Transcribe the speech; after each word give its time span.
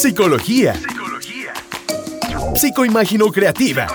Psicología. 0.00 0.72
Psicología. 0.72 1.52
Psicoimagino 2.54 3.30
creativa. 3.30 3.86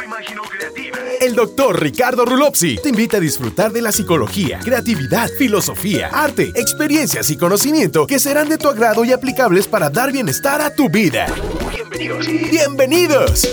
El 1.20 1.34
doctor 1.34 1.82
Ricardo 1.82 2.26
Rulopsi 2.26 2.78
te 2.78 2.90
invita 2.90 3.18
a 3.18 3.20
disfrutar 3.20 3.72
de 3.72 3.82
la 3.82 3.92
psicología, 3.92 4.60
creatividad, 4.60 5.28
filosofía, 5.40 6.10
arte, 6.14 6.52
experiencias 6.54 7.32
y 7.32 7.38
conocimiento 7.38 8.06
que 8.06 8.20
serán 8.20 8.50
de 8.50 8.60
tu 8.60 8.70
agrado 8.70 9.04
y 9.04 9.14
aplicables 9.14 9.66
para 9.66 9.90
dar 9.90 10.12
bienestar 10.12 10.62
a 10.62 10.76
tu 10.76 10.90
vida. 10.90 11.26
Bienvenidos. 11.72 12.52
Bienvenidos. 12.52 13.50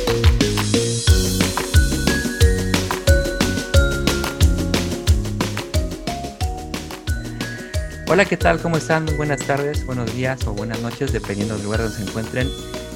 Hola, 8.13 8.27
¿qué 8.27 8.37
tal? 8.37 8.61
¿Cómo 8.61 8.77
están? 8.77 9.07
buenas 9.17 9.41
tardes, 9.47 9.87
buenos 9.87 10.15
días 10.15 10.47
o 10.47 10.53
buenas 10.53 10.83
noches, 10.83 11.15
dependiendo 11.15 11.55
del 11.55 11.65
lugar 11.65 11.81
donde 11.81 11.97
se 11.97 12.03
encuentren. 12.03 12.47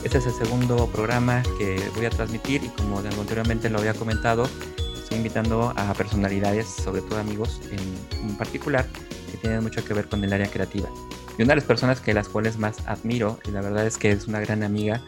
Este 0.05 0.19
es 0.19 0.27
el 0.27 0.34
segundo 0.34 0.88
programa 0.88 1.43
que 1.57 1.80
voy 1.97 2.05
a 2.05 2.11
transmitir 2.11 2.62
y 2.62 2.69
como 2.69 2.98
anteriormente 2.98 3.71
lo 3.71 3.79
había 3.79 3.95
comentado, 3.95 4.47
estoy 4.95 5.16
invitando 5.16 5.73
a 5.74 5.95
personalidades, 5.95 6.66
sobre 6.66 7.01
todo 7.01 7.19
amigos 7.19 7.62
en, 7.71 8.37
particular, 8.37 8.84
que 9.30 9.38
tienen 9.38 9.62
mucho 9.62 9.83
que 9.83 9.95
ver 9.95 10.07
con 10.07 10.23
el 10.23 10.34
área 10.34 10.48
creativa. 10.48 10.91
Y 11.38 11.43
una 11.45 11.52
de 11.52 11.57
las 11.57 11.65
personas 11.65 12.02
que 12.02 12.12
las 12.12 12.29
cuales 12.29 12.59
más 12.59 12.87
admiro, 12.87 13.41
y 13.48 13.52
la 13.52 13.62
verdad 13.62 13.87
es 13.87 13.96
que 13.96 14.10
es 14.10 14.29
una 14.29 14.41
gran 14.41 14.62
amiga, 14.62 15.01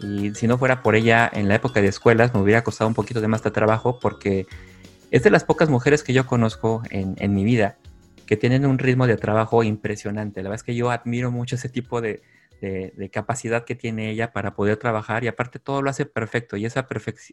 y 0.00 0.34
si 0.34 0.46
no 0.46 0.58
fuera 0.58 0.82
por 0.82 0.96
ella 0.96 1.30
en 1.32 1.48
la 1.48 1.54
época 1.54 1.80
de 1.80 1.88
escuelas, 1.88 2.34
me 2.34 2.42
hubiera 2.42 2.62
costado 2.62 2.88
un 2.88 2.94
poquito 2.94 3.22
de 3.22 3.28
más 3.28 3.42
de 3.42 3.50
trabajo 3.50 4.00
porque 4.00 4.46
es 5.10 5.22
de 5.22 5.30
las 5.30 5.44
pocas 5.44 5.70
mujeres 5.70 6.02
que 6.02 6.12
yo 6.12 6.26
conozco 6.26 6.82
en, 6.90 7.16
en 7.18 7.34
mi 7.34 7.42
vida 7.42 7.78
que 8.26 8.36
tienen 8.36 8.66
un 8.66 8.78
ritmo 8.78 9.06
de 9.06 9.16
trabajo 9.16 9.62
impresionante. 9.62 10.42
La 10.42 10.50
verdad 10.50 10.62
es 10.62 10.64
que 10.64 10.74
yo 10.74 10.90
admiro 10.90 11.30
mucho 11.30 11.56
ese 11.56 11.68
tipo 11.68 12.00
de, 12.00 12.22
capacidad 13.12 13.64
que 13.64 13.74
tiene 13.74 14.10
ella 14.10 14.32
para 14.32 14.54
poder 14.54 14.78
trabajar 14.78 15.24
y 15.24 15.28
aparte 15.28 15.58
todo 15.58 15.82
lo 15.82 15.90
hace 15.90 16.06
perfecto 16.06 16.56
y 16.56 16.64
esa 16.64 16.86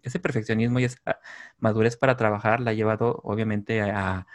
ese 0.03 0.19
perfeccionismo 0.19 0.79
y 0.79 0.83
esa 0.83 1.19
madurez 1.59 1.97
para 1.97 2.17
trabajar 2.17 2.59
la 2.59 2.71
ha 2.71 2.73
llevado 2.73 3.21
obviamente 3.23 3.81
a, 3.81 4.27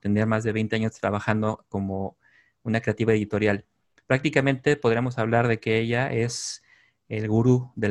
tener 0.00 0.26
más 0.26 0.44
de 0.44 0.52
20 0.52 0.76
años 0.76 0.92
trabajando 1.00 1.66
como 1.68 2.16
una 2.62 2.80
creativa 2.80 3.12
editorial. 3.12 3.66
Prácticamente 4.06 4.76
podríamos 4.76 5.18
hablar 5.18 5.48
de 5.48 5.58
que 5.58 5.78
ella 5.78 6.12
es 6.12 6.62
el 7.08 7.28
gurú 7.28 7.72
de 7.74 7.88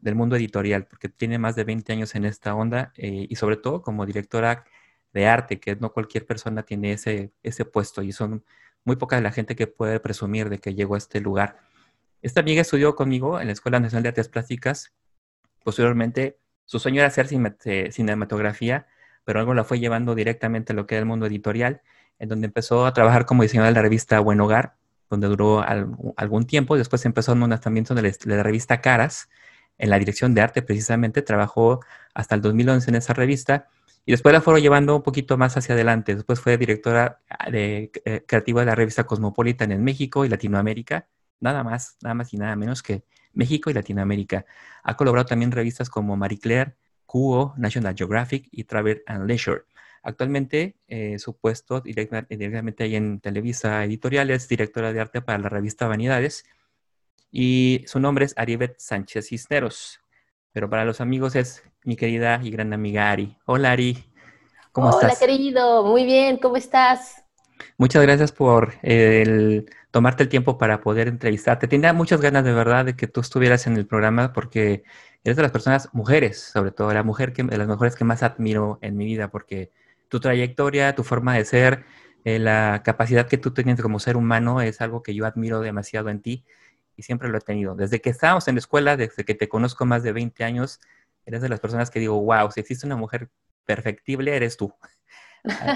del 0.00 0.14
mundo 0.14 0.36
editorial, 0.36 0.86
porque 0.86 1.08
tiene 1.08 1.38
más 1.38 1.56
de 1.56 1.64
20 1.64 1.92
años 1.92 2.14
en 2.14 2.26
esta 2.26 2.54
onda 2.54 2.92
eh, 2.96 3.26
y 3.28 3.36
sobre 3.36 3.56
todo 3.56 3.82
como 3.82 4.04
directora 4.06 4.64
de 5.12 5.26
arte, 5.26 5.60
que 5.60 5.76
no 5.76 5.92
cualquier 5.92 6.26
persona 6.26 6.62
tiene 6.62 6.92
ese, 6.92 7.32
ese 7.42 7.64
puesto 7.64 8.02
y 8.02 8.12
son 8.12 8.44
muy 8.84 8.96
poca 8.96 9.20
la 9.20 9.32
gente 9.32 9.54
que 9.56 9.66
puede 9.66 10.00
presumir 10.00 10.48
de 10.48 10.58
que 10.58 10.74
llegó 10.74 10.94
a 10.94 10.98
este 10.98 11.20
lugar. 11.20 11.58
Esta 12.22 12.40
amiga 12.40 12.62
estudió 12.62 12.94
conmigo 12.94 13.40
en 13.40 13.46
la 13.46 13.52
Escuela 13.52 13.80
Nacional 13.80 14.04
de 14.04 14.08
Artes 14.10 14.28
Plásticas. 14.28 14.92
Posteriormente, 15.64 16.38
su 16.64 16.78
sueño 16.78 17.00
era 17.00 17.08
hacer 17.08 17.28
eh, 17.64 17.88
cinematografía, 17.92 18.86
pero 19.24 19.40
algo 19.40 19.54
la 19.54 19.64
fue 19.64 19.78
llevando 19.78 20.14
directamente 20.14 20.72
a 20.72 20.76
lo 20.76 20.86
que 20.86 20.94
era 20.94 21.00
el 21.00 21.06
mundo 21.06 21.26
editorial, 21.26 21.82
en 22.18 22.28
donde 22.28 22.46
empezó 22.46 22.86
a 22.86 22.92
trabajar 22.92 23.26
como 23.26 23.42
diseñadora 23.42 23.70
de 23.70 23.74
la 23.74 23.82
revista 23.82 24.20
Buen 24.20 24.40
Hogar, 24.40 24.76
donde 25.10 25.26
duró 25.28 25.64
algún 26.16 26.46
tiempo. 26.46 26.76
Después 26.76 27.04
empezó 27.04 27.32
en 27.32 27.42
un 27.42 27.50
lanzamiento 27.50 27.94
de 27.94 28.16
la 28.24 28.42
revista 28.42 28.80
Caras, 28.80 29.28
en 29.78 29.90
la 29.90 29.98
dirección 29.98 30.34
de 30.34 30.40
arte 30.40 30.62
precisamente. 30.62 31.22
Trabajó 31.22 31.80
hasta 32.14 32.34
el 32.34 32.40
2011 32.40 32.90
en 32.90 32.94
esa 32.94 33.12
revista 33.12 33.68
y 34.04 34.12
después 34.12 34.32
la 34.32 34.40
fueron 34.40 34.62
llevando 34.62 34.96
un 34.96 35.02
poquito 35.02 35.36
más 35.38 35.56
hacia 35.56 35.74
adelante. 35.74 36.14
Después 36.14 36.40
fue 36.40 36.58
directora 36.58 37.20
ah, 37.28 37.48
eh, 37.52 37.90
creativa 38.26 38.60
de 38.60 38.66
la 38.66 38.74
revista 38.74 39.04
Cosmopolitan 39.04 39.70
en 39.72 39.84
México 39.84 40.24
y 40.24 40.28
Latinoamérica. 40.28 41.08
Nada 41.40 41.62
más, 41.62 41.96
nada 42.02 42.14
más 42.14 42.32
y 42.32 42.36
nada 42.36 42.56
menos 42.56 42.82
que 42.82 43.04
México 43.32 43.70
y 43.70 43.74
Latinoamérica. 43.74 44.44
Ha 44.82 44.96
colaborado 44.96 45.26
también 45.26 45.48
en 45.48 45.56
revistas 45.56 45.88
como 45.88 46.16
Marie 46.16 46.38
Claire, 46.38 46.74
Cuo, 47.06 47.54
National 47.56 47.94
Geographic 47.96 48.48
y 48.50 48.64
Travel 48.64 49.02
and 49.06 49.26
Leisure. 49.26 49.62
Actualmente 50.02 50.76
eh, 50.88 51.18
su 51.20 51.36
puesto 51.36 51.80
directamente 51.80 52.82
ahí 52.84 52.96
en 52.96 53.20
Televisa 53.20 53.84
Editorial 53.84 54.30
es 54.30 54.48
directora 54.48 54.92
de 54.92 55.00
arte 55.00 55.22
para 55.22 55.38
la 55.38 55.48
revista 55.48 55.86
Vanidades 55.86 56.44
y 57.30 57.84
su 57.86 58.00
nombre 58.00 58.24
es 58.24 58.34
Aribet 58.36 58.74
Sánchez 58.78 59.28
Cisneros 59.28 60.01
pero 60.52 60.68
para 60.68 60.84
los 60.84 61.00
amigos 61.00 61.34
es 61.34 61.62
mi 61.84 61.96
querida 61.96 62.40
y 62.42 62.50
gran 62.50 62.72
amiga 62.72 63.10
Ari. 63.10 63.36
Hola 63.46 63.72
Ari, 63.72 64.04
¿cómo 64.72 64.90
estás? 64.90 65.04
Hola 65.04 65.16
querido, 65.18 65.84
muy 65.84 66.04
bien, 66.04 66.36
¿cómo 66.36 66.56
estás? 66.56 67.24
Muchas 67.78 68.02
gracias 68.02 68.32
por 68.32 68.74
el, 68.82 69.70
tomarte 69.90 70.24
el 70.24 70.28
tiempo 70.28 70.58
para 70.58 70.80
poder 70.80 71.08
entrevistarte. 71.08 71.68
Tenía 71.68 71.92
muchas 71.92 72.20
ganas 72.20 72.44
de 72.44 72.52
verdad 72.52 72.84
de 72.84 72.96
que 72.96 73.06
tú 73.06 73.20
estuvieras 73.20 73.66
en 73.66 73.76
el 73.76 73.86
programa 73.86 74.32
porque 74.32 74.84
eres 75.24 75.36
de 75.36 75.42
las 75.42 75.52
personas, 75.52 75.88
mujeres, 75.92 76.38
sobre 76.38 76.72
todo, 76.72 76.92
la 76.92 77.02
mujer 77.02 77.32
que, 77.32 77.44
de 77.44 77.58
las 77.58 77.68
mujeres 77.68 77.96
que 77.96 78.04
más 78.04 78.22
admiro 78.22 78.78
en 78.82 78.96
mi 78.96 79.06
vida 79.06 79.30
porque 79.30 79.70
tu 80.08 80.20
trayectoria, 80.20 80.94
tu 80.94 81.04
forma 81.04 81.34
de 81.34 81.44
ser, 81.44 81.84
eh, 82.24 82.38
la 82.38 82.82
capacidad 82.84 83.26
que 83.26 83.38
tú 83.38 83.52
tienes 83.52 83.80
como 83.80 83.98
ser 83.98 84.16
humano 84.16 84.60
es 84.60 84.80
algo 84.80 85.02
que 85.02 85.14
yo 85.14 85.24
admiro 85.24 85.60
demasiado 85.60 86.08
en 86.10 86.20
ti 86.20 86.44
y 87.02 87.04
siempre 87.04 87.28
lo 87.28 87.36
he 87.36 87.40
tenido. 87.40 87.74
Desde 87.74 88.00
que 88.00 88.10
estábamos 88.10 88.46
en 88.46 88.54
la 88.54 88.60
escuela, 88.60 88.96
desde 88.96 89.24
que 89.24 89.34
te 89.34 89.48
conozco 89.48 89.84
más 89.84 90.04
de 90.04 90.12
20 90.12 90.44
años, 90.44 90.78
eres 91.26 91.42
de 91.42 91.48
las 91.48 91.58
personas 91.58 91.90
que 91.90 91.98
digo, 91.98 92.20
wow, 92.22 92.48
si 92.52 92.60
existe 92.60 92.86
una 92.86 92.94
mujer 92.94 93.28
perfectible, 93.64 94.34
eres 94.34 94.56
tú. 94.56 94.72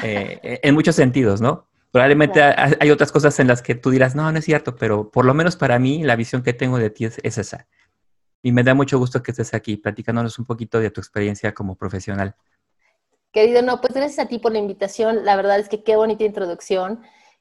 Eh, 0.04 0.38
eh, 0.44 0.60
en 0.62 0.74
muchos 0.74 0.94
sentidos, 0.94 1.40
¿no? 1.40 1.66
Probablemente 1.90 2.40
hay 2.40 2.88
otras 2.92 3.10
cosas 3.10 3.40
en 3.40 3.48
las 3.48 3.62
que 3.62 3.74
tú 3.74 3.90
dirás, 3.90 4.14
no, 4.14 4.30
no 4.30 4.38
es 4.38 4.44
cierto, 4.44 4.76
pero 4.76 5.10
por 5.10 5.24
lo 5.24 5.34
menos 5.34 5.56
para 5.56 5.76
mí 5.80 6.04
la 6.04 6.14
visión 6.14 6.44
que 6.44 6.52
tengo 6.52 6.78
de 6.78 6.90
ti 6.90 7.06
es, 7.06 7.18
esa. 7.24 7.66
Y 8.42 8.52
me 8.52 8.62
da 8.62 8.74
mucho 8.74 8.96
gusto 8.96 9.24
que 9.24 9.32
estés 9.32 9.54
aquí 9.54 9.76
platicándonos 9.76 10.38
un 10.38 10.44
poquito 10.44 10.78
de 10.78 10.90
tu 10.92 11.00
experiencia 11.00 11.52
como 11.52 11.74
profesional. 11.74 12.36
Querido, 13.32 13.60
no, 13.62 13.80
pues 13.80 13.92
gracias 13.92 14.24
a 14.24 14.28
ti 14.28 14.38
por 14.38 14.52
la 14.52 14.58
invitación. 14.58 15.24
La 15.24 15.34
verdad 15.34 15.58
es 15.58 15.68
que 15.68 15.82
qué 15.82 15.96
bonita 15.96 16.22
introducción. 16.22 17.00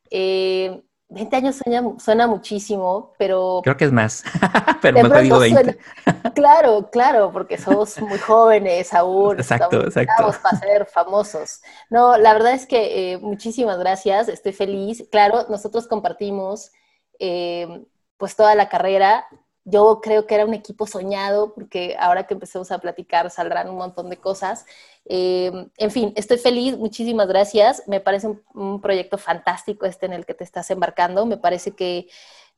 Eh, 0.10 0.82
20 1.16 1.36
años 1.38 1.62
suena, 1.98 2.28
muchísimo, 2.28 3.14
pero... 3.18 3.62
Creo 3.64 3.78
que 3.78 3.86
es 3.86 3.92
más, 3.94 4.22
pero 4.82 5.02
mejor 5.02 5.22
digo 5.22 5.40
20. 5.40 5.78
claro, 6.36 6.90
claro, 6.92 7.32
porque 7.32 7.58
somos 7.58 7.98
muy 8.02 8.18
jóvenes 8.20 8.94
aún. 8.94 9.40
Exacto, 9.40 9.88
estamos, 9.88 9.96
exacto. 9.96 10.42
para 10.44 10.60
ser 10.60 10.86
famosos. 10.86 11.62
No, 11.90 12.18
la 12.18 12.34
verdad 12.34 12.52
es 12.52 12.66
que 12.68 13.14
eh, 13.14 13.18
muchísimas 13.18 13.80
gracias, 13.80 14.28
estoy 14.28 14.52
feliz. 14.52 15.08
Claro, 15.10 15.46
nosotros 15.48 15.88
compartimos 15.88 16.74
eh, 17.18 17.86
pues 18.18 18.36
toda 18.36 18.54
la 18.54 18.68
carrera 18.68 19.26
yo 19.66 20.00
creo 20.02 20.28
que 20.28 20.36
era 20.36 20.46
un 20.46 20.54
equipo 20.54 20.86
soñado, 20.86 21.54
porque 21.56 21.96
ahora 22.00 22.28
que 22.28 22.36
empecemos 22.36 22.72
a 22.72 22.78
platicar 22.78 23.32
saldrán 23.32 23.68
un 23.70 23.78
montón 23.78 24.10
de 24.12 24.18
cosas. 24.18 24.66
Eh, 25.06 25.52
en 25.78 25.92
fin, 25.92 26.14
estoy 26.16 26.38
feliz, 26.38 26.78
muchísimas 26.78 27.28
gracias. 27.28 27.84
Me 27.88 28.00
parece 28.00 28.28
un, 28.54 28.80
proyecto 28.80 29.18
fantástico 29.18 29.88
este 29.88 30.06
en 30.06 30.14
el 30.14 30.26
que 30.28 30.36
te 30.36 30.44
estás 30.44 30.70
embarcando. 30.70 31.26
Me 31.26 31.38
parece 31.38 31.72
que 31.72 32.08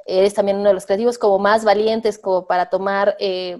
eres 0.05 0.33
también 0.33 0.57
uno 0.57 0.67
de 0.67 0.73
los 0.73 0.85
creativos 0.85 1.17
como 1.17 1.39
más 1.39 1.63
valientes 1.63 2.17
como 2.17 2.45
para 2.45 2.69
tomar 2.69 3.15
eh, 3.19 3.57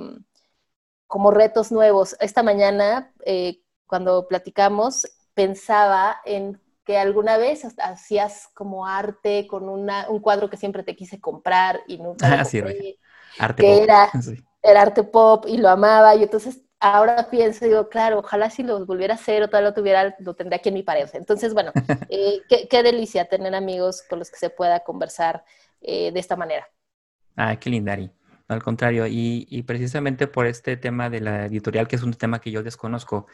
como 1.08 1.32
retos 1.32 1.72
nuevos. 1.72 2.18
Esta 2.20 2.44
mañana, 2.44 3.14
eh, 3.26 3.62
cuando 3.88 4.28
platicamos, 4.28 5.08
pensaba 5.34 6.18
en 6.26 6.62
que 6.84 6.98
alguna 6.98 7.38
vez 7.38 7.66
hacías 7.80 8.50
como 8.54 8.88
arte 8.88 9.48
con 9.48 9.68
un 9.70 10.20
cuadro 10.22 10.50
que 10.50 10.58
siempre 10.58 10.84
te 10.84 10.96
quise 10.96 11.20
comprar 11.22 11.82
y 11.88 11.98
nunca 11.98 12.28
ah, 12.42 12.46
arte 13.40 13.62
que 13.62 13.84
Era, 13.84 14.10
el 14.64 14.78
arte 14.78 15.04
pop 15.04 15.46
y 15.48 15.58
lo 15.58 15.70
amaba. 15.70 16.16
Y 16.16 16.24
entonces 16.24 16.62
ahora 16.80 17.30
pienso, 17.30 17.66
digo, 17.66 17.90
claro, 17.90 18.20
ojalá 18.20 18.50
si 18.50 18.64
lo 18.64 18.86
volviera 18.86 19.14
a 19.14 19.18
hacer 19.18 19.44
o 19.44 19.50
tal 19.50 19.64
lo 19.64 19.74
tuviera, 19.74 20.16
lo 20.20 20.36
tendría 20.36 20.58
aquí 20.58 20.70
en 20.70 20.76
mi 20.76 20.84
pared. 20.84 21.10
Entonces, 21.14 21.54
bueno, 21.54 21.72
eh, 22.10 22.42
qué, 22.48 22.84
delicia 22.84 23.26
tener 23.26 23.56
amigos 23.56 24.04
con 24.10 24.20
los 24.20 24.30
que 24.30 24.38
se 24.38 24.50
pueda 24.50 24.82
conversar 24.82 25.44
eh, 25.82 26.12
de 26.12 26.20
esta 26.20 26.36
manera. 26.36 26.68
Ah, 27.36 27.56
qué 27.58 27.70
linda, 27.70 27.94
Ari. 27.94 28.12
Al 28.48 28.64
contrario, 28.64 29.08
y, 29.08 29.46
y, 29.50 29.64
precisamente 29.64 30.26
por 30.26 30.46
este 30.46 30.78
tema 30.78 31.10
de 31.10 31.20
la 31.20 31.46
editorial, 31.48 31.88
que 31.88 31.98
es 31.98 32.04
un 32.04 32.14
tema 32.14 32.40
que 32.40 32.50
yo 32.50 32.64
desconozco, 32.64 33.28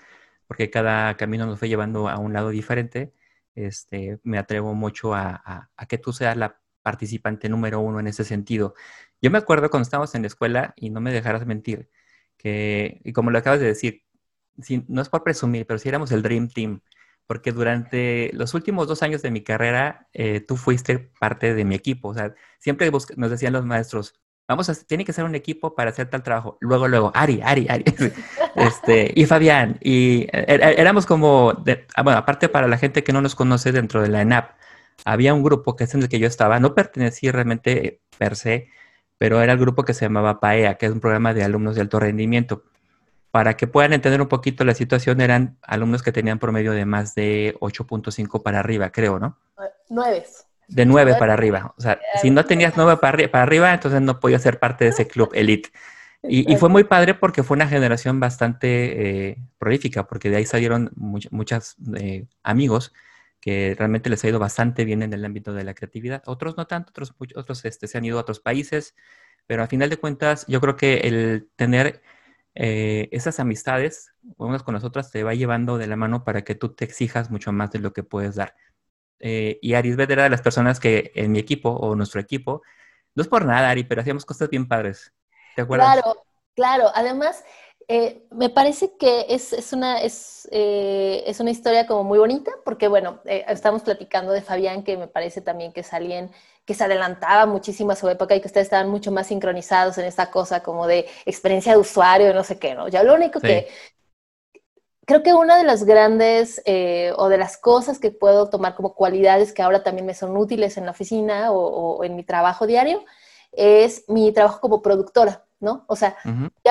porque 0.48 0.72
cada 0.72 1.16
camino 1.18 1.46
nos 1.46 1.60
fue 1.60 1.70
llevando 1.70 2.10
a 2.10 2.18
un 2.18 2.34
lado 2.34 2.50
diferente, 2.50 3.14
este, 3.54 4.20
me 4.24 4.40
atrevo 4.40 4.74
mucho 4.74 5.14
a, 5.14 5.70
a 5.78 5.86
que 5.86 6.00
tú 6.00 6.14
seas 6.14 6.36
la 6.36 6.60
participante 6.82 7.48
número 7.48 7.80
uno 7.80 8.00
en 8.00 8.08
ese 8.08 8.24
sentido. 8.24 8.74
Yo 9.24 9.32
me 9.32 9.38
acuerdo 9.38 9.70
cuando 9.70 9.84
estábamos 9.84 10.14
en 10.16 10.24
la 10.24 10.28
escuela, 10.28 10.74
y 10.76 10.90
no 10.90 11.00
me 11.00 11.14
dejarás 11.14 11.46
mentir, 11.46 11.90
que, 12.38 13.00
y 13.06 13.14
como 13.14 13.32
lo 13.32 13.38
acabas 13.38 13.62
de 13.62 13.68
decir, 13.68 14.04
si, 14.62 14.84
no 14.90 15.02
es 15.02 15.08
por 15.08 15.24
presumir, 15.24 15.66
pero 15.66 15.80
si 15.80 15.88
éramos 15.88 16.12
el 16.12 16.22
Dream 16.22 16.50
Team, 16.50 16.82
porque 17.26 17.54
durante 17.54 18.32
los 18.34 18.54
últimos 18.54 18.86
dos 18.86 19.02
años 19.02 19.22
de 19.22 19.32
mi 19.32 19.42
carrera, 19.42 20.10
eh, 20.12 20.42
tú 20.42 20.58
fuiste 20.58 21.12
parte 21.22 21.54
de 21.54 21.64
mi 21.64 21.74
equipo. 21.74 22.10
O 22.10 22.14
sea, 22.14 22.36
siempre 22.60 22.92
nos 23.16 23.32
decían 23.32 23.54
los 23.54 23.66
maestros, 23.66 24.20
vamos 24.46 24.68
a, 24.68 24.76
tiene 24.76 25.06
que 25.06 25.14
ser 25.14 25.24
un 25.24 25.36
equipo 25.36 25.74
para 25.74 25.92
hacer 25.92 26.10
tal 26.10 26.22
trabajo. 26.22 26.58
Luego, 26.60 26.90
luego, 26.90 27.12
Ari, 27.16 27.40
Ari, 27.42 27.68
Ari, 27.70 27.86
este, 28.58 29.14
y 29.16 29.26
Fabián, 29.26 29.78
y 29.82 30.24
e, 30.34 30.46
e, 30.48 30.82
éramos 30.82 31.06
como, 31.06 31.64
ah, 31.96 32.04
bueno, 32.04 32.20
aparte 32.20 32.50
para 32.50 32.68
la 32.68 32.78
gente 32.78 33.06
que 33.06 33.14
no 33.14 33.22
nos 33.22 33.36
conoce 33.36 33.72
dentro 33.72 34.02
de 34.02 34.10
la 34.10 34.22
ENAP, 34.22 34.52
había 35.06 35.34
un 35.34 35.44
grupo 35.44 35.78
que 35.78 35.86
es 35.86 35.94
en 35.94 36.02
el 36.02 36.10
que 36.10 36.20
yo 36.20 36.28
estaba, 36.28 36.60
no 36.60 36.76
pertenecía 36.76 37.32
realmente 37.32 38.02
per 38.18 38.36
se, 38.36 38.68
pero 39.18 39.42
era 39.42 39.54
el 39.54 39.60
grupo 39.60 39.84
que 39.84 39.94
se 39.94 40.06
llamaba 40.06 40.40
PAEA, 40.40 40.76
que 40.76 40.86
es 40.88 40.92
un 40.92 41.00
programa 41.00 41.34
de 41.34 41.44
alumnos 41.44 41.76
de 41.76 41.82
alto 41.82 42.00
rendimiento. 42.00 42.64
Para 43.32 43.58
que 43.58 43.66
puedan 43.66 43.94
entender 43.94 44.22
un 44.22 44.28
poquito 44.28 44.64
la 44.64 44.76
situación, 44.76 45.22
eran 45.22 45.58
alumnos 45.64 46.04
que 46.04 46.12
tenían 46.12 46.40
promedio 46.40 46.72
de 46.72 46.86
más 46.86 47.16
de 47.16 47.56
8.5 47.60 48.44
para 48.44 48.60
arriba, 48.60 48.92
creo, 48.92 49.20
¿no? 49.20 49.40
Nueve. 49.90 50.26
De 50.68 50.86
9 50.86 51.16
para 51.18 51.34
arriba. 51.34 51.74
O 51.78 51.82
sea, 51.82 52.00
si 52.22 52.30
no 52.30 52.46
tenías 52.46 52.74
9 52.78 52.98
para, 52.98 53.28
para 53.30 53.44
arriba, 53.44 53.74
entonces 53.74 54.02
no 54.02 54.20
podías 54.20 54.42
ser 54.42 54.60
parte 54.60 54.86
de 54.86 54.92
ese 54.92 55.08
club 55.08 55.32
elite. 55.34 55.72
Y, 56.26 56.56
fue 56.56 56.70
muy 56.70 56.86
padre 56.86 57.16
porque 57.16 57.44
fue 57.44 57.56
una 57.56 57.68
generación 57.68 58.20
bastante 58.22 59.30
eh, 59.30 59.38
prolífica, 59.58 60.08
porque 60.08 60.30
de 60.30 60.38
ahí 60.38 60.46
salieron 60.46 60.92
muchos 60.96 61.76
eh, 61.98 62.28
amigos 62.44 62.94
que 63.44 63.76
realmente 63.78 64.10
les 64.10 64.24
ha 64.24 64.30
ido 64.30 64.40
bastante 64.40 64.86
bien 64.86 65.04
en 65.04 65.12
el 65.12 65.26
ámbito 65.26 65.54
de 65.54 65.66
la 65.66 65.74
creatividad. 65.74 66.24
Otros 66.28 66.56
no 66.56 66.66
tanto, 66.66 66.92
otros, 66.92 67.14
otros 67.36 67.66
este, 67.66 67.88
se 67.88 67.98
han 67.98 68.06
ido 68.06 68.18
a 68.18 68.22
otros 68.22 68.40
países, 68.40 68.96
pero 69.48 69.64
a 69.64 69.68
final 69.68 69.90
de 69.90 69.98
cuentas 69.98 70.46
yo 70.48 70.62
creo 70.62 70.78
que 70.78 71.00
el 71.00 71.50
tener 71.58 72.02
eh, 72.56 73.10
esas 73.12 73.42
amistades, 73.42 74.14
unas 74.38 74.64
con 74.64 74.76
las 74.76 74.86
otras, 74.86 75.12
te 75.12 75.24
va 75.24 75.34
llevando 75.34 75.78
de 75.78 75.88
la 75.88 75.98
mano 75.98 76.24
para 76.24 76.44
que 76.46 76.56
tú 76.56 76.74
te 76.74 76.86
exijas 76.86 77.32
mucho 77.32 77.52
más 77.52 77.70
de 77.72 77.80
lo 77.80 77.92
que 77.92 78.04
puedes 78.04 78.36
dar. 78.36 78.56
y 79.20 79.74
Arisbet 79.74 80.10
era 80.10 80.24
de 80.24 80.30
las 80.30 80.42
personas 80.42 80.80
que 80.80 81.12
en 81.16 81.34
mi 81.34 81.40
equipo 81.40 81.70
o 81.70 81.96
nuestro 81.96 82.22
equipo, 82.22 82.62
no 83.14 83.24
es 83.24 83.28
por 83.28 83.44
nada, 83.46 83.70
Ari, 83.70 83.84
pero 83.84 84.00
hacíamos 84.00 84.26
cosas 84.26 84.50
bien 84.50 84.70
padres. 84.70 85.14
Claro, 85.56 86.26
claro. 86.56 86.92
Además, 86.96 87.44
eh, 87.88 88.26
me 88.32 88.50
parece 88.50 88.96
que 88.98 89.26
es, 89.30 89.74
una, 89.74 90.02
es, 90.02 90.48
eh, 90.52 91.24
es, 91.28 91.40
una 91.40 91.52
historia 91.52 91.86
como 91.86 92.04
muy 92.04 92.18
bonita, 92.18 92.52
porque 92.64 92.88
bueno, 92.88 93.20
eh, 93.26 93.44
estamos 93.48 93.82
platicando 93.82 94.32
de 94.32 94.42
Fabián, 94.42 94.84
que 94.84 94.98
me 94.98 95.08
parece 95.08 95.42
también 95.42 95.74
que 95.74 95.82
es 95.82 95.94
alguien 95.94 96.32
que 96.66 96.74
se 96.74 96.84
adelantaba 96.84 97.46
muchísimo 97.46 97.92
a 97.92 97.96
su 97.96 98.08
época 98.10 98.36
y 98.36 98.42
que 98.42 98.48
ustedes 98.48 98.68
estaban 98.68 98.90
mucho 98.90 99.12
más 99.12 99.28
sincronizados 99.28 99.98
en 99.98 100.06
esta 100.06 100.32
cosa 100.32 100.64
como 100.64 100.88
de 100.88 101.08
experiencia 101.26 101.74
de 101.74 101.80
usuario, 101.80 102.34
no 102.34 102.44
sé 102.44 102.58
qué, 102.58 102.74
¿no? 102.74 102.88
Ya 102.88 103.04
lo 103.04 103.16
único 103.16 103.40
que... 103.40 103.68
Creo 105.06 105.22
que 105.22 105.34
una 105.34 105.58
de 105.58 105.66
las 105.66 105.84
grandes 105.84 106.64
o 107.18 107.28
de 107.28 107.38
las 107.38 107.58
cosas 107.58 108.00
que 108.00 108.10
puedo 108.10 108.50
tomar 108.50 108.74
como 108.74 108.96
cualidades 108.96 109.52
que 109.52 109.62
ahora 109.62 109.84
también 109.84 110.06
me 110.06 110.14
son 110.14 110.38
útiles 110.38 110.78
en 110.78 110.86
la 110.86 110.92
oficina 110.92 111.52
o 111.52 112.06
en 112.06 112.16
mi 112.16 112.24
trabajo 112.24 112.66
diario 112.66 113.04
es 113.54 114.06
mi 114.08 114.32
trabajo 114.32 114.60
como 114.60 114.82
productora, 114.82 115.46
¿no? 115.64 115.86
O 115.88 115.96
sea, 115.96 116.16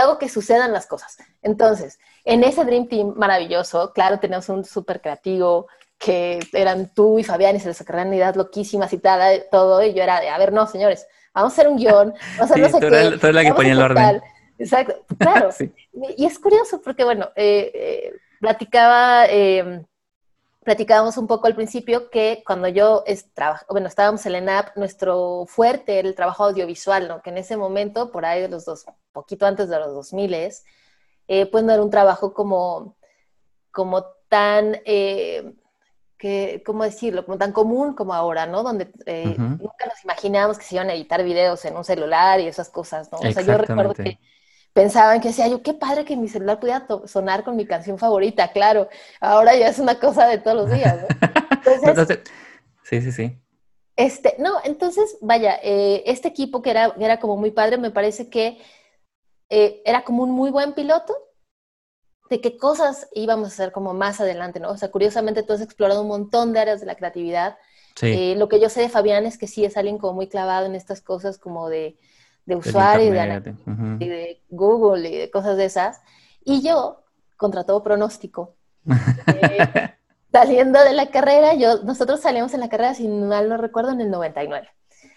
hago 0.01 0.19
que 0.19 0.29
sucedan 0.29 0.73
las 0.73 0.87
cosas. 0.87 1.17
Entonces, 1.43 1.99
en 2.25 2.45
ese 2.45 2.65
Dream 2.65 2.87
Team 2.87 3.15
maravilloso, 3.17 3.93
claro, 3.93 4.21
tenemos 4.21 4.49
un 4.49 4.65
súper 4.65 5.01
creativo, 5.01 5.67
que 5.99 6.41
eran 6.53 6.93
tú 6.95 7.19
y 7.19 7.25
Fabián 7.25 7.55
y 7.55 7.61
se 7.61 7.69
les 7.69 7.77
sacaron 7.77 8.13
ideas 8.13 8.37
loquísimas 8.37 8.93
y 8.93 8.99
tal, 8.99 9.45
todo, 9.51 9.83
y 9.85 9.95
yo 9.95 10.03
era 10.03 10.21
de, 10.21 10.29
a 10.29 10.37
ver, 10.37 10.53
no, 10.53 10.67
señores, 10.67 11.07
vamos 11.33 11.53
a 11.53 11.55
hacer 11.55 11.69
un 11.69 11.77
guion, 11.77 12.13
vamos 12.39 12.51
a 12.51 12.55
hacer 12.55 12.59
no 12.59 12.69
sé 12.69 12.81
qué. 12.81 13.19
Tú 13.19 13.33
la 13.33 13.43
que 13.43 13.55
ponía 13.55 13.73
el 13.73 13.83
orden. 13.83 14.23
Exacto, 14.59 14.95
claro. 15.19 15.51
Y 16.17 16.25
es 16.25 16.39
curioso 16.39 16.81
porque, 16.83 17.05
bueno, 17.05 17.29
eh, 17.37 17.71
eh, 17.75 18.13
platicaba 18.41 19.27
eh, 19.29 19.85
platicábamos 20.65 21.17
un 21.17 21.27
poco 21.27 21.47
al 21.47 21.55
principio 21.55 22.09
que 22.11 22.43
cuando 22.47 22.69
yo 22.69 23.05
bueno, 23.69 23.89
estábamos 23.89 24.25
en 24.27 24.33
la 24.33 24.39
ENAP, 24.39 24.77
nuestro 24.77 25.45
fuerte 25.47 25.99
era 25.99 26.09
el 26.09 26.15
trabajo 26.15 26.45
audiovisual, 26.45 27.09
¿no? 27.09 27.23
Que 27.23 27.31
en 27.31 27.39
ese 27.39 27.57
momento, 27.57 28.13
por 28.13 28.25
ahí 28.25 28.41
de 28.41 28.49
los 28.49 28.65
dos, 28.65 28.87
poquito 29.13 29.47
antes 29.47 29.69
de 29.69 29.79
los 29.79 29.93
2000, 29.93 30.35
eh, 31.29 31.47
pues 31.47 31.65
no 31.65 31.73
era 31.73 31.83
un 31.83 31.91
trabajo 31.91 32.33
como, 32.33 32.97
como 33.71 34.05
tan, 34.29 34.81
eh, 34.85 35.55
que, 36.17 36.63
¿cómo 36.65 36.85
decirlo? 36.85 37.25
Como 37.25 37.39
tan 37.39 37.53
común 37.53 37.95
como 37.95 38.15
ahora, 38.15 38.47
¿no? 38.47 38.63
Donde 38.63 38.93
eh, 39.07 39.35
nunca 39.37 39.87
nos 39.87 40.05
imaginábamos 40.05 40.59
que 40.59 40.65
se 40.65 40.77
iban 40.77 40.91
a 40.91 40.95
editar 40.95 41.25
videos 41.25 41.65
en 41.65 41.77
un 41.77 41.85
celular 41.85 42.39
y 42.41 42.47
esas 42.47 42.71
cosas, 42.71 43.11
¿no? 43.11 43.19
O 43.19 43.33
sea, 43.33 43.43
yo 43.43 43.59
recuerdo 43.59 43.95
que 43.95 44.19
pensaban 44.73 45.21
que 45.21 45.29
decía 45.29 45.49
yo, 45.49 45.63
qué 45.63 45.75
padre 45.75 46.05
que 46.05 46.17
mi 46.17 46.29
celular 46.29 46.59
pudiera 46.59 46.87
sonar 47.07 47.45
con 47.45 47.57
mi 47.57 47.67
canción 47.67 47.99
favorita, 47.99 48.53
claro, 48.53 48.89
ahora 49.21 49.55
ya 49.55 49.69
es 49.69 49.79
una 49.79 49.99
cosa 49.99 50.27
de 50.27 50.39
todos 50.39 50.57
los 50.57 50.71
días, 50.71 50.99
¿no? 51.03 51.09
Entonces, 51.85 52.21
sí, 52.83 53.03
sí, 53.03 53.13
sí. 53.13 53.39
Este, 53.95 54.37
no, 54.39 54.55
entonces, 54.65 55.19
vaya, 55.21 55.59
eh, 55.63 56.03
este 56.07 56.29
equipo 56.29 56.63
que 56.63 56.71
era, 56.71 56.95
era 56.99 57.21
como 57.21 57.37
muy 57.37 57.51
padre, 57.51 57.77
me 57.77 57.91
parece 57.91 58.31
que 58.31 58.59
eh, 59.51 59.83
era 59.85 60.03
como 60.03 60.23
un 60.23 60.31
muy 60.31 60.51
buen 60.51 60.73
piloto 60.73 61.15
de 62.31 62.41
qué 62.41 62.57
cosas 62.57 63.09
íbamos 63.13 63.45
a 63.45 63.49
hacer 63.49 63.73
como 63.73 63.93
más 63.93 64.19
adelante, 64.21 64.61
¿no? 64.61 64.71
O 64.71 64.77
sea, 64.79 64.91
curiosamente 64.91 65.43
tú 65.43 65.53
has 65.53 65.61
explorado 65.61 66.01
un 66.01 66.09
montón 66.09 66.55
de 66.55 66.61
áreas 66.61 66.81
de 66.81 66.87
la 66.87 66.95
creatividad. 66.95 67.59
Sí. 67.95 68.07
Eh, 68.07 68.35
lo 68.37 68.49
que 68.49 68.59
yo 68.59 68.71
sé 68.71 68.81
de 68.81 68.89
Fabián 68.89 69.27
es 69.27 69.37
que 69.37 69.47
sí 69.47 69.67
es 69.67 69.77
alguien 69.77 69.99
como 69.99 70.15
muy 70.15 70.27
clavado 70.27 70.65
en 70.65 70.75
estas 70.75 71.03
cosas 71.03 71.37
como 71.37 71.69
de 71.69 71.99
de 72.47 72.57
usuario 72.57 73.07
y 73.07 74.09
de, 74.09 74.43
Google 74.49 75.09
y 75.09 75.19
de 75.19 75.31
cosas 75.31 75.57
de 75.57 75.65
esas. 75.67 76.01
Y 76.45 76.63
yo, 76.63 77.03
contra 77.37 77.65
todo 77.65 77.83
pronóstico, 77.83 78.55
eh, 79.27 79.95
saliendo 80.33 80.83
de 80.83 80.93
la 80.93 81.11
carrera, 81.11 81.55
yo, 81.55 81.83
nosotros 81.85 82.21
salimos 82.21 82.55
en 82.55 82.61
la 82.61 82.69
carrera, 82.69 82.95
si 82.95 83.07
mal 83.09 83.49
no 83.49 83.57
recuerdo, 83.57 83.93
en 83.93 84.01
el 84.01 84.11
99. 84.11 84.69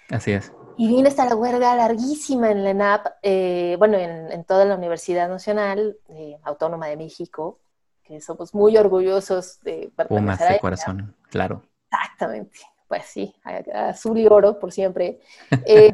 Así 0.09 0.31
es. 0.31 0.51
Y 0.77 0.87
vine 0.87 1.07
hasta 1.07 1.25
la 1.25 1.35
huelga 1.35 1.75
larguísima 1.75 2.51
en 2.51 2.63
la 2.63 2.71
ENAP, 2.71 3.07
eh, 3.23 3.75
bueno, 3.79 3.97
en, 3.97 4.43
toda 4.43 4.65
la 4.65 4.75
Universidad 4.75 5.29
Nacional 5.29 5.97
eh, 6.09 6.37
Autónoma 6.43 6.87
de 6.87 6.97
México, 6.97 7.59
que 8.03 8.21
somos 8.21 8.53
muy 8.53 8.77
orgullosos 8.77 9.61
de 9.61 9.91
Pumas 10.07 10.39
de 10.39 10.59
corazón, 10.59 11.15
claro. 11.29 11.63
Exactamente, 11.89 12.59
pues 12.87 13.05
sí, 13.05 13.33
azul 13.73 14.17
y 14.17 14.27
oro 14.27 14.59
por 14.59 14.71
siempre. 14.71 15.19
Eh, 15.65 15.93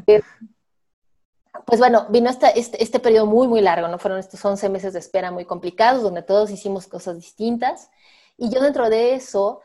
pues 1.66 1.78
bueno, 1.78 2.06
vino 2.08 2.30
este, 2.30 2.58
este, 2.58 2.98
periodo 2.98 3.26
muy, 3.26 3.46
muy 3.46 3.60
largo, 3.60 3.88
¿no? 3.88 3.98
Fueron 3.98 4.18
estos 4.18 4.42
11 4.42 4.68
meses 4.70 4.92
de 4.94 4.98
espera 4.98 5.30
muy 5.30 5.44
complicados, 5.44 6.02
donde 6.02 6.22
todos 6.22 6.50
hicimos 6.50 6.86
cosas 6.86 7.16
distintas. 7.16 7.90
Y 8.38 8.50
yo 8.50 8.60
dentro 8.60 8.88
de 8.88 9.14
eso, 9.14 9.60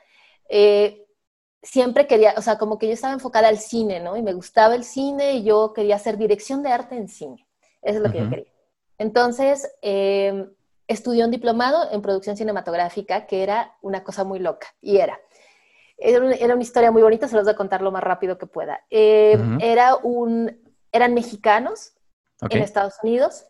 eh, 0.50 1.06
siempre 1.64 2.06
quería, 2.06 2.34
o 2.38 2.42
sea, 2.42 2.58
como 2.58 2.78
que 2.78 2.88
yo 2.88 2.94
estaba 2.94 3.14
enfocada 3.14 3.48
al 3.48 3.58
cine, 3.58 4.02
¿no? 4.02 4.18
Y 4.18 4.22
me 4.22 4.34
gustaba 4.34 4.76
el 4.76 4.84
cine 4.84 5.36
y 5.36 5.44
yo 5.44 5.74
quería 5.74 5.96
hacer 5.96 6.18
dirección 6.18 6.62
de 6.62 6.72
arte 6.72 6.98
en 6.98 7.08
cine. 7.08 7.48
Eso 7.82 7.98
es 7.98 8.04
lo 8.04 8.12
que 8.12 8.20
yo 8.20 8.30
quería. 8.30 8.52
Entonces, 8.98 9.72
eh, 9.82 10.50
estudié 10.88 11.24
un 11.24 11.32
diplomado 11.32 11.90
en 11.92 12.02
producción 12.02 12.36
cinematográfica, 12.36 13.26
que 13.28 13.44
era 13.44 13.78
una 13.82 14.04
cosa 14.04 14.26
muy 14.26 14.40
loca. 14.40 14.68
Y 14.82 14.98
era, 14.98 15.20
era 15.98 16.20
una, 16.54 16.62
historia 16.62 16.92
muy 16.92 17.02
bonita, 17.02 17.30
se 17.30 17.36
los 17.36 17.46
voy 17.46 17.54
a 17.54 17.58
contar 17.58 17.82
lo 17.82 17.92
más 17.92 18.04
rápido 18.04 18.38
que 18.38 18.46
pueda. 18.46 18.82
Eh, 18.90 19.40
era 19.62 19.96
un 19.96 20.67
eran 20.98 21.14
mexicanos 21.14 21.94
en 22.50 22.62
Estados 22.62 22.96
Unidos, 23.02 23.46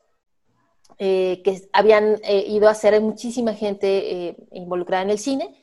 eh, 1.00 1.42
que 1.44 1.70
habían 1.74 2.20
eh, 2.24 2.46
ido 2.48 2.68
a 2.68 2.72
hacer 2.72 3.00
muchísima 3.02 3.54
gente 3.54 4.30
eh, 4.30 4.38
involucrada 4.52 5.04
en 5.04 5.12
el 5.12 5.20
cine. 5.20 5.62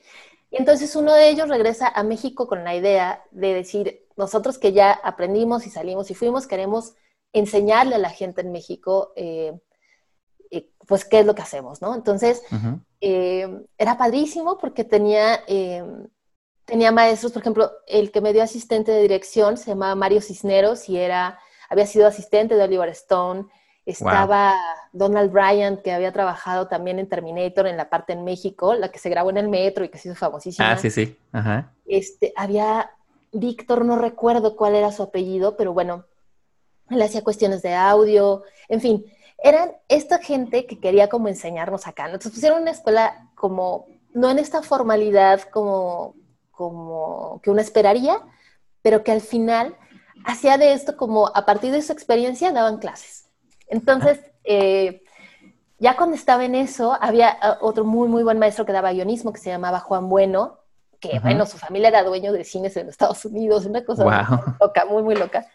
Y 0.51 0.59
entonces 0.59 0.95
uno 0.95 1.13
de 1.13 1.29
ellos 1.29 1.49
regresa 1.49 1.89
a 1.89 2.05
México 2.05 2.47
con 2.47 2.63
la 2.63 2.77
idea 2.77 3.25
de 3.33 3.55
decir, 3.55 4.07
nosotros 4.17 4.59
que 4.59 4.73
ya 4.73 4.93
aprendimos 4.93 5.67
y 5.67 5.71
salimos 5.71 6.11
y 6.11 6.15
fuimos, 6.15 6.47
queremos 6.47 6.95
enseñarle 7.33 7.97
a 7.97 7.99
la 7.99 8.11
gente 8.11 8.43
en 8.43 8.53
México, 8.53 9.13
pues, 10.87 11.05
qué 11.05 11.19
es 11.19 11.27
lo 11.27 11.35
que 11.35 11.43
hacemos, 11.43 11.83
¿no? 11.83 11.97
Entonces, 11.97 12.43
era 13.01 13.99
padrísimo 13.99 14.57
porque 14.57 14.85
tenía, 14.85 15.41
tenía 16.65 16.93
maestros, 16.93 17.33
por 17.33 17.43
ejemplo, 17.43 17.73
el 17.89 18.13
que 18.13 18.21
me 18.21 18.33
dio 18.33 18.45
asistente 18.45 18.93
de 18.93 19.03
dirección 19.03 19.57
se 19.57 19.71
llamaba 19.71 19.97
Mario 19.97 20.21
Cisneros 20.21 20.89
y 20.89 20.99
era 20.99 21.41
había 21.69 21.87
sido 21.87 22.07
asistente 22.07 22.57
de 22.57 22.65
Oliver 22.65 22.89
Stone, 22.91 23.47
estaba 23.87 24.55
Donald 24.93 25.31
Bryant, 25.31 25.83
que 25.83 25.93
había 25.93 26.13
trabajado 26.13 26.69
también 26.69 26.99
en 26.99 27.09
Terminator 27.09 27.67
en 27.67 27.77
la 27.77 27.91
parte 27.91 28.15
en 28.15 28.25
México, 28.25 28.75
la 28.75 28.91
que 28.91 28.99
se 28.99 29.11
grabó 29.11 29.31
en 29.31 29.37
el 29.37 29.49
metro 29.49 29.85
y 29.85 29.91
que 29.91 29.99
se 29.99 30.09
hizo 30.09 30.17
famosísima. 30.17 30.71
Ah, 30.71 30.79
sí, 30.79 30.91
sí. 30.91 31.19
Ajá. 31.33 31.73
Este, 31.87 32.33
había 32.37 32.91
Víctor, 33.35 33.85
no 33.85 33.99
recuerdo 33.99 34.57
cuál 34.57 34.77
era 34.77 34.93
su 34.93 35.03
apellido, 35.03 35.57
pero 35.57 35.75
bueno, 35.75 36.07
él 36.89 37.03
hacía 37.03 37.25
cuestiones 37.25 37.63
de 37.63 37.75
audio, 37.75 38.43
en 38.69 38.81
fin, 38.81 39.05
eran 39.39 39.73
esta 39.89 40.19
gente 40.19 40.67
que 40.67 40.79
quería 40.79 41.09
como 41.09 41.29
enseñarnos 41.29 41.87
acá. 41.87 42.07
Entonces 42.07 42.33
pusieron 42.33 42.63
una 42.63 42.71
escuela 42.71 43.31
como, 43.35 43.87
no 44.13 44.31
en 44.31 44.39
esta 44.39 44.63
formalidad 44.63 45.43
como, 45.43 46.15
como 46.51 47.41
que 47.43 47.51
uno 47.51 47.61
esperaría, 47.61 48.21
pero 48.83 49.03
que 49.03 49.13
al 49.13 49.21
final 49.21 49.77
hacía 50.25 50.59
de 50.59 50.73
esto 50.73 50.97
como 50.97 51.29
a 51.35 51.45
partir 51.45 51.73
de 51.73 51.83
su 51.83 51.93
experiencia 51.93 52.53
daban 52.53 52.79
clases. 52.79 53.27
Entonces, 53.69 54.21
eh, 54.45 55.03
ya 55.79 55.97
cuando 55.97 56.17
estaba 56.17 56.45
en 56.45 56.55
eso, 56.55 56.97
había 57.01 57.37
ah, 57.41 57.59
otro 57.61 57.85
muy, 57.85 58.09
muy 58.09 58.23
buen 58.23 58.39
maestro 58.39 58.65
que 58.65 58.73
daba 58.73 58.93
guionismo 58.93 59.33
que 59.33 59.41
se 59.41 59.51
llamaba 59.51 59.81
Juan 59.81 60.09
Bueno, 60.09 60.61
que 61.01 61.19
bueno, 61.21 61.45
su 61.45 61.59
familia 61.59 61.89
era 61.89 62.03
dueño 62.03 62.33
de 62.33 62.45
cines 62.45 62.77
en 62.77 62.89
Estados 62.89 63.25
Unidos, 63.27 63.67
una 63.67 63.85
cosa 63.85 64.05
muy 64.05 64.55
loca, 64.61 64.85
muy, 64.87 65.03
muy 65.03 65.15
loca. 65.15 65.47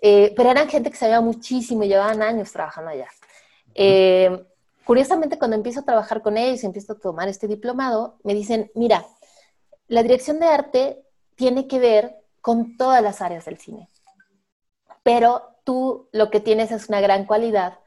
Eh, 0.00 0.32
pero 0.36 0.50
eran 0.50 0.68
gente 0.68 0.90
que 0.90 0.96
sabía 0.96 1.20
muchísimo 1.20 1.84
y 1.84 1.88
llevaban 1.88 2.22
años 2.22 2.50
trabajando 2.52 2.90
allá. 2.90 3.08
Eh, 3.74 4.44
curiosamente, 4.84 5.38
cuando 5.38 5.56
empiezo 5.56 5.80
a 5.80 5.84
trabajar 5.84 6.22
con 6.22 6.36
ellos 6.36 6.62
y 6.62 6.66
empiezo 6.66 6.94
a 6.94 6.98
tomar 6.98 7.28
este 7.28 7.46
diplomado, 7.46 8.16
me 8.24 8.34
dicen, 8.34 8.70
mira, 8.74 9.06
la 9.86 10.02
dirección 10.02 10.40
de 10.40 10.46
arte 10.46 11.02
tiene 11.36 11.68
que 11.68 11.78
ver 11.78 12.16
con 12.40 12.76
todas 12.76 13.02
las 13.02 13.20
áreas 13.20 13.44
del 13.44 13.58
cine 13.58 13.88
pero 15.08 15.56
tú 15.64 16.10
lo 16.12 16.30
que 16.30 16.38
tienes 16.38 16.70
es 16.70 16.90
una 16.90 17.00
gran 17.00 17.24
cualidad 17.24 17.78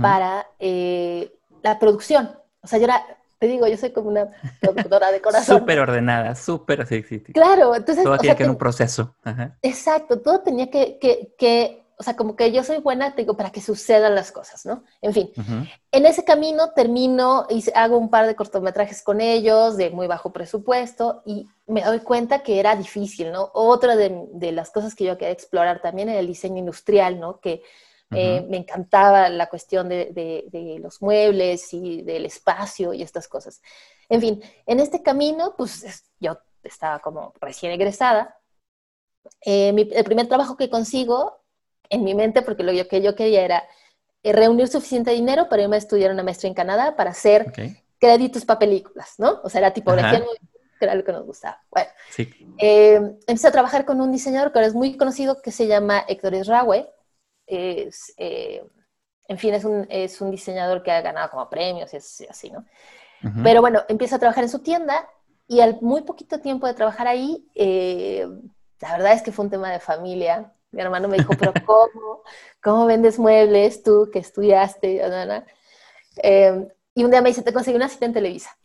para 0.00 0.46
eh, 0.58 1.30
la 1.62 1.78
producción. 1.78 2.30
O 2.62 2.66
sea, 2.66 2.78
yo 2.78 2.86
era, 2.86 3.04
te 3.38 3.48
digo, 3.48 3.66
yo 3.66 3.76
soy 3.76 3.92
como 3.92 4.08
una 4.08 4.30
productora 4.62 5.12
de 5.12 5.20
corazón. 5.20 5.58
súper 5.58 5.78
ordenada, 5.78 6.34
súper, 6.34 6.86
sí, 6.86 7.02
sí, 7.02 7.20
Claro, 7.20 7.74
entonces... 7.74 8.02
Todo 8.02 8.16
tiene 8.16 8.34
que 8.34 8.44
ser 8.44 8.50
un 8.50 8.56
proceso. 8.56 9.14
Exacto, 9.60 10.22
todo 10.22 10.40
tenía 10.40 10.70
que, 10.70 10.98
que 10.98 11.83
o 11.96 12.02
sea, 12.02 12.16
como 12.16 12.34
que 12.34 12.50
yo 12.50 12.64
soy 12.64 12.78
buena, 12.78 13.10
digo, 13.10 13.36
para 13.36 13.50
que 13.50 13.60
sucedan 13.60 14.14
las 14.14 14.32
cosas, 14.32 14.66
¿no? 14.66 14.84
En 15.00 15.12
fin, 15.12 15.30
en 15.92 16.06
ese 16.06 16.24
camino 16.24 16.72
termino 16.72 17.46
y 17.48 17.64
hago 17.74 17.96
un 17.96 18.10
par 18.10 18.26
de 18.26 18.34
cortometrajes 18.34 19.02
con 19.02 19.20
ellos 19.20 19.76
de 19.76 19.90
muy 19.90 20.06
bajo 20.06 20.32
presupuesto 20.32 21.22
y 21.24 21.48
me 21.66 21.82
doy 21.82 22.00
cuenta 22.00 22.42
que 22.42 22.58
era 22.58 22.74
difícil, 22.74 23.30
¿no? 23.30 23.50
Otra 23.54 23.94
de, 23.96 24.52
las 24.52 24.70
cosas 24.70 24.94
que 24.94 25.04
yo 25.04 25.16
quería 25.16 25.32
explorar 25.32 25.80
también 25.80 26.08
era 26.08 26.18
el 26.18 26.26
diseño 26.26 26.58
industrial, 26.58 27.20
¿no? 27.20 27.38
Que 27.40 27.62
eh, 28.10 28.44
me 28.48 28.58
encantaba 28.58 29.28
la 29.28 29.48
cuestión 29.48 29.88
de, 29.88 30.12
de, 30.12 30.78
los 30.80 31.00
muebles 31.00 31.72
y 31.72 32.02
del 32.02 32.26
espacio 32.26 32.92
y 32.92 33.02
estas 33.02 33.28
cosas. 33.28 33.62
En 34.08 34.20
fin, 34.20 34.42
en 34.66 34.80
este 34.80 35.02
camino, 35.02 35.54
pues 35.56 36.04
yo 36.20 36.38
estaba 36.62 36.98
como 36.98 37.32
recién 37.40 37.72
egresada. 37.72 38.36
Eh, 39.44 39.72
el 39.92 40.04
primer 40.04 40.28
trabajo 40.28 40.56
que 40.56 40.68
consigo 40.68 41.43
en 41.90 42.04
mi 42.04 42.14
mente, 42.14 42.42
porque 42.42 42.62
lo 42.62 42.72
que 42.88 43.02
yo 43.02 43.14
quería 43.14 43.42
era 43.42 43.64
eh, 44.22 44.32
reunir 44.32 44.68
suficiente 44.68 45.10
dinero 45.10 45.48
para 45.48 45.62
irme 45.62 45.76
a 45.76 45.78
estudiar 45.78 46.10
una 46.10 46.22
maestría 46.22 46.48
en 46.48 46.54
Canadá 46.54 46.96
para 46.96 47.10
hacer 47.10 47.52
créditos 47.98 48.44
para 48.44 48.58
películas, 48.58 49.14
¿no? 49.18 49.40
O 49.42 49.48
sea, 49.48 49.60
era 49.60 49.72
tipografía, 49.72 50.24
que 50.78 50.84
era 50.84 50.94
lo 50.94 51.04
que 51.04 51.12
nos 51.12 51.24
gustaba. 51.24 51.62
Bueno, 51.70 51.90
sí. 52.10 52.28
eh, 52.58 53.00
empecé 53.26 53.48
a 53.48 53.52
trabajar 53.52 53.84
con 53.84 54.00
un 54.00 54.12
diseñador 54.12 54.52
que 54.52 54.58
ahora 54.58 54.68
es 54.68 54.74
muy 54.74 54.96
conocido 54.96 55.40
que 55.40 55.50
se 55.50 55.66
llama 55.66 56.04
Héctor 56.08 56.34
Israue. 56.34 56.88
Es, 57.46 58.14
eh, 58.16 58.64
en 59.28 59.38
fin, 59.38 59.54
es 59.54 59.64
un, 59.64 59.86
es 59.90 60.20
un, 60.20 60.30
diseñador 60.30 60.82
que 60.82 60.90
ha 60.90 61.00
ganado 61.00 61.30
como 61.30 61.48
premios 61.48 61.92
y 61.92 62.26
así, 62.26 62.50
¿no? 62.50 62.64
Pero 63.42 63.62
bueno, 63.62 63.82
empiezo 63.88 64.16
a 64.16 64.18
trabajar 64.18 64.44
en 64.44 64.50
su 64.50 64.58
tienda 64.58 65.08
y 65.46 65.60
al 65.60 65.78
muy 65.80 66.02
poquito 66.02 66.40
tiempo 66.40 66.66
de 66.66 66.74
trabajar 66.74 67.06
ahí, 67.06 67.46
eh, 67.54 68.26
la 68.80 68.92
verdad 68.92 69.12
es 69.12 69.22
que 69.22 69.32
fue 69.32 69.46
un 69.46 69.50
tema 69.50 69.70
de 69.70 69.80
familia 69.80 70.52
mi 70.74 70.82
hermano 70.82 71.08
me 71.08 71.16
dijo, 71.18 71.32
pero 71.38 71.52
¿cómo? 71.64 72.22
¿Cómo 72.62 72.86
vendes 72.86 73.18
muebles 73.18 73.82
tú 73.82 74.10
que 74.12 74.18
estudiaste? 74.18 75.02
Eh, 76.22 76.68
y 76.94 77.04
un 77.04 77.10
día 77.10 77.22
me 77.22 77.30
dice, 77.30 77.42
te 77.42 77.52
conseguí 77.52 77.76
una 77.76 77.88
cita 77.88 78.06
en 78.06 78.12
Televisa. 78.12 78.56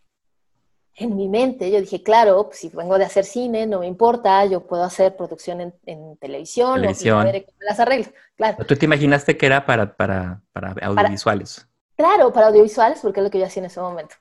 En 0.96 1.16
mi 1.16 1.30
mente 1.30 1.72
yo 1.72 1.80
dije, 1.80 2.04
claro, 2.04 2.48
pues, 2.48 2.60
si 2.60 2.70
vengo 2.70 2.98
de 2.98 3.06
hacer 3.06 3.24
cine, 3.24 3.66
no 3.66 3.80
me 3.80 3.88
importa, 3.88 4.46
yo 4.46 4.68
puedo 4.68 4.84
hacer 4.84 5.16
producción 5.16 5.62
en, 5.62 6.18
televisión, 6.18 6.75
televisión. 6.75 7.25
O 7.28 7.32
las 7.62 7.80
arreglo. 7.80 8.12
Claro. 8.36 8.66
¿Tú 8.66 8.75
te 8.75 8.86
imaginaste 8.86 9.38
que 9.38 9.46
era 9.46 9.66
para, 9.66 9.96
para, 9.96 10.42
para 10.51 10.75
audiovisuales? 10.82 11.66
claro, 11.96 12.32
para 12.32 12.48
audiovisuales, 12.48 13.00
porque 13.01 13.20
es 13.20 13.25
lo 13.25 13.30
que 13.30 13.39
yo 13.39 13.46
hacía 13.46 13.60
en 13.62 13.66
ese 13.66 13.82
momento. 13.82 14.16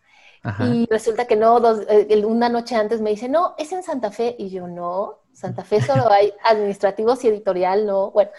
Y 0.61 0.87
resulta 0.91 1.27
que 1.27 1.37
no, 1.37 1.61
eh, 1.89 2.25
una 2.25 2.49
noche 2.49 2.75
antes 2.75 3.01
me 3.01 3.11
dice, 3.11 3.29
no, 3.29 3.55
es 3.59 3.71
en 3.73 3.83
Santa 3.83 4.11
Fe. 4.11 4.35
Y 4.39 4.51
yo, 4.51 4.67
no, 4.67 5.21
Santa 5.39 5.63
Fe 5.63 5.81
solo 5.81 6.11
hay 6.11 6.33
administrativos 6.43 7.23
y 7.23 7.29
editorial, 7.29 7.87
no. 7.87 8.11
Bueno, 8.11 8.33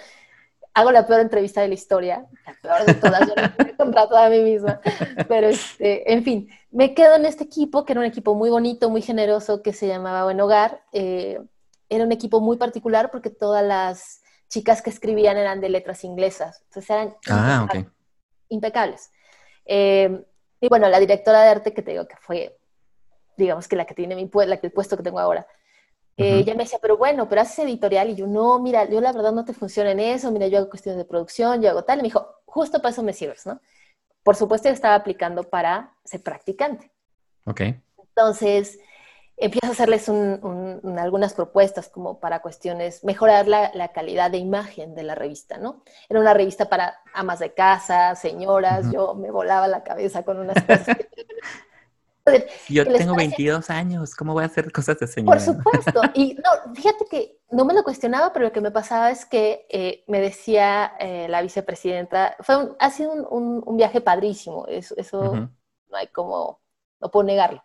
hago 0.74 0.92
la 0.92 1.08
peor 1.08 1.22
entrevista 1.22 1.62
de 1.62 1.70
la 1.70 1.74
historia, 1.74 2.26
la 2.46 2.54
peor 2.62 2.86
de 2.86 2.94
todas, 2.96 3.22
yo 3.22 3.36
me 3.36 3.72
he 3.72 3.76
contratado 3.78 4.18
a 4.18 4.30
mí 4.30 4.42
misma. 4.42 4.82
Pero, 5.30 5.48
este, 5.48 6.12
en 6.12 6.26
fin, 6.26 6.50
me 6.72 6.94
quedo 6.94 7.16
en 7.16 7.26
este 7.26 7.46
equipo, 7.46 7.86
que 7.86 7.94
era 7.94 8.02
un 8.02 8.06
equipo 8.06 8.36
muy 8.36 8.50
bonito, 8.50 8.90
muy 8.90 9.02
generoso, 9.02 9.64
que 9.64 9.72
se 9.72 9.88
llamaba 9.88 10.26
Buen 10.26 10.42
Hogar. 10.42 10.84
Eh, 10.92 11.40
era 11.88 12.04
un 12.04 12.12
equipo 12.12 12.42
muy 12.42 12.58
particular 12.58 13.12
porque 13.12 13.30
todas 13.30 13.64
las 13.64 14.22
chicas 14.50 14.82
que 14.82 14.90
escribían 14.90 15.38
eran 15.38 15.62
de 15.62 15.70
letras 15.70 16.04
inglesas. 16.04 16.64
Entonces 16.66 16.90
eran 16.90 17.16
ah, 17.30 17.66
impecables. 18.50 19.10
Eh, 19.66 20.22
y 20.60 20.68
bueno, 20.68 20.90
la 20.90 21.00
directora 21.00 21.44
de 21.44 21.50
arte 21.50 21.74
que 21.74 21.82
te 21.82 21.92
digo 21.92 22.10
que 22.10 22.18
fue, 22.18 22.60
digamos 23.38 23.70
que 23.70 23.78
la 23.78 23.86
que 23.86 23.94
tiene 23.94 24.16
mi 24.16 24.30
la 24.46 24.58
que 24.58 24.68
el 24.68 24.74
puesto 24.74 24.98
que 24.98 25.04
tengo 25.04 25.22
ahora, 25.22 25.48
eh, 26.20 26.40
ella 26.40 26.54
me 26.54 26.64
decía, 26.64 26.80
pero 26.82 26.98
bueno, 26.98 27.30
pero 27.30 27.42
haces 27.42 27.60
editorial. 27.60 28.10
Y 28.10 28.16
yo, 28.16 28.28
no, 28.28 28.60
mira, 28.60 28.90
yo 28.90 29.00
la 29.00 29.14
verdad 29.14 29.32
no 29.32 29.46
te 29.46 29.54
funciona 29.54 29.92
en 29.92 30.00
eso, 30.00 30.32
mira, 30.32 30.48
yo 30.48 30.58
hago 30.58 30.70
cuestiones 30.70 30.98
de 30.98 31.06
producción, 31.06 31.62
yo 31.62 31.70
hago 31.70 31.84
tal. 31.84 32.00
Y 32.00 32.02
me 32.02 32.08
dijo, 32.10 32.28
justo 32.46 32.82
para 32.82 32.92
eso 32.92 33.04
me 33.04 33.14
sirves, 33.14 33.46
¿no? 33.46 33.62
Por 34.24 34.36
supuesto, 34.36 34.68
yo 34.68 34.74
estaba 34.74 34.96
aplicando 34.96 35.44
para 35.44 35.96
ser 36.04 36.22
practicante. 36.22 36.92
Ok. 37.46 37.62
Entonces, 37.98 38.80
empiezo 39.38 39.68
a 39.68 39.72
hacerles 39.72 40.10
algunas 40.10 41.34
propuestas 41.34 41.88
como 41.88 42.20
para 42.20 42.42
cuestiones, 42.42 43.04
mejorar 43.04 43.48
la, 43.48 43.92
calidad 43.94 44.30
de 44.30 44.38
imagen 44.38 44.96
de 44.96 45.04
la 45.04 45.16
revista, 45.16 45.58
¿no? 45.58 45.84
Era 46.10 46.20
una 46.20 46.34
revista 46.34 46.68
para 46.68 47.00
amas 47.14 47.40
de 47.40 47.54
casa, 47.54 48.16
señoras, 48.16 48.92
yo 48.92 49.16
me 49.16 49.32
volaba 49.32 49.68
la 49.68 49.84
cabeza 49.84 50.24
con 50.24 50.38
unas 50.38 50.62
cosas. 50.64 50.98
Yo 52.68 52.86
tengo 52.86 53.16
22 53.16 53.70
años, 53.70 54.16
¿cómo 54.16 54.34
voy 54.34 54.44
a 54.44 54.48
hacer 54.48 54.72
cosas 54.72 55.00
de 55.00 55.08
señora? 55.08 55.38
Por 55.38 55.56
supuesto. 55.56 56.02
Y 56.14 56.36
no, 56.36 56.74
fíjate 56.74 57.06
que 57.06 57.40
no 57.52 57.66
me 57.66 57.74
lo 57.74 57.84
cuestionaba, 57.84 58.32
pero 58.34 58.46
lo 58.46 58.52
que 58.52 58.62
me 58.62 58.72
pasaba 58.72 59.12
es 59.12 59.26
que 59.26 59.66
eh, 59.70 60.04
me 60.08 60.22
decía 60.22 60.94
eh, 61.00 61.28
la 61.30 61.42
vicepresidenta, 61.42 62.36
fue 62.42 62.70
ha 62.80 62.90
sido 62.92 63.12
un, 63.12 63.78
viaje 63.78 64.02
padrísimo, 64.02 64.66
eso, 64.68 64.96
eso 64.98 65.50
no 65.90 65.98
hay 65.98 66.08
como, 66.08 66.62
no 67.00 67.12
puedo 67.12 67.26
negarlo. 67.26 67.64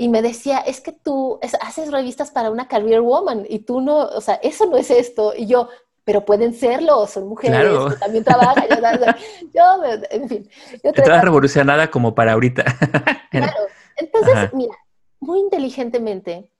Y 0.00 0.08
me 0.08 0.22
decía, 0.22 0.58
es 0.58 0.80
que 0.80 0.92
tú 0.92 1.40
haces 1.60 1.90
revistas 1.90 2.30
para 2.30 2.50
una 2.50 2.68
career 2.68 3.00
woman 3.00 3.44
y 3.48 3.60
tú 3.60 3.80
no, 3.80 3.98
o 3.98 4.20
sea, 4.20 4.36
eso 4.36 4.66
no 4.66 4.76
es 4.76 4.92
esto. 4.92 5.32
Y 5.36 5.46
yo, 5.46 5.68
pero 6.08 6.24
pueden 6.24 6.54
serlo, 6.54 7.06
son 7.06 7.28
mujeres, 7.28 7.98
también 8.00 8.24
trabajan. 8.24 8.64
yo, 9.54 9.84
en 10.08 10.26
fin. 10.26 10.48
Yo 10.82 10.88
Estaba 10.88 11.20
revolucionada 11.20 11.90
como 11.90 12.14
para 12.14 12.32
ahorita. 12.32 12.64
claro. 13.30 13.52
Entonces, 13.94 14.54
mira, 14.54 14.74
muy 15.20 15.38
inteligentemente, 15.40 16.50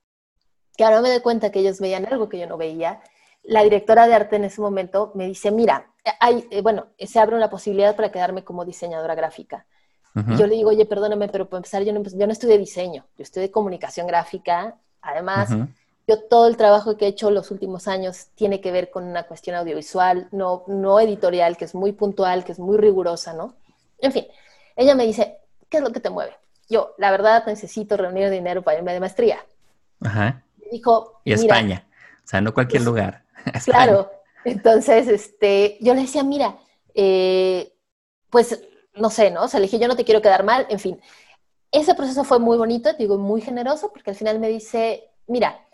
que 0.76 0.84
ahora 0.84 1.00
me 1.00 1.08
doy 1.08 1.20
cuenta 1.20 1.50
que 1.50 1.60
ellos 1.60 1.80
veían 1.80 2.04
algo 2.04 2.28
que 2.28 2.38
yo 2.38 2.46
no 2.46 2.58
veía, 2.58 3.00
la 3.42 3.62
directora 3.62 4.06
de 4.06 4.16
arte 4.16 4.36
en 4.36 4.44
ese 4.44 4.60
momento 4.60 5.12
me 5.14 5.26
dice, 5.26 5.50
mira, 5.50 5.94
hay, 6.20 6.46
eh, 6.50 6.60
bueno, 6.60 6.88
se 6.98 7.18
abre 7.18 7.34
una 7.34 7.48
posibilidad 7.48 7.96
para 7.96 8.12
quedarme 8.12 8.44
como 8.44 8.66
diseñadora 8.66 9.14
gráfica. 9.14 9.64
Y 10.14 10.36
yo 10.36 10.46
le 10.46 10.56
digo, 10.56 10.68
oye, 10.68 10.84
perdóname, 10.84 11.28
pero 11.28 11.48
para 11.48 11.60
empezar, 11.60 11.84
yo 11.84 11.94
no, 11.94 12.02
yo 12.02 12.26
no 12.26 12.32
estudié 12.34 12.58
diseño, 12.58 13.06
yo 13.16 13.22
estudié 13.22 13.50
comunicación 13.50 14.06
gráfica. 14.06 14.76
Además, 15.00 15.48
yo 16.08 16.18
todo 16.22 16.48
el 16.48 16.56
trabajo 16.56 16.96
que 16.96 17.04
he 17.04 17.08
hecho 17.08 17.30
los 17.30 17.50
últimos 17.50 17.86
años 17.86 18.28
tiene 18.34 18.62
que 18.62 18.72
ver 18.72 18.90
con 18.90 19.04
una 19.04 19.24
cuestión 19.24 19.54
audiovisual, 19.56 20.28
no, 20.32 20.64
no 20.66 20.98
editorial, 21.00 21.58
que 21.58 21.66
es 21.66 21.74
muy 21.74 21.92
puntual, 21.92 22.44
que 22.44 22.52
es 22.52 22.58
muy 22.58 22.78
rigurosa, 22.78 23.34
¿no? 23.34 23.54
En 23.98 24.12
fin, 24.12 24.26
ella 24.74 24.94
me 24.94 25.04
dice, 25.04 25.36
¿qué 25.68 25.76
es 25.76 25.82
lo 25.82 25.92
que 25.92 26.00
te 26.00 26.08
mueve? 26.08 26.34
Yo, 26.70 26.94
la 26.96 27.10
verdad, 27.10 27.44
necesito 27.46 27.98
reunir 27.98 28.30
dinero 28.30 28.62
para 28.62 28.78
irme 28.78 28.94
de 28.94 29.00
maestría. 29.00 29.44
Ajá. 30.00 30.42
dijo, 30.72 31.20
y 31.24 31.34
España, 31.34 31.86
o 32.24 32.28
sea, 32.28 32.40
no 32.40 32.54
cualquier 32.54 32.82
lugar. 32.82 33.24
Claro, 33.64 34.10
entonces, 34.44 35.08
este, 35.08 35.78
yo 35.80 35.94
le 35.94 36.02
decía, 36.02 36.22
mira, 36.24 36.58
eh, 36.94 37.72
pues, 38.30 38.60
no 38.94 39.10
sé, 39.10 39.30
¿no? 39.30 39.44
O 39.44 39.48
sea, 39.48 39.60
le 39.60 39.66
dije, 39.66 39.78
yo 39.78 39.88
no 39.88 39.96
te 39.96 40.04
quiero 40.04 40.22
quedar 40.22 40.42
mal, 40.42 40.66
en 40.70 40.78
fin. 40.78 41.00
Ese 41.70 41.94
proceso 41.94 42.24
fue 42.24 42.38
muy 42.38 42.56
bonito, 42.56 42.92
digo, 42.94 43.18
muy 43.18 43.40
generoso, 43.40 43.90
porque 43.92 44.10
al 44.10 44.16
final 44.16 44.38
me 44.38 44.48
dice, 44.48 45.10
mira, 45.26 45.67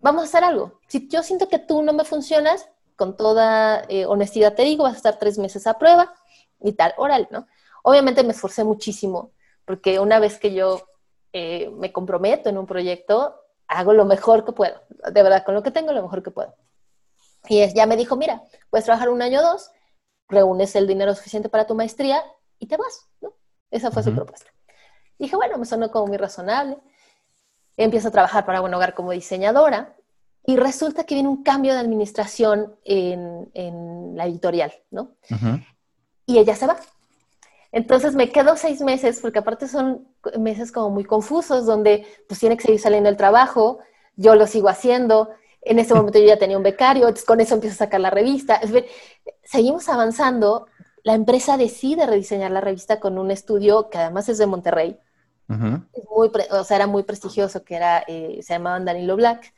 vamos 0.00 0.22
a 0.22 0.24
hacer 0.26 0.44
algo. 0.44 0.80
Si 0.88 1.08
yo 1.08 1.22
siento 1.22 1.48
que 1.48 1.58
tú 1.58 1.82
no 1.82 1.92
me 1.92 2.04
funcionas, 2.04 2.68
con 2.96 3.16
toda 3.16 3.84
eh, 3.88 4.06
honestidad 4.06 4.54
te 4.54 4.62
digo, 4.62 4.84
vas 4.84 4.94
a 4.94 4.96
estar 4.96 5.18
tres 5.18 5.38
meses 5.38 5.66
a 5.66 5.78
prueba 5.78 6.14
y 6.60 6.72
tal, 6.72 6.94
oral, 6.96 7.28
¿no? 7.30 7.46
Obviamente 7.82 8.24
me 8.24 8.32
esforcé 8.32 8.64
muchísimo, 8.64 9.32
porque 9.64 10.00
una 10.00 10.18
vez 10.18 10.38
que 10.38 10.54
yo 10.54 10.82
eh, 11.32 11.70
me 11.70 11.92
comprometo 11.92 12.48
en 12.48 12.58
un 12.58 12.66
proyecto, 12.66 13.36
hago 13.68 13.92
lo 13.92 14.04
mejor 14.04 14.44
que 14.44 14.52
puedo, 14.52 14.80
de 14.88 15.22
verdad, 15.22 15.44
con 15.44 15.54
lo 15.54 15.62
que 15.62 15.70
tengo, 15.70 15.92
lo 15.92 16.02
mejor 16.02 16.22
que 16.22 16.30
puedo. 16.30 16.54
Y 17.48 17.60
es, 17.60 17.74
ya 17.74 17.86
me 17.86 17.96
dijo, 17.96 18.16
mira, 18.16 18.42
puedes 18.70 18.86
trabajar 18.86 19.10
un 19.10 19.22
año 19.22 19.40
o 19.40 19.42
dos, 19.42 19.70
reúnes 20.28 20.74
el 20.74 20.86
dinero 20.86 21.14
suficiente 21.14 21.48
para 21.48 21.66
tu 21.66 21.74
maestría 21.74 22.24
y 22.58 22.66
te 22.66 22.76
vas, 22.76 23.08
¿no? 23.20 23.34
Esa 23.70 23.90
fue 23.90 24.02
su 24.02 24.14
propuesta. 24.14 24.50
dije, 25.18 25.36
bueno, 25.36 25.58
me 25.58 25.66
sonó 25.66 25.90
como 25.90 26.06
muy 26.06 26.16
razonable 26.16 26.78
empiezo 27.84 28.08
a 28.08 28.12
trabajar 28.12 28.46
para 28.46 28.60
Buen 28.60 28.74
Hogar 28.74 28.94
como 28.94 29.12
diseñadora 29.12 29.94
y 30.44 30.56
resulta 30.56 31.04
que 31.04 31.14
viene 31.14 31.28
un 31.28 31.42
cambio 31.42 31.72
de 31.74 31.80
administración 31.80 32.76
en, 32.84 33.50
en 33.54 34.16
la 34.16 34.26
editorial, 34.26 34.72
¿no? 34.90 35.10
Y 36.24 36.38
ella 36.38 36.54
se 36.54 36.66
va. 36.66 36.76
Entonces 37.72 38.14
me 38.14 38.30
quedo 38.30 38.56
seis 38.56 38.80
meses, 38.80 39.20
porque 39.20 39.40
aparte 39.40 39.68
son 39.68 40.06
meses 40.38 40.72
como 40.72 40.90
muy 40.90 41.04
confusos, 41.04 41.66
donde 41.66 42.06
pues 42.28 42.40
tiene 42.40 42.56
que 42.56 42.62
seguir 42.62 42.80
saliendo 42.80 43.10
el 43.10 43.16
trabajo, 43.16 43.80
yo 44.14 44.34
lo 44.34 44.46
sigo 44.46 44.68
haciendo, 44.68 45.30
en 45.60 45.80
ese 45.80 45.94
momento 45.94 46.18
yo 46.18 46.26
ya 46.26 46.38
tenía 46.38 46.56
un 46.56 46.62
becario, 46.62 47.12
con 47.26 47.40
eso 47.40 47.54
empiezo 47.54 47.74
a 47.74 47.86
sacar 47.86 48.00
la 48.00 48.10
revista. 48.10 48.60
Seguimos 49.42 49.88
avanzando, 49.88 50.68
la 51.02 51.14
empresa 51.14 51.56
decide 51.56 52.06
rediseñar 52.06 52.52
la 52.52 52.60
revista 52.60 53.00
con 53.00 53.18
un 53.18 53.32
estudio 53.32 53.90
que 53.90 53.98
además 53.98 54.28
es 54.28 54.38
de 54.38 54.46
Monterrey, 54.46 54.98
muy 55.48 56.30
o 56.50 56.64
sea, 56.64 56.76
era 56.76 56.86
muy 56.86 57.02
prestigioso, 57.02 57.64
que 57.64 57.76
era, 57.76 58.04
eh, 58.06 58.40
se 58.42 58.54
llamaban 58.54 58.84
Danilo 58.84 59.16
Black. 59.16 59.54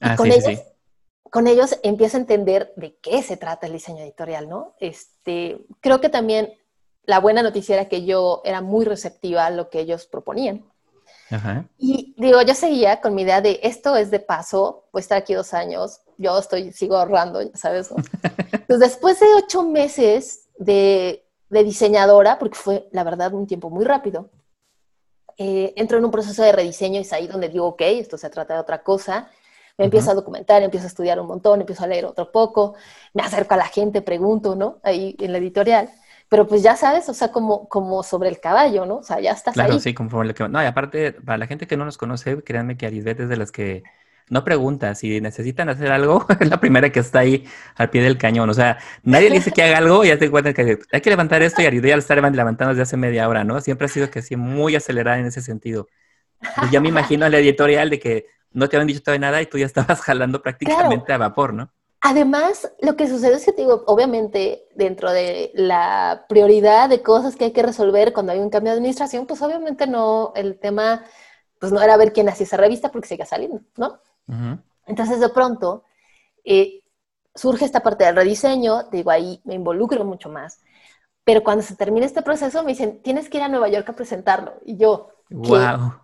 Y 0.00 0.08
ah, 0.08 0.16
con 0.16 0.30
ellos 0.30 0.60
con 1.32 1.46
ellos 1.46 1.78
empiezo 1.82 2.18
a 2.18 2.20
entender 2.20 2.74
de 2.76 2.94
qué 2.96 3.22
se 3.22 3.38
trata 3.38 3.66
el 3.66 3.72
diseño 3.72 4.02
editorial, 4.02 4.50
¿no? 4.50 4.74
Este, 4.80 5.64
creo 5.80 5.98
que 5.98 6.10
también 6.10 6.52
la 7.04 7.20
buena 7.20 7.42
noticia 7.42 7.74
era 7.74 7.88
que 7.88 8.04
yo 8.04 8.42
era 8.44 8.60
muy 8.60 8.84
receptiva 8.84 9.46
a 9.46 9.50
lo 9.50 9.70
que 9.70 9.80
ellos 9.80 10.04
proponían. 10.04 10.62
Y 11.78 12.14
digo, 12.18 12.42
yo 12.42 12.54
seguía 12.54 13.00
con 13.00 13.14
mi 13.14 13.22
idea 13.22 13.40
de 13.40 13.60
esto 13.62 13.96
es 13.96 14.10
de 14.10 14.20
paso, 14.20 14.84
voy 14.92 15.00
a 15.00 15.04
estar 15.04 15.16
aquí 15.16 15.32
dos 15.32 15.54
años, 15.54 16.02
yo 16.18 16.36
estoy, 16.36 16.70
sigo 16.72 16.98
ahorrando, 16.98 17.40
¿sabes? 17.54 17.90
Entonces, 18.52 18.90
después 18.90 19.18
de 19.18 19.32
ocho 19.34 19.62
meses 19.62 20.48
de, 20.58 21.24
de, 21.48 21.64
diseñadora, 21.64 22.38
porque 22.38 22.58
fue, 22.58 22.88
la 22.92 23.04
verdad, 23.04 23.32
un 23.32 23.46
tiempo 23.46 23.70
muy 23.70 23.86
rápido, 23.86 24.28
eh, 25.42 25.74
entro 25.76 25.98
en 25.98 26.04
un 26.04 26.10
proceso 26.10 26.42
de 26.42 26.52
rediseño 26.52 26.98
y 26.98 27.02
es 27.02 27.12
ahí 27.12 27.26
donde 27.26 27.48
digo, 27.48 27.66
ok, 27.66 27.82
esto 27.82 28.16
se 28.16 28.30
trata 28.30 28.54
de 28.54 28.60
otra 28.60 28.82
cosa. 28.82 29.28
Me 29.78 29.86
empiezo 29.86 30.10
a 30.10 30.14
documentar, 30.14 30.62
empiezo 30.62 30.86
a 30.86 30.88
estudiar 30.88 31.18
un 31.18 31.26
montón, 31.26 31.60
empiezo 31.60 31.82
a 31.82 31.86
leer 31.86 32.04
otro 32.04 32.30
poco, 32.30 32.74
me 33.14 33.22
acerco 33.22 33.54
a 33.54 33.56
la 33.56 33.66
gente, 33.66 34.02
pregunto, 34.02 34.54
¿no? 34.54 34.78
Ahí 34.82 35.16
en 35.18 35.32
la 35.32 35.38
editorial 35.38 35.90
pero 36.32 36.46
pues 36.46 36.62
ya 36.62 36.76
sabes, 36.76 37.10
o 37.10 37.12
sea, 37.12 37.30
como, 37.30 37.68
como 37.68 38.02
sobre 38.02 38.30
el 38.30 38.40
caballo, 38.40 38.86
¿no? 38.86 38.96
O 38.96 39.02
sea, 39.02 39.20
ya 39.20 39.32
estás 39.32 39.52
claro, 39.52 39.74
ahí. 39.74 39.80
sí, 39.80 39.92
conforme 39.92 40.28
lo 40.28 40.34
que... 40.34 40.48
No, 40.48 40.62
y 40.62 40.64
aparte, 40.64 41.12
para 41.12 41.36
la 41.36 41.46
gente 41.46 41.66
que 41.66 41.76
no 41.76 41.84
nos 41.84 41.98
conoce, 41.98 42.42
créanme 42.42 42.78
que 42.78 42.86
Arisbet 42.86 43.20
es 43.20 43.28
de 43.28 43.36
las 43.36 43.52
que 43.52 43.82
no 44.28 44.44
pregunta. 44.44 44.94
Si 44.94 45.20
necesitan 45.20 45.68
hacer 45.68 45.90
algo, 45.92 46.26
es 46.40 46.48
la 46.48 46.60
primera 46.60 46.90
que 46.90 47.00
está 47.00 47.20
ahí 47.20 47.46
al 47.76 47.90
pie 47.90 48.02
del 48.02 48.18
cañón. 48.18 48.48
O 48.50 48.54
sea, 48.54 48.78
nadie 49.02 49.30
le 49.30 49.36
dice 49.36 49.52
que 49.52 49.62
haga 49.62 49.78
algo 49.78 50.04
y 50.04 50.08
ya 50.08 50.18
te 50.18 50.30
cuenta 50.30 50.52
que 50.52 50.78
hay 50.90 51.00
que 51.00 51.10
levantar 51.10 51.42
esto 51.42 51.62
y 51.62 51.66
Arisbet 51.66 51.90
ya 51.90 51.96
lo 51.96 52.00
está 52.00 52.14
levantando 52.14 52.68
desde 52.68 52.82
hace 52.82 52.96
media 52.96 53.28
hora, 53.28 53.44
¿no? 53.44 53.60
Siempre 53.60 53.86
ha 53.86 53.88
sido 53.88 54.10
que 54.10 54.22
sí, 54.22 54.36
muy 54.36 54.76
acelerada 54.76 55.18
en 55.18 55.26
ese 55.26 55.40
sentido. 55.40 55.88
Pues 56.56 56.70
ya 56.70 56.80
me 56.80 56.88
imagino 56.88 57.26
en 57.26 57.32
la 57.32 57.38
editorial 57.38 57.90
de 57.90 57.98
que 57.98 58.26
no 58.52 58.68
te 58.68 58.76
habían 58.76 58.88
dicho 58.88 59.02
todavía 59.02 59.28
nada 59.28 59.42
y 59.42 59.46
tú 59.46 59.58
ya 59.58 59.66
estabas 59.66 60.00
jalando 60.02 60.42
prácticamente 60.42 61.12
a 61.12 61.18
vapor, 61.18 61.54
¿no? 61.54 61.72
Además, 62.04 62.72
lo 62.80 62.96
que 62.96 63.06
sucede 63.06 63.36
es 63.36 63.44
que, 63.44 63.52
digo, 63.52 63.84
obviamente, 63.86 64.66
dentro 64.74 65.12
de 65.12 65.52
la 65.54 66.26
prioridad 66.28 66.88
de 66.88 67.00
cosas 67.00 67.36
que 67.36 67.44
hay 67.44 67.52
que 67.52 67.62
resolver 67.62 68.12
cuando 68.12 68.32
hay 68.32 68.40
un 68.40 68.50
cambio 68.50 68.72
de 68.72 68.78
administración, 68.78 69.24
pues 69.24 69.40
obviamente 69.40 69.86
no, 69.86 70.32
el 70.34 70.58
tema, 70.58 71.04
pues 71.60 71.70
no 71.70 71.80
era 71.80 71.96
ver 71.96 72.12
quién 72.12 72.28
hacía 72.28 72.44
esa 72.44 72.56
revista 72.56 72.90
porque 72.90 73.06
sigue 73.06 73.24
saliendo, 73.24 73.60
¿no? 73.76 74.00
Entonces, 74.86 75.20
de 75.20 75.28
pronto, 75.28 75.84
eh, 76.44 76.82
surge 77.34 77.64
esta 77.64 77.80
parte 77.80 78.04
del 78.04 78.16
rediseño, 78.16 78.84
digo, 78.90 79.10
ahí 79.10 79.40
me 79.44 79.54
involucro 79.54 80.04
mucho 80.04 80.28
más. 80.28 80.60
Pero 81.24 81.42
cuando 81.44 81.62
se 81.62 81.76
termina 81.76 82.06
este 82.06 82.22
proceso, 82.22 82.62
me 82.62 82.72
dicen, 82.72 83.00
tienes 83.02 83.28
que 83.28 83.38
ir 83.38 83.44
a 83.44 83.48
Nueva 83.48 83.68
York 83.68 83.88
a 83.88 83.92
presentarlo. 83.94 84.54
Y 84.64 84.76
yo, 84.76 85.10
¡Wow! 85.30 85.94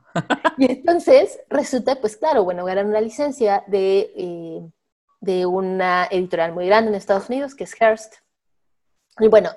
y 0.57 0.71
entonces 0.71 1.41
resulta, 1.49 1.97
pues 2.01 2.17
claro, 2.17 2.45
bueno, 2.45 2.65
ganan 2.65 2.87
una 2.87 3.01
licencia 3.01 3.65
de... 3.67 4.13
Eh, 4.17 4.71
de 5.21 5.47
una 5.47 6.07
editorial 6.11 6.53
muy 6.53 6.67
grande 6.67 6.91
en 6.91 6.95
Estados 6.95 7.29
Unidos, 7.29 7.55
que 7.55 7.65
es 7.65 7.75
Hearst. 7.81 8.15
Y 9.19 9.29
bueno, 9.29 9.51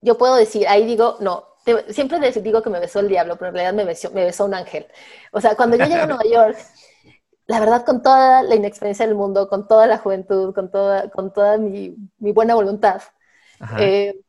yo 0.00 0.18
puedo 0.18 0.34
decir, 0.34 0.66
ahí 0.68 0.84
digo, 0.84 1.16
no, 1.20 1.46
siempre 1.88 2.18
digo 2.32 2.62
que 2.62 2.70
me 2.70 2.80
besó 2.80 3.00
el 3.00 3.08
diablo, 3.08 3.36
pero 3.36 3.50
en 3.50 3.54
realidad 3.54 3.74
me 3.74 3.84
besó, 3.84 4.10
me 4.10 4.24
besó 4.24 4.44
un 4.44 4.54
ángel. 4.54 4.86
O 5.32 5.40
sea, 5.40 5.54
cuando 5.54 5.76
yo 5.76 5.84
llegué 5.84 6.00
a 6.00 6.06
Nueva 6.06 6.24
York, 6.32 6.58
la 7.50 7.58
verdad, 7.58 7.84
con 7.84 8.00
toda 8.00 8.44
la 8.44 8.54
inexperiencia 8.54 9.04
del 9.04 9.16
mundo, 9.16 9.48
con 9.48 9.66
toda 9.66 9.88
la 9.88 9.98
juventud, 9.98 10.54
con 10.54 10.70
toda, 10.70 11.10
con 11.10 11.32
toda 11.32 11.58
mi, 11.58 11.96
mi 12.18 12.30
buena 12.30 12.54
voluntad, 12.54 13.02
eh, 13.76 14.20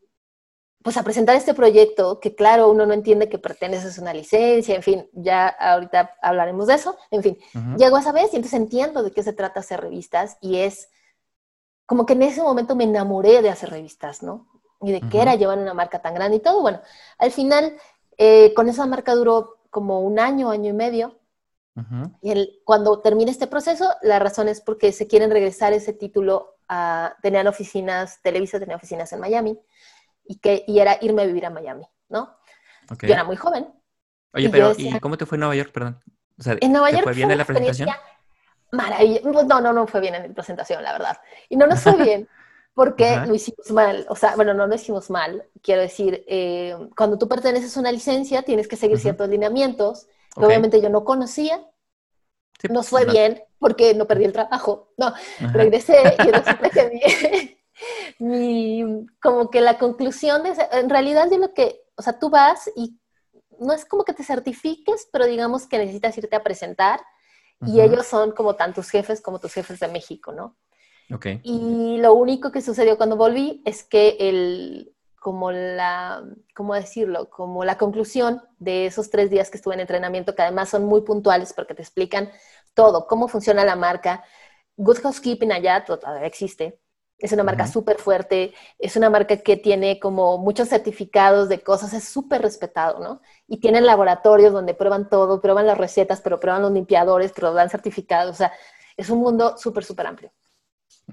pues 0.81 0.97
a 0.97 1.03
presentar 1.03 1.35
este 1.35 1.53
proyecto, 1.53 2.19
que 2.19 2.33
claro, 2.33 2.71
uno 2.71 2.87
no 2.87 2.93
entiende 2.93 3.29
que 3.29 3.37
perteneces 3.37 3.99
a 3.99 4.01
una 4.01 4.15
licencia, 4.15 4.73
en 4.73 4.81
fin, 4.81 5.07
ya 5.13 5.47
ahorita 5.49 6.15
hablaremos 6.19 6.65
de 6.65 6.73
eso, 6.73 6.97
en 7.11 7.21
fin, 7.21 7.37
llego 7.77 7.97
a 7.97 7.99
esa 7.99 8.11
vez 8.11 8.33
y 8.33 8.37
entonces 8.37 8.59
entiendo 8.59 9.03
de 9.03 9.11
qué 9.11 9.21
se 9.21 9.33
trata 9.33 9.59
hacer 9.59 9.81
revistas 9.81 10.37
y 10.41 10.57
es 10.57 10.89
como 11.85 12.07
que 12.07 12.13
en 12.13 12.23
ese 12.23 12.41
momento 12.41 12.75
me 12.75 12.85
enamoré 12.85 13.43
de 13.43 13.51
hacer 13.51 13.69
revistas, 13.69 14.23
¿no? 14.23 14.47
Y 14.81 14.93
de 14.93 15.01
qué 15.11 15.21
era 15.21 15.35
llevar 15.35 15.59
una 15.59 15.75
marca 15.75 16.01
tan 16.01 16.15
grande 16.15 16.37
y 16.37 16.39
todo. 16.39 16.61
Bueno, 16.63 16.81
al 17.19 17.29
final, 17.29 17.77
eh, 18.17 18.51
con 18.55 18.67
esa 18.67 18.87
marca 18.87 19.13
duró 19.13 19.57
como 19.69 20.01
un 20.01 20.17
año, 20.17 20.49
año 20.49 20.71
y 20.71 20.73
medio. 20.73 21.20
Y 22.21 22.31
el, 22.31 22.59
cuando 22.65 22.99
termine 22.99 23.31
este 23.31 23.47
proceso, 23.47 23.89
la 24.01 24.19
razón 24.19 24.49
es 24.49 24.61
porque 24.61 24.91
se 24.91 25.07
quieren 25.07 25.31
regresar 25.31 25.73
ese 25.73 25.93
título 25.93 26.57
a, 26.67 27.15
tenían 27.21 27.47
oficinas, 27.47 28.21
Televisa 28.21 28.59
tenía 28.59 28.75
oficinas 28.75 29.11
en 29.13 29.19
Miami 29.19 29.59
y, 30.25 30.37
que, 30.39 30.63
y 30.67 30.79
era 30.79 30.97
irme 31.01 31.23
a 31.23 31.25
vivir 31.25 31.45
a 31.45 31.49
Miami, 31.49 31.85
¿no? 32.09 32.35
Yo 32.89 33.13
era 33.13 33.23
muy 33.23 33.37
joven. 33.37 33.67
Oye, 34.33 34.49
pero 34.49 34.73
¿y 34.77 34.99
cómo 34.99 35.17
te 35.17 35.25
fue 35.25 35.37
en 35.37 35.41
Nueva 35.41 35.55
York, 35.55 35.71
perdón? 35.71 35.99
O 36.37 36.43
sea, 36.43 36.57
en 36.59 36.71
Nueva 36.71 36.89
¿te 36.89 36.93
York 36.93 37.03
fue 37.05 37.13
bien 37.13 37.31
en 37.31 37.37
la 37.37 37.45
presentación? 37.45 37.89
Maravilloso. 38.71 39.31
Pues, 39.31 39.45
no, 39.45 39.61
no, 39.61 39.73
no 39.73 39.87
fue 39.87 40.01
bien 40.01 40.15
en 40.15 40.27
la 40.27 40.33
presentación, 40.33 40.83
la 40.83 40.93
verdad. 40.93 41.17
Y 41.49 41.55
no 41.55 41.67
nos 41.67 41.81
fue 41.81 41.95
bien 42.03 42.27
porque 42.73 43.17
lo 43.27 43.35
hicimos 43.35 43.71
mal. 43.71 44.05
O 44.09 44.15
sea, 44.15 44.35
bueno, 44.35 44.53
no 44.53 44.67
lo 44.67 44.75
hicimos 44.75 45.09
mal. 45.09 45.45
Quiero 45.61 45.81
decir, 45.81 46.23
eh, 46.27 46.75
cuando 46.95 47.17
tú 47.17 47.27
perteneces 47.27 47.75
a 47.75 47.79
una 47.79 47.91
licencia, 47.91 48.43
tienes 48.43 48.67
que 48.67 48.75
seguir 48.75 48.99
ciertos 48.99 49.29
lineamientos 49.29 50.07
obviamente 50.35 50.81
yo 50.81 50.89
no 50.89 51.03
conocía. 51.03 51.65
nos 52.69 52.89
fue 52.89 53.05
bien 53.05 53.43
porque 53.59 53.93
no 53.93 54.07
perdí 54.07 54.25
el 54.25 54.33
trabajo. 54.33 54.93
No, 54.97 55.13
regresé 55.53 55.97
y 56.19 56.31
resulta 56.31 56.69
que 56.69 57.57
mi, 58.19 59.05
como 59.21 59.49
que 59.49 59.61
la 59.61 59.77
conclusión 59.77 60.43
de, 60.43 60.53
en 60.71 60.89
realidad 60.89 61.29
de 61.29 61.37
lo 61.37 61.53
que, 61.53 61.81
o 61.95 62.01
sea, 62.01 62.19
tú 62.19 62.29
vas 62.29 62.69
y 62.75 62.99
no 63.59 63.73
es 63.73 63.85
como 63.85 64.03
que 64.03 64.13
te 64.13 64.23
certifiques, 64.23 65.07
pero 65.11 65.25
digamos 65.25 65.67
que 65.67 65.77
necesitas 65.77 66.17
irte 66.17 66.35
a 66.35 66.43
presentar 66.43 67.01
y 67.63 67.79
ellos 67.79 68.07
son 68.07 68.31
como 68.31 68.55
tantos 68.55 68.89
jefes 68.89 69.21
como 69.21 69.39
tus 69.39 69.53
jefes 69.53 69.79
de 69.79 69.87
México, 69.87 70.31
¿no? 70.31 70.57
Okay. 71.13 71.41
Y 71.43 71.97
lo 71.99 72.13
único 72.13 72.51
que 72.51 72.61
sucedió 72.61 72.97
cuando 72.97 73.17
volví 73.17 73.61
es 73.65 73.83
que 73.83 74.17
el, 74.19 74.95
como 75.21 75.51
la, 75.51 76.23
¿cómo 76.55 76.73
decirlo? 76.73 77.29
Como 77.29 77.63
la 77.63 77.77
conclusión 77.77 78.41
de 78.57 78.87
esos 78.87 79.11
tres 79.11 79.29
días 79.29 79.51
que 79.51 79.57
estuve 79.57 79.75
en 79.75 79.81
entrenamiento, 79.81 80.33
que 80.33 80.41
además 80.41 80.69
son 80.69 80.85
muy 80.85 81.01
puntuales 81.01 81.53
porque 81.53 81.75
te 81.75 81.83
explican 81.83 82.31
todo, 82.73 83.05
cómo 83.05 83.27
funciona 83.27 83.63
la 83.63 83.75
marca. 83.75 84.23
Good 84.77 84.97
Housekeeping 85.03 85.51
allá 85.51 85.85
todavía 85.85 86.25
existe, 86.25 86.79
es 87.19 87.31
una 87.33 87.43
marca 87.43 87.67
súper 87.67 87.99
fuerte, 87.99 88.55
es 88.79 88.95
una 88.95 89.11
marca 89.11 89.37
que 89.37 89.57
tiene 89.57 89.99
como 89.99 90.39
muchos 90.39 90.69
certificados 90.69 91.49
de 91.49 91.61
cosas, 91.61 91.93
es 91.93 92.05
súper 92.05 92.41
respetado, 92.41 92.99
¿no? 92.99 93.21
Y 93.47 93.59
tienen 93.59 93.85
laboratorios 93.85 94.51
donde 94.51 94.73
prueban 94.73 95.07
todo, 95.07 95.39
prueban 95.39 95.67
las 95.67 95.77
recetas, 95.77 96.19
pero 96.21 96.39
prueban 96.39 96.63
los 96.63 96.71
limpiadores, 96.71 97.31
pero 97.31 97.53
dan 97.53 97.69
certificados, 97.69 98.31
o 98.31 98.37
sea, 98.37 98.51
es 98.97 99.11
un 99.11 99.19
mundo 99.19 99.55
súper, 99.59 99.83
súper 99.83 100.07
amplio. 100.07 100.31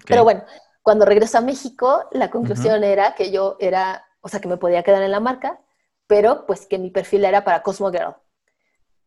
Pero 0.07 0.25
bueno, 0.25 0.45
cuando 0.89 1.05
regreso 1.05 1.37
a 1.39 1.43
México, 1.43 2.09
la 2.13 2.31
conclusión 2.31 2.83
era 2.83 3.15
que 3.15 3.31
yo 3.31 3.57
era, 3.61 4.09
o 4.23 4.29
sea, 4.29 4.41
que 4.41 4.49
me 4.49 4.57
podía 4.57 4.83
quedar 4.83 5.03
en 5.03 5.11
la 5.11 5.21
marca, 5.21 5.61
pero 6.07 6.47
pues 6.47 6.67
que 6.67 6.79
mi 6.79 6.91
perfil 6.91 7.25
era 7.27 7.45
para 7.45 7.63
Cosmo 7.63 7.91
Girl. 7.91 8.17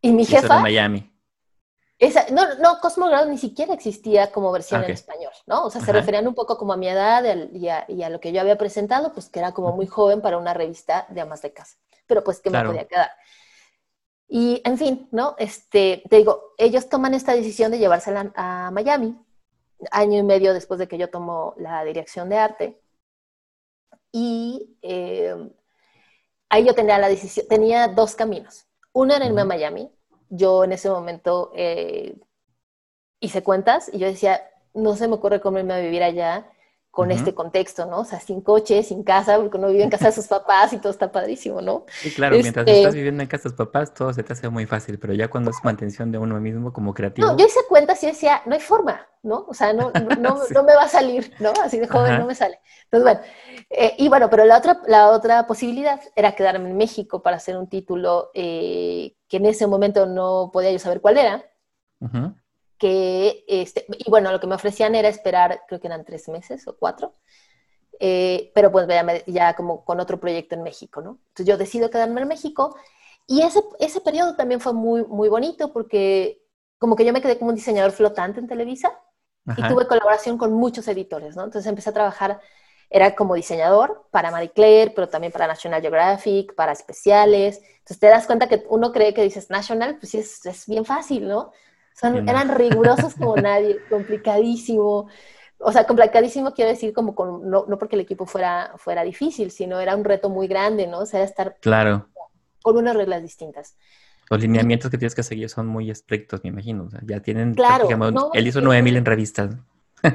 Y 0.00 0.12
mi 0.12 0.24
jefa... 0.24 0.60
Miami 0.60 1.12
no, 2.32 2.54
no, 2.56 2.78
Cosmo 2.80 3.08
ni 3.26 3.38
siquiera 3.38 3.74
existía 3.74 4.32
como 4.32 4.50
versión 4.50 4.82
en 4.82 4.90
español, 4.90 5.32
¿no? 5.46 5.66
O 5.66 5.70
sea, 5.70 5.80
se 5.80 5.92
referían 5.92 6.26
un 6.26 6.34
poco 6.34 6.58
como 6.58 6.72
a 6.72 6.76
mi 6.76 6.88
edad 6.88 7.24
y 7.52 7.68
a, 8.02 8.10
lo 8.10 8.20
que 8.20 8.32
yo 8.32 8.40
había 8.40 8.58
presentado, 8.58 9.12
pues 9.12 9.28
que 9.28 9.38
era 9.38 9.52
como 9.52 9.72
muy 9.72 9.86
joven 9.86 10.20
para 10.20 10.38
una 10.38 10.54
revista 10.54 11.06
de 11.10 11.20
amas 11.20 11.42
de 11.42 11.52
casa, 11.52 11.76
pero 12.06 12.24
pues 12.24 12.40
que 12.40 12.50
me 12.50 12.64
podía 12.64 12.86
quedar. 12.86 13.10
Y, 14.28 14.62
en 14.64 14.78
fin, 14.78 15.08
¿no? 15.12 15.36
Este, 15.38 16.02
te 16.08 16.16
digo, 16.16 16.54
ellos 16.56 16.88
toman 16.88 17.14
esta 17.14 17.34
decisión 17.34 17.70
de 17.70 17.78
llevársela 17.78 18.32
a 18.34 18.70
Miami, 18.72 19.16
año 19.90 20.18
y 20.18 20.22
medio 20.22 20.54
después 20.54 20.78
de 20.78 20.88
que 20.88 20.98
yo 20.98 21.10
tomo 21.10 21.54
la 21.58 21.84
dirección 21.84 22.28
de 22.28 22.38
arte. 22.38 22.80
Y 24.12 24.76
eh, 24.82 25.34
ahí 26.48 26.64
yo 26.64 26.74
tenía 26.74 26.98
la 26.98 27.08
decisión, 27.08 27.46
tenía 27.48 27.88
dos 27.88 28.14
caminos. 28.14 28.66
Uno 28.92 29.14
era 29.14 29.26
irme 29.26 29.40
a 29.42 29.46
Miami, 29.46 29.90
yo 30.28 30.64
en 30.64 30.72
ese 30.72 30.90
momento 30.90 31.50
eh, 31.54 32.18
hice 33.20 33.42
cuentas 33.42 33.90
y 33.92 33.98
yo 33.98 34.06
decía, 34.06 34.42
no 34.74 34.96
se 34.96 35.08
me 35.08 35.14
ocurre 35.14 35.40
cómo 35.40 35.58
irme 35.58 35.74
a 35.74 35.80
vivir 35.80 36.02
allá 36.02 36.51
con 36.92 37.10
este 37.10 37.34
contexto, 37.34 37.86
¿no? 37.86 38.00
O 38.00 38.04
sea, 38.04 38.20
sin 38.20 38.42
coche, 38.42 38.82
sin 38.82 39.02
casa, 39.02 39.38
porque 39.38 39.56
uno 39.56 39.68
vive 39.68 39.82
en 39.82 39.88
casa 39.88 40.08
de 40.08 40.12
sus 40.12 40.26
papás 40.26 40.74
y 40.74 40.78
todo 40.78 40.92
está 40.92 41.10
padrísimo, 41.10 41.62
¿no? 41.62 41.86
Sí, 41.88 42.10
claro, 42.10 42.36
mientras 42.38 42.66
este 42.66 42.80
estás 42.80 42.94
viviendo 42.94 43.22
en 43.22 43.28
casa 43.30 43.44
de 43.44 43.56
tus 43.56 43.66
papás, 43.66 43.94
todo 43.94 44.12
se 44.12 44.22
te 44.22 44.34
hace 44.34 44.50
muy 44.50 44.66
fácil, 44.66 44.98
pero 44.98 45.14
ya 45.14 45.28
cuando 45.28 45.50
es 45.50 45.56
mantención 45.64 46.12
de 46.12 46.18
uno 46.18 46.38
mismo 46.38 46.70
como 46.70 46.92
creativo. 46.92 47.26
No, 47.26 47.38
yo 47.38 47.46
hice 47.46 47.60
cuentas 47.66 48.02
y 48.02 48.08
decía, 48.08 48.42
no 48.44 48.52
hay 48.52 48.60
forma, 48.60 49.06
¿no? 49.22 49.46
O 49.48 49.54
sea, 49.54 49.72
no, 49.72 49.90
no, 49.90 50.36
no 50.50 50.62
me 50.64 50.74
va 50.74 50.82
a 50.82 50.88
salir, 50.88 51.32
¿no? 51.40 51.54
Así 51.64 51.78
de 51.78 51.88
joven 51.88 52.18
no 52.18 52.26
me 52.26 52.34
sale. 52.34 52.60
Entonces, 52.90 53.04
bueno, 53.04 53.20
eh, 53.70 53.94
y 53.96 54.10
bueno, 54.10 54.28
pero 54.28 54.44
la 54.44 54.58
otra, 54.58 54.82
la 54.86 55.08
otra 55.12 55.46
posibilidad 55.46 55.98
era 56.14 56.32
quedarme 56.32 56.68
en 56.68 56.76
México 56.76 57.22
para 57.22 57.38
hacer 57.38 57.56
un 57.56 57.70
título 57.70 58.30
eh, 58.34 59.16
que 59.28 59.38
en 59.38 59.46
ese 59.46 59.66
momento 59.66 60.04
no 60.04 60.50
podía 60.52 60.72
yo 60.72 60.78
saber 60.78 61.00
cuál 61.00 61.16
era. 61.16 61.42
Que, 62.82 63.44
este, 63.46 63.86
y 63.96 64.10
bueno, 64.10 64.32
lo 64.32 64.40
que 64.40 64.48
me 64.48 64.56
ofrecían 64.56 64.96
era 64.96 65.06
esperar, 65.06 65.62
creo 65.68 65.78
que 65.78 65.86
eran 65.86 66.04
tres 66.04 66.28
meses 66.28 66.66
o 66.66 66.76
cuatro, 66.76 67.14
eh, 68.00 68.50
pero 68.56 68.72
pues 68.72 68.88
ya, 68.88 69.06
ya, 69.28 69.54
como 69.54 69.84
con 69.84 70.00
otro 70.00 70.18
proyecto 70.18 70.56
en 70.56 70.64
México, 70.64 71.00
¿no? 71.00 71.20
Entonces 71.28 71.46
yo 71.46 71.56
decido 71.56 71.90
quedarme 71.90 72.22
en 72.22 72.26
México 72.26 72.74
y 73.28 73.42
ese, 73.42 73.62
ese 73.78 74.00
periodo 74.00 74.34
también 74.34 74.60
fue 74.60 74.72
muy, 74.72 75.04
muy 75.04 75.28
bonito 75.28 75.72
porque 75.72 76.42
como 76.78 76.96
que 76.96 77.04
yo 77.04 77.12
me 77.12 77.22
quedé 77.22 77.38
como 77.38 77.50
un 77.50 77.54
diseñador 77.54 77.92
flotante 77.92 78.40
en 78.40 78.48
Televisa 78.48 78.98
y 79.56 79.62
tuve 79.68 79.86
colaboración 79.86 80.36
con 80.36 80.52
muchos 80.52 80.88
editores, 80.88 81.36
¿no? 81.36 81.44
Entonces 81.44 81.68
empecé 81.68 81.90
a 81.90 81.92
trabajar, 81.92 82.40
era 82.90 83.14
como 83.14 83.36
diseñador 83.36 84.08
para 84.10 84.32
Marie 84.32 84.50
Claire, 84.50 84.90
pero 84.90 85.08
también 85.08 85.32
para 85.32 85.46
National 85.46 85.80
Geographic, 85.80 86.56
para 86.56 86.72
especiales. 86.72 87.60
Entonces 87.78 88.00
te 88.00 88.08
das 88.08 88.26
cuenta 88.26 88.48
que 88.48 88.64
uno 88.70 88.90
cree 88.90 89.14
que 89.14 89.22
dices 89.22 89.50
National, 89.50 89.98
pues 90.00 90.10
sí, 90.10 90.18
es, 90.18 90.44
es 90.46 90.66
bien 90.66 90.84
fácil, 90.84 91.28
¿no? 91.28 91.52
Son, 91.94 92.28
eran 92.28 92.54
rigurosos 92.54 93.14
como 93.14 93.36
nadie, 93.36 93.78
complicadísimo. 93.88 95.08
O 95.58 95.72
sea, 95.72 95.86
complicadísimo 95.86 96.52
quiero 96.52 96.70
decir 96.70 96.92
como 96.92 97.14
con, 97.14 97.48
no, 97.48 97.64
no, 97.68 97.78
porque 97.78 97.96
el 97.96 98.02
equipo 98.02 98.26
fuera, 98.26 98.72
fuera 98.76 99.04
difícil, 99.04 99.50
sino 99.50 99.80
era 99.80 99.94
un 99.94 100.04
reto 100.04 100.28
muy 100.28 100.48
grande, 100.48 100.86
¿no? 100.86 101.00
O 101.00 101.06
sea, 101.06 101.22
estar 101.22 101.56
claro. 101.60 102.08
con 102.62 102.76
unas 102.76 102.96
reglas 102.96 103.22
distintas. 103.22 103.76
Los 104.28 104.40
lineamientos 104.40 104.90
que 104.90 104.98
tienes 104.98 105.14
que 105.14 105.22
seguir 105.22 105.48
son 105.50 105.66
muy 105.66 105.90
estrictos, 105.90 106.42
me 106.42 106.48
imagino. 106.48 106.84
O 106.84 106.90
sea, 106.90 107.00
ya 107.04 107.20
tienen, 107.20 107.54
claro, 107.54 107.86
él 108.32 108.46
hizo 108.46 108.60
9000 108.60 108.96
en 108.96 109.04
revistas. 109.04 109.56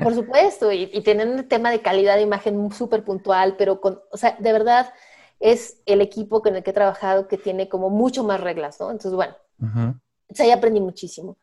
Por 0.03 0.13
supuesto, 0.13 0.71
y, 0.71 0.89
y, 0.91 1.01
tienen 1.01 1.29
un 1.29 1.47
tema 1.47 1.71
de 1.71 1.81
calidad 1.81 2.15
de 2.17 2.23
imagen 2.23 2.71
súper 2.73 3.05
puntual, 3.05 3.55
pero 3.57 3.79
con, 3.79 4.01
o 4.11 4.17
sea, 4.17 4.35
de 4.37 4.51
verdad 4.51 4.91
es 5.39 5.81
el 5.85 6.01
equipo 6.01 6.41
con 6.41 6.55
el 6.55 6.63
que 6.63 6.71
he 6.71 6.73
trabajado 6.73 7.27
que 7.27 7.37
tiene 7.37 7.69
como 7.69 7.89
mucho 7.89 8.23
más 8.23 8.41
reglas, 8.41 8.79
¿no? 8.79 8.91
Entonces, 8.91 9.13
bueno, 9.13 9.35
o 9.61 10.35
sea, 10.35 10.45
ahí 10.45 10.51
aprendí 10.51 10.81
muchísimo. 10.81 11.37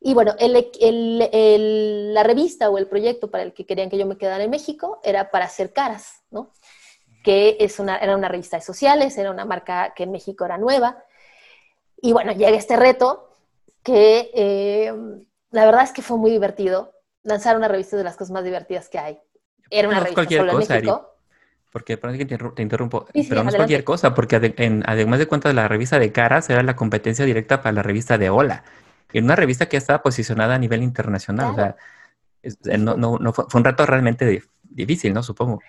Y 0.00 0.14
bueno, 0.14 0.34
el, 0.38 0.70
el, 0.80 2.14
la 2.14 2.22
revista 2.22 2.70
o 2.70 2.78
el 2.78 2.86
proyecto 2.86 3.30
para 3.30 3.42
el 3.42 3.52
que 3.52 3.66
querían 3.66 3.90
que 3.90 3.98
yo 3.98 4.06
me 4.06 4.16
quedara 4.16 4.44
en 4.44 4.50
México 4.50 5.00
era 5.02 5.30
para 5.30 5.46
hacer 5.46 5.72
caras, 5.72 6.22
¿no? 6.30 6.52
Que 7.24 7.56
es 7.58 7.80
una, 7.80 7.96
era 7.96 8.16
una 8.16 8.28
revista 8.28 8.56
de 8.56 8.62
sociales, 8.62 9.18
era 9.18 9.30
una 9.30 9.44
marca 9.44 9.92
que 9.96 10.04
en 10.04 10.12
México 10.12 10.44
era 10.44 10.56
nueva. 10.56 11.02
Y 12.00 12.12
bueno, 12.12 12.32
llega 12.32 12.56
este 12.56 12.76
reto 12.76 13.28
que 13.82 14.30
eh, 14.34 14.92
la 15.50 15.64
verdad 15.64 15.82
es 15.82 15.92
que 15.92 16.02
fue 16.02 16.16
muy 16.16 16.30
divertido. 16.30 16.92
Lanzar 17.24 17.56
una 17.56 17.66
revista 17.66 17.96
de 17.96 18.04
las 18.04 18.16
cosas 18.16 18.30
más 18.30 18.44
divertidas 18.44 18.88
que 18.88 18.98
hay. 19.00 19.18
Era 19.68 19.88
una 19.88 20.00
revista 20.00 20.24
solo 20.24 20.52
cosa, 20.52 20.76
en 20.76 20.84
México. 20.84 21.14
porque 21.72 21.98
parece 21.98 22.24
que 22.24 22.38
te 22.38 22.62
interrumpo, 22.62 23.06
pero 23.28 23.42
no 23.42 23.50
es 23.50 23.56
cualquier 23.56 23.82
cosa, 23.82 24.14
porque 24.14 24.36
además 24.36 25.18
de 25.18 25.26
cuentas 25.26 25.52
la 25.54 25.66
revista 25.66 25.98
de 25.98 26.12
caras 26.12 26.48
era 26.48 26.62
la 26.62 26.76
competencia 26.76 27.24
directa 27.24 27.60
para 27.60 27.72
la 27.72 27.82
revista 27.82 28.16
de 28.16 28.30
Hola 28.30 28.64
en 29.12 29.24
una 29.24 29.36
revista 29.36 29.66
que 29.66 29.76
estaba 29.76 30.02
posicionada 30.02 30.54
a 30.54 30.58
nivel 30.58 30.82
internacional. 30.82 31.50
O 31.50 31.54
sea, 31.54 31.76
eh, 32.42 32.78
no, 32.78 32.96
no, 32.96 33.18
no 33.18 33.32
fue, 33.32 33.46
un 33.54 33.64
reto 33.64 33.86
realmente 33.86 34.42
difícil, 34.62 35.12
¿no? 35.12 35.22
Supongo. 35.22 35.60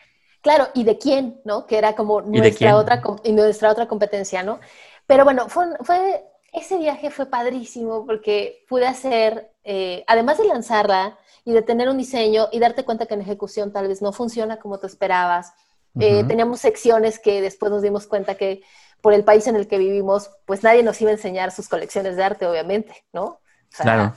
Claro, 0.41 0.69
¿y 0.73 0.83
de 0.83 0.97
quién, 0.97 1.41
no? 1.43 1.65
Que 1.65 1.77
era 1.77 1.95
como 1.95 2.21
nuestra 2.21 2.75
otra, 2.75 3.01
nuestra 3.25 3.71
otra 3.71 3.87
competencia, 3.87 4.43
¿no? 4.43 4.59
Pero 5.05 5.23
bueno, 5.23 5.49
fue, 5.49 5.65
fue, 5.81 6.23
ese 6.53 6.77
viaje 6.77 7.09
fue 7.09 7.25
padrísimo 7.25 8.05
porque 8.05 8.65
pude 8.69 8.87
hacer, 8.87 9.51
eh, 9.63 10.03
además 10.07 10.37
de 10.37 10.45
lanzarla 10.45 11.17
y 11.43 11.51
de 11.51 11.61
tener 11.61 11.89
un 11.89 11.97
diseño 11.97 12.47
y 12.51 12.59
darte 12.59 12.85
cuenta 12.85 13.05
que 13.05 13.15
en 13.15 13.21
ejecución 13.21 13.73
tal 13.73 13.87
vez 13.87 14.01
no 14.01 14.13
funciona 14.13 14.57
como 14.57 14.79
tú 14.79 14.87
esperabas, 14.87 15.53
eh, 15.99 16.23
teníamos 16.25 16.59
secciones 16.61 17.19
que 17.19 17.41
después 17.41 17.71
nos 17.71 17.81
dimos 17.81 18.05
cuenta 18.05 18.35
que 18.35 18.61
por 19.01 19.13
el 19.13 19.23
país 19.23 19.47
en 19.47 19.55
el 19.55 19.67
que 19.67 19.77
vivimos, 19.77 20.31
pues 20.45 20.63
nadie 20.63 20.83
nos 20.83 20.99
iba 21.01 21.09
a 21.11 21.13
enseñar 21.13 21.51
sus 21.51 21.69
colecciones 21.69 22.15
de 22.15 22.23
arte, 22.23 22.45
obviamente, 22.45 23.05
¿no? 23.13 23.39
claro. 23.77 24.13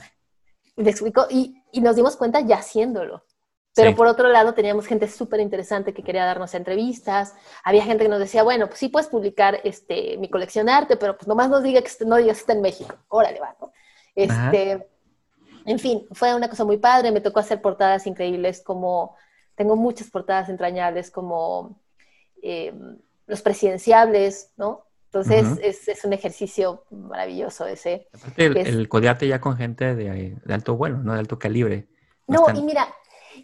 y, 1.29 1.63
y, 1.71 1.81
nos 1.81 1.95
dimos 1.95 2.15
cuenta 2.15 2.41
ya 2.41 2.57
haciéndolo. 2.57 3.23
Pero 3.75 3.95
por 3.95 4.05
otro 4.05 4.27
lado, 4.29 4.53
teníamos 4.53 4.85
gente 4.85 5.07
súper 5.07 5.39
interesante 5.39 5.93
que 5.93 6.03
quería 6.03 6.25
darnos 6.25 6.53
entrevistas. 6.53 7.33
Había 7.63 7.83
gente 7.83 8.03
que 8.03 8.09
nos 8.09 8.19
decía, 8.19 8.43
bueno, 8.43 8.67
pues 8.67 8.77
sí 8.77 8.89
puedes 8.89 9.07
publicar 9.07 9.59
este, 9.63 10.17
mi 10.17 10.29
colección 10.29 10.67
de 10.67 10.73
arte, 10.73 10.95
pero 10.95 11.17
pues 11.17 11.27
nomás 11.27 11.49
nos 11.49 11.63
diga 11.63 11.81
que 11.81 11.89
no 12.05 12.17
digas 12.17 12.37
que 12.37 12.41
está 12.41 12.53
en 12.53 12.61
México. 12.61 12.95
Órale, 13.07 13.39
va, 13.39 13.55
¿no? 13.59 13.71
Este, 14.13 14.87
en 15.65 15.79
fin, 15.79 16.05
fue 16.11 16.35
una 16.35 16.49
cosa 16.49 16.65
muy 16.65 16.77
padre. 16.77 17.11
Me 17.11 17.21
tocó 17.21 17.39
hacer 17.39 17.61
portadas 17.61 18.05
increíbles 18.05 18.61
como, 18.61 19.15
tengo 19.55 19.75
muchas 19.75 20.11
portadas 20.11 20.49
entrañables 20.49 21.09
como 21.09 21.79
eh, 22.43 22.73
los 23.27 23.41
presidenciables, 23.41 24.51
¿no? 24.57 24.85
Entonces 25.05 25.85
es, 25.87 26.05
un 26.05 26.13
ejercicio 26.13 26.85
maravilloso 26.89 27.67
ese. 27.67 28.07
Aparte 28.13 28.45
el, 28.61 28.89
codearte 28.89 29.27
ya 29.27 29.39
con 29.39 29.55
gente 29.55 29.93
de, 29.93 30.35
alto 30.49 30.75
vuelo, 30.75 30.97
¿no? 30.97 31.13
De 31.13 31.19
alto 31.19 31.37
calibre. 31.37 31.87
No, 32.25 32.47
y 32.49 32.63
mira, 32.63 32.87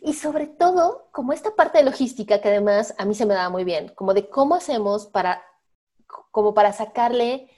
y 0.02 0.14
sobre 0.14 0.48
todo, 0.48 1.10
como 1.12 1.32
esta 1.32 1.56
parte 1.56 1.78
de 1.78 1.84
logística 1.84 2.42
que 2.42 2.48
además 2.48 2.96
a 2.98 3.06
mí 3.06 3.14
se 3.14 3.28
me 3.28 3.36
daba 3.36 3.50
muy 3.50 3.66
bien, 3.66 3.90
como 3.90 4.16
de 4.16 4.30
cómo 4.30 4.56
hacemos 4.56 5.06
para, 5.06 5.44
como 6.32 6.56
para 6.56 6.74
sacarle 6.74 7.50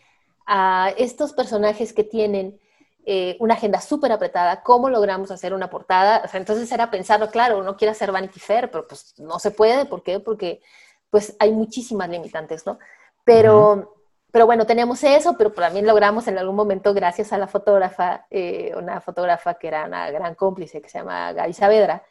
a 0.46 0.94
estos 0.98 1.32
personajes 1.32 1.94
que 1.94 2.04
tienen 2.04 2.60
eh, 3.06 3.38
una 3.40 3.54
agenda 3.54 3.80
súper 3.80 4.12
apretada, 4.12 4.62
cómo 4.62 4.90
logramos 4.90 5.32
hacer 5.32 5.54
una 5.54 5.70
portada. 5.70 6.22
O 6.26 6.28
sea, 6.28 6.40
entonces 6.40 6.72
era 6.72 6.92
pensarlo, 6.92 7.30
claro, 7.30 7.60
uno 7.60 7.78
quiere 7.78 7.92
hacer 7.92 8.12
Vanity 8.12 8.40
Fair, 8.40 8.70
pero 8.70 8.88
pues 8.88 9.14
no 9.20 9.40
se 9.40 9.52
puede, 9.52 9.86
¿por 9.86 10.04
qué? 10.04 10.20
Porque 10.20 10.62
pues 11.12 11.36
hay 11.38 11.52
muchísimas 11.52 12.10
limitantes, 12.10 12.66
¿no? 12.66 12.80
Pero, 13.24 13.96
pero 14.32 14.46
bueno, 14.48 14.66
tenemos 14.66 15.04
eso, 15.04 15.36
pero 15.38 15.52
también 15.52 15.86
logramos 15.86 16.28
en 16.28 16.38
algún 16.40 16.56
momento, 16.56 16.94
gracias 16.94 17.34
a 17.34 17.38
la 17.38 17.48
fotógrafa, 17.48 18.26
eh, 18.32 18.74
una 18.76 19.02
fotógrafa 19.02 19.56
que 19.56 19.68
era 19.68 19.86
una 19.86 20.10
gran 20.10 20.34
cómplice, 20.34 20.82
que 20.82 20.90
se 20.90 21.00
llama 21.00 21.34
Gaby 21.34 21.54
Saavedra, 21.54 22.04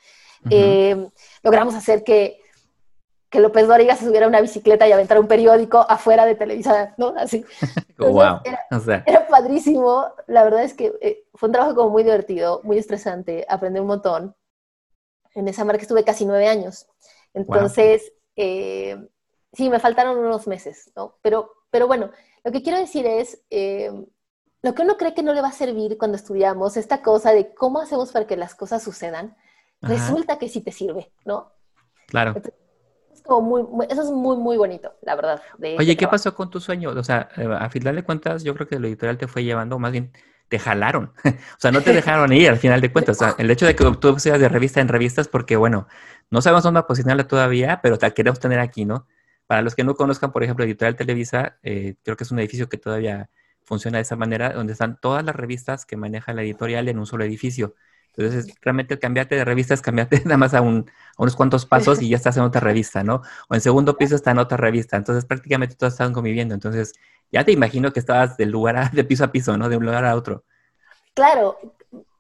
eh, 0.49 1.09
logramos 1.43 1.75
hacer 1.75 2.05
que, 2.05 2.41
que 3.31 3.41
López 3.41 3.67
Dóriga 3.67 3.97
se 3.97 4.05
subiera 4.05 4.27
a 4.27 4.29
una 4.29 4.41
bicicleta 4.41 4.87
y 4.87 4.93
aventara 4.93 5.21
un 5.21 5.29
periódico 5.29 5.79
afuera 5.89 6.27
de 6.27 6.35
Televisa, 6.35 6.95
¿no? 6.99 7.15
Así. 7.17 7.45
wow. 7.99 8.41
era, 8.45 9.27
padrísimo. 9.29 10.07
La 10.27 10.45
verdad 10.45 10.63
es 10.63 10.75
que 10.75 10.93
eh, 11.01 11.25
fue 11.35 11.49
un 11.49 11.53
trabajo 11.53 11.75
como 11.75 11.91
muy 11.91 12.03
divertido, 12.03 12.61
muy 12.65 12.79
estresante, 12.79 13.47
aprendí 13.49 13.81
un 13.81 13.87
montón. 13.87 14.37
En 15.35 15.49
esa 15.49 15.65
marca 15.65 15.83
estuve 15.83 16.05
casi 16.05 16.27
nueve 16.27 16.49
años. 16.49 16.87
Entonces, 17.33 18.13
eh, 18.41 19.09
sí, 19.53 19.69
me 19.69 19.79
faltaron 19.79 20.19
unos 20.19 20.47
meses, 20.47 20.91
¿no? 20.97 21.17
Pero, 21.23 21.53
pero 21.71 21.87
bueno, 21.87 22.11
lo 22.45 22.53
que 22.53 22.63
quiero 22.63 22.79
decir 22.79 23.07
es, 23.07 23.43
eh, 23.51 23.93
lo 24.63 24.75
que 24.75 24.83
uno 24.83 24.97
cree 24.97 25.15
que 25.15 25.23
no 25.23 25.35
le 25.35 25.43
va 25.43 25.49
a 25.49 25.53
servir 25.53 25.99
cuando 25.99 26.17
estudiamos, 26.17 26.77
esta 26.77 27.03
cosa 27.03 27.33
de 27.33 27.55
cómo 27.55 27.81
hacemos 27.81 28.13
para 28.13 28.27
que 28.27 28.37
las 28.37 28.55
cosas 28.55 28.83
sucedan, 28.83 29.37
resulta 29.83 30.39
que 30.39 30.49
sí 30.49 30.61
te 30.61 30.73
sirve, 30.73 31.13
¿no? 31.25 31.53
Claro. 32.07 32.35
es 33.13 33.23
como 33.23 33.63
muy, 33.63 33.87
eso 33.89 34.03
es 34.03 34.11
muy, 34.11 34.37
muy 34.37 34.57
bonito, 34.57 34.95
la 35.03 35.15
verdad. 35.15 35.43
Oye, 35.79 35.97
¿qué 35.97 36.09
pasó 36.09 36.35
con 36.35 36.51
tu 36.51 36.61
sueño? 36.61 36.91
O 36.91 37.05
sea, 37.05 37.29
eh, 37.37 37.49
a 37.49 37.69
final 37.71 37.97
de 37.97 38.05
cuentas, 38.05 38.43
yo 38.43 38.55
creo 38.55 38.67
que 38.67 38.77
el 38.77 38.85
editorial 38.85 39.19
te 39.19 39.29
fue 39.29 39.45
llevando, 39.45 39.79
más 39.79 39.93
bien, 39.93 40.13
te 40.51 40.59
jalaron. 40.59 41.13
o 41.25 41.59
sea, 41.59 41.71
no 41.71 41.81
te 41.81 41.93
dejaron 41.93 42.33
ir 42.33 42.51
al 42.51 42.59
final 42.59 42.81
de 42.81 42.93
cuentas. 42.93 43.19
El 43.39 43.51
hecho 43.51 43.67
de 43.67 43.77
que 43.77 43.85
tú 43.99 44.19
seas 44.19 44.41
de 44.41 44.49
revista 44.49 44.81
en 44.81 44.89
revistas, 44.89 45.29
porque 45.29 45.57
bueno, 45.57 45.87
no 46.29 46.43
sabemos 46.43 46.65
dónde 46.65 46.83
posicionarla 46.83 47.27
todavía, 47.27 47.81
pero 47.83 47.97
te 47.99 48.13
queremos 48.13 48.41
tener 48.41 48.59
aquí, 48.59 48.85
¿no? 48.85 49.07
Para 49.47 49.63
los 49.63 49.75
que 49.75 49.85
no 49.85 49.95
conozcan, 49.95 50.33
por 50.33 50.43
ejemplo, 50.43 50.65
Editorial 50.65 50.97
Televisa, 50.97 51.59
eh, 51.63 51.95
creo 52.05 52.17
que 52.17 52.25
es 52.25 52.31
un 52.33 52.41
edificio 52.41 52.69
que 52.69 52.79
todavía 52.79 53.31
funciona 53.65 53.99
de 53.99 54.03
esa 54.03 54.17
manera, 54.17 54.53
donde 54.53 54.73
están 54.73 54.99
todas 55.01 55.25
las 55.25 55.37
revistas 55.37 55.87
que 55.87 55.97
maneja 55.97 56.35
la 56.35 56.43
editorial 56.43 56.89
en 56.89 56.99
un 56.99 57.07
solo 57.07 57.25
edificio. 57.25 57.77
Entonces, 58.17 58.53
realmente 58.61 58.99
cambiarte 58.99 59.37
de 59.37 59.45
revista 59.45 59.73
es 59.75 59.83
cambiarte 59.83 60.21
nada 60.25 60.37
más 60.37 60.53
a, 60.55 60.63
un, 60.63 60.91
a, 61.17 61.23
unos 61.23 61.37
cuantos 61.37 61.65
pasos 61.65 62.03
y 62.03 62.09
ya 62.09 62.17
estás 62.17 62.37
en 62.37 62.43
otra 62.43 62.61
revista, 62.61 63.05
¿no? 63.05 63.23
O 63.49 63.55
en 63.55 63.61
segundo 63.61 63.97
piso 63.97 64.17
está 64.17 64.33
otra 64.41 64.57
revista. 64.57 64.97
Entonces, 64.97 65.25
prácticamente 65.25 65.77
todos 65.77 65.93
están 65.95 66.13
conviviendo. 66.13 66.55
Entonces, 66.55 66.95
ya 67.33 67.45
te 67.45 67.53
imagino 67.53 67.93
que 67.93 68.01
estabas 68.01 68.37
del 68.37 68.51
lugar 68.51 68.77
a, 68.77 68.89
de 68.93 69.05
piso 69.05 69.25
a 69.25 69.33
piso, 69.33 69.57
¿no? 69.57 69.69
De 69.69 69.77
un 69.77 69.85
lugar 69.85 70.05
a 70.05 70.17
otro. 70.17 70.45
Claro. 71.15 71.59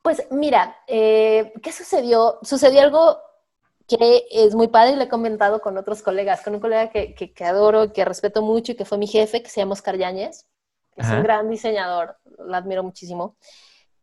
Pues 0.02 0.26
mira, 0.30 0.76
eh, 0.86 1.52
¿qué 1.62 1.72
sucedió? 1.72 2.38
Sucedió 2.42 2.80
algo 2.80 3.18
que 3.86 4.24
es 4.30 4.54
muy 4.54 4.68
padre 4.68 4.92
y 4.92 4.96
lo 4.96 5.02
he 5.02 5.08
comentado 5.08 5.60
con 5.60 5.76
otros 5.76 6.00
colegas, 6.00 6.42
con 6.42 6.54
un 6.54 6.60
colega 6.60 6.90
que, 6.90 7.14
que, 7.14 7.44
adoro, 7.44 7.92
que 7.92 8.04
respeto 8.04 8.40
mucho 8.40 8.72
y 8.72 8.76
que 8.76 8.84
fue 8.84 8.98
mi 8.98 9.06
jefe, 9.06 9.42
que 9.42 9.50
se 9.50 9.60
llama 9.60 9.72
Oscar 9.72 9.96
Yáñez, 9.96 10.46
que 10.94 11.02
es 11.02 11.10
un 11.10 11.22
gran 11.22 11.50
diseñador, 11.50 12.16
lo 12.38 12.54
admiro 12.54 12.82
muchísimo. 12.82 13.36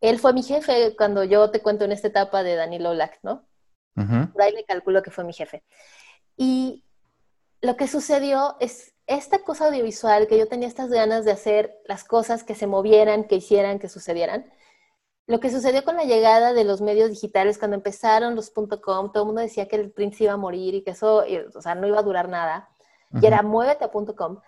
Él 0.02 0.20
fue 0.20 0.34
mi 0.34 0.44
jefe 0.44 0.96
cuando 0.96 1.24
yo 1.24 1.50
te 1.52 1.62
cuento 1.62 1.86
en 1.86 1.94
esta 1.94 2.10
etapa 2.10 2.44
de 2.44 2.56
Danilo 2.56 2.94
Lack, 2.94 3.20
¿no? 3.24 3.48
Por 3.96 4.42
ahí 4.42 4.52
le 4.52 4.66
calculo 4.66 5.02
que 5.02 5.10
fue 5.10 5.24
mi 5.24 5.34
jefe. 5.34 5.64
Y 6.36 6.84
lo 7.62 7.76
que 7.76 7.88
sucedió 7.88 8.58
es 8.60 8.94
esta 9.08 9.40
cosa 9.40 9.68
audiovisual, 9.68 10.28
que 10.28 10.38
yo 10.38 10.48
tenía 10.48 10.68
estas 10.68 10.90
ganas 10.90 11.26
de 11.26 11.32
hacer 11.32 11.80
las 11.86 12.04
cosas 12.04 12.44
que 12.44 12.56
se 12.56 12.68
movieran, 12.68 13.24
que 13.24 13.36
hicieran, 13.36 13.80
que 13.80 13.90
sucedieran, 13.90 14.52
lo 15.28 15.42
que 15.42 15.50
sucedió 15.50 15.84
con 15.84 15.98
la 15.98 16.06
llegada 16.06 16.54
de 16.54 16.64
los 16.64 16.80
medios 16.82 17.10
digitales, 17.10 17.58
cuando 17.58 17.76
empezaron 17.76 18.36
los 18.36 18.50
.com, 18.50 19.12
todo 19.12 19.24
el 19.24 19.28
mundo 19.28 19.42
decía 19.42 19.68
que 19.68 19.76
el 19.76 19.92
print 19.92 20.22
iba 20.22 20.34
a 20.34 20.38
morir 20.38 20.74
y 20.74 20.84
que 20.84 20.92
eso, 20.92 21.26
o 21.54 21.62
sea, 21.62 21.76
no 21.76 21.88
iba 21.88 22.00
a 22.00 22.04
durar 22.04 22.30
nada. 22.30 22.70
Y 23.22 23.26
era 23.26 23.42
muévete 23.42 23.84
a 23.84 23.90
.com. 23.90 24.40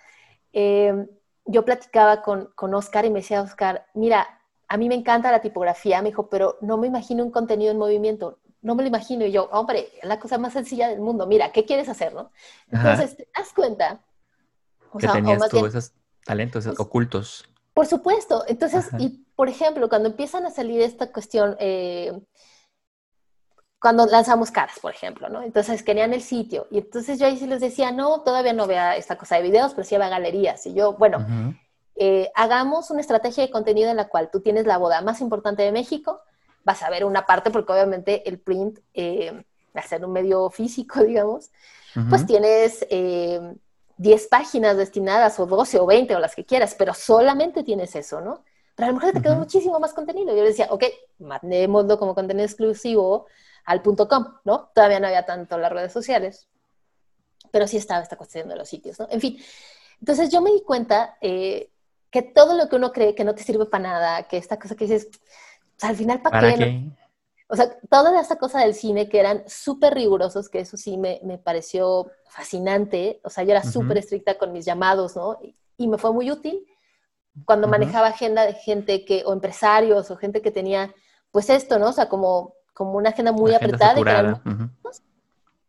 Eh, 0.54 1.06
yo 1.46 1.66
platicaba 1.66 2.22
con, 2.22 2.52
con 2.56 2.74
Oscar 2.74 3.06
y 3.06 3.10
me 3.10 3.20
decía, 3.20 3.42
Oscar, 3.42 3.88
mira, 3.94 4.42
a 4.70 4.78
mí 4.78 4.88
me 4.88 4.96
encanta 4.96 5.32
la 5.32 5.42
tipografía, 5.42 6.02
me 6.02 6.10
dijo, 6.10 6.30
pero 6.30 6.58
no 6.62 6.78
me 6.78 6.88
imagino 6.88 7.24
un 7.24 7.32
contenido 7.32 7.72
en 7.72 7.78
movimiento. 7.78 8.40
No 8.62 8.76
me 8.76 8.84
lo 8.84 8.90
imagino. 8.90 9.26
Y 9.26 9.32
yo, 9.32 9.50
hombre, 9.52 9.90
es 10.02 10.08
la 10.08 10.20
cosa 10.20 10.38
más 10.38 10.54
sencilla 10.54 10.88
del 10.90 11.00
mundo. 11.00 11.26
Mira, 11.28 11.52
¿qué 11.52 11.66
quieres 11.66 11.90
hacer, 11.90 12.14
no? 12.14 12.32
Entonces, 12.72 13.18
¿te 13.18 13.28
das 13.36 13.52
cuenta? 13.54 14.02
Que 14.98 15.08
tenías 15.08 15.50
tú 15.50 15.66
esos 15.66 15.94
talentos 16.26 16.66
pues 16.66 16.80
ocultos. 16.80 17.46
Por 17.74 17.86
supuesto. 17.86 18.44
Entonces, 18.48 18.88
y 18.98 19.26
por 19.36 19.50
ejemplo, 19.50 19.88
cuando 19.90 20.10
empiezan 20.10 20.46
a 20.46 20.52
salir 20.52 20.82
esta 20.82 21.12
cuestión, 21.12 21.56
eh, 21.60 22.20
cuando 23.80 24.06
lanzamos 24.06 24.52
caras, 24.52 24.80
por 24.80 24.94
ejemplo, 24.94 25.30
¿no? 25.30 25.42
Entonces 25.42 25.84
querían 25.84 26.14
el 26.14 26.22
sitio. 26.22 26.68
Y 26.70 26.80
entonces 26.80 27.18
yo 27.18 27.26
ahí 27.26 27.38
sí 27.38 27.48
les 27.48 27.62
decía, 27.62 27.92
no, 27.92 28.22
todavía 28.22 28.54
no 28.54 28.68
vea 28.68 28.98
esta 28.98 29.18
cosa 29.18 29.38
de 29.38 29.44
videos, 29.44 29.74
pero 29.74 29.88
sí 29.88 29.96
va 29.96 30.08
a 30.08 30.10
galerías. 30.10 30.66
Y 30.66 30.74
yo, 30.74 30.94
bueno, 30.94 31.26
eh, 31.96 32.30
hagamos 32.36 32.92
una 32.92 33.02
estrategia 33.02 33.46
de 33.46 33.52
contenido 33.52 33.90
en 33.90 33.98
la 33.98 34.10
cual 34.10 34.30
tú 34.32 34.42
tienes 34.42 34.66
la 34.66 34.78
boda 34.78 35.02
más 35.02 35.22
importante 35.22 35.64
de 35.64 35.72
México, 35.72 36.20
vas 36.66 36.84
a 36.84 36.90
ver 36.90 37.06
una 37.06 37.26
parte, 37.26 37.52
porque 37.52 37.72
obviamente 37.72 38.28
el 38.28 38.40
print, 38.40 38.80
eh, 38.94 39.44
al 39.74 39.84
ser 39.84 40.06
un 40.06 40.12
medio 40.12 40.50
físico, 40.50 41.02
digamos, 41.04 41.50
pues 42.10 42.26
tienes 42.26 42.86
eh, 42.90 43.56
10 44.00 44.28
páginas 44.28 44.78
destinadas, 44.78 45.40
o 45.42 45.46
12 45.46 45.78
o 45.78 45.86
20, 45.86 46.16
o 46.16 46.20
las 46.20 46.34
que 46.34 46.46
quieras, 46.46 46.74
pero 46.74 46.94
solamente 46.94 47.64
tienes 47.64 47.96
eso, 47.98 48.22
¿no? 48.22 48.46
Pero 48.74 48.88
a 48.88 48.92
lo 48.92 48.98
mejor 48.98 49.14
te 49.14 49.22
quedó 49.22 49.36
muchísimo 49.36 49.78
más 49.78 49.92
contenido. 49.92 50.30
Yo 50.34 50.42
le 50.42 50.50
decía, 50.50 50.68
ok, 50.70 50.86
mandémoslo 51.20 52.00
como 52.00 52.16
contenido 52.16 52.46
exclusivo 52.46 53.26
al 53.66 53.82
punto 53.82 54.08
.com, 54.08 54.26
¿no? 54.46 54.70
Todavía 54.74 55.02
no 55.02 55.08
había 55.08 55.26
tanto 55.26 55.58
las 55.58 55.70
redes 55.70 55.92
sociales, 55.92 56.48
pero 57.52 57.68
sí 57.68 57.76
estaba 57.76 58.02
esta 58.02 58.16
cuestión 58.16 58.48
de 58.48 58.56
los 58.56 58.70
sitios, 58.70 58.98
¿no? 59.00 59.08
En 59.12 59.20
fin, 59.20 59.38
entonces 60.00 60.30
yo 60.30 60.42
me 60.42 60.52
di 60.54 60.62
cuenta 60.62 61.18
eh, 61.20 61.70
que 62.10 62.22
todo 62.22 62.56
lo 62.56 62.70
que 62.70 62.78
uno 62.78 62.94
cree 62.94 63.16
que 63.16 63.26
no 63.26 63.36
te 63.36 63.44
sirve 63.44 63.66
para 63.66 63.84
nada, 63.84 64.24
que 64.30 64.38
esta 64.38 64.58
cosa 64.58 64.78
que 64.78 64.86
dices, 64.86 65.10
al 65.82 65.98
final, 65.98 66.22
¿para, 66.22 66.56
qué? 66.56 66.90
O 67.52 67.56
sea, 67.56 67.76
toda 67.90 68.22
esta 68.22 68.38
cosa 68.38 68.60
del 68.60 68.76
cine 68.76 69.10
que 69.10 69.20
eran 69.20 69.44
súper 69.48 69.96
rigurosos, 69.96 70.50
que 70.50 70.60
eso 70.60 70.78
sí 70.78 70.98
me, 70.98 71.20
me, 71.24 71.40
pareció 71.40 72.12
fascinante. 72.28 73.20
O 73.24 73.32
sea, 73.32 73.44
yo 73.44 73.52
era 73.52 73.64
súper 73.64 73.98
estricta 73.98 74.38
con 74.38 74.52
mis 74.52 74.66
llamados, 74.66 75.16
¿no? 75.16 75.40
Y, 75.42 75.88
me 75.88 75.98
fue 75.98 76.14
muy 76.14 76.30
útil 76.30 76.64
cuando 77.46 77.68
manejaba 77.68 78.08
agenda 78.08 78.46
de 78.46 78.54
gente 78.54 79.04
que, 79.04 79.24
o 79.26 79.34
empresarios, 79.34 80.12
o 80.12 80.18
gente 80.18 80.44
que 80.44 80.52
tenía, 80.52 80.94
pues 81.32 81.50
esto, 81.50 81.80
¿no? 81.80 81.90
O 81.90 81.94
sea, 81.94 82.08
como, 82.08 82.54
como 82.74 82.98
una 82.98 83.10
agenda 83.10 83.32
muy 83.32 83.56
apretada. 83.56 84.44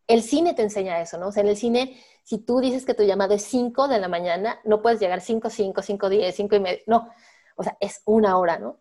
El 0.07 0.23
cine 0.23 0.53
te 0.53 0.63
enseña 0.63 1.01
eso, 1.01 1.17
¿no? 1.17 1.29
O 1.29 1.33
sea, 1.33 1.43
en 1.43 1.49
el 1.49 1.57
cine, 1.57 1.97
si 2.25 2.39
tú 2.39 2.61
dices 2.61 2.85
que 2.85 2.95
tu 2.95 3.05
llamada 3.05 3.37
es 3.37 3.45
5 3.45 3.89
de 3.89 4.01
la 4.01 4.09
mañana, 4.09 4.61
no 4.65 4.83
puedes 4.83 5.01
llegar 5.01 5.23
5, 5.23 5.49
5, 5.49 5.81
5, 5.81 6.09
10, 6.11 6.35
5 6.35 6.57
y 6.57 6.61
medio. 6.61 6.81
No, 6.87 7.09
o 7.57 7.63
sea, 7.63 7.77
es 7.81 8.03
una 8.05 8.37
hora, 8.37 8.59
¿no? 8.59 8.81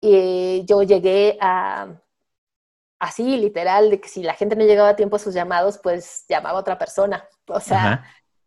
Y 0.00 0.64
yo 0.66 0.82
llegué 0.82 1.36
a, 1.40 1.98
así, 2.98 3.36
literal, 3.36 3.90
de 3.90 4.00
que 4.00 4.08
si 4.08 4.22
la 4.22 4.34
gente 4.34 4.56
no 4.56 4.64
llegaba 4.64 4.90
a 4.90 4.96
tiempo 4.96 5.16
a 5.16 5.20
sus 5.20 5.34
llamados, 5.34 5.78
pues 5.78 6.24
llamaba 6.28 6.58
a 6.58 6.60
otra 6.60 6.78
persona. 6.78 7.24
O 7.46 7.60
sea, 7.60 8.04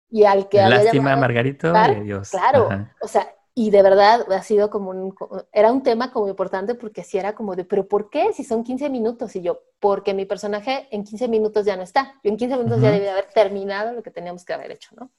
y 0.09 0.25
al 0.25 0.49
que... 0.49 0.57
Lástima, 0.57 1.15
Margarito, 1.15 1.71
claro, 1.71 2.01
Dios. 2.01 2.29
Claro, 2.29 2.69
o 3.01 3.07
sea, 3.07 3.33
y 3.53 3.69
de 3.69 3.81
verdad 3.81 4.31
ha 4.31 4.43
sido 4.43 4.69
como 4.69 4.91
un, 4.91 5.13
era 5.51 5.71
un 5.71 5.83
tema 5.83 6.11
como 6.11 6.27
importante 6.29 6.73
porque 6.73 7.03
si 7.03 7.17
era 7.17 7.35
como 7.35 7.55
de, 7.55 7.65
pero 7.65 7.87
¿por 7.87 8.09
qué? 8.09 8.31
Si 8.33 8.43
son 8.43 8.63
15 8.63 8.89
minutos. 8.89 9.35
Y 9.35 9.41
yo, 9.41 9.63
porque 9.79 10.13
mi 10.13 10.25
personaje 10.25 10.87
en 10.91 11.03
15 11.03 11.27
minutos 11.27 11.65
ya 11.65 11.75
no 11.75 11.83
está. 11.83 12.15
Yo 12.23 12.31
en 12.31 12.37
15 12.37 12.57
minutos 12.57 12.81
ya 12.81 12.91
debía 12.91 13.11
haber 13.11 13.25
terminado 13.33 13.91
lo 13.93 14.03
que 14.03 14.11
teníamos 14.11 14.45
que 14.45 14.53
haber 14.53 14.71
hecho, 14.71 14.95
¿no? 14.95 15.11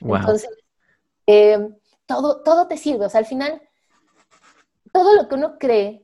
Entonces, 0.00 0.48
eh, 1.26 1.68
todo, 2.06 2.42
todo 2.42 2.66
te 2.68 2.78
sirve. 2.78 3.04
O 3.04 3.10
sea, 3.10 3.18
al 3.18 3.26
final, 3.26 3.60
todo 4.90 5.14
lo 5.14 5.28
que 5.28 5.34
uno 5.34 5.58
cree 5.58 6.03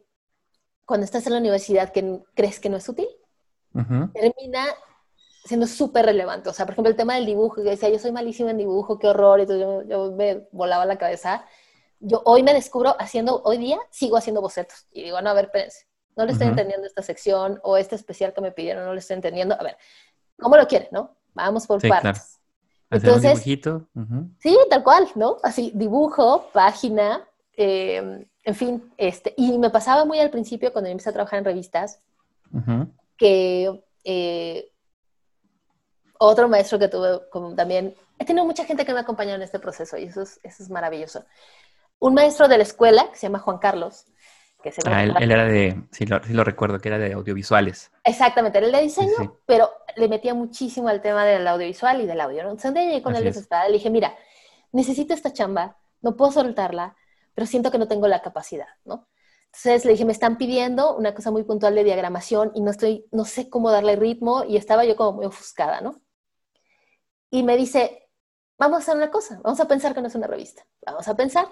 cuando 0.91 1.05
estás 1.05 1.25
en 1.29 1.35
la 1.35 1.39
universidad 1.39 1.93
que 1.93 2.21
crees 2.35 2.59
que 2.59 2.69
no 2.69 2.77
es 2.77 2.89
útil, 2.89 3.07
termina 4.13 4.67
siendo 5.45 5.69
súper 5.69 6.05
relevante. 6.05 6.49
O 6.49 6.53
sea, 6.53 6.67
por 6.67 6.73
ejemplo, 6.73 6.91
el 6.91 6.97
tema 6.97 7.15
del 7.15 7.27
dibujo, 7.27 7.63
que 7.63 7.71
decía, 7.71 7.89
yo 7.91 8.01
soy 8.01 8.11
malísima 8.11 8.51
en 8.51 8.59
dibujo, 8.59 8.99
qué 8.99 9.07
horror, 9.07 9.39
y 9.39 9.47
yo, 9.47 9.85
yo 9.85 10.11
me 10.11 10.49
volaba 10.51 10.85
la 10.87 10.99
cabeza. 10.99 11.45
Yo 12.01 12.23
hoy 12.25 12.43
me 12.43 12.53
descubro 12.53 12.97
haciendo, 12.99 13.41
hoy 13.45 13.59
día 13.59 13.79
sigo 13.91 14.17
haciendo 14.17 14.41
bocetos. 14.41 14.89
Y 14.91 15.05
digo, 15.05 15.23
no, 15.23 15.31
a 15.31 15.35
ver, 15.35 15.45
espérense, 15.45 15.87
no 16.17 16.27
le 16.27 16.33
estoy 16.33 16.49
entendiendo 16.49 16.89
esta 16.89 17.03
sección 17.03 17.61
o 17.63 17.77
este 17.77 17.95
especial 17.95 18.33
que 18.33 18.41
me 18.41 18.51
pidieron, 18.51 18.85
no 18.85 18.93
le 18.93 18.99
estoy 18.99 19.15
entendiendo. 19.15 19.55
A 19.61 19.63
ver, 19.63 19.77
¿cómo 20.41 20.57
lo 20.57 20.67
quiere, 20.67 20.89
no? 20.91 21.17
Vamos 21.35 21.69
por 21.69 21.81
partes. 21.87 22.41
Entonces, 22.91 23.15
un 23.15 23.31
dibujito. 23.35 23.89
Sí, 24.41 24.59
tal 24.69 24.83
cual, 24.83 25.07
¿no? 25.15 25.37
Así, 25.45 25.71
dibujo, 25.73 26.51
página, 26.53 27.29
eh, 27.57 28.27
en 28.45 28.55
fin, 28.55 28.93
este, 28.97 29.35
y 29.37 29.59
me 29.59 29.71
pasaba 29.71 30.05
muy 30.05 30.19
al 30.19 30.31
principio 30.31 30.73
cuando 30.73 30.91
empecé 30.91 31.11
a 31.11 31.13
trabajar 31.13 31.39
en 31.39 31.45
revistas, 31.45 32.01
que 33.17 33.83
eh, 34.05 34.73
otro 36.19 36.49
maestro 36.49 36.79
que 36.79 36.89
tuve 36.89 37.29
como 37.31 37.55
también, 37.55 37.95
he 38.19 38.25
tenido 38.25 38.45
mucha 38.45 38.65
gente 38.65 38.85
que 38.85 38.93
me 38.93 38.99
ha 38.99 39.03
acompañado 39.03 39.37
en 39.37 39.43
este 39.43 39.59
proceso 39.59 39.97
y 39.97 40.05
eso 40.05 40.23
es, 40.23 40.41
eso 40.43 40.63
es 40.63 40.71
maravilloso. 40.71 41.25
Un 41.99 42.15
maestro 42.15 42.49
de 42.49 42.57
la 42.57 42.63
escuela 42.63 43.09
que 43.11 43.17
se 43.17 43.27
llama 43.27 43.39
Juan 43.39 43.59
Carlos. 43.59 44.07
Que 44.63 44.73
se 44.73 44.83
ah, 44.87 45.03
él, 45.03 45.33
era 45.33 45.47
de, 45.47 45.83
sí 45.91 46.05
lo, 46.05 46.21
lo, 46.29 46.45
recuerdo, 46.45 46.79
que 46.81 46.89
era 46.89 46.99
de 46.99 47.15
audiovisuales. 47.15 47.91
Exactamente, 48.05 48.59
era 48.59 48.67
el 48.67 48.73
de 48.73 48.83
diseño, 48.83 49.39
pero 49.47 49.71
le 49.97 50.09
metía 50.09 50.35
muchísimo 50.35 50.89
al 50.89 51.01
tema 51.01 51.25
del 51.25 51.47
audiovisual 51.47 52.03
y 52.03 52.07
del 52.07 52.21
audio. 52.21 52.43
¿no? 52.43 52.51
Entonces, 52.51 52.75
llegué 52.75 53.01
con 53.01 53.17
él 53.17 53.25
desesperada, 53.25 53.69
le 53.69 53.75
dije, 53.75 53.89
mira, 53.89 54.15
necesito 54.73 55.15
esta 55.15 55.33
chamba, 55.33 55.79
no 56.03 56.15
puedo 56.17 56.33
soltarla, 56.33 56.95
pero 57.41 57.49
siento 57.49 57.71
que 57.71 57.79
no 57.79 57.89
tengo 57.89 58.07
la 58.07 58.21
capacidad, 58.21 58.67
¿no? 58.85 59.09
Entonces 59.47 59.87
le 59.87 59.93
dije, 59.93 60.05
me 60.05 60.13
están 60.13 60.37
pidiendo 60.37 60.95
una 60.95 61.15
cosa 61.15 61.31
muy 61.31 61.43
puntual 61.43 61.75
de 61.75 61.85
diagramación 61.85 62.53
y 62.55 62.61
no 62.61 62.71
estoy, 62.71 63.07
no 63.13 63.25
sé 63.25 63.49
cómo 63.49 63.71
darle 63.71 63.97
ritmo 63.97 64.45
y 64.45 64.59
estaba 64.59 64.85
yo 64.85 64.95
como 64.95 65.13
muy 65.13 65.25
ofuscada, 65.25 65.81
¿no? 65.81 66.03
Y 67.31 67.43
me 67.43 67.57
dice, 67.57 68.11
vamos 68.59 68.77
a 68.77 68.83
hacer 68.83 68.97
una 68.99 69.11
cosa, 69.11 69.41
vamos 69.43 69.59
a 69.59 69.67
pensar 69.67 69.95
que 69.95 70.03
no 70.03 70.09
es 70.09 70.15
una 70.15 70.27
revista, 70.27 70.67
vamos 70.85 71.09
a 71.09 71.17
pensar. 71.17 71.49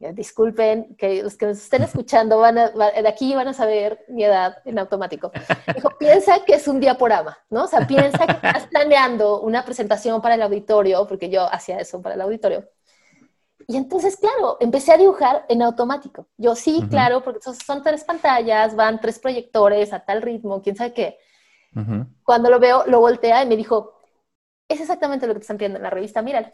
disculpen, 0.00 0.96
que 0.96 1.22
los 1.22 1.36
que 1.36 1.46
nos 1.46 1.58
estén 1.58 1.84
escuchando 1.84 2.38
van 2.38 2.56
de 2.56 3.08
aquí 3.08 3.32
van 3.32 3.46
a 3.46 3.54
saber 3.54 4.04
mi 4.08 4.24
edad 4.24 4.56
en 4.64 4.80
automático. 4.80 5.30
Dijo, 5.76 5.90
piensa 5.96 6.44
que 6.44 6.54
es 6.54 6.66
un 6.66 6.80
diaporama, 6.80 7.38
¿no? 7.50 7.64
O 7.64 7.68
sea, 7.68 7.86
piensa 7.86 8.26
que 8.26 8.32
estás 8.32 8.66
planeando 8.66 9.42
una 9.42 9.64
presentación 9.64 10.20
para 10.20 10.34
el 10.34 10.42
auditorio, 10.42 11.06
porque 11.06 11.30
yo 11.30 11.44
hacía 11.44 11.78
eso 11.78 12.02
para 12.02 12.16
el 12.16 12.20
auditorio 12.20 12.68
y 13.66 13.76
entonces, 13.76 14.16
claro, 14.16 14.56
empecé 14.60 14.92
a 14.92 14.96
dibujar 14.96 15.44
en 15.48 15.62
automático. 15.62 16.26
Yo 16.36 16.54
sí, 16.54 16.86
claro, 16.88 17.22
porque 17.22 17.40
son 17.42 17.82
tres 17.82 18.04
pantallas, 18.04 18.74
van 18.74 19.00
tres 19.00 19.18
proyectores 19.18 19.92
a 19.92 20.00
tal 20.00 20.22
ritmo, 20.22 20.62
quién 20.62 20.76
sabe 20.76 20.92
qué. 20.92 21.18
Cuando 22.24 22.50
lo 22.50 22.58
veo, 22.58 22.84
lo 22.86 23.00
voltea 23.00 23.42
y 23.44 23.46
me 23.46 23.56
dijo, 23.56 23.94
es 24.68 24.80
exactamente 24.80 25.26
lo 25.26 25.34
que 25.34 25.40
te 25.40 25.44
están 25.44 25.56
pidiendo 25.56 25.78
en 25.78 25.84
la 25.84 25.90
revista, 25.90 26.22
míralo. 26.22 26.48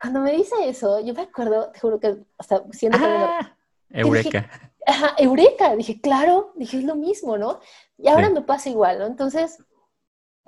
Cuando 0.00 0.20
me 0.20 0.32
dice 0.32 0.54
eso, 0.64 1.00
yo 1.00 1.14
me 1.14 1.22
acuerdo, 1.22 1.70
te 1.70 1.80
juro 1.80 1.98
que 1.98 2.18
hasta 2.36 2.62
siendo 2.70 2.98
ah, 3.00 3.56
Eureka. 3.90 4.50
ajá, 4.86 5.14
Eureka. 5.16 5.74
Dije, 5.74 6.00
claro, 6.00 6.52
dije, 6.54 6.78
es 6.78 6.84
lo 6.84 6.96
mismo, 6.96 7.38
¿no? 7.38 7.60
Y 7.96 8.08
ahora 8.08 8.28
me 8.28 8.42
pasa 8.42 8.68
igual, 8.68 8.98
¿no? 8.98 9.06
Entonces, 9.06 9.58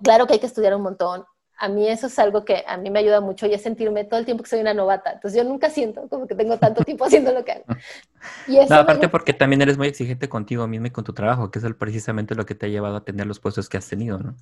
claro 0.02 0.26
que 0.26 0.34
hay 0.34 0.38
que 0.38 0.46
estudiar 0.46 0.74
un 0.74 0.82
montón, 0.82 1.24
a 1.58 1.68
mí 1.68 1.88
eso 1.88 2.06
es 2.06 2.18
algo 2.18 2.44
que 2.44 2.64
a 2.66 2.76
mí 2.76 2.88
me 2.90 3.00
ayuda 3.00 3.20
mucho 3.20 3.46
y 3.46 3.52
es 3.52 3.62
sentirme 3.62 4.04
todo 4.04 4.20
el 4.20 4.24
tiempo 4.24 4.44
que 4.44 4.50
soy 4.50 4.60
una 4.60 4.74
novata. 4.74 5.12
Entonces 5.12 5.42
yo 5.42 5.48
nunca 5.48 5.70
siento 5.70 6.08
como 6.08 6.26
que 6.26 6.36
tengo 6.36 6.56
tanto 6.56 6.84
tiempo 6.84 7.04
haciendo 7.06 7.32
lo 7.32 7.44
que 7.44 7.52
hago. 7.52 7.64
Y 8.46 8.58
eso 8.58 8.74
aparte 8.74 9.08
porque 9.08 9.32
también 9.32 9.60
eres 9.62 9.76
muy 9.76 9.88
exigente 9.88 10.28
contigo 10.28 10.66
mismo 10.68 10.86
y 10.86 10.90
con 10.90 11.04
tu 11.04 11.12
trabajo, 11.12 11.50
que 11.50 11.58
es 11.58 11.64
precisamente 11.74 12.34
lo 12.36 12.46
que 12.46 12.54
te 12.54 12.66
ha 12.66 12.68
llevado 12.68 12.96
a 12.96 13.04
tener 13.04 13.26
los 13.26 13.40
puestos 13.40 13.68
que 13.68 13.76
has 13.76 13.88
tenido, 13.88 14.18
¿no? 14.18 14.36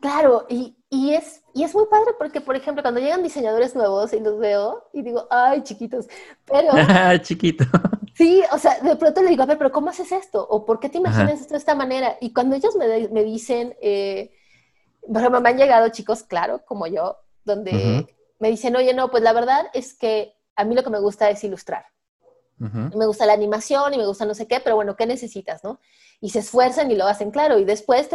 Claro, 0.00 0.46
y, 0.48 0.76
y, 0.88 1.14
es, 1.14 1.42
y 1.52 1.64
es 1.64 1.74
muy 1.74 1.86
padre 1.86 2.12
porque, 2.18 2.40
por 2.40 2.54
ejemplo, 2.54 2.82
cuando 2.82 3.00
llegan 3.00 3.22
diseñadores 3.22 3.74
nuevos 3.74 4.12
y 4.12 4.20
los 4.20 4.38
veo 4.38 4.84
y 4.92 5.02
digo, 5.02 5.26
ay, 5.30 5.62
chiquitos, 5.62 6.06
pero... 6.44 6.72
Chiquito. 7.22 7.64
Sí, 8.14 8.42
o 8.52 8.58
sea, 8.58 8.78
de 8.80 8.96
pronto 8.96 9.22
le 9.22 9.30
digo, 9.30 9.42
a 9.42 9.46
ver, 9.46 9.58
pero 9.58 9.72
¿cómo 9.72 9.90
haces 9.90 10.12
esto? 10.12 10.46
¿O 10.48 10.64
por 10.64 10.80
qué 10.80 10.88
te 10.88 10.98
imaginas 10.98 11.40
esto 11.40 11.54
de 11.54 11.58
esta 11.58 11.74
manera? 11.74 12.16
Y 12.20 12.32
cuando 12.32 12.56
ellos 12.56 12.76
me, 12.76 13.08
me 13.08 13.24
dicen... 13.24 13.74
Eh, 13.82 14.30
por 15.06 15.18
ejemplo, 15.18 15.40
me 15.40 15.50
han 15.50 15.58
llegado 15.58 15.88
chicos, 15.88 16.22
claro, 16.22 16.64
como 16.64 16.86
yo, 16.86 17.18
donde 17.44 18.06
me 18.38 18.48
dicen, 18.48 18.76
oye, 18.76 18.94
no, 18.94 19.10
pues 19.10 19.22
la 19.22 19.32
verdad 19.32 19.66
es 19.72 19.94
que 19.94 20.34
a 20.56 20.64
mí 20.64 20.74
lo 20.74 20.82
que 20.82 20.90
me 20.90 21.00
gusta 21.00 21.30
es 21.30 21.42
ilustrar. 21.44 21.86
Me 22.58 23.06
gusta 23.06 23.26
la 23.26 23.34
animación 23.34 23.92
y 23.92 23.98
me 23.98 24.06
gusta 24.06 24.24
no 24.24 24.34
sé 24.34 24.46
qué, 24.46 24.60
pero 24.60 24.76
bueno, 24.76 24.96
¿qué 24.96 25.06
necesitas, 25.06 25.62
no? 25.62 25.78
Y 26.20 26.30
se 26.30 26.38
esfuerzan 26.38 26.90
y 26.90 26.96
lo 26.96 27.06
hacen 27.06 27.30
claro. 27.30 27.58
Y 27.58 27.64
después, 27.64 28.08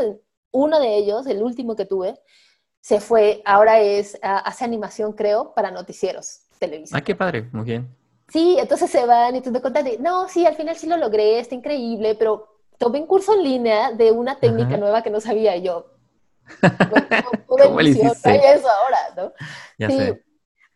uno 0.51 0.79
de 0.79 0.95
ellos, 0.95 1.27
el 1.27 1.43
último 1.43 1.75
que 1.75 1.85
tuve, 1.85 2.19
se 2.79 2.99
fue, 2.99 3.43
ahora 3.45 3.79
es, 3.79 4.17
hace 4.21 4.65
animación, 4.65 5.13
creo, 5.13 5.53
para 5.53 5.69
noticieros 5.69 6.41
televisión. 6.57 6.97
Ah, 6.97 7.03
qué 7.03 7.15
padre, 7.15 7.49
muy 7.51 7.65
bien. 7.65 7.95
Sí, 8.29 8.55
entonces 8.57 8.89
se 8.89 9.05
van 9.05 9.35
y 9.35 9.41
tú 9.41 9.51
te 9.51 9.61
contas, 9.61 9.83
no, 9.99 10.27
sí, 10.29 10.45
al 10.45 10.55
final 10.55 10.75
sí 10.75 10.87
lo 10.87 10.97
logré, 10.97 11.39
está 11.39 11.53
increíble, 11.53 12.15
pero 12.15 12.47
tomé 12.77 12.99
un 12.99 13.07
curso 13.07 13.33
en 13.33 13.43
línea 13.43 13.91
de 13.91 14.11
una 14.11 14.39
técnica 14.39 14.77
nueva 14.77 15.03
que 15.03 15.09
no 15.09 15.19
sabía 15.19 15.57
yo. 15.57 15.90
¿Cómo 17.47 17.81
le 17.81 17.89
hiciste? 17.89 18.35
eso 18.53 18.67
ahora, 18.69 18.97
¿no? 19.15 19.33
Ya 19.77 19.89
sé. 19.89 20.23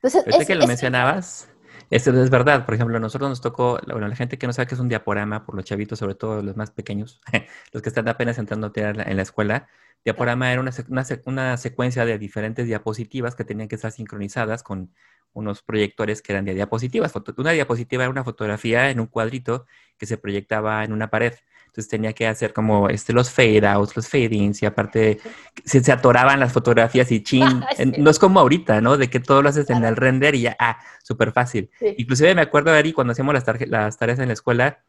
Entonces, 0.01 0.47
que 0.47 0.55
lo 0.55 0.67
mencionabas, 0.67 1.49
eso 1.89 2.11
es 2.21 2.29
verdad. 2.29 2.65
Por 2.65 2.75
ejemplo, 2.75 2.97
a 2.97 2.99
nosotros 2.99 3.29
nos 3.29 3.41
tocó, 3.41 3.79
bueno, 3.87 4.07
la 4.07 4.15
gente 4.15 4.37
que 4.37 4.47
no 4.47 4.53
sabe 4.53 4.67
qué 4.67 4.75
es 4.75 4.81
un 4.81 4.89
diaporama, 4.89 5.45
por 5.45 5.55
los 5.55 5.65
chavitos, 5.65 5.99
sobre 5.99 6.15
todo 6.15 6.41
los 6.41 6.55
más 6.55 6.71
pequeños, 6.71 7.21
los 7.71 7.81
que 7.81 7.89
están 7.89 8.07
apenas 8.07 8.37
entrando 8.37 8.71
en 8.75 9.15
la 9.15 9.21
escuela, 9.21 9.67
diaporama 10.03 10.51
era 10.51 10.61
una, 10.61 10.71
una, 11.25 11.57
secuencia 11.57 12.05
de 12.05 12.19
diferentes 12.19 12.67
diapositivas 12.67 13.35
que 13.35 13.43
tenían 13.43 13.67
que 13.67 13.75
estar 13.75 13.91
sincronizadas 13.91 14.61
con 14.61 14.93
unos 15.33 15.63
proyectores 15.63 16.21
que 16.21 16.31
eran 16.31 16.45
de 16.45 16.53
diapositivas. 16.53 17.13
Una 17.37 17.51
diapositiva 17.51 18.03
era 18.03 18.11
una 18.11 18.23
fotografía 18.23 18.89
en 18.89 18.99
un 18.99 19.07
cuadrito 19.07 19.65
que 19.97 20.05
se 20.05 20.17
proyectaba 20.17 20.83
en 20.83 20.93
una 20.93 21.09
pared. 21.09 21.33
Entonces 21.75 21.89
tenía 21.89 22.13
que 22.13 22.25
hacer 22.25 22.53
como 22.53 22.87
este, 22.87 23.11
los 23.11 23.29
fade 23.29 23.67
outs, 23.67 23.97
los 23.97 24.07
fade 24.07 24.33
ins 24.33 24.63
y 24.63 24.65
aparte 24.65 25.19
se, 25.65 25.83
se 25.83 25.91
atoraban 25.91 26.39
las 26.39 26.53
fotografías 26.53 27.11
y 27.11 27.21
chin. 27.23 27.65
No 27.97 28.09
es 28.09 28.17
como 28.17 28.39
ahorita, 28.39 28.79
¿no? 28.79 28.95
De 28.95 29.09
que 29.09 29.19
todo 29.19 29.41
lo 29.41 29.49
haces 29.49 29.69
en 29.69 29.83
el 29.83 29.97
render 29.97 30.35
y 30.35 30.43
ya, 30.43 30.55
ah, 30.57 30.79
súper 31.03 31.33
fácil. 31.33 31.69
Inclusive 31.97 32.33
me 32.33 32.41
acuerdo, 32.41 32.71
Ari, 32.71 32.93
cuando 32.93 33.11
hacíamos 33.11 33.33
las, 33.33 33.43
las 33.67 33.97
tareas 33.97 34.19
en 34.19 34.27
la 34.27 34.33
escuela, 34.33 34.79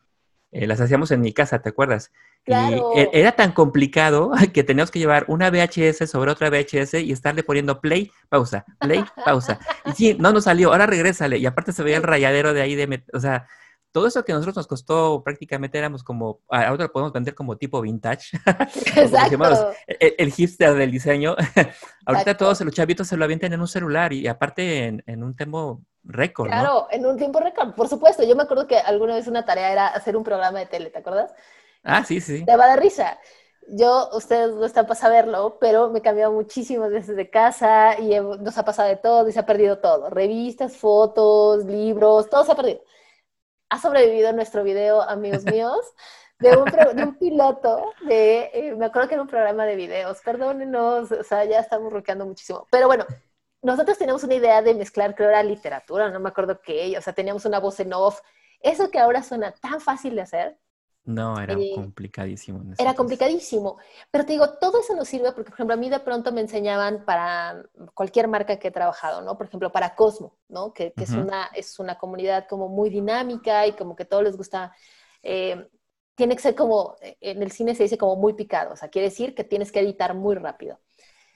eh, 0.52 0.68
las 0.68 0.80
hacíamos 0.80 1.10
en 1.10 1.22
mi 1.22 1.32
casa, 1.32 1.60
¿te 1.60 1.70
acuerdas? 1.70 2.12
Y 2.46 2.52
e, 2.52 3.10
era 3.12 3.32
tan 3.32 3.50
complicado 3.50 4.30
que 4.54 4.62
teníamos 4.62 4.92
que 4.92 5.00
llevar 5.00 5.24
una 5.26 5.50
VHS 5.50 6.08
sobre 6.08 6.30
otra 6.30 6.50
VHS 6.50 6.94
y 7.02 7.10
estarle 7.10 7.42
poniendo 7.42 7.80
play, 7.80 8.12
pausa, 8.28 8.64
play, 8.78 9.04
pausa. 9.24 9.58
Y 9.86 9.90
sí, 9.90 10.16
no 10.20 10.32
nos 10.32 10.44
salió, 10.44 10.70
ahora 10.70 10.86
regrésale. 10.86 11.38
Y 11.38 11.46
aparte 11.46 11.72
se 11.72 11.82
veía 11.82 11.96
el 11.96 12.04
rayadero 12.04 12.54
de 12.54 12.62
ahí 12.62 12.76
de, 12.76 13.02
o 13.12 13.18
sea, 13.18 13.48
todo 13.96 14.08
eso 14.08 14.22
que 14.22 14.32
a 14.32 14.34
nosotros 14.34 14.56
nos 14.56 14.66
costó 14.66 15.22
prácticamente 15.24 15.78
éramos 15.78 16.04
como, 16.04 16.42
ahora 16.50 16.84
lo 16.84 16.92
podemos 16.92 17.14
vender 17.14 17.34
como 17.34 17.56
tipo 17.56 17.80
vintage. 17.80 18.36
Exacto. 18.94 19.72
el, 19.86 20.30
hipster 20.30 20.74
del 20.74 20.90
diseño. 20.90 21.34
Ahorita 22.04 22.36
todos 22.36 22.60
los 22.60 22.74
chavitos 22.74 23.08
se 23.08 23.16
lo 23.16 23.24
avientan 23.24 23.54
en 23.54 23.60
un 23.62 23.66
celular 23.66 24.12
y, 24.12 24.28
aparte 24.28 24.84
en, 24.84 25.02
en, 25.06 25.24
un 25.24 25.34
tiempo 25.34 25.80
récord. 26.04 26.48
Claro, 26.48 26.88
en 26.90 27.06
un 27.06 27.16
tiempo 27.16 27.40
récord, 27.40 27.72
por 27.72 27.88
supuesto. 27.88 28.22
Yo 28.22 28.36
me 28.36 28.42
acuerdo 28.42 28.66
que 28.66 28.76
alguna 28.76 29.14
vez 29.14 29.28
una 29.28 29.46
tarea 29.46 29.72
era 29.72 29.86
hacer 29.86 30.14
un 30.14 30.24
programa 30.24 30.58
de 30.58 30.66
tele, 30.66 30.90
¿te 30.90 30.98
acuerdas? 30.98 31.32
Ah, 31.82 32.04
sí, 32.04 32.20
sí. 32.20 32.44
Te 32.44 32.54
va 32.54 32.64
a 32.66 32.68
dar 32.68 32.80
risa. 32.80 33.18
Yo, 33.66 34.10
ustedes 34.12 34.54
no 34.54 34.66
están 34.66 34.84
para 34.84 35.00
saberlo, 35.00 35.56
pero 35.58 35.88
me 35.88 36.00
he 36.00 36.02
cambiado 36.02 36.34
muchísimas 36.34 36.90
veces 36.90 37.16
de 37.16 37.30
casa 37.30 37.98
y 37.98 38.10
nos 38.20 38.58
ha 38.58 38.64
pasado 38.66 38.90
de 38.90 38.96
todo 38.96 39.26
y 39.26 39.32
se 39.32 39.40
ha 39.40 39.46
perdido 39.46 39.78
todo. 39.78 40.10
Revistas, 40.10 40.76
fotos, 40.76 41.64
libros, 41.64 42.28
todo 42.28 42.44
se 42.44 42.52
ha 42.52 42.56
perdido 42.56 42.82
ha 43.68 43.78
sobrevivido 43.78 44.32
nuestro 44.32 44.64
video, 44.64 45.02
amigos 45.02 45.44
míos, 45.52 45.80
de 46.38 46.56
un, 46.56 47.16
piloto 47.18 47.92
de, 48.06 48.50
eh, 48.52 48.74
me 48.76 48.86
acuerdo 48.86 49.08
que 49.08 49.14
era 49.14 49.22
un 49.22 49.28
programa 49.28 49.64
de 49.64 49.76
videos, 49.76 50.20
perdónenos, 50.20 51.10
o 51.10 51.22
sea, 51.22 51.44
ya 51.44 51.60
estamos 51.60 51.90
roqueando 51.92 52.26
muchísimo, 52.26 52.66
pero 52.70 52.88
bueno, 52.88 53.06
nosotros 53.62 53.96
teníamos 53.96 54.22
una 54.22 54.34
idea 54.34 54.60
de 54.60 54.74
mezclar, 54.74 55.14
creo 55.14 55.30
era 55.30 55.42
literatura, 55.42 56.10
no 56.10 56.20
me 56.20 56.28
acuerdo 56.28 56.60
qué, 56.60 56.96
o 56.98 57.00
sea, 57.00 57.14
teníamos 57.14 57.46
una 57.46 57.58
voz 57.58 57.80
en 57.80 57.94
off, 57.94 58.20
eso 58.60 58.90
que 58.90 58.98
ahora 58.98 59.22
suena 59.22 59.52
tan 59.52 59.80
fácil 59.80 60.14
de 60.14 60.22
hacer, 60.22 60.58
no, 61.06 61.40
era 61.40 61.56
complicadísimo. 61.74 62.62
Era 62.76 62.94
complicadísimo. 62.94 63.78
Pero 64.10 64.26
te 64.26 64.32
digo, 64.32 64.50
todo 64.58 64.80
eso 64.80 64.94
nos 64.96 65.06
sirve 65.06 65.30
porque, 65.32 65.50
por 65.50 65.54
ejemplo, 65.54 65.74
a 65.74 65.78
mí 65.78 65.88
de 65.88 66.00
pronto 66.00 66.32
me 66.32 66.40
enseñaban 66.40 67.04
para 67.04 67.62
cualquier 67.94 68.26
marca 68.26 68.58
que 68.58 68.68
he 68.68 68.72
trabajado, 68.72 69.22
¿no? 69.22 69.38
Por 69.38 69.46
ejemplo, 69.46 69.70
para 69.70 69.94
Cosmo, 69.94 70.36
¿no? 70.48 70.72
Que, 70.72 70.92
es, 70.96 71.10
una, 71.10 71.46
es 71.54 71.78
una 71.78 71.96
comunidad 71.96 72.48
como 72.48 72.68
muy 72.68 72.90
dinámica 72.90 73.66
y 73.68 73.72
como 73.72 73.94
que 73.94 74.04
todos 74.04 74.24
les 74.24 74.36
gusta. 74.36 74.74
Eh, 75.22 75.70
tiene 76.16 76.34
que 76.34 76.42
ser 76.42 76.54
como, 76.56 76.96
en 77.00 77.42
el 77.42 77.52
cine 77.52 77.74
se 77.74 77.84
dice 77.84 77.98
como 77.98 78.16
muy 78.16 78.32
picado, 78.32 78.72
o 78.72 78.76
sea, 78.76 78.88
quiere 78.88 79.10
decir 79.10 79.34
que 79.34 79.44
tienes 79.44 79.70
que 79.70 79.80
editar 79.80 80.14
muy 80.14 80.34
rápido. 80.34 80.80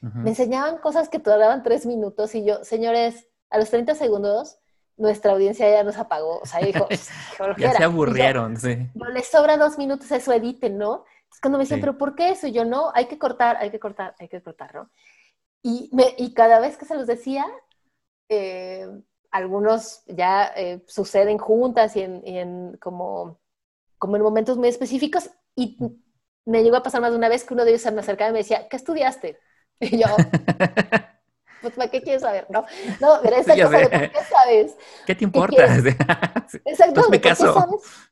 Me 0.01 0.31
enseñaban 0.31 0.79
cosas 0.79 1.11
que 1.11 1.19
tardaban 1.19 1.63
tres 1.63 1.85
minutos 1.85 2.35
y 2.35 2.43
yo, 2.43 2.65
señores, 2.65 3.29
a 3.51 3.59
los 3.59 3.69
30 3.69 3.95
segundos 3.95 4.60
nuestra 5.01 5.33
audiencia 5.33 5.69
ya 5.69 5.83
nos 5.83 5.97
apagó. 5.97 6.39
O 6.39 6.47
sea, 6.47 6.61
dijo, 6.61 6.87
ya 7.59 7.73
se 7.73 7.85
aburrieron, 7.85 8.57
sí. 8.57 8.89
No 8.95 9.09
les 9.09 9.27
sobra 9.29 9.57
dos 9.57 9.79
minutos, 9.79 10.11
eso 10.13 10.33
editen, 10.33 10.79
¿no? 10.79 11.05
Es 11.33 11.41
cuando 11.41 11.59
me 11.59 11.65
dicen, 11.65 11.81
¿pero 11.81 11.97
por 11.97 12.15
qué 12.15 12.31
eso? 12.31 12.47
Y 12.47 12.53
yo, 12.53 12.65
no, 12.65 12.93
hay 12.95 13.07
que 13.07 13.19
cortar, 13.19 13.57
hay 13.57 13.71
que 13.71 13.81
cortar, 13.81 14.15
hay 14.19 14.29
que 14.29 14.43
cortar, 14.43 14.75
¿no? 14.75 14.91
Y, 15.63 15.91
me, 15.93 16.15
y 16.19 16.35
cada 16.35 16.61
vez 16.61 16.77
que 16.77 16.85
se 16.85 16.95
los 16.95 17.07
decía, 17.07 17.47
eh, 18.29 18.89
algunos 19.31 20.03
ya 20.07 20.53
eh, 20.57 20.83
suceden 20.87 21.39
juntas 21.39 21.97
y 21.97 22.03
en, 22.03 22.23
en, 22.27 22.77
como, 22.79 23.41
como 23.99 24.17
en 24.17 24.23
momentos 24.23 24.57
muy 24.57 24.69
específicos. 24.69 25.31
Y 25.55 25.79
me 26.45 26.63
llegó 26.63 26.77
a 26.77 26.83
pasar 26.83 27.01
más 27.01 27.13
de 27.13 27.19
una 27.19 27.29
vez 27.29 27.45
que 27.45 27.55
uno 27.55 27.65
de 27.65 27.71
ellos 27.71 27.83
se 27.83 27.93
me 27.93 28.01
acercaba 28.01 28.31
y 28.31 28.33
me 28.33 28.39
decía, 28.41 28.69
¿qué 28.69 28.77
estudiaste? 28.77 29.39
Y 29.83 29.97
yo, 29.97 30.09
pues 31.61 31.75
¿para 31.75 31.91
qué 31.91 32.03
quieres 32.03 32.23
saber? 32.23 32.47
No, 32.49 32.65
no, 33.01 33.19
pero 33.23 33.37
esa 33.37 33.55
cosa 33.55 33.79
de 33.79 33.89
¿por 33.89 34.11
qué 34.11 34.19
sabes? 34.31 34.77
¿Qué 35.07 35.15
te 35.15 35.25
importa? 35.25 35.77
Exacto, 36.65 37.03
¿por 37.03 37.21
qué 37.21 37.35
sabes? 37.35 38.11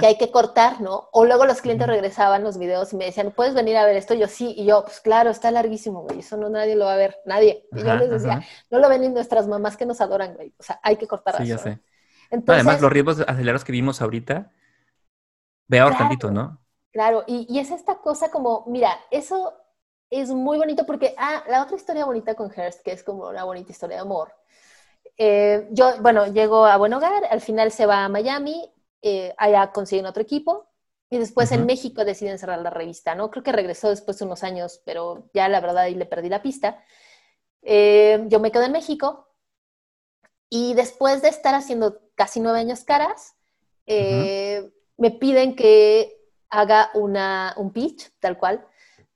que 0.00 0.06
hay 0.06 0.18
que 0.18 0.30
cortar, 0.32 0.80
¿no? 0.80 1.08
O 1.12 1.24
luego 1.24 1.46
los 1.46 1.60
clientes 1.60 1.86
regresaban 1.86 2.42
los 2.42 2.58
videos 2.58 2.92
y 2.92 2.96
me 2.96 3.04
decían, 3.04 3.32
¿puedes 3.34 3.54
venir 3.54 3.76
a 3.76 3.86
ver 3.86 3.96
esto? 3.96 4.14
Yo 4.14 4.26
sí, 4.26 4.52
y 4.56 4.64
yo, 4.64 4.82
pues 4.84 5.00
claro, 5.00 5.30
está 5.30 5.50
larguísimo, 5.50 6.02
güey, 6.02 6.20
eso 6.20 6.36
no 6.36 6.48
nadie 6.48 6.74
lo 6.74 6.86
va 6.86 6.94
a 6.94 6.96
ver, 6.96 7.18
nadie. 7.24 7.64
Y 7.72 7.78
yo 7.82 7.94
les 7.94 8.10
decía, 8.10 8.42
no 8.70 8.78
lo 8.78 8.88
ven 8.88 9.02
ni 9.02 9.08
nuestras 9.08 9.46
mamás 9.46 9.76
que 9.76 9.86
nos 9.86 10.00
adoran, 10.00 10.34
güey, 10.34 10.52
o 10.58 10.62
sea, 10.62 10.80
hay 10.82 10.96
que 10.96 11.06
cortar 11.06 11.36
Sí, 11.36 11.46
ya 11.46 11.58
sé. 11.58 11.78
Entonces, 12.30 12.64
Además, 12.64 12.82
los 12.82 12.92
ritmos 12.92 13.20
acelerados 13.20 13.64
que 13.64 13.72
vimos 13.72 14.02
ahorita, 14.02 14.52
veo 15.68 15.86
claro, 15.86 15.98
tantito, 15.98 16.30
¿no? 16.32 16.60
Claro, 16.92 17.24
y, 17.26 17.46
y 17.48 17.60
es 17.60 17.70
esta 17.70 17.98
cosa 17.98 18.30
como, 18.30 18.64
mira, 18.66 18.90
eso 19.10 19.54
es 20.10 20.30
muy 20.30 20.58
bonito 20.58 20.84
porque, 20.84 21.14
ah, 21.16 21.44
la 21.48 21.62
otra 21.62 21.76
historia 21.76 22.04
bonita 22.04 22.34
con 22.34 22.50
Hearst, 22.50 22.82
que 22.82 22.92
es 22.92 23.02
como 23.04 23.28
una 23.28 23.44
bonita 23.44 23.70
historia 23.70 23.96
de 23.96 24.02
amor. 24.02 24.34
Eh, 25.16 25.68
yo, 25.70 26.00
bueno, 26.00 26.26
llego 26.26 26.66
a 26.66 26.76
Buen 26.76 26.92
Hogar, 26.92 27.24
al 27.30 27.40
final 27.40 27.70
se 27.70 27.86
va 27.86 28.04
a 28.04 28.08
Miami, 28.08 28.72
eh, 29.02 29.34
allá 29.36 29.70
consiguen 29.70 30.06
otro 30.06 30.22
equipo, 30.22 30.66
y 31.08 31.18
después 31.18 31.52
en 31.52 31.66
México 31.66 32.04
deciden 32.04 32.38
cerrar 32.38 32.60
la 32.60 32.70
revista, 32.70 33.14
¿no? 33.14 33.30
Creo 33.30 33.42
que 33.42 33.52
regresó 33.52 33.88
después 33.90 34.18
de 34.18 34.24
unos 34.24 34.42
años, 34.42 34.80
pero 34.84 35.28
ya 35.34 35.48
la 35.48 35.60
verdad 35.60 35.84
ahí 35.84 35.94
le 35.94 36.06
perdí 36.06 36.28
la 36.28 36.42
pista. 36.42 36.82
Eh, 37.62 38.24
yo 38.28 38.40
me 38.40 38.50
quedo 38.50 38.62
en 38.64 38.72
México 38.72 39.28
y 40.48 40.74
después 40.74 41.22
de 41.22 41.28
estar 41.28 41.54
haciendo 41.54 42.00
casi 42.14 42.40
nueve 42.40 42.60
años 42.60 42.84
caras, 42.84 43.34
me 43.86 45.10
piden 45.18 45.56
que 45.56 46.16
haga 46.48 46.90
una, 46.94 47.54
un 47.56 47.72
pitch, 47.72 48.12
tal 48.20 48.38
cual, 48.38 48.64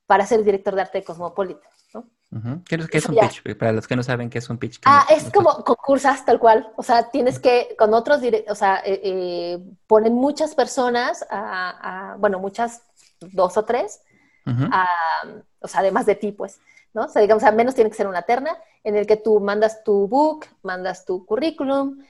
para 0.06 0.26
ser 0.26 0.42
director 0.44 0.74
de 0.74 0.82
arte 0.82 0.98
de 0.98 1.04
Cosmopolitan. 1.04 1.70
¿no? 1.92 2.62
¿Qué, 2.64 2.76
es 2.92 3.06
un 3.06 3.14
pitch? 3.14 3.56
Para 3.56 3.72
los 3.72 3.86
que 3.86 3.94
no 3.94 4.02
saben 4.02 4.28
qué 4.28 4.38
es 4.38 4.50
un 4.50 4.58
pitch. 4.58 4.80
Ah, 4.84 5.06
es 5.10 5.30
como 5.30 5.62
concursas 5.64 6.24
tal 6.24 6.38
cual. 6.40 6.72
O 6.76 6.82
sea, 6.82 7.10
tienes 7.10 7.38
que, 7.38 7.74
con 7.78 7.94
otros, 7.94 8.20
o 8.48 8.54
sea, 8.54 8.82
eh, 8.84 9.00
eh, 9.04 9.58
ponen 9.86 10.14
muchas 10.14 10.54
personas, 10.54 11.24
a, 11.30 12.16
bueno, 12.18 12.38
muchas, 12.38 12.82
dos 13.20 13.56
o 13.56 13.64
tres, 13.64 14.00
o 14.44 15.68
sea, 15.68 15.80
además 15.80 16.06
de 16.06 16.16
ti, 16.16 16.32
pues, 16.32 16.60
¿no? 16.92 17.04
O 17.04 17.08
sea, 17.08 17.22
digamos, 17.22 17.44
al 17.44 17.54
menos 17.54 17.74
tiene 17.74 17.88
que 17.88 17.96
ser 17.96 18.06
una 18.06 18.22
terna 18.22 18.56
en 18.82 18.96
el 18.96 19.06
que 19.06 19.16
tú 19.16 19.40
mandas 19.40 19.82
tu 19.84 20.08
book, 20.08 20.46
mandas 20.62 21.04
tu 21.04 21.24
currículum, 21.24 22.04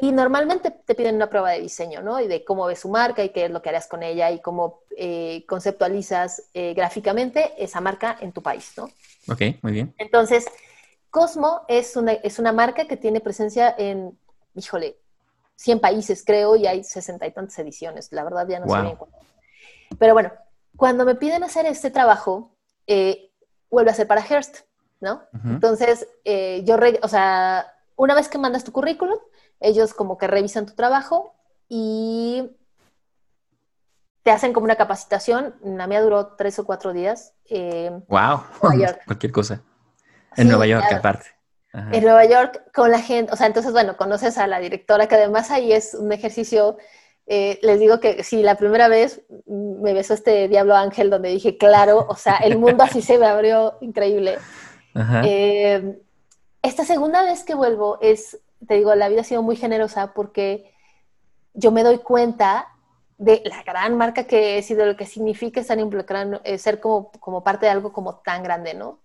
y 0.00 0.12
normalmente 0.12 0.70
te 0.70 0.94
piden 0.94 1.16
una 1.16 1.28
prueba 1.28 1.50
de 1.50 1.60
diseño, 1.60 2.02
¿no? 2.02 2.20
Y 2.20 2.26
de 2.26 2.44
cómo 2.44 2.66
ves 2.66 2.80
su 2.80 2.88
marca 2.88 3.22
y 3.22 3.30
qué 3.30 3.46
es 3.46 3.50
lo 3.50 3.60
que 3.60 3.68
harás 3.68 3.86
con 3.86 4.02
ella 4.02 4.30
y 4.30 4.40
cómo 4.40 4.80
eh, 4.96 5.44
conceptualizas 5.46 6.44
eh, 6.54 6.72
gráficamente 6.74 7.52
esa 7.58 7.80
marca 7.80 8.16
en 8.20 8.32
tu 8.32 8.42
país, 8.42 8.72
¿no? 8.76 8.84
Ok, 9.28 9.42
muy 9.62 9.72
bien. 9.72 9.94
Entonces, 9.98 10.46
Cosmo 11.10 11.62
es 11.68 11.96
una, 11.96 12.12
es 12.12 12.38
una 12.38 12.52
marca 12.52 12.86
que 12.86 12.96
tiene 12.96 13.20
presencia 13.20 13.74
en, 13.76 14.18
híjole, 14.54 14.96
100 15.56 15.80
países 15.80 16.24
creo 16.24 16.56
y 16.56 16.66
hay 16.66 16.82
sesenta 16.82 17.26
y 17.26 17.30
tantas 17.30 17.58
ediciones. 17.58 18.08
La 18.10 18.24
verdad 18.24 18.48
ya 18.48 18.60
no 18.60 18.68
sé 18.68 18.82
bien 18.82 18.96
cuánto. 18.96 19.18
Pero 19.98 20.14
bueno, 20.14 20.32
cuando 20.76 21.04
me 21.04 21.14
piden 21.14 21.44
hacer 21.44 21.66
este 21.66 21.90
trabajo, 21.90 22.56
eh, 22.86 23.30
vuelve 23.70 23.90
a 23.90 23.94
ser 23.94 24.08
para 24.08 24.22
Hearst, 24.22 24.60
¿no? 25.00 25.22
Entonces, 25.44 26.08
yo, 26.64 26.76
o 27.02 27.08
sea, 27.08 27.72
una 27.96 28.14
vez 28.14 28.28
que 28.28 28.38
mandas 28.38 28.64
tu 28.64 28.72
currículum, 28.72 29.18
ellos 29.64 29.94
como 29.94 30.18
que 30.18 30.26
revisan 30.26 30.66
tu 30.66 30.74
trabajo 30.74 31.34
y 31.68 32.50
te 34.22 34.30
hacen 34.30 34.52
como 34.52 34.64
una 34.64 34.76
capacitación. 34.76 35.54
La 35.62 35.86
mía 35.86 36.02
duró 36.02 36.34
tres 36.36 36.58
o 36.58 36.64
cuatro 36.64 36.92
días. 36.92 37.34
wow, 37.50 37.58
eh, 37.58 38.02
cualquier 39.06 39.32
cosa. 39.32 39.62
En 40.36 40.48
Nueva 40.48 40.66
York, 40.66 40.84
aparte. 40.92 41.26
En 41.72 42.04
Nueva 42.04 42.24
York, 42.24 42.70
con 42.72 42.90
la 42.90 43.00
gente, 43.00 43.32
o 43.32 43.36
sea, 43.36 43.48
entonces, 43.48 43.72
bueno, 43.72 43.96
conoces 43.96 44.38
a 44.38 44.46
la 44.46 44.60
directora, 44.60 45.08
que 45.08 45.16
además 45.16 45.50
ahí 45.50 45.72
es 45.72 45.94
un 45.94 46.12
ejercicio, 46.12 46.76
eh, 47.26 47.58
les 47.62 47.80
digo 47.80 47.98
que 47.98 48.22
si 48.22 48.44
la 48.44 48.54
primera 48.54 48.86
vez 48.86 49.22
me 49.46 49.92
besó 49.92 50.14
este 50.14 50.46
diablo 50.46 50.76
ángel 50.76 51.10
donde 51.10 51.30
dije, 51.30 51.58
claro, 51.58 52.06
o 52.08 52.14
sea, 52.14 52.36
el 52.36 52.58
mundo 52.58 52.84
así 52.84 53.02
se 53.02 53.18
me 53.18 53.26
abrió 53.26 53.76
increíble. 53.80 54.38
Eh, 55.24 55.98
esta 56.62 56.84
segunda 56.84 57.24
vez 57.24 57.42
que 57.42 57.56
vuelvo 57.56 57.98
es 58.00 58.38
te 58.66 58.74
digo, 58.74 58.94
la 58.94 59.08
vida 59.08 59.22
ha 59.22 59.24
sido 59.24 59.42
muy 59.42 59.56
generosa 59.56 60.12
porque 60.14 60.72
yo 61.54 61.70
me 61.70 61.82
doy 61.82 61.98
cuenta 61.98 62.68
de 63.18 63.42
la 63.44 63.62
gran 63.62 63.96
marca 63.96 64.24
que 64.24 64.58
es 64.58 64.70
y 64.70 64.74
de 64.74 64.86
lo 64.86 64.96
que 64.96 65.06
significa 65.06 65.60
estar 65.60 65.78
involucrado, 65.78 66.40
eh, 66.44 66.58
ser 66.58 66.80
como, 66.80 67.10
como 67.12 67.44
parte 67.44 67.66
de 67.66 67.72
algo 67.72 67.92
como 67.92 68.16
tan 68.16 68.42
grande, 68.42 68.74
¿no? 68.74 69.00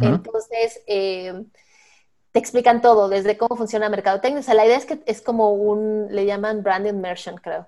Entonces, 0.00 0.82
eh, 0.86 1.44
te 2.32 2.38
explican 2.38 2.80
todo, 2.80 3.08
desde 3.08 3.38
cómo 3.38 3.56
funciona 3.56 3.88
mercadotecnia. 3.88 4.40
O 4.40 4.42
sea, 4.42 4.54
la 4.54 4.66
idea 4.66 4.76
es 4.76 4.86
que 4.86 5.02
es 5.06 5.20
como 5.22 5.52
un, 5.52 6.08
le 6.10 6.26
llaman 6.26 6.62
brand 6.62 6.86
immersion, 6.86 7.36
creo. 7.36 7.66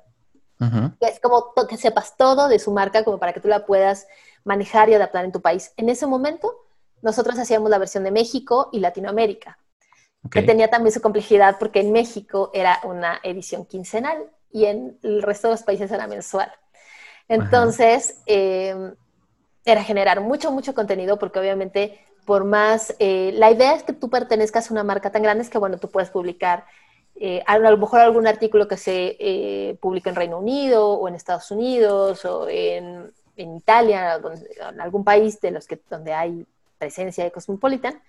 Es 1.00 1.20
como 1.20 1.52
que 1.68 1.76
sepas 1.76 2.16
todo 2.16 2.48
de 2.48 2.58
su 2.58 2.72
marca, 2.72 3.04
como 3.04 3.18
para 3.18 3.32
que 3.32 3.40
tú 3.40 3.48
la 3.48 3.66
puedas 3.66 4.06
manejar 4.44 4.88
y 4.88 4.94
adaptar 4.94 5.24
en 5.24 5.32
tu 5.32 5.42
país. 5.42 5.72
En 5.76 5.88
ese 5.88 6.06
momento, 6.06 6.54
nosotros 7.02 7.38
hacíamos 7.38 7.70
la 7.70 7.78
versión 7.78 8.04
de 8.04 8.10
México 8.10 8.70
y 8.72 8.80
Latinoamérica 8.80 9.58
que 10.30 10.42
tenía 10.42 10.68
también 10.68 10.92
su 10.92 11.00
complejidad 11.00 11.56
porque 11.58 11.80
en 11.80 11.92
México 11.92 12.50
era 12.52 12.80
una 12.84 13.20
edición 13.22 13.64
quincenal 13.64 14.30
y 14.50 14.64
en 14.64 14.98
el 15.02 15.22
resto 15.22 15.48
de 15.48 15.54
los 15.54 15.62
países 15.62 15.90
era 15.90 16.06
mensual. 16.06 16.52
Entonces, 17.28 18.22
em, 18.26 18.94
era 19.64 19.82
generar 19.84 20.20
mucho, 20.20 20.50
mucho 20.50 20.74
contenido 20.74 21.18
porque 21.18 21.38
obviamente 21.38 22.00
por 22.26 22.44
más, 22.44 22.94
eh, 22.98 23.30
la 23.34 23.52
idea 23.52 23.74
es 23.74 23.84
que 23.84 23.92
tú 23.92 24.10
pertenezcas 24.10 24.68
a 24.68 24.74
una 24.74 24.82
marca 24.82 25.10
tan 25.10 25.22
grande 25.22 25.44
es 25.44 25.48
que, 25.48 25.58
bueno, 25.58 25.78
tú 25.78 25.88
puedes 25.88 26.10
publicar 26.10 26.64
eh, 27.14 27.42
a 27.46 27.56
lo 27.58 27.78
mejor 27.78 28.00
algún 28.00 28.26
artículo 28.26 28.68
que 28.68 28.76
se 28.76 29.16
eh, 29.18 29.78
publica 29.80 30.10
en 30.10 30.16
Reino 30.16 30.38
Unido 30.38 30.90
o 30.90 31.08
en 31.08 31.14
Estados 31.14 31.50
Unidos 31.52 32.24
o 32.24 32.48
en, 32.48 33.12
en 33.36 33.56
Italia, 33.56 34.20
en 34.70 34.80
algún 34.80 35.04
país 35.04 35.40
de 35.40 35.52
los 35.52 35.66
que, 35.68 35.80
donde 35.88 36.12
hay 36.12 36.44
presencia 36.78 37.22
de 37.22 37.30
Cosmopolitan. 37.30 38.02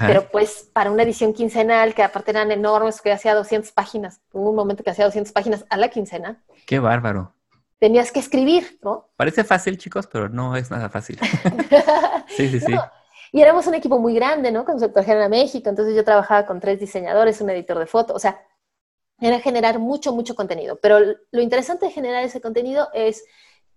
Pero 0.00 0.28
pues 0.30 0.68
para 0.72 0.90
una 0.90 1.02
edición 1.02 1.32
quincenal, 1.32 1.94
que 1.94 2.02
aparte 2.02 2.32
eran 2.32 2.50
enormes, 2.50 3.00
que 3.00 3.12
hacía 3.12 3.34
200 3.34 3.72
páginas, 3.72 4.20
hubo 4.32 4.50
un 4.50 4.56
momento 4.56 4.82
que 4.82 4.90
hacía 4.90 5.04
200 5.04 5.32
páginas 5.32 5.64
a 5.70 5.76
la 5.76 5.88
quincena. 5.88 6.42
Qué 6.66 6.78
bárbaro. 6.78 7.34
Tenías 7.78 8.10
que 8.10 8.20
escribir, 8.20 8.78
¿no? 8.82 9.10
Parece 9.16 9.44
fácil, 9.44 9.78
chicos, 9.78 10.06
pero 10.06 10.28
no 10.28 10.56
es 10.56 10.70
nada 10.70 10.88
fácil. 10.88 11.18
sí, 12.28 12.48
sí, 12.48 12.60
sí. 12.60 12.74
Y 13.32 13.40
éramos 13.42 13.66
un 13.66 13.74
equipo 13.74 13.98
muy 13.98 14.14
grande, 14.14 14.50
¿no? 14.50 14.64
Con 14.64 14.80
Sector 14.80 15.04
General 15.04 15.28
México, 15.28 15.68
entonces 15.68 15.94
yo 15.94 16.04
trabajaba 16.04 16.46
con 16.46 16.58
tres 16.58 16.80
diseñadores, 16.80 17.40
un 17.40 17.50
editor 17.50 17.78
de 17.78 17.86
foto, 17.86 18.14
o 18.14 18.18
sea, 18.18 18.40
era 19.20 19.40
generar 19.40 19.78
mucho, 19.78 20.12
mucho 20.14 20.34
contenido. 20.34 20.78
Pero 20.80 20.98
lo 21.30 21.42
interesante 21.42 21.86
de 21.86 21.92
generar 21.92 22.24
ese 22.24 22.40
contenido 22.40 22.88
es 22.92 23.24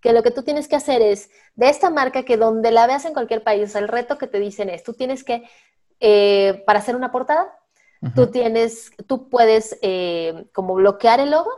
que 0.02 0.14
lo 0.14 0.24
que 0.24 0.32
tú 0.32 0.44
tienes 0.44 0.68
que 0.68 0.76
hacer 0.76 1.02
es, 1.02 1.30
de 1.56 1.70
esta 1.70 1.90
marca 1.90 2.24
que 2.24 2.38
donde 2.38 2.72
la 2.72 2.88
veas 2.88 3.06
en 3.06 3.14
cualquier 3.14 3.44
país, 3.44 3.76
el 3.76 3.88
reto 3.88 4.18
que 4.18 4.28
te 4.28 4.40
dicen 4.40 4.70
es, 4.70 4.84
tú 4.84 4.94
tienes 4.94 5.24
que, 5.24 5.44
eh, 6.00 6.64
para 6.66 6.80
hacer 6.80 6.96
una 6.96 7.12
portada, 7.12 7.56
tú 8.16 8.28
tienes, 8.28 8.92
tú 9.08 9.30
puedes 9.30 9.78
eh, 9.82 10.46
como 10.54 10.76
bloquear 10.76 11.20
el 11.20 11.32
logo 11.32 11.52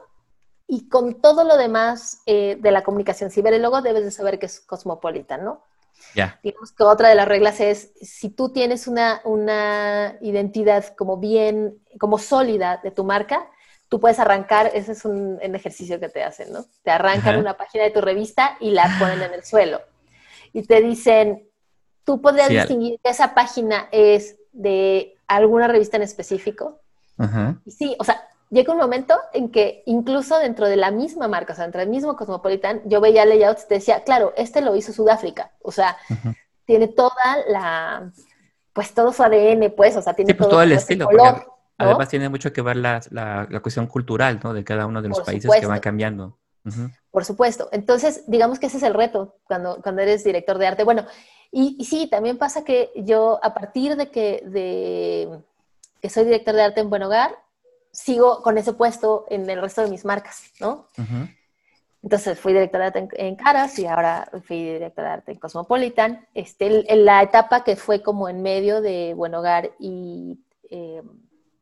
y 0.68 0.90
con 0.90 1.22
todo 1.22 1.44
lo 1.44 1.58
demás 1.58 2.22
eh, 2.26 2.58
de 2.60 2.72
la 2.72 2.84
comunicación, 2.84 3.30
si 3.30 3.42
ver 3.42 3.54
el 3.54 3.62
logo, 3.62 3.82
debes 3.82 4.04
de 4.04 4.12
saber 4.12 4.40
que 4.40 4.48
es 4.48 4.60
Cosmopolitan, 4.62 5.44
¿no? 5.44 5.64
Ya. 6.16 6.40
Digamos 6.42 6.72
que 6.72 6.84
otra 6.84 7.10
de 7.10 7.16
las 7.16 7.28
reglas 7.28 7.60
es, 7.60 7.92
si 8.02 8.30
tú 8.30 8.50
tienes 8.52 8.88
una, 8.88 9.22
una 9.24 10.18
identidad 10.22 10.96
como 10.96 11.18
bien, 11.18 11.80
como 12.00 12.18
sólida 12.18 12.80
de 12.84 12.92
tu 12.92 13.04
marca, 13.04 13.48
tú 13.92 14.00
puedes 14.00 14.20
arrancar, 14.20 14.72
ese 14.74 14.94
es 14.94 15.04
un, 15.04 15.38
ejercicio 15.42 16.00
que 16.00 16.08
te 16.08 16.24
hacen, 16.24 16.54
¿no? 16.54 16.64
Te 16.82 16.92
arrancan 16.92 17.38
una 17.38 17.58
página 17.58 17.84
de 17.84 17.92
tu 17.92 18.00
revista 18.00 18.56
y 18.62 18.72
la 18.72 18.90
ponen 18.98 19.22
en 19.22 19.34
el 19.34 19.44
suelo. 19.44 19.82
Y 20.54 20.64
te 20.64 20.82
dicen, 20.82 21.51
tú 22.04 22.22
podrías 22.22 22.50
distinguir 22.50 23.00
que 23.04 23.10
esa 23.10 23.34
página 23.34 23.88
es 23.92 24.38
de 24.52 25.16
alguna 25.28 25.68
revista 25.68 25.98
en 25.98 26.04
específico. 26.04 26.80
Sí, 27.68 27.96
o 28.00 28.04
sea, 28.04 28.28
llega 28.50 28.74
un 28.74 28.80
momento 28.80 29.16
en 29.34 29.50
que 29.50 29.84
incluso 29.86 30.38
dentro 30.40 30.68
de 30.68 30.76
la 30.76 30.92
misma 30.92 31.28
marca, 31.28 31.54
o 31.54 31.56
sea, 31.56 31.66
dentro 31.66 31.80
del 31.80 31.90
mismo 31.90 32.16
Cosmopolitan, 32.16 32.82
yo 32.86 33.00
veía 33.00 33.26
layouts 33.26 33.64
y 33.66 33.68
te 33.68 33.74
decía, 33.76 34.04
claro, 34.04 34.34
este 34.36 34.62
lo 34.62 34.76
hizo 34.76 34.92
Sudáfrica. 34.92 35.52
O 35.62 35.72
sea, 35.72 35.98
tiene 36.66 36.88
toda 36.88 37.38
la, 37.48 38.12
pues 38.74 38.94
todo 38.94 39.14
su 39.14 39.24
ADN, 39.24 39.74
pues, 39.76 39.96
o 39.96 40.02
sea, 40.02 40.14
tiene 40.14 40.34
pues, 40.34 40.50
todo, 40.50 40.62
el 40.62 40.72
estilo. 40.72 41.06
Color. 41.06 41.48
Además 41.78 42.10
tiene 42.10 42.30
mucho 42.30 42.54
que 42.54 42.62
ver 42.62 42.78
la, 42.78 43.02
la, 43.10 43.60
cuestión 43.62 43.88
cultural, 43.88 44.40
¿no? 44.44 44.54
De 44.54 44.64
cada 44.64 44.86
uno 44.86 45.02
de 45.02 45.10
los 45.10 45.22
países 45.22 45.50
que 45.60 45.66
van 45.66 45.80
cambiando. 45.80 46.38
Por 47.10 47.26
supuesto. 47.26 47.70
Entonces, 47.72 48.24
digamos 48.28 48.60
que 48.60 48.68
ese 48.68 48.78
es 48.78 48.84
el 48.84 48.94
reto 48.94 49.38
cuando, 49.44 49.82
cuando 49.82 50.02
eres 50.02 50.24
director 50.24 50.58
de 50.58 50.68
arte. 50.68 50.84
Bueno, 50.84 51.06
y, 51.52 51.84
sí, 51.86 52.08
también 52.08 52.38
pasa 52.38 52.64
que 52.64 52.92
yo, 52.96 53.40
a 53.44 53.54
partir 53.54 53.96
de 53.96 54.10
que, 54.10 54.44
de 54.46 55.40
que 56.02 56.10
soy 56.10 56.26
director 56.26 56.56
de 56.56 56.64
arte 56.64 56.82
en 56.82 56.90
Buen 56.90 57.04
Hogar, 57.04 57.36
sigo 57.92 58.42
con 58.42 58.58
ese 58.58 58.74
puesto 58.74 59.26
en 59.30 59.50
el 59.50 59.62
resto 59.62 59.82
de 59.82 59.90
mis 59.90 60.06
marcas, 60.06 60.52
¿no? 60.60 60.88
Entonces 62.04 62.40
fui 62.40 62.54
directora 62.54 62.90
de 62.90 63.00
arte 63.00 63.28
en, 63.28 63.36
Caras 63.36 63.78
y 63.78 63.86
ahora 63.86 64.30
fui 64.48 64.64
directora 64.64 65.10
de 65.10 65.14
arte 65.16 65.32
en 65.34 65.40
Cosmopolitan. 65.40 66.28
Este, 66.34 66.92
en 66.92 67.06
la 67.06 67.22
etapa 67.22 67.64
que 67.64 67.76
fue 67.76 68.02
como 68.02 68.30
en 68.30 68.42
medio 68.42 68.82
de 68.82 69.14
Buen 69.14 69.36
Hogar 69.36 69.72
y 69.78 70.40
eh, 70.72 71.02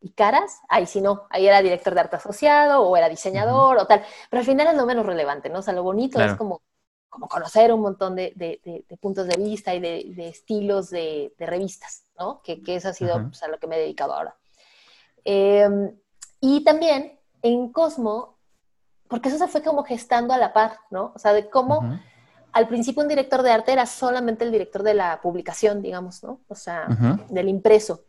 y 0.02 0.12
caras, 0.12 0.62
ahí 0.70 0.86
sí 0.86 1.02
no, 1.02 1.24
ahí 1.30 1.48
era 1.48 1.62
director 1.62 1.94
de 1.94 2.00
arte 2.00 2.16
asociado 2.16 2.84
o 2.84 2.96
era 2.96 3.10
diseñador 3.10 3.78
o 3.78 3.86
tal, 3.86 4.04
pero 4.30 4.40
al 4.40 4.46
final 4.46 4.68
es 4.68 4.76
lo 4.76 4.86
menos 4.86 5.06
relevante, 5.06 5.50
¿no? 5.50 5.60
O 5.60 5.62
sea, 5.62 5.74
lo 5.74 5.84
bonito 5.84 6.22
es 6.22 6.36
como, 6.36 6.62
como 7.10 7.28
conocer 7.28 7.74
un 7.74 7.82
montón 7.82 8.16
de, 8.16 8.34
de, 8.36 8.98
puntos 8.98 9.28
de 9.28 9.38
vista 9.38 9.74
y 9.74 9.80
de, 9.80 10.28
estilos 10.28 10.90
de, 10.90 11.34
revistas, 11.40 12.04
¿no? 12.18 12.42
Que, 12.42 12.62
que, 12.62 12.76
eso 12.76 12.90
ha 12.90 12.94
sido 12.94 13.30
pues, 13.30 13.42
a 13.44 13.48
lo 13.48 13.60
que 13.60 13.68
me 13.68 13.78
he 13.78 13.80
dedicado 13.80 14.14
ahora. 14.14 14.36
Em, 15.24 15.96
y 16.40 16.64
también 16.64 17.20
en 17.42 17.72
Cosmo, 17.72 18.38
porque 19.08 19.30
eso 19.30 19.38
se 19.38 19.48
fue 19.48 19.62
como 19.64 19.84
gestando 19.84 20.34
a 20.34 20.38
la 20.38 20.54
par, 20.54 20.80
¿no? 20.92 21.12
O 21.16 21.20
sea, 21.20 21.34
de 21.34 21.50
cómo 21.50 22.00
al 22.52 22.68
principio 22.68 23.04
un 23.04 23.10
director 23.10 23.42
de 23.42 23.52
arte 23.52 23.72
era 23.72 23.86
solamente 23.86 24.44
el 24.44 24.52
director 24.52 24.84
de 24.84 24.94
la 24.94 25.22
publicación, 25.22 25.82
digamos, 25.82 26.24
¿no? 26.24 26.42
O 26.48 26.56
sea, 26.56 26.88
del 27.30 27.50
impreso. 27.50 28.06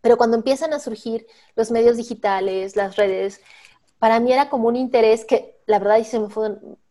Pero 0.00 0.16
cuando 0.16 0.36
empiezan 0.36 0.72
a 0.72 0.80
surgir 0.80 1.26
los 1.56 1.70
medios 1.70 1.96
digitales, 1.96 2.76
las 2.76 2.96
redes, 2.96 3.40
para 3.98 4.20
mí 4.20 4.32
era 4.32 4.48
como 4.48 4.68
un 4.68 4.76
interés 4.76 5.24
que 5.24 5.60
la 5.66 5.78
verdad 5.78 6.02
se 6.02 6.18
me, 6.18 6.28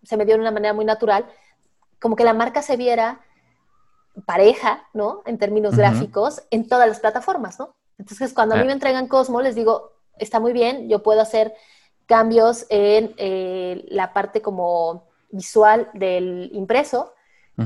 se 0.03 0.18
me 0.18 0.26
dio 0.26 0.36
de 0.36 0.41
una 0.41 0.51
manera 0.51 0.74
muy 0.74 0.86
natural, 0.86 1.26
como 1.99 2.16
que 2.16 2.24
la 2.24 2.34
marca 2.34 2.62
se 2.62 2.78
viera 2.78 3.22
pareja, 4.26 4.88
¿no? 4.93 5.22
En 5.26 5.38
términos 5.38 5.76
gráficos, 5.76 6.43
en 6.51 6.68
todas 6.68 6.88
las 6.88 6.99
plataformas, 6.99 7.60
¿no? 7.60 7.76
Entonces, 7.97 8.34
cuando 8.34 8.55
a 8.55 8.58
mí 8.60 8.66
me 8.66 8.74
entregan 8.74 9.08
Cosmo, 9.08 9.41
les 9.41 9.55
digo, 9.55 9.93
está 10.18 10.39
muy 10.39 10.53
bien, 10.53 10.88
yo 10.89 11.03
puedo 11.03 11.22
hacer 11.22 11.53
cambios 12.05 12.66
en 12.70 13.14
eh, 13.18 13.86
la 13.89 14.14
parte 14.14 14.41
como 14.41 15.08
visual 15.30 15.89
del 15.93 16.49
impreso, 16.53 17.14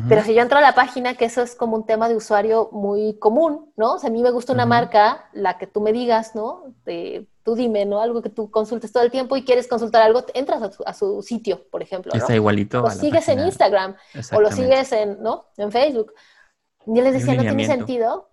pero 0.07 0.23
si 0.23 0.33
yo 0.33 0.41
entro 0.41 0.57
a 0.57 0.61
la 0.61 0.73
página, 0.73 1.15
que 1.15 1.25
eso 1.25 1.41
es 1.41 1.53
como 1.53 1.75
un 1.75 1.85
tema 1.85 2.07
de 2.07 2.15
usuario 2.15 2.69
muy 2.71 3.19
común, 3.19 3.73
¿no? 3.75 3.95
O 3.95 3.99
sea, 3.99 4.09
a 4.09 4.13
mí 4.13 4.23
me 4.23 4.31
gusta 4.31 4.53
una 4.53 4.65
marca, 4.65 5.29
la 5.33 5.57
que 5.57 5.67
tú 5.67 5.81
me 5.81 5.91
digas, 5.91 6.33
¿no? 6.33 6.73
tú 7.43 7.55
dime, 7.55 7.85
¿no? 7.85 7.99
Algo 7.99 8.21
que 8.21 8.29
tú 8.29 8.51
consultes 8.51 8.91
todo 8.91 9.03
el 9.03 9.11
tiempo 9.11 9.35
y 9.35 9.43
quieres 9.43 9.67
consultar 9.67 10.03
algo, 10.03 10.23
entras 10.33 10.79
a 10.85 10.93
su, 10.93 11.21
sitio, 11.23 11.67
por 11.69 11.81
ejemplo. 11.81 12.13
Está 12.13 12.35
igualito. 12.35 12.83
O 12.83 12.89
sigues 12.91 13.27
en 13.27 13.39
Instagram, 13.39 13.95
o 14.31 14.41
lo 14.41 14.51
sigues 14.51 14.91
en, 14.93 15.21
¿no? 15.21 15.47
En 15.57 15.71
Facebook. 15.71 16.13
Yo 16.85 17.03
les 17.03 17.13
decía, 17.13 17.33
no 17.33 17.41
tiene 17.41 17.65
sentido. 17.65 18.29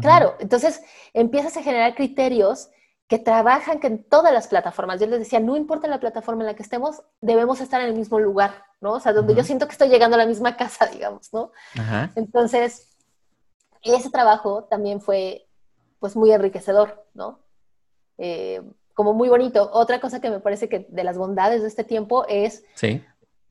Claro, 0.00 0.36
entonces 0.38 0.80
empiezas 1.12 1.56
a 1.56 1.62
generar 1.62 1.96
criterios 1.96 2.70
que 3.10 3.18
trabajan 3.18 3.80
que 3.80 3.88
en 3.88 4.04
todas 4.04 4.32
las 4.32 4.46
plataformas. 4.46 5.00
Yo 5.00 5.08
les 5.08 5.18
decía, 5.18 5.40
no 5.40 5.56
importa 5.56 5.88
la 5.88 5.98
plataforma 5.98 6.42
en 6.42 6.46
la 6.46 6.54
que 6.54 6.62
estemos, 6.62 7.02
debemos 7.20 7.60
estar 7.60 7.80
en 7.80 7.88
el 7.88 7.94
mismo 7.94 8.20
lugar, 8.20 8.66
¿no? 8.80 8.92
O 8.92 9.00
sea, 9.00 9.12
donde 9.12 9.34
yo 9.34 9.42
siento 9.42 9.66
que 9.66 9.72
estoy 9.72 9.88
llegando 9.88 10.14
a 10.14 10.18
la 10.20 10.26
misma 10.26 10.56
casa, 10.56 10.86
digamos, 10.86 11.32
¿no? 11.32 11.50
Entonces, 12.14 12.96
ese 13.82 14.10
trabajo 14.10 14.62
también 14.70 15.00
fue, 15.00 15.44
pues, 15.98 16.14
muy 16.14 16.30
enriquecedor, 16.30 17.04
¿no? 17.12 17.40
Eh, 18.16 18.62
como 18.94 19.12
muy 19.12 19.28
bonito. 19.28 19.68
Otra 19.72 20.00
cosa 20.00 20.20
que 20.20 20.30
me 20.30 20.38
parece 20.38 20.68
que 20.68 20.86
de 20.88 21.02
las 21.02 21.18
bondades 21.18 21.62
de 21.62 21.68
este 21.68 21.82
tiempo 21.82 22.24
es 22.28 22.62
sí. 22.74 23.04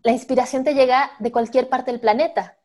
la 0.04 0.14
inspiración 0.14 0.64
te 0.64 0.74
llega 0.74 1.12
de 1.20 1.34
cualquier 1.34 1.68
parte 1.68 1.92
del 1.92 2.00
planeta. 2.00 2.56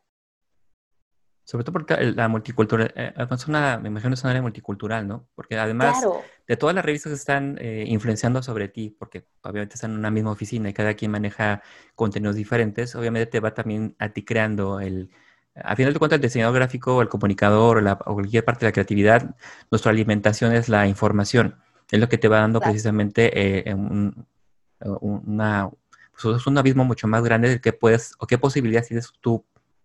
Sobre 1.45 1.63
todo 1.63 1.75
porque 1.75 1.95
la 2.01 2.27
multicultural, 2.29 2.93
eh, 2.97 3.13
es 3.31 3.47
una, 3.47 3.79
me 3.79 3.89
imagino 3.89 4.15
es 4.15 4.23
una 4.23 4.31
área 4.31 4.43
multicultural, 4.43 5.07
¿no? 5.07 5.29
Porque 5.35 5.59
además 5.59 6.03
de 6.49 6.57
todas 6.57 6.75
las 6.75 6.85
revistas 6.85 7.11
que 7.11 7.17
están 7.17 7.59
eh, 7.61 7.85
influenciando 7.87 8.43
sobre 8.43 8.69
ti, 8.69 8.97
porque 8.99 9.27
obviamente 9.43 9.75
están 9.75 9.93
en 9.93 9.99
una 9.99 10.11
misma 10.11 10.31
oficina 10.31 10.71
y 10.71 10.73
cada 10.73 10.95
quien 10.95 11.11
maneja 11.11 11.63
contenidos 11.95 12.37
diferentes, 12.37 12.95
obviamente 12.95 13.31
te 13.31 13.41
va 13.41 13.53
también 13.53 13.95
a 13.99 14.09
ti 14.09 14.25
creando 14.25 14.81
el, 14.81 15.11
a 15.55 15.77
final 15.77 15.93
de 15.93 15.99
cuentas 15.99 16.17
el 16.17 16.23
diseñador 16.23 16.55
gráfico, 16.55 17.03
el 17.03 17.11
comunicador 17.11 17.87
o, 17.87 18.15
cualquier 18.15 18.45
parte 18.45 18.65
de 18.65 18.69
la 18.71 18.73
creatividad, 18.73 19.37
nuestra 19.71 19.91
alimentación 19.91 20.55
es 20.55 20.71
la 20.71 20.87
información, 20.87 21.57
es 21.91 22.01
lo 22.01 22.09
que 22.09 22.17
te 22.17 22.29
va 22.29 22.39
dando 22.39 22.61
precisamente 22.61 23.69
eh, 23.69 23.75
un, 23.75 24.27
una, 24.81 25.69
pues 26.11 26.41
es 26.41 26.47
un 26.47 26.57
abismo 26.57 26.87
mucho 26.87 27.07
más 27.07 27.23
grande 27.23 27.51
del 27.51 27.61
que 27.61 27.75
puedes 27.75 28.15
o 28.19 28.27
qué 28.27 28.39
posibilidades 28.39 28.89
tienes 28.89 29.13
tú 29.21 29.45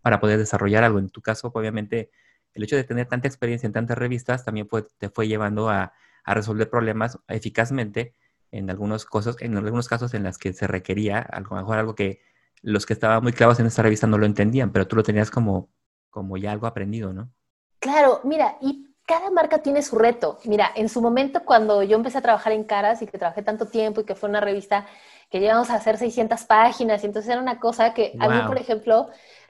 para 0.09 0.19
poder 0.19 0.39
desarrollar 0.39 0.83
algo. 0.83 0.97
En 0.97 1.11
tu 1.11 1.21
caso, 1.21 1.51
obviamente, 1.53 2.09
el 2.55 2.63
hecho 2.63 2.75
de 2.75 2.83
tener 2.83 3.05
tanta 3.05 3.27
experiencia 3.27 3.67
en 3.67 3.73
tantas 3.73 3.95
revistas 3.95 4.43
también 4.43 4.67
te 4.97 5.09
fue 5.09 5.27
llevando 5.27 5.69
a, 5.69 5.93
resolver 6.25 6.69
problemas 6.69 7.17
eficazmente 7.27 8.15
en 8.51 8.69
algunos, 8.69 9.05
cosas, 9.05 9.35
en 9.39 9.55
algunos 9.57 9.87
casos 9.87 10.13
en 10.13 10.23
las 10.23 10.37
que 10.37 10.53
se 10.53 10.67
requería, 10.67 11.19
a 11.19 11.39
lo 11.39 11.49
mejor 11.49 11.77
algo 11.77 11.95
que 11.95 12.21
los 12.61 12.85
que 12.85 12.93
estaban 12.93 13.23
muy 13.23 13.33
clavos 13.33 13.59
en 13.59 13.65
esta 13.65 13.81
revista 13.81 14.05
no 14.05 14.17
lo 14.17 14.27
entendían, 14.27 14.71
pero 14.71 14.87
tú 14.87 14.95
lo 14.95 15.03
tenías 15.03 15.31
como, 15.31 15.69
como 16.09 16.37
ya 16.37 16.51
algo 16.51 16.67
aprendido, 16.67 17.13
¿no? 17.13 17.31
Claro, 17.79 18.21
mira, 18.23 18.57
y 18.61 18.89
cada 19.09 19.31
marca 19.31 19.63
tiene 19.63 19.81
su 19.81 19.97
reto. 19.97 20.37
Mira, 20.45 20.71
en 20.75 20.87
su 20.87 21.01
momento 21.01 21.43
cuando 21.45 21.81
yo 21.81 21.97
empecé 21.97 22.19
a 22.19 22.21
trabajar 22.21 22.53
en 22.53 22.63
Caras 22.63 23.01
y 23.01 23.07
que 23.07 23.17
trabajé 23.17 23.41
tanto 23.41 23.65
tiempo 23.65 24.01
y 24.01 24.03
que 24.03 24.13
fue 24.13 24.29
una 24.29 24.39
revista 24.39 24.85
que 25.31 25.39
llegamos 25.39 25.71
a 25.71 25.75
hacer 25.75 25.97
600 25.97 26.43
páginas, 26.43 27.03
y 27.03 27.07
entonces 27.07 27.31
era 27.31 27.41
una 27.41 27.59
cosa 27.59 27.93
que 27.95 28.15
a 28.19 28.29
mí, 28.29 28.39
por 28.47 28.57
ejemplo, 28.57 29.09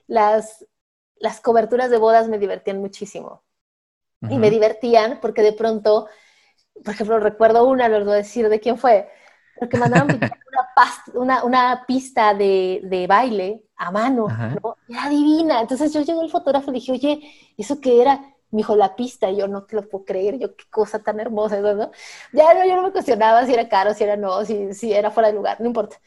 las, 0.09 0.65
las 1.17 1.39
coberturas 1.39 1.89
de 1.89 1.97
bodas 1.97 2.27
me 2.27 2.39
divertían 2.39 2.79
muchísimo. 2.79 3.43
Y 4.29 4.37
me 4.37 4.49
divertían 4.49 5.19
porque 5.21 5.41
de 5.41 5.53
pronto, 5.53 6.07
por 6.83 6.93
ejemplo, 6.93 7.19
recuerdo 7.21 7.65
una, 7.65 7.87
les 7.87 8.03
voy 8.03 8.15
a 8.15 8.17
decir 8.17 8.49
de 8.49 8.59
quién 8.59 8.77
fue, 8.77 9.09
porque 9.57 9.77
mandaron 9.77 10.09
una 10.51 10.69
una, 11.13 11.43
una 11.45 11.85
pista 11.87 12.33
de, 12.33 12.81
de, 12.83 13.07
baile 13.07 13.63
a 13.77 13.91
mano, 13.91 14.27
¿no? 14.61 14.75
Era 14.89 15.07
divina. 15.07 15.61
Entonces 15.61 15.93
yo 15.93 16.01
llegué 16.01 16.19
al 16.19 16.29
fotógrafo 16.29 16.69
y 16.69 16.73
le 16.73 16.79
dije, 16.79 16.91
oye, 16.91 17.53
¿eso 17.57 17.79
qué 17.79 18.01
era? 18.01 18.17
Me 18.51 18.57
dijo, 18.57 18.75
la 18.75 18.95
pista. 18.95 19.29
Y 19.29 19.37
yo 19.37 19.47
no 19.47 19.63
te 19.63 19.77
lo 19.77 19.87
puedo 19.87 20.03
creer. 20.03 20.37
Yo, 20.37 20.55
qué 20.55 20.65
cosa 20.69 20.99
tan 20.99 21.19
hermosa, 21.19 21.61
¿no? 21.61 21.91
Ya 22.33 22.53
no, 22.53 22.65
yo 22.65 22.75
no 22.75 22.83
me 22.83 22.91
cuestionaba 22.91 23.45
si 23.45 23.53
era 23.53 23.69
caro, 23.69 23.93
si 23.93 24.03
era 24.03 24.17
no, 24.17 24.43
si, 24.43 24.73
si 24.73 24.91
era 24.91 25.11
fuera 25.11 25.29
de 25.29 25.35
lugar, 25.35 25.61
no 25.61 25.67
importa. 25.67 25.97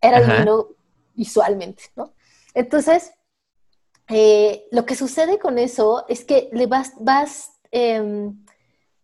Era 0.00 0.20
divino 0.20 0.68
visualmente, 1.14 1.84
¿no? 1.96 2.12
Entonces, 2.54 3.12
eh, 4.08 4.66
lo 4.70 4.86
que 4.86 4.94
sucede 4.94 5.38
con 5.38 5.58
eso 5.58 6.04
es 6.08 6.24
que 6.24 6.48
le 6.52 6.66
vas, 6.66 6.92
vas 7.00 7.58
em, 7.70 8.44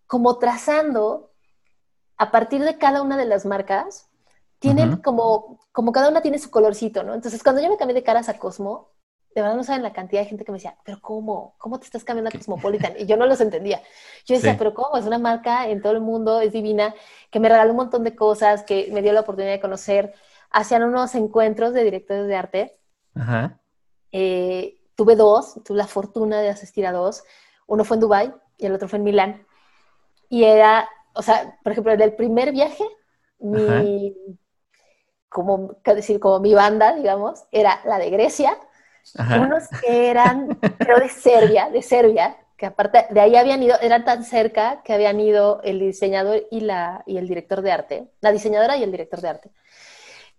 como 0.07 0.39
trazando 0.39 1.33
a 2.17 2.31
partir 2.31 2.63
de 2.63 2.79
cada 2.79 3.03
una 3.03 3.17
de 3.17 3.25
las 3.25 3.45
marcas, 3.45 4.09
tienen 4.61 4.99
como, 4.99 5.59
como 5.73 5.91
cada 5.91 6.09
una 6.09 6.23
tiene 6.23 6.39
su 6.39 6.51
colorcito, 6.51 7.03
¿no? 7.03 7.15
Entonces, 7.15 7.43
cuando 7.43 7.61
yo 7.61 7.69
me 7.69 7.77
cambié 7.77 7.95
de 7.95 8.05
caras 8.05 8.29
a 8.29 8.39
Cosmo, 8.39 8.93
de 9.35 9.41
verdad 9.41 9.57
no 9.57 9.65
saben 9.65 9.83
la 9.83 9.93
cantidad 9.93 10.21
de 10.21 10.29
gente 10.29 10.45
que 10.45 10.53
me 10.53 10.59
decía, 10.59 10.77
pero 10.85 11.01
¿cómo? 11.01 11.57
¿Cómo 11.59 11.81
te 11.81 11.87
estás 11.87 12.05
cambiando 12.05 12.29
a 12.29 12.39
Cosmopolitan? 12.39 12.95
Y 12.99 13.07
yo 13.07 13.17
no 13.17 13.27
los 13.27 13.41
entendía. 13.41 13.83
Yo 14.27 14.37
decía, 14.37 14.57
pero 14.57 14.75
¿cómo? 14.75 14.97
Es 14.97 15.07
una 15.07 15.19
marca 15.19 15.69
en 15.69 15.81
todo 15.83 15.93
el 15.93 16.01
mundo, 16.01 16.41
es 16.41 16.53
divina, 16.53 16.95
que 17.31 17.41
me 17.41 17.49
regaló 17.49 17.71
un 17.71 17.79
montón 17.79 18.05
de 18.05 18.15
cosas, 18.15 18.63
que 18.63 18.89
me 18.93 19.03
dio 19.03 19.13
la 19.13 19.21
oportunidad 19.21 19.53
de 19.53 19.61
conocer. 19.61 20.15
Hacían 20.51 20.83
unos 20.83 21.15
encuentros 21.15 21.73
de 21.73 21.83
directores 21.83 22.27
de 22.27 22.37
arte. 22.37 22.79
Ajá. 23.15 23.59
Eh, 24.13 24.82
tuve 24.95 25.16
dos, 25.16 25.55
tuve 25.64 25.78
la 25.78 25.86
fortuna 25.86 26.40
de 26.40 26.51
asistir 26.51 26.86
a 26.86 26.93
dos. 26.93 27.24
Uno 27.66 27.84
fue 27.84 27.97
en 27.97 28.01
Dubai 28.01 28.34
y 28.59 28.66
el 28.66 28.74
otro 28.74 28.88
fue 28.88 28.99
en 28.99 29.05
Milán. 29.05 29.47
Y 30.28 30.45
era, 30.45 30.88
o 31.14 31.22
sea, 31.22 31.59
por 31.62 31.72
ejemplo, 31.72 31.93
en 31.93 32.01
el 32.01 32.14
primer 32.14 32.53
viaje, 32.53 32.84
mi, 33.38 34.14
como, 35.28 35.76
decir, 35.84 36.20
como 36.20 36.40
mi 36.40 36.55
banda, 36.55 36.95
digamos, 36.95 37.45
era 37.51 37.80
la 37.84 37.99
de 37.99 38.11
Grecia, 38.11 38.57
unos 39.18 39.68
que 39.80 40.11
eran, 40.11 40.59
pero 40.78 40.99
de 40.99 41.09
Serbia, 41.09 41.68
de 41.70 41.82
Serbia, 41.82 42.36
que 42.57 42.66
aparte 42.66 43.07
de 43.11 43.20
ahí 43.20 43.34
habían 43.34 43.62
ido, 43.62 43.76
eran 43.80 44.05
tan 44.05 44.24
cerca 44.24 44.82
que 44.84 44.93
habían 44.93 45.18
ido 45.18 45.61
el 45.64 45.80
diseñador 45.80 46.47
y, 46.51 46.61
la, 46.61 47.03
y 47.07 47.16
el 47.16 47.26
director 47.26 47.61
de 47.62 47.72
arte, 47.72 48.09
la 48.20 48.30
diseñadora 48.30 48.76
y 48.76 48.84
el 48.84 48.93
director 48.93 49.20
de 49.20 49.28
arte. 49.28 49.51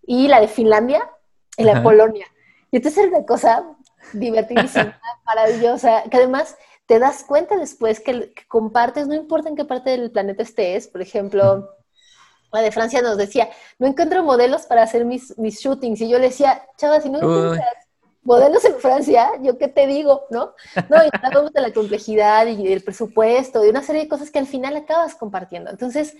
Y 0.01 0.27
la 0.27 0.39
de 0.39 0.47
Finlandia 0.47 1.09
y 1.57 1.63
la 1.63 1.75
de 1.75 1.81
Polonia. 1.81 2.25
Y 2.71 2.77
entonces 2.77 3.03
era 3.03 3.17
una 3.17 3.25
cosa 3.25 3.65
divertidísima, 4.11 4.99
maravillosa, 5.25 6.03
que 6.09 6.17
además 6.17 6.57
te 6.85 6.99
das 6.99 7.23
cuenta 7.23 7.55
después 7.57 7.99
que, 7.99 8.33
compartes, 8.47 9.07
no 9.07 9.13
importa 9.13 9.49
en 9.49 9.55
qué 9.55 9.65
parte 9.65 9.91
del 9.91 10.11
planeta 10.11 10.43
estés, 10.43 10.87
por 10.87 11.01
ejemplo, 11.01 11.69
la 12.51 12.61
de 12.61 12.71
Francia 12.71 13.01
nos 13.01 13.17
decía, 13.17 13.49
no 13.79 13.87
encuentro 13.87 14.23
modelos 14.23 14.63
para 14.63 14.83
hacer 14.83 15.05
mis, 15.05 15.37
mis 15.37 15.59
shootings, 15.59 16.01
y 16.01 16.09
yo 16.09 16.19
le 16.19 16.27
decía, 16.27 16.67
chava, 16.77 17.01
si 17.01 17.09
no 17.09 17.17
encuentras 17.17 17.83
modelos 18.23 18.63
en 18.65 18.75
Francia, 18.75 19.31
yo 19.41 19.57
qué 19.57 19.67
te 19.67 19.87
digo, 19.87 20.25
¿no? 20.29 20.53
No, 20.89 21.03
y 21.03 21.09
hablamos 21.21 21.51
de 21.51 21.61
la 21.61 21.73
complejidad 21.73 22.47
y 22.47 22.67
del 22.67 22.83
presupuesto, 22.83 23.61
de 23.61 23.69
una 23.69 23.83
serie 23.83 24.03
de 24.03 24.07
cosas 24.07 24.31
que 24.31 24.39
al 24.39 24.47
final 24.47 24.75
acabas 24.75 25.15
compartiendo. 25.15 25.69
Entonces, 25.69 26.15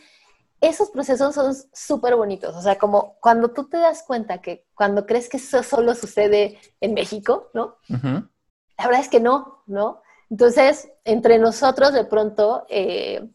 esos 0.64 0.89
procesos 0.91 1.36
son 1.36 1.53
súper 1.74 2.16
bonitos. 2.16 2.55
O 2.55 2.61
sea, 2.61 2.78
como 2.78 3.18
cuando 3.20 3.49
tú 3.51 3.68
te 3.68 3.78
das 3.78 4.03
cuenta 4.03 4.41
que 4.41 4.66
cuando 4.74 5.05
crees 5.05 5.28
que 5.28 5.38
eso 5.38 5.61
solo 5.61 5.93
sucede 5.93 6.57
en 6.80 6.93
México, 6.93 7.49
¿no? 7.53 7.78
La 7.89 8.86
verdad 8.86 9.01
es 9.01 9.09
que 9.09 9.20
no, 9.20 9.64
¿no? 9.68 10.01
Entonces, 10.30 10.89
entre 11.03 11.38
nosotros, 11.38 11.93
de 11.93 12.05
pronto, 12.05 12.66
eh, 12.70 13.30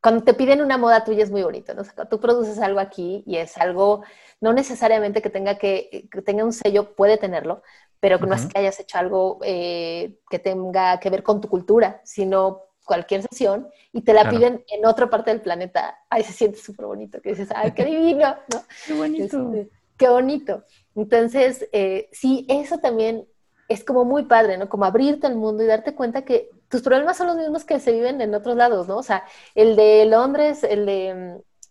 cuando 0.00 0.22
te 0.22 0.34
piden 0.34 0.62
una 0.62 0.78
moda 0.78 1.04
tuya 1.04 1.24
es 1.24 1.32
muy 1.32 1.42
bonito, 1.42 1.74
¿no? 1.74 1.82
O 1.82 1.84
sea, 1.84 2.04
tú 2.08 2.20
produces 2.20 2.58
algo 2.60 2.78
aquí 2.78 3.24
y 3.26 3.36
es 3.36 3.58
algo, 3.58 4.02
no 4.40 4.52
necesariamente 4.52 5.20
que 5.20 5.30
tenga, 5.30 5.56
que, 5.56 6.08
tenga 6.24 6.44
un 6.44 6.52
sello, 6.52 6.94
puede 6.94 7.18
tenerlo, 7.18 7.62
pero 7.98 8.18
no 8.18 8.34
es 8.34 8.46
que 8.46 8.58
hayas 8.58 8.78
hecho 8.80 8.98
algo 8.98 9.40
eh, 9.42 10.18
que 10.30 10.38
tenga 10.38 10.98
que 11.00 11.10
ver 11.10 11.22
con 11.22 11.40
tu 11.40 11.48
cultura, 11.48 12.00
sino 12.04 12.69
cualquier 12.90 13.22
sesión 13.22 13.68
y 13.92 14.00
te 14.00 14.12
la 14.12 14.28
piden 14.28 14.64
en 14.66 14.84
otra 14.84 15.08
parte 15.08 15.30
del 15.30 15.40
planeta, 15.40 15.96
ahí 16.10 16.24
se 16.24 16.32
siente 16.32 16.58
súper 16.58 16.86
bonito, 16.86 17.22
que 17.22 17.30
dices, 17.30 17.48
ay, 17.54 17.70
qué 17.70 17.84
divino, 17.84 18.34
¿no? 18.52 18.62
Qué 18.84 18.94
bonito. 18.94 19.52
Este, 19.52 19.70
qué 19.96 20.08
bonito. 20.08 20.64
Entonces, 20.96 21.68
eh, 21.70 22.08
sí, 22.10 22.46
eso 22.48 22.78
también 22.78 23.28
es 23.68 23.84
como 23.84 24.04
muy 24.04 24.24
padre, 24.24 24.58
¿no? 24.58 24.68
Como 24.68 24.86
abrirte 24.86 25.28
al 25.28 25.36
mundo 25.36 25.62
y 25.62 25.66
darte 25.66 25.94
cuenta 25.94 26.24
que 26.24 26.50
tus 26.68 26.82
problemas 26.82 27.16
son 27.16 27.28
los 27.28 27.36
mismos 27.36 27.64
que 27.64 27.78
se 27.78 27.92
viven 27.92 28.20
en 28.20 28.34
otros 28.34 28.56
lados, 28.56 28.88
¿no? 28.88 28.96
O 28.96 29.04
sea, 29.04 29.22
el 29.54 29.76
de 29.76 30.04
Londres, 30.06 30.64
el 30.64 30.84
de 30.84 31.14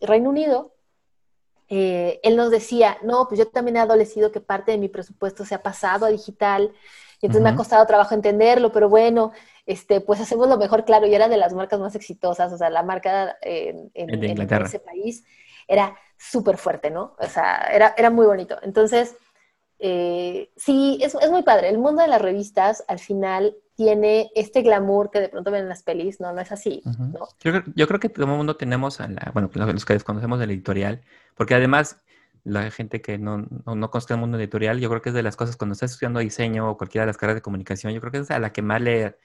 mm, 0.01 0.05
Reino 0.05 0.29
Unido, 0.29 0.73
eh, 1.67 2.21
él 2.23 2.37
nos 2.37 2.49
decía, 2.49 2.97
no, 3.03 3.27
pues 3.27 3.39
yo 3.39 3.49
también 3.49 3.75
he 3.75 3.81
adolecido 3.81 4.31
que 4.31 4.39
parte 4.39 4.71
de 4.71 4.77
mi 4.77 4.87
presupuesto 4.87 5.43
se 5.43 5.53
ha 5.53 5.61
pasado 5.61 6.05
a 6.05 6.09
digital, 6.09 6.71
y 7.21 7.25
entonces 7.25 7.43
me 7.43 7.49
ha 7.49 7.55
costado 7.55 7.85
trabajo 7.85 8.15
entenderlo, 8.15 8.71
pero 8.71 8.87
bueno, 8.87 9.33
este, 9.69 10.01
pues 10.01 10.19
hacemos 10.19 10.49
lo 10.49 10.57
mejor, 10.57 10.83
claro, 10.83 11.05
y 11.05 11.13
era 11.13 11.29
de 11.29 11.37
las 11.37 11.53
marcas 11.53 11.79
más 11.79 11.93
exitosas, 11.93 12.51
o 12.51 12.57
sea, 12.57 12.71
la 12.71 12.81
marca 12.81 13.37
en, 13.43 13.91
ese 13.93 14.79
país 14.79 15.23
era 15.67 15.95
súper 16.17 16.57
fuerte, 16.57 16.89
¿no? 16.89 17.15
O 17.19 17.27
sea, 17.27 17.69
era, 17.71 17.93
era 17.95 18.09
muy 18.09 18.25
bonito. 18.25 18.57
Entonces, 18.63 19.15
eh, 19.77 20.49
sí, 20.57 20.97
es, 21.03 21.13
es, 21.13 21.29
muy 21.29 21.43
padre. 21.43 21.69
El 21.69 21.77
mundo 21.77 22.01
de 22.01 22.07
las 22.07 22.19
revistas 22.19 22.83
al 22.87 22.97
final 22.97 23.55
tiene 23.75 24.31
este 24.33 24.63
glamour 24.63 25.11
que 25.11 25.19
de 25.19 25.29
pronto 25.29 25.51
ven 25.51 25.61
en 25.61 25.69
las 25.69 25.83
pelis, 25.83 26.19
no, 26.19 26.33
no 26.33 26.41
es 26.41 26.51
así. 26.51 26.81
¿no? 26.97 27.27
Yo, 27.75 27.87
creo 27.87 27.99
que 27.99 28.09
todo 28.09 28.25
el 28.25 28.31
mundo 28.31 28.57
tenemos, 28.57 28.99
a 28.99 29.07
la, 29.07 29.29
bueno, 29.35 29.51
los 29.53 29.85
que 29.85 29.93
desconocemos 29.93 30.39
del 30.39 30.49
editorial, 30.49 31.01
porque 31.35 31.53
además 31.53 32.01
la 32.43 32.71
gente 32.71 33.03
que 33.03 33.19
no, 33.19 33.45
no, 33.67 33.75
no 33.75 33.91
conoce 33.91 34.15
el 34.15 34.19
mundo 34.19 34.39
editorial, 34.39 34.79
yo 34.79 34.89
creo 34.89 35.03
que 35.03 35.09
es 35.09 35.15
de 35.15 35.21
las 35.21 35.35
cosas 35.35 35.57
cuando 35.57 35.73
estás 35.73 35.91
estudiando 35.91 36.21
diseño 36.21 36.71
o 36.71 36.75
cualquiera 36.75 37.03
de 37.03 37.09
las 37.09 37.17
carreras 37.17 37.35
de 37.35 37.43
comunicación, 37.43 37.93
yo 37.93 38.01
creo 38.01 38.11
que 38.11 38.17
es 38.17 38.31
a 38.31 38.39
la 38.39 38.51
que 38.51 38.63
más 38.63 38.81
le 38.81 39.15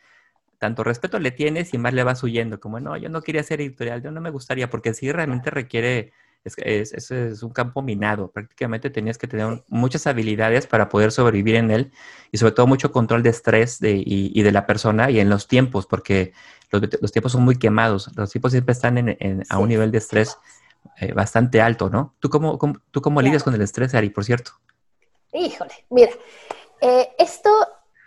tanto 0.59 0.85
respeto 0.85 1.19
le 1.19 1.31
tienes 1.31 1.75
y 1.75 1.79
más 1.79 1.95
le 1.95 2.05
vas 2.05 2.23
huyendo, 2.23 2.61
como 2.61 2.81
no, 2.81 2.97
yo 2.97 3.09
no 3.09 3.23
quería 3.23 3.43
ser 3.43 3.61
editorial, 3.61 4.03
yo 4.03 4.11
no 4.11 4.21
me 4.21 4.31
gustaría, 4.31 4.71
porque 4.71 4.95
sí 4.95 5.11
realmente 5.13 5.51
requiere, 5.51 6.13
es, 6.45 6.57
es, 6.93 7.11
es 7.11 7.43
un 7.43 7.53
campo 7.53 7.83
minado, 7.83 8.31
prácticamente 8.31 8.91
tenías 8.91 9.19
que 9.19 9.27
tener 9.27 9.63
muchas 9.69 10.07
habilidades 10.07 10.67
para 10.67 10.89
poder 10.89 11.13
sobrevivir 11.13 11.57
en 11.57 11.71
él 11.71 11.93
y 12.33 12.39
sobre 12.39 12.53
todo 12.53 12.67
mucho 12.67 12.93
control 12.93 13.23
de 13.23 13.31
estrés 13.31 13.79
de, 13.81 14.03
y, 14.05 14.43
de 14.43 14.53
la 14.53 14.67
persona 14.67 15.11
y 15.11 15.21
en 15.21 15.29
los 15.29 15.49
tiempos, 15.49 15.87
porque 15.87 16.33
los, 16.71 16.83
los 17.01 17.13
tiempos 17.13 17.33
son 17.33 17.43
muy 17.43 17.57
quemados, 17.57 18.11
los 18.17 18.31
tiempos 18.31 18.53
siempre 18.53 18.73
están 18.73 18.99
en, 18.99 19.43
a 19.49 19.59
un 19.59 19.69
nivel 19.69 19.91
de 19.91 19.99
estrés 19.99 20.39
eh, 21.01 21.13
bastante 21.13 21.61
alto, 21.61 21.91
¿no? 21.91 22.15
¿Tú 22.21 22.29
cómo, 22.29 22.59
¿tú 22.91 23.01
cómo 23.01 23.21
lidias 23.21 23.43
con 23.43 23.55
el 23.55 23.63
estrés, 23.63 23.95
Ari, 23.95 24.11
por 24.11 24.25
cierto? 24.25 24.53
Híjole, 25.33 25.73
mira, 25.91 26.13
eh, 26.81 27.09
esto 27.19 27.51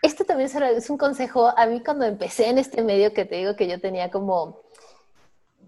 esto 0.08 0.24
también 0.26 0.50
es 0.50 0.90
un 0.90 0.98
consejo 0.98 1.54
a 1.56 1.66
mí 1.66 1.84
cuando 1.84 2.06
empecé 2.06 2.48
en 2.48 2.58
este 2.58 2.82
medio 2.82 3.14
que 3.14 3.26
te 3.26 3.36
digo 3.36 3.56
que 3.56 3.68
yo 3.68 3.80
tenía 3.80 4.10
como, 4.10 4.62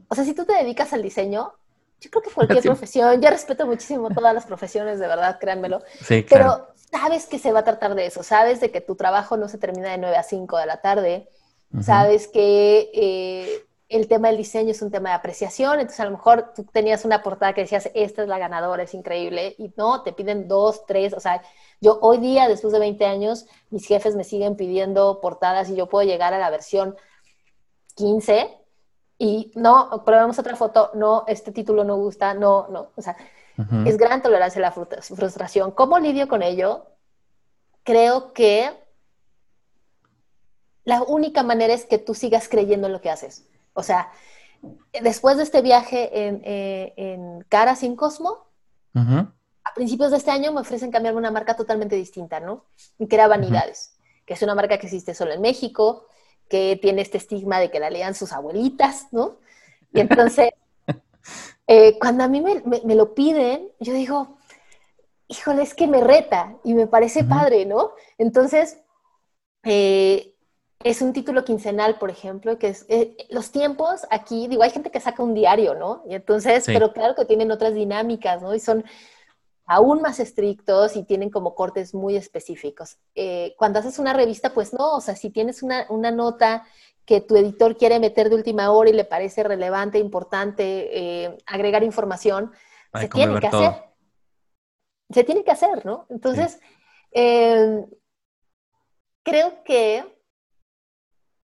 o 0.07 0.15
sea, 0.15 0.23
si 0.23 0.33
tú 0.33 0.45
te 0.45 0.53
dedicas 0.53 0.93
al 0.93 1.03
diseño, 1.03 1.53
yo 1.99 2.09
creo 2.09 2.23
que 2.23 2.31
cualquier 2.31 2.63
profesión, 2.63 3.21
yo 3.21 3.29
respeto 3.29 3.65
muchísimo 3.65 4.09
todas 4.09 4.33
las 4.33 4.45
profesiones, 4.45 4.99
de 4.99 5.07
verdad, 5.07 5.37
créanmelo, 5.39 5.81
sí, 6.01 6.25
pero 6.27 6.69
sabes 6.91 7.27
que 7.27 7.37
se 7.37 7.51
va 7.51 7.59
a 7.59 7.63
tratar 7.63 7.95
de 7.95 8.05
eso, 8.05 8.23
sabes 8.23 8.59
de 8.59 8.71
que 8.71 8.81
tu 8.81 8.95
trabajo 8.95 9.37
no 9.37 9.47
se 9.47 9.57
termina 9.57 9.91
de 9.91 9.97
9 9.97 10.15
a 10.15 10.23
5 10.23 10.57
de 10.57 10.65
la 10.65 10.81
tarde, 10.81 11.29
sabes 11.81 12.27
que 12.27 12.89
eh, 12.93 13.65
el 13.89 14.07
tema 14.07 14.27
del 14.27 14.37
diseño 14.37 14.69
es 14.69 14.81
un 14.83 14.91
tema 14.91 15.09
de 15.09 15.15
apreciación, 15.15 15.79
entonces 15.79 15.99
a 15.99 16.05
lo 16.05 16.11
mejor 16.11 16.53
tú 16.55 16.63
tenías 16.63 17.05
una 17.05 17.23
portada 17.23 17.53
que 17.53 17.61
decías, 17.61 17.89
esta 17.95 18.21
es 18.21 18.27
la 18.27 18.37
ganadora, 18.37 18.83
es 18.83 18.93
increíble, 18.93 19.55
y 19.57 19.73
no, 19.75 20.03
te 20.03 20.13
piden 20.13 20.47
dos, 20.47 20.85
tres, 20.85 21.13
o 21.13 21.19
sea, 21.19 21.41
yo 21.81 21.97
hoy 22.01 22.19
día, 22.19 22.47
después 22.47 22.71
de 22.71 22.79
20 22.79 23.05
años, 23.05 23.47
mis 23.71 23.87
jefes 23.87 24.15
me 24.15 24.23
siguen 24.23 24.55
pidiendo 24.55 25.19
portadas 25.21 25.69
y 25.69 25.75
yo 25.75 25.89
puedo 25.89 26.07
llegar 26.07 26.35
a 26.35 26.37
la 26.37 26.51
versión 26.51 26.95
15 27.95 28.59
y 29.17 29.51
no, 29.55 30.03
probemos 30.05 30.37
otra 30.37 30.55
foto, 30.55 30.91
no, 30.93 31.23
este 31.27 31.51
título 31.51 31.83
no 31.83 31.97
gusta, 31.97 32.35
no, 32.35 32.67
no, 32.69 32.91
o 32.95 33.01
sea, 33.01 33.17
es 33.85 33.97
gran 33.97 34.21
tolerancia 34.21 34.59
a 34.59 34.71
la 34.71 34.71
frustración. 34.71 35.71
¿Cómo 35.71 35.99
lidio 35.99 36.29
con 36.29 36.41
ello? 36.41 36.85
Creo 37.83 38.31
que 38.31 38.71
la 40.85 41.03
única 41.03 41.43
manera 41.43 41.73
es 41.73 41.85
que 41.85 41.97
tú 41.97 42.13
sigas 42.13 42.47
creyendo 42.47 42.87
en 42.87 42.93
lo 42.93 43.01
que 43.01 43.09
haces. 43.09 43.45
O 43.79 43.83
sea, 43.83 44.11
después 45.01 45.37
de 45.37 45.43
este 45.43 45.61
viaje 45.61 46.27
en, 46.27 46.41
eh, 46.43 46.93
en 46.97 47.41
Cara 47.49 47.75
sin 47.75 47.95
Cosmo, 47.95 48.45
a 48.93 49.73
principios 49.73 50.11
de 50.11 50.17
este 50.17 50.31
año 50.31 50.51
me 50.51 50.59
ofrecen 50.59 50.91
cambiarme 50.91 51.19
una 51.19 51.31
marca 51.31 51.55
totalmente 51.55 51.95
distinta, 51.95 52.39
¿no? 52.41 52.65
Y 52.97 53.07
que 53.07 53.15
era 53.15 53.27
Vanidades, 53.27 53.97
que 54.25 54.33
es 54.33 54.41
una 54.41 54.55
marca 54.55 54.77
que 54.77 54.87
existe 54.87 55.13
solo 55.13 55.31
en 55.31 55.41
México, 55.41 56.05
que 56.49 56.77
tiene 56.81 57.01
este 57.01 57.17
estigma 57.17 57.59
de 57.59 57.71
que 57.71 57.79
la 57.79 57.89
lean 57.89 58.15
sus 58.15 58.33
abuelitas, 58.33 59.07
¿no? 59.11 59.37
Y 59.93 60.01
entonces, 60.01 60.49
eh, 61.67 61.97
cuando 61.99 62.25
a 62.25 62.27
mí 62.27 62.41
me, 62.41 62.95
lo 62.95 63.13
piden, 63.13 63.69
yo 63.79 63.93
digo, 63.93 64.37
híjole, 65.27 65.61
es 65.61 65.73
que 65.73 65.87
me 65.87 66.01
reta 66.01 66.57
y 66.63 66.73
me 66.73 66.87
parece 66.87 67.23
padre, 67.23 67.65
¿no? 67.65 67.91
Entonces, 68.17 68.79
eh, 69.63 70.35
es 70.83 71.01
un 71.01 71.11
título 71.11 71.43
quincenal, 71.43 71.97
por 71.97 72.09
ejemplo, 72.09 72.57
que 72.57 72.69
es 72.69 72.85
eh, 72.87 73.17
los 73.29 73.51
tiempos 73.51 74.07
aquí, 74.09 74.47
digo, 74.47 74.63
hay 74.63 74.69
gente 74.69 74.91
que 74.91 75.01
saca 75.01 75.21
un 75.21 75.33
diario, 75.33 75.75
¿no? 75.75 76.03
Y 76.07 76.15
entonces, 76.15 76.63
pero 76.65 76.93
claro 76.93 77.15
que 77.15 77.25
tienen 77.25 77.51
otras 77.51 77.73
dinámicas, 77.73 78.41
¿no? 78.41 78.55
Y 78.55 78.61
son 78.61 78.85
aún 79.65 80.01
más 80.01 80.21
estrictos 80.21 80.95
y 80.95 81.03
tienen 81.03 81.29
como 81.29 81.53
cortes 81.53 81.93
muy 81.93 82.15
específicos. 82.15 82.97
Eh, 83.13 83.55
cuando 83.57 83.79
haces 83.79 83.99
una 83.99 84.13
revista, 84.13 84.53
pues 84.53 84.73
no, 84.73 84.95
o 84.95 85.01
sea, 85.01 85.15
si 85.15 85.29
tienes 85.29 85.63
una, 85.63 85.85
una, 85.89 86.11
nota 86.11 86.65
que 87.05 87.19
tu 87.19 87.35
editor 87.35 87.75
quiere 87.75 87.99
meter 87.99 88.29
de 88.29 88.35
última 88.35 88.71
hora 88.71 88.89
y 88.89 88.93
le 88.93 89.03
parece 89.03 89.43
relevante, 89.43 89.99
importante, 89.99 91.25
eh, 91.25 91.37
agregar 91.45 91.83
información, 91.83 92.53
se 92.93 93.09
tiene 93.09 93.39
que 93.39 93.47
hacer. 93.47 93.83
Se 95.11 95.23
tiene 95.23 95.43
que 95.43 95.51
hacer, 95.51 95.85
¿no? 95.85 96.05
Entonces, 96.09 96.59
creo 99.23 99.63
que 99.63 100.18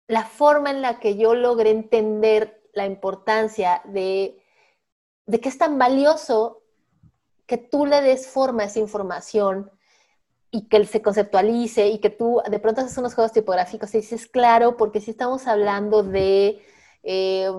la 0.09 0.25
forma 0.25 0.71
en 0.71 0.83
la 0.83 0.99
que 0.99 1.17
yo 1.17 1.35
logré 1.35 1.71
entender 1.71 2.63
la 2.73 2.87
importancia 2.87 3.83
de, 3.85 4.43
de 5.27 5.41
que 5.41 5.49
es 5.49 5.59
tan 5.59 5.79
valioso 5.79 6.63
que 7.47 7.59
tú 7.59 7.87
le 7.87 8.01
des 8.01 8.27
forma 8.27 8.65
a 8.65 8.67
esa 8.67 8.79
información 8.81 9.71
y 10.51 10.69
que 10.69 10.85
se 10.87 11.03
conceptualice 11.03 11.89
y 11.89 11.99
que 11.99 12.11
tú 12.11 12.41
de 12.51 12.59
pronto 12.59 12.81
haces 12.81 12.97
unos 12.99 13.15
juegos 13.15 13.33
tipográficos 13.33 13.95
y 13.95 13.99
dices, 13.99 14.27
claro, 14.27 14.77
porque 14.77 15.01
si 15.01 15.11
estamos 15.11 15.47
hablando 15.47 16.03
de, 16.03 16.63
eh, 17.03 17.51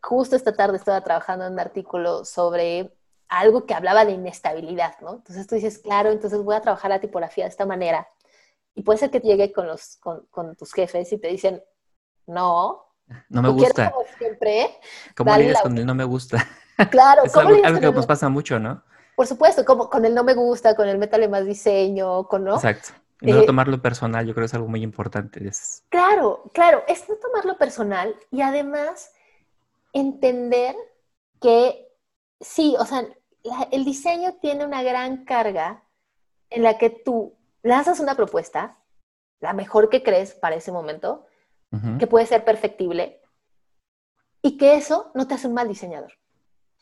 justo 0.00 0.36
esta 0.36 0.54
tarde 0.54 0.76
estaba 0.76 1.02
trabajando 1.02 1.46
en 1.46 1.54
un 1.54 1.60
artículo 1.60 2.24
sobre 2.24 2.96
algo 3.28 3.66
que 3.66 3.74
hablaba 3.74 4.04
de 4.04 4.12
inestabilidad, 4.12 4.94
¿no? 5.00 5.14
Entonces 5.14 5.46
tú 5.46 5.56
dices, 5.56 5.78
claro, 5.78 6.10
entonces 6.12 6.40
voy 6.42 6.54
a 6.54 6.60
trabajar 6.60 6.90
la 6.90 7.00
tipografía 7.00 7.44
de 7.44 7.50
esta 7.50 7.66
manera. 7.66 8.08
Y 8.74 8.82
puede 8.82 8.98
ser 8.98 9.10
que 9.10 9.20
llegue 9.20 9.52
con, 9.52 9.66
los, 9.66 9.96
con, 9.96 10.26
con 10.30 10.56
tus 10.56 10.72
jefes 10.72 11.12
y 11.12 11.18
te 11.18 11.28
dicen, 11.28 11.62
no. 12.26 12.84
No 13.28 13.42
me 13.42 13.50
gusta. 13.50 13.90
Como 13.90 14.06
siempre. 14.18 14.78
¿Cómo 15.16 15.36
lidias 15.36 15.62
con 15.62 15.76
el 15.76 15.86
no 15.86 15.94
me 15.94 16.04
gusta? 16.04 16.44
Claro. 16.90 17.22
es 17.22 17.36
algo, 17.36 17.64
algo 17.64 17.78
que 17.78 17.92
nos 17.92 18.04
pasa 18.04 18.28
mucho, 18.28 18.58
¿no? 18.58 18.82
Por 19.14 19.28
supuesto, 19.28 19.64
como 19.64 19.88
con 19.88 20.04
el 20.04 20.12
no 20.12 20.24
me 20.24 20.34
gusta, 20.34 20.74
con 20.74 20.88
el 20.88 20.98
métale 20.98 21.28
más 21.28 21.46
diseño, 21.46 22.26
con 22.26 22.42
no. 22.42 22.56
Exacto. 22.56 22.88
Y 23.20 23.32
no 23.32 23.42
eh, 23.42 23.46
tomarlo 23.46 23.80
personal, 23.80 24.26
yo 24.26 24.34
creo 24.34 24.42
que 24.42 24.46
es 24.46 24.54
algo 24.54 24.66
muy 24.66 24.82
importante. 24.82 25.40
Claro, 25.88 26.50
claro, 26.52 26.82
es 26.88 27.08
no 27.08 27.14
tomarlo 27.16 27.56
personal 27.56 28.16
y 28.30 28.42
además 28.42 29.12
entender 29.92 30.74
que 31.40 31.88
sí, 32.40 32.74
o 32.78 32.84
sea, 32.84 33.06
el 33.70 33.84
diseño 33.84 34.34
tiene 34.40 34.64
una 34.64 34.82
gran 34.82 35.24
carga 35.24 35.84
en 36.50 36.64
la 36.64 36.76
que 36.76 36.90
tú 36.90 37.36
lanzas 37.64 37.98
una 37.98 38.14
propuesta, 38.14 38.78
la 39.40 39.52
mejor 39.52 39.88
que 39.88 40.04
crees 40.04 40.34
para 40.34 40.54
ese 40.54 40.70
momento, 40.70 41.26
que 41.98 42.06
puede 42.06 42.24
ser 42.24 42.44
perfectible, 42.44 43.20
y 44.40 44.56
que 44.56 44.76
eso 44.76 45.10
no 45.14 45.26
te 45.26 45.34
hace 45.34 45.48
un 45.48 45.54
mal 45.54 45.66
diseñador. 45.66 46.12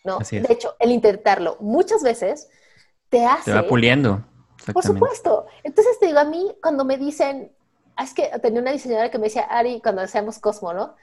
¿no? 0.04 0.18
De 0.18 0.52
hecho, 0.52 0.74
el 0.78 0.90
intentarlo 0.90 1.56
muchas 1.60 2.02
veces 2.02 2.50
te 3.08 3.24
hace... 3.24 3.52
Te 3.52 3.56
va 3.56 3.66
puliendo. 3.66 4.22
Por 4.74 4.84
supuesto. 4.84 5.46
Entonces 5.62 5.98
te 5.98 6.06
digo, 6.06 6.18
a 6.18 6.24
mí 6.24 6.54
cuando 6.60 6.84
me 6.84 6.98
dicen, 6.98 7.52
es 8.02 8.12
que 8.12 8.30
tenía 8.40 8.60
una 8.60 8.72
diseñadora 8.72 9.10
que 9.10 9.18
me 9.18 9.24
decía, 9.24 9.44
Ari, 9.44 9.80
cuando 9.80 10.02
hacíamos 10.02 10.38
Cosmo, 10.38 10.74
¿no? 10.74 10.94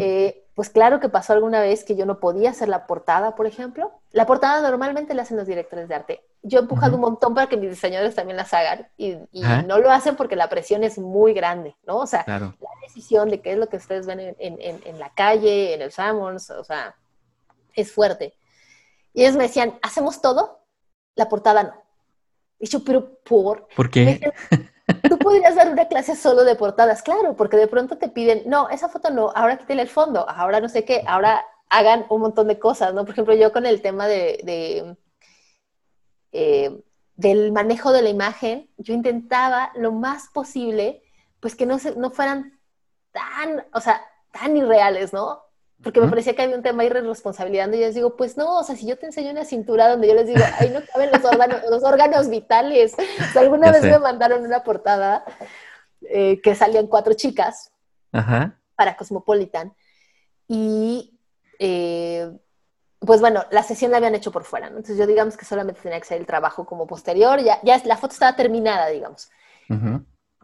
Eh, 0.00 0.44
pues 0.54 0.70
claro 0.70 1.00
que 1.00 1.08
pasó 1.08 1.32
alguna 1.32 1.60
vez 1.60 1.84
que 1.84 1.96
yo 1.96 2.06
no 2.06 2.18
podía 2.18 2.50
hacer 2.50 2.68
la 2.68 2.86
portada, 2.86 3.34
por 3.34 3.46
ejemplo. 3.46 3.92
La 4.12 4.26
portada 4.26 4.66
normalmente 4.66 5.12
la 5.12 5.22
hacen 5.22 5.36
los 5.36 5.46
directores 5.46 5.88
de 5.88 5.94
arte. 5.94 6.24
Yo 6.42 6.58
he 6.58 6.62
empujado 6.62 6.94
un 6.94 7.02
montón 7.02 7.34
para 7.34 7.48
que 7.48 7.56
mis 7.56 7.70
diseñadores 7.70 8.14
también 8.14 8.36
las 8.36 8.54
hagan 8.54 8.88
y, 8.96 9.18
no 9.66 9.78
lo 9.78 9.90
hacen 9.90 10.16
porque 10.16 10.36
la 10.36 10.48
presión 10.48 10.84
es 10.84 10.98
muy 10.98 11.34
grande, 11.34 11.76
¿no? 11.86 11.98
O 11.98 12.06
sea, 12.06 12.24
la 12.26 12.54
decisión 12.82 13.28
de 13.28 13.40
qué 13.40 13.52
es 13.52 13.58
lo 13.58 13.68
que 13.68 13.76
ustedes 13.76 14.06
ven 14.06 14.20
en, 14.20 14.36
en, 14.38 14.80
en 14.84 14.98
la 14.98 15.10
calle, 15.10 15.74
en 15.74 15.82
el 15.82 15.92
Sammons, 15.92 16.50
o 16.50 16.64
sea, 16.64 16.94
es 17.74 17.92
fuerte. 17.92 18.34
Y 19.12 19.22
ellos 19.22 19.36
me 19.36 19.44
decían, 19.44 19.78
¿hacemos 19.82 20.20
todo? 20.20 20.60
La 21.14 21.28
portada 21.28 21.62
no. 21.62 21.74
Y 22.58 22.68
yo, 22.68 22.82
pero 22.84 23.18
¿por? 23.22 23.68
¿Por 23.74 23.90
qué? 23.90 24.20
Tú 25.08 25.18
podrías 25.18 25.54
dar 25.54 25.70
una 25.70 25.88
clase 25.88 26.16
solo 26.16 26.44
de 26.44 26.56
portadas, 26.56 27.02
claro, 27.02 27.36
porque 27.36 27.56
de 27.56 27.68
pronto 27.68 27.98
te 27.98 28.08
piden, 28.08 28.42
no, 28.46 28.68
esa 28.68 28.88
foto 28.88 29.10
no, 29.10 29.32
ahora 29.34 29.58
quítale 29.58 29.82
el 29.82 29.88
fondo, 29.88 30.28
ahora 30.28 30.60
no 30.60 30.68
sé 30.68 30.84
qué, 30.84 31.02
ahora 31.06 31.44
hagan 31.68 32.06
un 32.08 32.20
montón 32.20 32.48
de 32.48 32.58
cosas, 32.58 32.94
¿no? 32.94 33.04
Por 33.04 33.12
ejemplo, 33.12 33.34
yo 33.34 33.52
con 33.52 33.66
el 33.66 33.82
tema 33.82 34.06
de, 34.06 34.96
eh, 36.32 36.82
del 37.16 37.52
manejo 37.52 37.92
de 37.92 38.02
la 38.02 38.10
imagen, 38.10 38.70
yo 38.76 38.94
intentaba 38.94 39.72
lo 39.74 39.92
más 39.92 40.28
posible, 40.28 41.02
pues 41.40 41.54
que 41.54 41.66
no, 41.66 41.78
se, 41.78 41.96
no 41.96 42.10
fueran 42.10 42.58
tan, 43.12 43.66
o 43.72 43.80
sea, 43.80 44.02
tan 44.32 44.56
irreales, 44.56 45.12
¿no? 45.12 45.45
Porque 45.86 46.00
me 46.00 46.08
parecía 46.08 46.34
que 46.34 46.42
había 46.42 46.56
un 46.56 46.64
tema 46.64 46.82
de 46.82 46.88
irresponsabilidad, 46.88 47.68
y 47.68 47.78
yo 47.78 47.86
les 47.86 47.94
digo, 47.94 48.16
pues 48.16 48.36
no, 48.36 48.58
o 48.58 48.64
sea, 48.64 48.74
si 48.74 48.88
yo 48.88 48.98
te 48.98 49.06
enseño 49.06 49.30
una 49.30 49.44
cintura 49.44 49.88
donde 49.88 50.08
yo 50.08 50.14
les 50.14 50.26
digo, 50.26 50.40
ahí 50.58 50.68
no 50.70 50.80
caben 50.92 51.10
los 51.12 51.24
órganos, 51.24 51.60
los 51.70 51.84
órganos 51.84 52.28
vitales. 52.28 52.96
O 52.98 53.32
sea, 53.32 53.42
alguna 53.42 53.70
vez 53.70 53.84
me 53.84 53.96
mandaron 54.00 54.44
una 54.44 54.64
portada 54.64 55.24
eh, 56.10 56.40
que 56.42 56.56
salían 56.56 56.88
cuatro 56.88 57.14
chicas 57.14 57.70
para 58.10 58.96
Cosmopolitan, 58.96 59.76
y 60.48 61.16
pues 62.98 63.20
bueno, 63.20 63.44
la 63.52 63.62
sesión 63.62 63.92
la 63.92 63.98
habían 63.98 64.16
hecho 64.16 64.32
por 64.32 64.42
fuera, 64.42 64.68
¿no? 64.68 64.78
Entonces 64.78 64.98
yo 64.98 65.06
digamos 65.06 65.36
que 65.36 65.44
solamente 65.44 65.82
tenía 65.82 66.00
que 66.00 66.04
hacer 66.04 66.18
el 66.18 66.26
trabajo 66.26 66.66
como 66.66 66.88
posterior, 66.88 67.40
ya, 67.44 67.60
ya 67.62 67.80
la 67.84 67.96
foto 67.96 68.14
estaba 68.14 68.34
terminada, 68.34 68.88
digamos. 68.88 69.30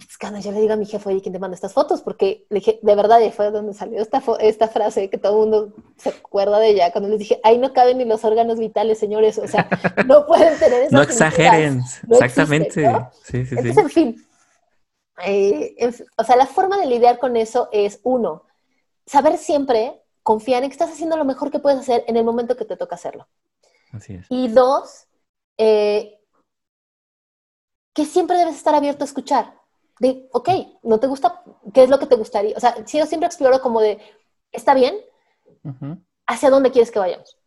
Es 0.08 0.18
cuando 0.18 0.40
yo 0.40 0.52
le 0.52 0.60
digo 0.60 0.72
a 0.72 0.76
mi 0.76 0.86
jefe, 0.86 1.08
oye, 1.08 1.20
¿quién 1.20 1.32
te 1.32 1.38
manda 1.38 1.54
estas 1.54 1.72
fotos? 1.72 2.02
Porque 2.02 2.46
le 2.48 2.56
dije, 2.56 2.78
de 2.82 2.94
verdad, 2.94 3.20
fue 3.32 3.50
donde 3.50 3.74
salió 3.74 4.00
esta, 4.00 4.22
esta 4.40 4.68
frase 4.68 5.10
que 5.10 5.18
todo 5.18 5.32
el 5.32 5.50
mundo 5.50 5.74
se 5.96 6.10
acuerda 6.10 6.58
de 6.58 6.70
ella, 6.70 6.92
cuando 6.92 7.08
les 7.08 7.18
dije, 7.18 7.40
ahí 7.44 7.58
no 7.58 7.72
caben 7.72 7.98
ni 7.98 8.04
los 8.04 8.24
órganos 8.24 8.58
vitales, 8.58 8.98
señores, 8.98 9.38
o 9.38 9.46
sea, 9.46 9.68
no 10.06 10.26
pueden 10.26 10.58
tener 10.58 10.82
esas 10.82 10.92
No 10.92 11.02
exageren, 11.02 11.82
exactamente. 12.10 12.84
Sí, 13.24 13.46
sí, 13.46 13.54
Entonces, 13.56 13.78
en 13.78 13.90
fin, 13.90 14.26
eh, 15.24 15.92
o 16.16 16.24
sea, 16.24 16.36
la 16.36 16.46
forma 16.46 16.78
de 16.78 16.86
lidiar 16.86 17.18
con 17.18 17.36
eso 17.36 17.68
es, 17.72 18.00
uno, 18.02 18.44
saber 19.06 19.38
siempre 19.38 20.02
confiar 20.22 20.62
en 20.62 20.70
que 20.70 20.74
estás 20.74 20.90
haciendo 20.90 21.16
lo 21.16 21.24
mejor 21.24 21.50
que 21.50 21.58
puedes 21.58 21.80
hacer 21.80 22.04
en 22.06 22.16
el 22.16 22.24
momento 22.24 22.56
que 22.56 22.64
te 22.64 22.76
toca 22.76 22.96
hacerlo. 22.96 23.28
Así 23.92 24.14
es. 24.14 24.26
Y 24.30 24.48
dos, 24.48 25.06
eh, 25.58 26.18
que 27.92 28.04
siempre 28.06 28.38
debes 28.38 28.56
estar 28.56 28.74
abierto 28.74 29.04
a 29.04 29.06
escuchar 29.06 29.61
de, 29.98 30.28
ok, 30.32 30.48
¿no 30.82 30.98
te 30.98 31.06
gusta? 31.06 31.42
¿Qué 31.72 31.84
es 31.84 31.90
lo 31.90 31.98
que 31.98 32.06
te 32.06 32.16
gustaría? 32.16 32.56
O 32.56 32.60
sea, 32.60 32.74
si 32.86 32.98
yo 32.98 33.06
siempre 33.06 33.26
exploro 33.26 33.60
como 33.60 33.80
de, 33.80 33.98
¿está 34.50 34.74
bien? 34.74 34.96
¿Hacia 36.26 36.50
dónde 36.50 36.70
quieres 36.70 36.90
que 36.90 36.98
vayamos? 36.98 37.38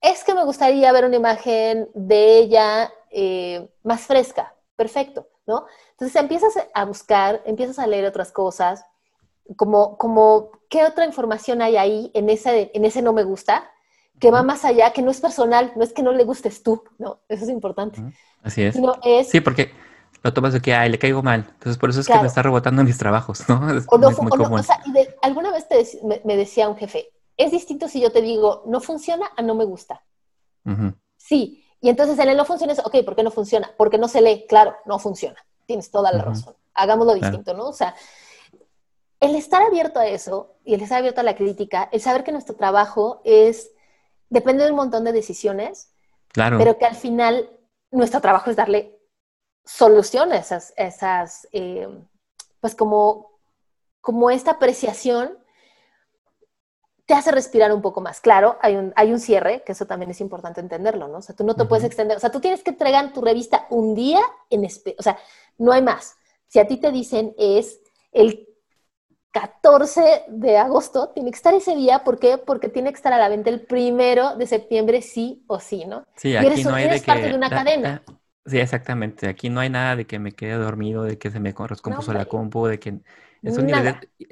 Es 0.00 0.24
que 0.24 0.34
me 0.34 0.44
gustaría 0.44 0.92
ver 0.92 1.04
una 1.04 1.16
imagen 1.16 1.90
de 1.94 2.38
ella 2.38 2.92
eh, 3.10 3.68
más 3.82 4.02
fresca. 4.02 4.54
Perfecto, 4.76 5.28
¿no? 5.46 5.66
Entonces 5.90 6.16
empiezas 6.20 6.54
a 6.72 6.84
buscar, 6.84 7.42
empiezas 7.44 7.78
a 7.78 7.86
leer 7.86 8.06
otras 8.06 8.32
cosas, 8.32 8.84
como, 9.56 9.98
como 9.98 10.50
qué 10.68 10.84
otra 10.84 11.04
información 11.04 11.60
hay 11.60 11.76
ahí 11.76 12.10
en 12.14 12.30
ese, 12.30 12.70
en 12.72 12.84
ese 12.84 13.02
no 13.02 13.12
me 13.12 13.24
gusta, 13.24 13.70
que 14.18 14.30
va 14.30 14.42
más 14.42 14.64
allá, 14.64 14.92
que 14.92 15.02
no 15.02 15.10
es 15.10 15.20
personal, 15.20 15.72
no 15.76 15.82
es 15.82 15.92
que 15.92 16.02
no 16.02 16.12
le 16.12 16.24
gustes 16.24 16.62
tú, 16.62 16.84
¿no, 16.98 17.20
eso 17.28 17.44
es 17.44 17.50
importante. 17.50 18.02
Así 18.42 18.62
es. 18.62 18.76
Sí, 19.28 19.40
porque 19.40 19.72
lo 20.22 20.32
tomas 20.32 20.52
de 20.52 20.60
que, 20.60 20.74
ay, 20.74 20.90
le 20.90 20.98
caigo 20.98 21.22
mal. 21.22 21.46
Entonces, 21.48 21.78
por 21.78 21.90
eso 21.90 22.00
es 22.00 22.06
que 22.06 22.18
me 22.18 22.26
está 22.26 22.42
rebotando 22.42 22.82
en 22.82 22.86
mis 22.86 22.98
trabajos, 22.98 23.48
¿no? 23.48 23.70
Es, 23.76 23.84
o 23.88 23.98
no, 23.98 24.08
o 24.08 24.62
sea, 24.62 24.80
alguna 25.22 25.50
vez 25.50 25.66
me, 26.24 26.36
decía 26.36 26.68
un 26.68 26.76
jefe, 26.76 27.08
es 27.36 27.50
distinto 27.50 27.88
si 27.88 28.00
yo 28.00 28.12
te 28.12 28.20
digo, 28.20 28.62
no 28.66 28.80
funciona 28.80 29.30
a 29.36 29.42
no 29.42 29.54
me 29.54 29.64
gusta. 29.64 30.02
Sí. 31.16 31.64
Y 31.80 31.88
entonces 31.88 32.18
en 32.18 32.28
el 32.28 32.36
no 32.36 32.44
funciona 32.44 32.74
es, 32.74 32.80
ok, 32.80 32.96
¿por 33.04 33.16
qué 33.16 33.22
no 33.22 33.30
funciona? 33.30 33.70
Porque 33.78 33.96
no 33.96 34.08
se 34.08 34.20
lee. 34.20 34.44
Claro, 34.46 34.76
no 34.84 34.98
funciona. 34.98 35.36
Tienes 35.64 35.90
toda 35.90 36.12
la 36.12 36.22
razón. 36.22 36.54
Hagámoslo 36.74 37.14
distinto, 37.14 37.54
¿no? 37.54 37.68
O 37.68 37.72
sea, 37.72 37.94
el 39.20 39.34
estar 39.34 39.62
abierto 39.62 39.98
a 39.98 40.06
eso 40.06 40.56
y 40.64 40.74
el 40.74 40.82
estar 40.82 40.98
abierto 40.98 41.22
a 41.22 41.24
la 41.24 41.36
crítica, 41.36 41.88
el 41.92 42.00
saber 42.00 42.24
que 42.24 42.32
nuestro 42.32 42.54
trabajo 42.56 43.22
es, 43.24 43.70
depende 44.28 44.64
de 44.64 44.70
un 44.70 44.76
montón 44.76 45.04
de 45.04 45.12
decisiones, 45.12 45.92
claro. 46.28 46.58
pero 46.58 46.76
que 46.76 46.84
al 46.84 46.96
final 46.96 47.50
nuestro 47.90 48.20
trabajo 48.20 48.50
es 48.50 48.56
darle 48.56 48.99
soluciones, 49.64 50.46
esas, 50.46 50.72
esas 50.76 51.48
eh, 51.52 51.88
pues 52.60 52.74
como, 52.74 53.38
como 54.00 54.30
esta 54.30 54.52
apreciación 54.52 55.38
te 57.06 57.14
hace 57.14 57.32
respirar 57.32 57.72
un 57.72 57.82
poco 57.82 58.00
más. 58.00 58.20
Claro, 58.20 58.56
hay 58.62 58.76
un, 58.76 58.92
hay 58.94 59.10
un 59.12 59.18
cierre, 59.18 59.64
que 59.64 59.72
eso 59.72 59.84
también 59.84 60.12
es 60.12 60.20
importante 60.20 60.60
entenderlo, 60.60 61.08
¿no? 61.08 61.18
O 61.18 61.22
sea, 61.22 61.34
tú 61.34 61.42
no 61.42 61.56
te 61.56 61.64
puedes 61.64 61.84
extender, 61.84 62.16
o 62.16 62.20
sea, 62.20 62.30
tú 62.30 62.40
tienes 62.40 62.62
que 62.62 62.70
entregar 62.70 63.12
tu 63.12 63.20
revista 63.20 63.66
un 63.70 63.96
día 63.96 64.20
en, 64.48 64.64
o 64.64 65.02
sea, 65.02 65.18
no 65.58 65.72
hay 65.72 65.82
más. 65.82 66.16
Si 66.46 66.60
a 66.60 66.68
ti 66.68 66.76
te 66.76 66.92
dicen 66.92 67.34
es 67.36 67.80
el 68.12 68.46
14 69.32 70.24
de 70.28 70.58
agosto, 70.58 71.08
tiene 71.10 71.30
que 71.30 71.36
estar 71.36 71.54
ese 71.54 71.74
día, 71.74 72.04
¿por 72.04 72.18
qué? 72.18 72.38
Porque 72.38 72.68
tiene 72.68 72.90
que 72.90 72.96
estar 72.96 73.12
a 73.12 73.18
la 73.18 73.28
venta 73.28 73.50
el 73.50 73.62
primero 73.62 74.36
de 74.36 74.46
septiembre 74.46 75.02
sí 75.02 75.44
o 75.46 75.60
sí, 75.60 75.84
¿no? 75.86 76.04
Sí, 76.16 76.36
aquí 76.36 76.64
no 76.64 76.74
hay 76.74 76.88
de 76.88 77.00
parte 77.00 77.28
de 77.28 77.34
una 77.34 77.50
cadena. 77.50 78.02
Sí, 78.46 78.58
exactamente. 78.58 79.28
Aquí 79.28 79.50
no 79.50 79.60
hay 79.60 79.70
nada 79.70 79.96
de 79.96 80.06
que 80.06 80.18
me 80.18 80.32
quede 80.32 80.54
dormido, 80.54 81.04
de 81.04 81.18
que 81.18 81.30
se 81.30 81.40
me 81.40 81.52
descompuso 81.52 82.12
la 82.12 82.24
compu, 82.26 82.66
de 82.66 82.78
que... 82.78 83.00
Eso 83.42 83.62
ni 83.62 83.72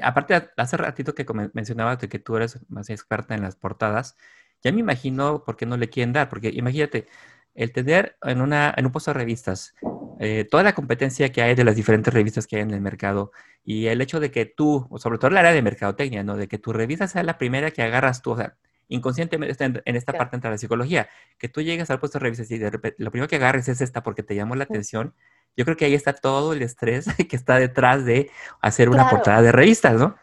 Aparte, 0.02 0.50
hace 0.56 0.76
ratito 0.76 1.14
que 1.14 1.24
mencionabas 1.54 1.98
de 1.98 2.08
que 2.08 2.18
tú 2.18 2.36
eres 2.36 2.58
más 2.68 2.90
experta 2.90 3.34
en 3.34 3.42
las 3.42 3.56
portadas, 3.56 4.16
ya 4.62 4.72
me 4.72 4.80
imagino 4.80 5.44
por 5.44 5.56
qué 5.56 5.64
no 5.66 5.76
le 5.76 5.88
quieren 5.88 6.12
dar, 6.12 6.28
porque 6.28 6.50
imagínate, 6.52 7.06
el 7.54 7.72
tener 7.72 8.16
en, 8.22 8.40
una, 8.40 8.72
en 8.76 8.86
un 8.86 8.92
puesto 8.92 9.10
de 9.10 9.18
revistas 9.18 9.74
eh, 10.20 10.44
toda 10.50 10.62
la 10.62 10.74
competencia 10.74 11.30
que 11.32 11.42
hay 11.42 11.54
de 11.54 11.64
las 11.64 11.76
diferentes 11.76 12.12
revistas 12.12 12.46
que 12.46 12.56
hay 12.56 12.62
en 12.62 12.72
el 12.72 12.80
mercado 12.80 13.32
y 13.64 13.86
el 13.86 14.00
hecho 14.00 14.20
de 14.20 14.30
que 14.30 14.46
tú, 14.46 14.88
sobre 14.98 15.18
todo 15.18 15.30
el 15.30 15.36
área 15.36 15.52
de 15.52 15.62
mercadotecnia, 15.62 16.24
¿no? 16.24 16.36
De 16.36 16.48
que 16.48 16.58
tu 16.58 16.72
revista 16.72 17.06
sea 17.08 17.22
la 17.22 17.38
primera 17.38 17.70
que 17.70 17.82
agarras 17.82 18.22
tú, 18.22 18.32
o 18.32 18.36
sea, 18.36 18.56
inconscientemente 18.88 19.64
en, 19.64 19.82
en 19.84 19.96
esta 19.96 20.12
parte 20.12 20.36
entra 20.36 20.50
la 20.50 20.58
psicología, 20.58 21.08
que 21.38 21.48
tú 21.48 21.62
llegues 21.62 21.90
al 21.90 22.00
puesto 22.00 22.18
de 22.18 22.24
revistas 22.24 22.50
y 22.50 22.58
de 22.58 22.70
repente 22.70 22.96
lo 23.02 23.10
primero 23.10 23.28
que 23.28 23.36
agarres 23.36 23.68
es 23.68 23.80
esta 23.80 24.02
porque 24.02 24.22
te 24.22 24.34
llamó 24.34 24.54
la 24.54 24.64
atención. 24.64 25.14
Yo 25.56 25.64
creo 25.64 25.76
que 25.76 25.84
ahí 25.84 25.94
está 25.94 26.12
todo 26.12 26.52
el 26.52 26.62
estrés 26.62 27.06
que 27.28 27.36
está 27.36 27.56
detrás 27.56 28.04
de 28.04 28.30
hacer 28.60 28.88
una 28.88 29.08
portada 29.10 29.42
de 29.42 29.52
revistas, 29.52 29.94
¿no? 29.94 30.16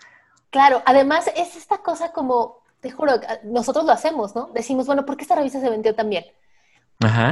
Claro, 0.50 0.82
además 0.86 1.30
es 1.36 1.56
esta 1.56 1.80
cosa 1.80 2.12
como, 2.12 2.64
te 2.80 2.90
juro, 2.90 3.14
nosotros 3.44 3.86
lo 3.86 3.92
hacemos, 3.92 4.36
¿no? 4.36 4.50
Decimos, 4.54 4.88
bueno, 4.88 5.06
¿por 5.06 5.18
qué 5.18 5.24
esta 5.24 5.36
revista 5.36 5.60
se 5.60 5.70
vendió 5.70 5.94
tan 5.94 6.10
bien? 6.10 6.26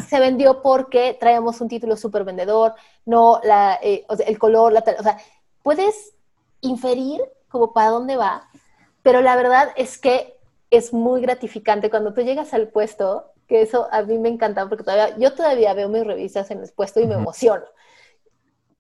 Se 0.07 0.19
vendió 0.19 0.61
porque 0.61 1.15
traíamos 1.17 1.61
un 1.61 1.69
título 1.69 1.95
súper 1.95 2.25
vendedor, 2.25 2.73
no 3.05 3.39
la, 3.43 3.79
eh, 3.81 4.05
el 4.27 4.38
color, 4.38 4.73
la, 4.73 4.84
o 4.99 5.03
sea, 5.03 5.17
puedes 5.63 6.13
inferir 6.59 7.21
como 7.47 7.71
para 7.71 7.89
dónde 7.89 8.17
va, 8.17 8.49
pero 9.03 9.21
la 9.21 9.36
verdad 9.36 9.69
es 9.77 9.97
que 9.97 10.38
es 10.74 10.91
muy 10.91 11.21
gratificante 11.21 11.89
cuando 11.89 12.13
tú 12.13 12.21
llegas 12.21 12.53
al 12.53 12.67
puesto, 12.69 13.32
que 13.47 13.61
eso 13.61 13.88
a 13.91 14.01
mí 14.01 14.17
me 14.17 14.30
encanta 14.30 14.67
porque 14.67 14.84
todavía, 14.84 15.15
yo 15.17 15.34
todavía 15.34 15.74
veo 15.74 15.88
mis 15.88 16.05
revistas 16.05 16.49
en 16.51 16.61
el 16.61 16.69
puesto 16.71 16.99
y 16.99 17.05
me 17.05 17.13
emociono. 17.13 17.63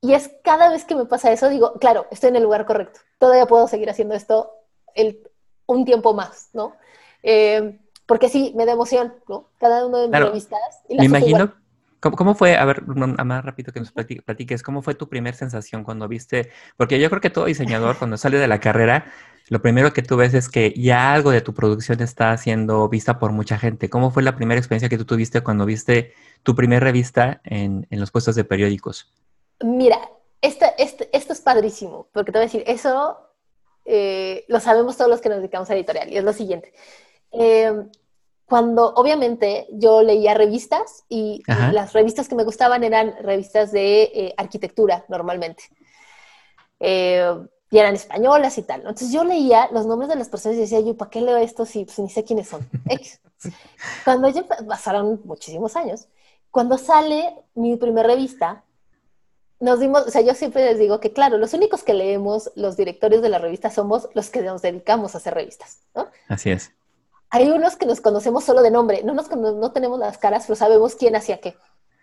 Y 0.01 0.13
es 0.13 0.31
cada 0.43 0.69
vez 0.69 0.85
que 0.85 0.95
me 0.95 1.05
pasa 1.05 1.31
eso, 1.31 1.49
digo, 1.49 1.73
claro, 1.79 2.07
estoy 2.11 2.29
en 2.29 2.37
el 2.37 2.43
lugar 2.43 2.65
correcto, 2.65 2.99
todavía 3.19 3.45
puedo 3.45 3.67
seguir 3.67 3.89
haciendo 3.89 4.15
esto 4.15 4.51
el, 4.95 5.19
un 5.67 5.85
tiempo 5.85 6.13
más, 6.13 6.49
¿no? 6.53 6.75
Eh, 7.21 7.79
porque 8.05 8.27
sí, 8.27 8.53
me 8.55 8.65
da 8.65 8.73
emoción, 8.73 9.13
¿no? 9.29 9.49
Cada 9.59 9.85
uno 9.85 9.99
de 9.99 10.07
mis 10.07 10.19
revistas. 10.19 10.59
me 10.89 11.05
imagino, 11.05 11.53
¿cómo, 11.99 12.35
fue, 12.35 12.57
a 12.57 12.65
ver, 12.65 12.81
más 12.85 13.45
rápido 13.45 13.71
que 13.71 13.79
nos 13.79 13.91
platiques, 13.91 14.63
¿cómo 14.63 14.81
fue 14.81 14.95
tu 14.95 15.07
primera 15.07 15.37
sensación 15.37 15.83
cuando 15.83 16.07
viste? 16.07 16.49
Porque 16.75 16.99
yo 16.99 17.09
creo 17.09 17.21
que 17.21 17.29
todo 17.29 17.45
diseñador, 17.45 17.97
cuando 17.97 18.17
sale 18.17 18.39
de 18.39 18.47
la 18.47 18.59
carrera, 18.59 19.05
lo 19.49 19.61
primero 19.61 19.93
que 19.93 20.01
tú 20.01 20.15
ves 20.15 20.33
es 20.33 20.49
que 20.49 20.73
ya 20.75 21.13
algo 21.13 21.31
de 21.31 21.41
tu 21.41 21.53
producción 21.53 22.01
está 22.01 22.35
siendo 22.37 22.87
vista 22.87 23.19
por 23.19 23.31
mucha 23.31 23.57
gente. 23.57 23.89
¿Cómo 23.89 24.11
fue 24.11 24.23
la 24.23 24.35
primera 24.35 24.59
experiencia 24.59 24.89
que 24.89 24.97
tú 24.97 25.05
tuviste 25.05 25.41
cuando 25.41 25.65
viste 25.65 26.13
tu 26.43 26.55
primera 26.55 26.83
revista 26.83 27.41
en, 27.43 27.85
los 27.89 28.11
puestos 28.11 28.35
de 28.35 28.45
periódicos? 28.45 29.11
Mira, 29.61 29.99
esto, 30.41 30.65
esto 30.77 31.33
es 31.33 31.41
padrísimo, 31.41 32.07
porque 32.13 32.31
te 32.31 32.37
voy 32.37 32.43
a 32.43 32.47
decir, 32.47 32.63
eso 32.67 33.17
eh, 33.85 34.45
lo 34.47 34.59
sabemos 34.59 34.97
todos 34.97 35.09
los 35.09 35.21
que 35.21 35.29
nos 35.29 35.39
dedicamos 35.39 35.69
a 35.69 35.75
editorial, 35.75 36.11
y 36.11 36.17
es 36.17 36.23
lo 36.23 36.33
siguiente. 36.33 36.73
Em, 37.31 37.89
cuando 38.45 38.93
obviamente 38.93 39.67
yo 39.71 40.03
leía 40.03 40.33
revistas 40.33 41.05
y, 41.09 41.41
las 41.47 41.93
revistas 41.93 42.27
que 42.27 42.35
me 42.35 42.43
gustaban 42.43 42.83
eran 42.83 43.15
revistas 43.21 43.71
de 43.71 44.03
eh, 44.03 44.33
arquitectura 44.37 45.05
normalmente. 45.09 45.63
Eh, 46.79 47.35
y 47.73 47.79
eran 47.79 47.95
españolas 47.95 48.59
y 48.59 48.61
tal. 48.61 48.81
Entonces 48.81 49.11
yo 49.11 49.23
leía 49.23 49.67
los 49.71 49.87
nombres 49.87 50.07
de 50.07 50.15
las 50.15 50.29
personas 50.29 50.59
y 50.59 50.61
decía, 50.61 50.79
yo, 50.79 50.95
¿para 50.95 51.09
qué 51.09 51.21
leo 51.21 51.37
esto 51.37 51.65
si 51.65 51.85
pues, 51.85 51.97
ni 51.97 52.07
sé 52.07 52.23
quiénes 52.23 52.47
son? 52.47 52.69
Cuando 54.05 54.29
ya 54.29 54.43
pasaron 54.43 55.19
muchísimos 55.25 55.75
años, 55.75 56.07
cuando 56.51 56.77
sale 56.77 57.33
mi 57.55 57.75
primera 57.75 58.07
revista, 58.07 58.63
nos 59.59 59.79
dimos, 59.79 60.05
o 60.05 60.11
sea, 60.11 60.21
yo 60.21 60.35
siempre 60.35 60.63
les 60.65 60.77
digo 60.77 60.99
que, 60.99 61.13
claro, 61.13 61.39
los 61.39 61.55
únicos 61.55 61.81
que 61.81 61.95
leemos 61.95 62.51
los 62.53 62.77
directores 62.77 63.23
de 63.23 63.29
la 63.29 63.39
revista 63.39 63.71
somos 63.71 64.07
los 64.13 64.29
que 64.29 64.43
nos 64.43 64.61
dedicamos 64.61 65.15
a 65.15 65.17
hacer 65.17 65.33
revistas, 65.33 65.79
¿no? 65.95 66.09
Así 66.27 66.51
es. 66.51 66.71
Hay 67.31 67.49
unos 67.49 67.75
que 67.75 67.87
nos 67.87 68.01
conocemos 68.01 68.43
solo 68.43 68.61
de 68.61 68.69
nombre, 68.69 69.01
no, 69.03 69.15
nos, 69.15 69.31
no 69.31 69.71
tenemos 69.71 69.97
las 69.97 70.19
caras, 70.19 70.43
pero 70.45 70.55
sabemos 70.55 70.93
quién 70.93 71.15
hacía 71.15 71.41
qué, 71.41 71.57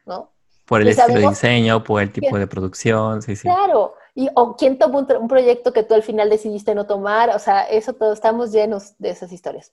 ¿no? 0.05 0.33
Por 0.67 0.83
el 0.83 0.89
estilo 0.89 1.21
de 1.21 1.29
diseño, 1.29 1.85
por 1.85 2.03
el 2.03 2.11
tipo 2.11 2.37
de 2.37 2.49
producción, 2.49 3.23
sí, 3.23 3.37
sí. 3.37 3.43
Claro, 3.43 3.95
y 4.15 4.29
o 4.35 4.57
quién 4.57 4.79
tomó 4.79 4.99
un, 4.99 5.29
proyecto 5.29 5.73
que 5.73 5.83
tú 5.83 5.95
al 5.95 6.03
final 6.03 6.31
decidiste 6.31 6.75
no 6.75 6.87
tomar, 6.87 7.31
o 7.31 7.39
sea, 7.39 7.63
eso 7.63 7.93
todo, 7.95 8.13
estamos 8.13 8.53
llenos 8.53 8.95
de 8.99 9.11
esas 9.11 9.33
historias. 9.33 9.73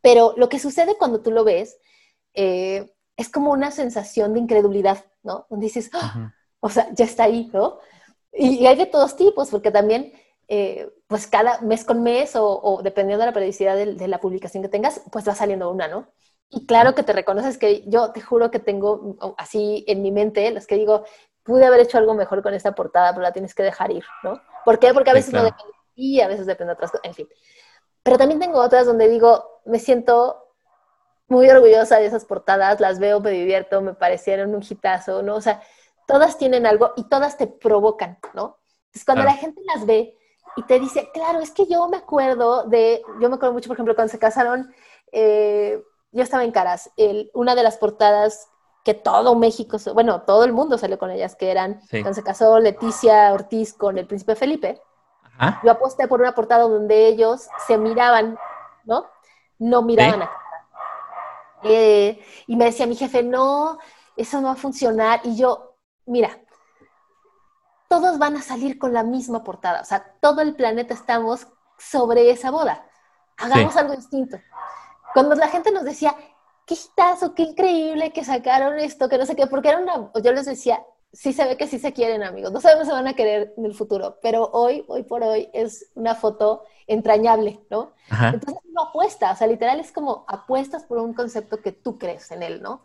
Pero 0.00 0.34
lo 0.36 0.48
que 0.48 0.58
sucede 0.58 0.96
cuando 0.96 1.20
tú 1.20 1.30
lo 1.30 1.44
ves 1.44 1.78
eh, 2.34 2.94
es 3.16 3.28
como 3.28 3.52
una 3.52 3.70
sensación 3.70 4.32
de 4.32 4.40
incredulidad, 4.40 5.04
¿no? 5.22 5.46
Donde 5.50 5.66
dices, 5.66 5.90
¡Ah! 5.92 6.32
o 6.60 6.68
sea, 6.68 6.88
ya 6.94 7.04
está 7.04 7.24
ahí, 7.24 7.50
¿no? 7.52 7.78
Y, 8.32 8.58
y, 8.58 8.66
hay 8.66 8.76
de 8.76 8.86
todos 8.86 9.16
tipos, 9.16 9.50
porque 9.50 9.70
también 9.70 10.12
eh, 10.50 10.90
pues 11.06 11.26
cada 11.26 11.60
mes 11.60 11.84
con 11.84 12.02
mes 12.02 12.32
o, 12.34 12.80
dependiendo 12.82 13.20
de 13.20 13.26
la 13.26 13.34
periodicidad 13.34 13.76
de, 13.76 14.08
la 14.08 14.20
publicación 14.20 14.62
que 14.62 14.70
tengas, 14.70 15.02
pues 15.12 15.28
va 15.28 15.34
saliendo 15.34 15.70
una, 15.70 15.88
¿no? 15.88 16.08
Y 16.50 16.64
claro 16.64 16.94
que 16.94 17.02
te 17.02 17.12
reconoces 17.12 17.58
que 17.58 17.84
yo 17.86 18.12
te 18.12 18.22
juro 18.22 18.50
que 18.50 18.58
tengo 18.58 19.16
así 19.36 19.84
en 19.86 20.00
mi 20.00 20.10
mente 20.10 20.50
los 20.50 20.66
que 20.66 20.76
digo, 20.76 21.04
pude 21.48 21.64
haber 21.64 21.80
hecho 21.80 21.96
algo 21.96 22.12
mejor 22.12 22.42
con 22.42 22.52
esta 22.52 22.72
portada, 22.72 23.12
pero 23.12 23.22
la 23.22 23.32
tienes 23.32 23.54
que 23.54 23.62
dejar 23.62 23.90
ir, 23.90 24.04
¿no? 24.22 24.38
¿Por 24.66 24.78
qué? 24.78 24.92
Porque 24.92 25.08
a 25.08 25.14
veces 25.14 25.32
no 25.32 25.42
depende 25.42 25.72
de 25.72 25.94
ti, 25.94 26.20
a 26.20 26.28
veces 26.28 26.44
depende 26.44 26.72
de 26.72 26.74
otras 26.74 26.90
cosas, 26.90 27.06
en 27.06 27.14
fin. 27.14 27.28
Pero 28.02 28.18
también 28.18 28.38
tengo 28.38 28.60
otras 28.60 28.84
donde 28.84 29.08
digo, 29.08 29.62
me 29.64 29.78
siento 29.78 30.44
muy 31.26 31.48
orgullosa 31.48 31.98
de 31.98 32.04
esas 32.04 32.26
portadas, 32.26 32.80
las 32.80 32.98
veo, 32.98 33.20
me 33.20 33.30
divierto, 33.30 33.80
me 33.80 33.94
parecieron 33.94 34.54
un 34.54 34.62
hitazo, 34.62 35.22
¿no? 35.22 35.36
O 35.36 35.40
sea, 35.40 35.62
todas 36.06 36.36
tienen 36.36 36.66
algo 36.66 36.92
y 36.96 37.08
todas 37.08 37.38
te 37.38 37.46
provocan, 37.46 38.18
¿no? 38.34 38.58
Entonces, 38.88 39.04
cuando 39.06 39.24
la 39.24 39.34
gente 39.34 39.62
las 39.74 39.86
ve, 39.86 40.18
y 40.56 40.62
te 40.64 40.78
dice, 40.78 41.08
claro, 41.14 41.40
es 41.40 41.50
que 41.50 41.66
yo 41.66 41.88
me 41.88 41.96
acuerdo 41.96 42.64
de, 42.64 43.02
yo 43.20 43.28
me 43.30 43.36
acuerdo 43.36 43.54
mucho, 43.54 43.68
por 43.68 43.76
ejemplo, 43.76 43.94
cuando 43.94 44.10
se 44.10 44.18
casaron, 44.18 44.74
eh, 45.12 45.82
yo 46.10 46.22
estaba 46.22 46.44
en 46.44 46.52
Caras, 46.52 46.90
el, 46.96 47.30
una 47.32 47.54
de 47.54 47.62
las 47.62 47.78
portadas 47.78 48.48
que 48.88 48.94
todo 48.94 49.34
México, 49.34 49.76
bueno, 49.92 50.22
todo 50.22 50.44
el 50.44 50.54
mundo 50.54 50.78
salió 50.78 50.98
con 50.98 51.10
ellas, 51.10 51.36
que 51.36 51.50
eran, 51.50 51.78
cuando 51.90 52.14
se 52.14 52.22
casó 52.22 52.58
Leticia 52.58 53.34
Ortiz 53.34 53.74
con 53.74 53.98
el 53.98 54.06
príncipe 54.06 54.34
Felipe, 54.34 54.80
yo 55.62 55.70
aposté 55.70 56.08
por 56.08 56.22
una 56.22 56.34
portada 56.34 56.62
donde 56.62 57.06
ellos 57.06 57.48
se 57.66 57.76
miraban, 57.76 58.38
¿no? 58.84 59.04
No 59.58 59.82
miraban 59.82 60.22
a 60.22 60.30
eh, 61.64 62.24
y 62.46 62.56
me 62.56 62.64
decía 62.64 62.86
mi 62.86 62.96
jefe, 62.96 63.22
no, 63.22 63.76
eso 64.16 64.40
no 64.40 64.46
va 64.46 64.54
a 64.54 64.56
funcionar. 64.56 65.20
Y 65.24 65.36
yo, 65.36 65.76
mira, 66.06 66.30
todos 67.88 68.18
van 68.18 68.36
a 68.36 68.42
salir 68.42 68.78
con 68.78 68.94
la 68.94 69.02
misma 69.02 69.44
portada. 69.44 69.82
O 69.82 69.84
sea, 69.84 70.14
todo 70.22 70.40
el 70.40 70.56
planeta 70.56 70.94
estamos 70.94 71.46
sobre 71.76 72.30
esa 72.30 72.50
boda. 72.50 72.86
Hagamos 73.36 73.76
algo 73.76 73.94
distinto. 73.94 74.38
Cuando 75.12 75.34
la 75.34 75.48
gente 75.48 75.72
nos 75.72 75.84
decía, 75.84 76.16
qué 76.68 76.74
hitazo, 76.74 77.34
qué 77.34 77.42
increíble 77.44 78.12
que 78.12 78.24
sacaron 78.24 78.78
esto, 78.78 79.08
que 79.08 79.16
no 79.16 79.24
sé 79.24 79.34
qué, 79.34 79.46
porque 79.46 79.70
era 79.70 79.78
una, 79.78 80.12
yo 80.22 80.32
les 80.32 80.44
decía, 80.44 80.80
sí 81.12 81.32
se 81.32 81.46
ve 81.46 81.56
que 81.56 81.66
sí 81.66 81.78
se 81.78 81.94
quieren, 81.94 82.22
amigos. 82.22 82.52
No 82.52 82.60
sabemos 82.60 82.86
si 82.86 82.92
van 82.92 83.08
a 83.08 83.14
querer 83.14 83.54
en 83.56 83.64
el 83.64 83.74
futuro, 83.74 84.18
pero 84.22 84.50
hoy, 84.52 84.84
hoy 84.86 85.02
por 85.02 85.22
hoy, 85.22 85.48
es 85.54 85.90
una 85.94 86.14
foto 86.14 86.64
entrañable, 86.86 87.60
¿no? 87.70 87.92
Entonces 88.10 88.62
no 88.72 88.82
apuesta, 88.82 89.32
o 89.32 89.36
sea, 89.36 89.46
literal 89.46 89.80
es 89.80 89.90
como 89.92 90.26
apuestas 90.28 90.84
por 90.84 90.98
un 90.98 91.14
concepto 91.14 91.60
que 91.62 91.72
tú 91.72 91.98
crees 91.98 92.30
en 92.30 92.42
él, 92.42 92.62
¿no? 92.62 92.82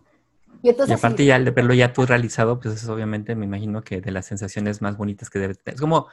Y, 0.62 0.70
aparte 0.70 1.26
ya 1.26 1.40
de 1.40 1.52
verlo 1.52 1.74
ya 1.74 1.92
tú 1.92 2.06
realizado, 2.06 2.60
pues 2.60 2.76
es 2.76 2.88
obviamente 2.88 3.36
me 3.36 3.46
imagino 3.46 3.84
que 3.84 4.00
de 4.00 4.12
las 4.12 4.28
sensaciones 4.28 4.82
más 4.82 4.96
bonitas 4.96 5.30
que 5.30 5.40
debe 5.40 5.56
tener. 5.56 5.76
Es 5.76 5.82
como 5.82 6.08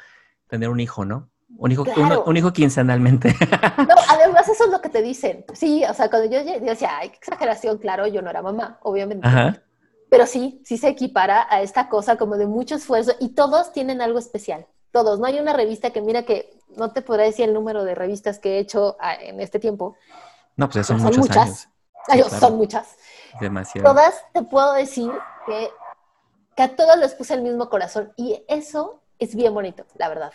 tener 0.48 0.70
un 0.70 0.80
hijo, 0.80 1.04
¿no? 1.04 1.28
Un 1.56 1.72
hijo, 1.72 1.84
un, 2.26 2.36
hijo 2.36 2.52
quincenalmente. 2.52 3.34
No, 3.76 3.94
además 4.08 4.48
eso 4.48 4.64
es 4.64 4.70
lo 4.70 4.80
que 4.80 4.88
te 4.88 5.02
dicen. 5.02 5.44
Sí, 5.52 5.84
o 5.84 5.92
sea, 5.92 6.08
cuando 6.08 6.30
yo, 6.30 6.42
decía, 6.60 6.98
ay, 6.98 7.10
qué 7.10 7.16
exageración, 7.16 7.78
claro, 7.78 8.06
yo 8.06 8.22
no 8.22 8.30
era 8.30 8.40
mamá, 8.42 8.78
obviamente. 8.82 9.28
Pero 10.10 10.26
sí, 10.26 10.60
sí 10.64 10.78
se 10.78 10.88
equipara 10.88 11.46
a 11.50 11.62
esta 11.62 11.88
cosa 11.88 12.16
como 12.16 12.36
de 12.36 12.46
mucho 12.46 12.74
esfuerzo 12.74 13.12
y 13.20 13.30
todos 13.30 13.72
tienen 13.72 14.00
algo 14.00 14.18
especial. 14.18 14.66
Todos. 14.90 15.20
No 15.20 15.26
hay 15.26 15.38
una 15.38 15.52
revista 15.52 15.90
que, 15.90 16.00
mira, 16.00 16.24
que 16.24 16.58
no 16.76 16.92
te 16.92 17.02
podrá 17.02 17.24
decir 17.24 17.44
el 17.44 17.54
número 17.54 17.84
de 17.84 17.94
revistas 17.94 18.40
que 18.40 18.56
he 18.56 18.58
hecho 18.58 18.96
ah, 18.98 19.14
en 19.14 19.40
este 19.40 19.60
tiempo. 19.60 19.96
No, 20.56 20.68
pues 20.68 20.86
son, 20.86 21.00
muchos 21.00 21.18
muchas. 21.18 21.68
años. 22.08 22.32
Son 22.32 22.56
muchas. 22.56 22.96
Demasiado. 23.40 23.88
Todas 23.88 24.24
te 24.32 24.42
puedo 24.42 24.72
decir 24.72 25.12
que, 25.46 25.70
que 26.56 26.62
a 26.62 26.74
todas 26.74 26.98
les 26.98 27.14
puse 27.14 27.34
el 27.34 27.42
mismo 27.42 27.68
corazón 27.68 28.12
y 28.16 28.44
eso 28.48 29.02
es 29.20 29.36
bien 29.36 29.54
bonito, 29.54 29.84
la 29.96 30.08
verdad. 30.08 30.32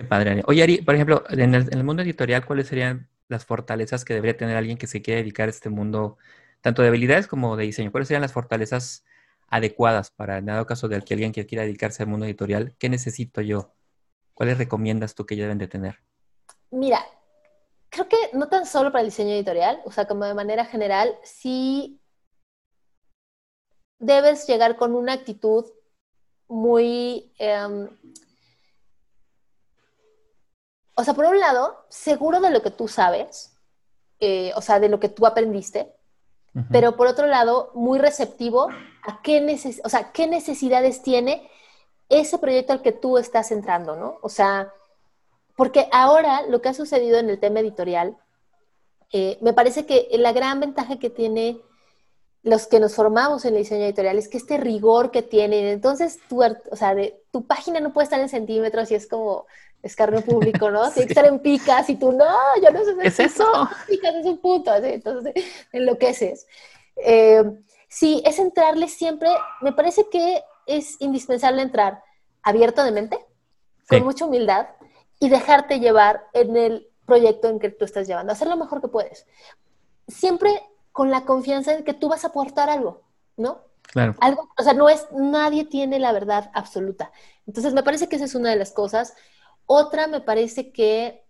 Qué 0.00 0.06
padre. 0.06 0.42
Oye, 0.46 0.62
Ari, 0.62 0.80
por 0.80 0.94
ejemplo, 0.94 1.24
en 1.28 1.54
el, 1.54 1.84
mundo 1.84 2.02
editorial, 2.02 2.46
¿cuáles 2.46 2.68
serían 2.68 3.10
las 3.28 3.44
fortalezas 3.44 4.02
que 4.02 4.14
debería 4.14 4.34
tener 4.34 4.56
alguien 4.56 4.78
que 4.78 4.86
se 4.86 5.02
quiere 5.02 5.20
dedicar 5.20 5.48
a 5.48 5.50
este 5.50 5.68
mundo, 5.68 6.16
tanto 6.62 6.80
de 6.80 6.88
habilidades 6.88 7.26
como 7.26 7.54
de 7.54 7.64
diseño? 7.64 7.92
¿Cuáles 7.92 8.08
serían 8.08 8.22
las 8.22 8.32
fortalezas 8.32 9.04
adecuadas 9.48 10.10
para, 10.10 10.38
en 10.38 10.46
dado 10.46 10.64
caso 10.64 10.88
de 10.88 11.02
que 11.02 11.12
alguien 11.12 11.32
que 11.32 11.44
quiera 11.44 11.64
dedicarse 11.64 12.02
al 12.02 12.08
mundo 12.08 12.24
editorial, 12.24 12.74
¿qué 12.78 12.88
necesito 12.88 13.42
yo? 13.42 13.74
¿Cuáles 14.32 14.56
recomiendas 14.56 15.14
tú 15.14 15.26
que 15.26 15.36
ya 15.36 15.42
deben 15.42 15.58
de 15.58 15.68
tener? 15.68 15.96
Mira, 16.70 17.04
creo 17.90 18.08
que 18.08 18.16
no 18.32 18.48
tan 18.48 18.64
solo 18.64 18.90
para 18.92 19.02
el 19.02 19.08
diseño 19.08 19.34
editorial, 19.34 19.82
o 19.84 19.92
sea, 19.92 20.06
como 20.06 20.24
de 20.24 20.32
manera 20.32 20.64
general, 20.64 21.14
sí 21.24 22.00
debes 23.98 24.46
llegar 24.46 24.78
con 24.78 24.94
una 24.94 25.12
actitud 25.12 25.66
muy... 26.48 27.34
Em, 27.38 27.90
o 31.00 31.04
sea, 31.04 31.14
por 31.14 31.24
un 31.24 31.40
lado, 31.40 31.84
seguro 31.88 32.40
de 32.40 32.50
lo 32.50 32.62
que 32.62 32.70
tú 32.70 32.88
sabes, 32.88 33.56
eh, 34.18 34.52
o 34.54 34.60
sea, 34.60 34.78
de 34.80 34.88
lo 34.88 35.00
que 35.00 35.08
tú 35.08 35.26
aprendiste, 35.26 35.94
pero 36.72 36.96
por 36.96 37.06
otro 37.06 37.28
lado, 37.28 37.70
muy 37.74 38.00
receptivo 38.00 38.68
a 39.04 39.22
qué, 39.22 39.40
neces 39.40 39.80
o 39.84 39.88
sea, 39.88 40.10
qué 40.10 40.26
necesidades 40.26 41.00
tiene 41.00 41.48
ese 42.08 42.38
proyecto 42.38 42.72
al 42.72 42.82
que 42.82 42.90
tú 42.90 43.18
estás 43.18 43.52
entrando, 43.52 43.94
¿no? 43.94 44.18
O 44.20 44.28
sea, 44.28 44.72
porque 45.56 45.88
ahora 45.92 46.42
lo 46.48 46.60
que 46.60 46.70
ha 46.70 46.74
sucedido 46.74 47.18
en 47.18 47.30
el 47.30 47.38
tema 47.38 47.60
editorial, 47.60 48.16
eh, 49.12 49.38
me 49.40 49.52
parece 49.52 49.86
que 49.86 50.08
la 50.14 50.32
gran 50.32 50.58
ventaja 50.58 50.98
que 50.98 51.08
tiene 51.08 51.60
los 52.42 52.66
que 52.66 52.80
nos 52.80 52.94
formamos 52.94 53.44
en 53.44 53.54
el 53.54 53.62
diseño 53.62 53.84
editorial 53.84 54.18
es 54.18 54.28
que 54.28 54.38
este 54.38 54.56
rigor 54.56 55.10
que 55.10 55.22
tiene, 55.22 55.70
entonces 55.70 56.18
tu, 56.28 56.42
o 56.42 56.76
sea, 56.76 56.94
de, 56.94 57.22
tu 57.30 57.46
página 57.46 57.80
no 57.80 57.92
puede 57.92 58.04
estar 58.04 58.20
en 58.20 58.28
centímetros 58.28 58.90
y 58.90 58.96
es 58.96 59.06
como 59.06 59.46
escarnio 59.82 60.22
público, 60.22 60.70
¿no? 60.70 60.90
Tiene 60.92 61.06
que 61.06 61.12
estar 61.12 61.26
en 61.26 61.38
picas 61.40 61.88
y 61.90 61.96
tú, 61.96 62.12
no, 62.12 62.26
yo 62.62 62.70
no 62.70 62.84
sé. 62.84 62.94
¿Es 63.02 63.20
eso? 63.20 63.68
Picas 63.88 64.14
es 64.14 64.26
un 64.26 64.38
punto, 64.38 64.74
entonces 64.74 65.34
enloqueces. 65.72 66.46
Eh, 66.96 67.42
sí, 67.88 68.22
es 68.24 68.38
entrarle 68.38 68.88
siempre, 68.88 69.30
me 69.60 69.72
parece 69.72 70.08
que 70.10 70.42
es 70.66 70.96
indispensable 71.00 71.62
entrar 71.62 72.02
abierto 72.42 72.84
de 72.84 72.92
mente, 72.92 73.18
con 73.88 74.04
mucha 74.04 74.24
humildad 74.24 74.68
y 75.18 75.28
dejarte 75.28 75.80
llevar 75.80 76.28
en 76.32 76.56
el 76.56 76.88
proyecto 77.06 77.48
en 77.48 77.58
que 77.58 77.70
tú 77.70 77.84
estás 77.84 78.06
llevando, 78.06 78.32
hacer 78.32 78.48
lo 78.48 78.56
mejor 78.56 78.80
que 78.80 78.88
puedes. 78.88 79.26
Siempre 80.06 80.50
con 80.92 81.10
la 81.10 81.24
confianza 81.24 81.76
de 81.76 81.84
que 81.84 81.94
tú 81.94 82.08
vas 82.08 82.24
a 82.24 82.28
aportar 82.28 82.70
algo, 82.70 83.02
¿no? 83.36 83.62
Claro. 83.82 84.14
Algo, 84.20 84.48
o 84.56 84.62
sea, 84.62 84.72
no 84.72 84.88
es, 84.88 85.06
nadie 85.12 85.64
tiene 85.64 85.98
la 85.98 86.12
verdad 86.12 86.50
absoluta. 86.54 87.10
Entonces, 87.46 87.74
me 87.74 87.82
parece 87.82 88.08
que 88.08 88.16
esa 88.16 88.26
es 88.26 88.34
una 88.34 88.50
de 88.50 88.56
las 88.56 88.70
cosas. 88.72 89.14
Otra, 89.72 90.08
me 90.08 90.20
parece 90.20 90.72
que, 90.72 91.22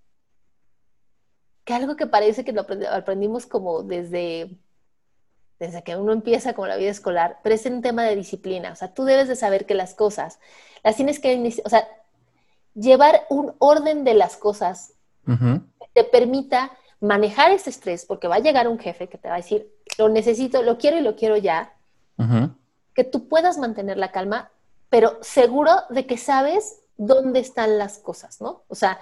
que 1.62 1.74
algo 1.74 1.94
que 1.94 2.06
parece 2.06 2.42
que 2.42 2.54
lo 2.54 2.64
aprendimos 2.90 3.44
como 3.44 3.82
desde, 3.82 4.56
desde 5.58 5.82
que 5.84 5.94
uno 5.94 6.14
empieza 6.14 6.54
con 6.54 6.66
la 6.66 6.78
vida 6.78 6.88
escolar, 6.88 7.40
pero 7.42 7.54
es 7.54 7.66
un 7.66 7.82
tema 7.82 8.02
de 8.04 8.16
disciplina. 8.16 8.72
O 8.72 8.76
sea, 8.76 8.94
tú 8.94 9.04
debes 9.04 9.28
de 9.28 9.36
saber 9.36 9.66
que 9.66 9.74
las 9.74 9.92
cosas, 9.92 10.40
las 10.82 10.96
tienes 10.96 11.20
que, 11.20 11.52
o 11.62 11.68
sea, 11.68 11.86
llevar 12.74 13.26
un 13.28 13.52
orden 13.58 14.04
de 14.04 14.14
las 14.14 14.38
cosas 14.38 14.94
que 15.26 15.90
te 15.92 16.04
permita 16.04 16.70
manejar 16.98 17.50
ese 17.50 17.68
estrés, 17.68 18.06
porque 18.06 18.26
va 18.26 18.36
a 18.36 18.40
llegar 18.40 18.68
un 18.68 18.78
jefe 18.78 19.10
que 19.10 19.18
te 19.18 19.28
va 19.28 19.34
a 19.34 19.44
decir, 19.44 19.70
lo 19.98 20.08
necesito, 20.08 20.62
lo 20.62 20.78
quiero 20.78 20.96
y 20.96 21.02
lo 21.02 21.14
quiero 21.14 21.36
ya, 21.36 21.74
que 22.94 23.04
tú 23.04 23.28
puedas 23.28 23.58
mantener 23.58 23.98
la 23.98 24.12
calma, 24.12 24.50
pero 24.88 25.18
seguro 25.20 25.72
de 25.90 26.06
que 26.06 26.16
sabes 26.16 26.79
dónde 27.00 27.40
están 27.40 27.78
las 27.78 27.98
cosas, 27.98 28.40
¿no? 28.42 28.62
O 28.68 28.74
sea, 28.74 29.00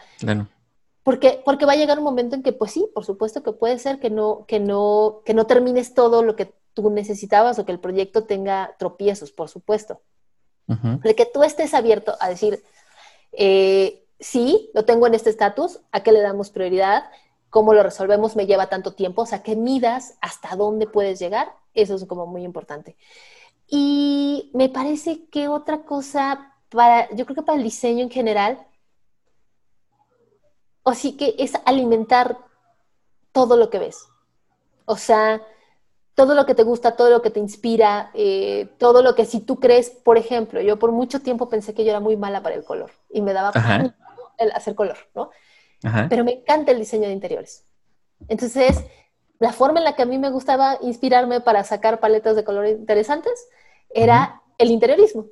porque, 1.03 1.43
porque 1.45 1.67
va 1.67 1.73
a 1.73 1.77
llegar 1.77 1.99
un 1.99 2.05
momento 2.05 2.37
en 2.37 2.45
que, 2.45 2.53
pues 2.53 2.71
sí, 2.71 2.89
por 2.95 3.05
supuesto 3.05 3.43
que 3.43 3.53
puede 3.53 3.79
ser 3.79 3.99
que 3.99 4.09
no, 4.09 4.45
que 4.47 4.61
no, 4.61 5.23
que 5.25 5.35
no 5.35 5.47
termines 5.47 5.95
todo 5.95 6.23
lo 6.23 6.37
que 6.37 6.55
tú 6.75 6.91
necesitabas 6.91 7.59
o 7.59 7.67
que 7.67 7.73
el 7.73 7.81
proyecto 7.81 8.23
tenga 8.25 8.77
tropiezos, 8.79 9.33
por 9.33 9.49
supuesto. 9.49 10.01
De 10.67 11.15
que 11.15 11.25
tú 11.25 11.43
estés 11.45 11.73
abierto 11.73 12.15
a 12.21 12.29
decir, 12.29 12.63
eh, 13.33 14.05
sí, 14.21 14.71
lo 14.75 14.85
tengo 14.85 15.07
en 15.07 15.15
este 15.15 15.31
estatus, 15.31 15.81
¿a 15.93 16.03
qué 16.03 16.13
le 16.13 16.21
damos 16.21 16.51
prioridad? 16.51 17.05
¿Cómo 17.49 17.73
lo 17.73 17.83
resolvemos? 17.83 18.37
Me 18.37 18.45
lleva 18.45 18.69
tanto 18.69 18.93
tiempo, 18.93 19.23
o 19.23 19.27
sea, 19.27 19.43
que 19.43 19.57
midas 19.57 20.19
hasta 20.21 20.55
dónde 20.57 20.87
puedes 20.87 21.19
llegar, 21.19 21.55
eso 21.73 21.95
es 21.95 22.05
como 22.05 22.27
muy 22.27 22.45
importante. 22.45 22.97
Y 23.67 24.51
me 24.53 24.69
parece 24.69 25.27
que 25.31 25.49
otra 25.49 25.85
cosa 25.85 26.55
para, 26.71 27.09
yo 27.15 27.25
creo 27.25 27.37
que 27.37 27.43
para 27.43 27.59
el 27.59 27.65
diseño 27.65 28.03
en 28.03 28.11
general, 28.11 28.67
o 30.83 30.95
sí 30.95 31.17
que 31.17 31.35
es 31.39 31.53
alimentar 31.65 32.39
todo 33.33 33.57
lo 33.57 33.71
que 33.71 33.79
ves. 33.79 34.09
O 34.85 34.97
sea, 34.97 35.43
todo 36.15 36.35
lo 36.35 36.47
que 36.47 36.55
te 36.55 36.65
gusta, 36.65 36.97
todo 36.97 37.11
lo 37.11 37.23
que 37.23 37.31
te 37.31 37.41
inspira, 37.41 38.11
eh, 38.15 38.69
todo 38.79 39.03
lo 39.03 39.15
que 39.15 39.25
si 39.25 39.41
tú 39.41 39.61
crees, 39.61 39.91
por 39.91 40.19
ejemplo, 40.19 40.61
yo 40.61 40.79
por 40.79 40.91
mucho 40.91 41.21
tiempo 41.21 41.49
pensé 41.49 41.75
que 41.75 41.85
yo 41.85 41.91
era 41.91 42.01
muy 42.01 42.17
mala 42.17 42.43
para 42.43 42.57
el 42.57 42.65
color 42.65 42.91
y 43.11 43.21
me 43.21 43.33
daba 43.33 43.53
el 44.39 44.51
hacer 44.53 44.75
color, 44.75 44.97
¿no? 45.15 45.31
Pero 46.09 46.25
me 46.25 46.33
encanta 46.33 46.73
el 46.73 46.79
diseño 46.79 47.07
de 47.07 47.13
interiores. 47.13 47.65
Entonces, 48.27 48.85
la 49.39 49.53
forma 49.53 49.79
en 49.79 49.85
la 49.85 49.95
que 49.95 50.03
a 50.03 50.07
mí 50.07 50.19
me 50.19 50.31
gustaba 50.31 50.79
inspirarme 50.81 51.41
para 51.41 51.63
sacar 51.63 52.01
paletas 52.01 52.35
de 52.35 52.43
color 52.43 52.67
interesantes 52.67 53.49
era 53.91 54.43
el 54.59 54.71
interiorismo. 54.71 55.27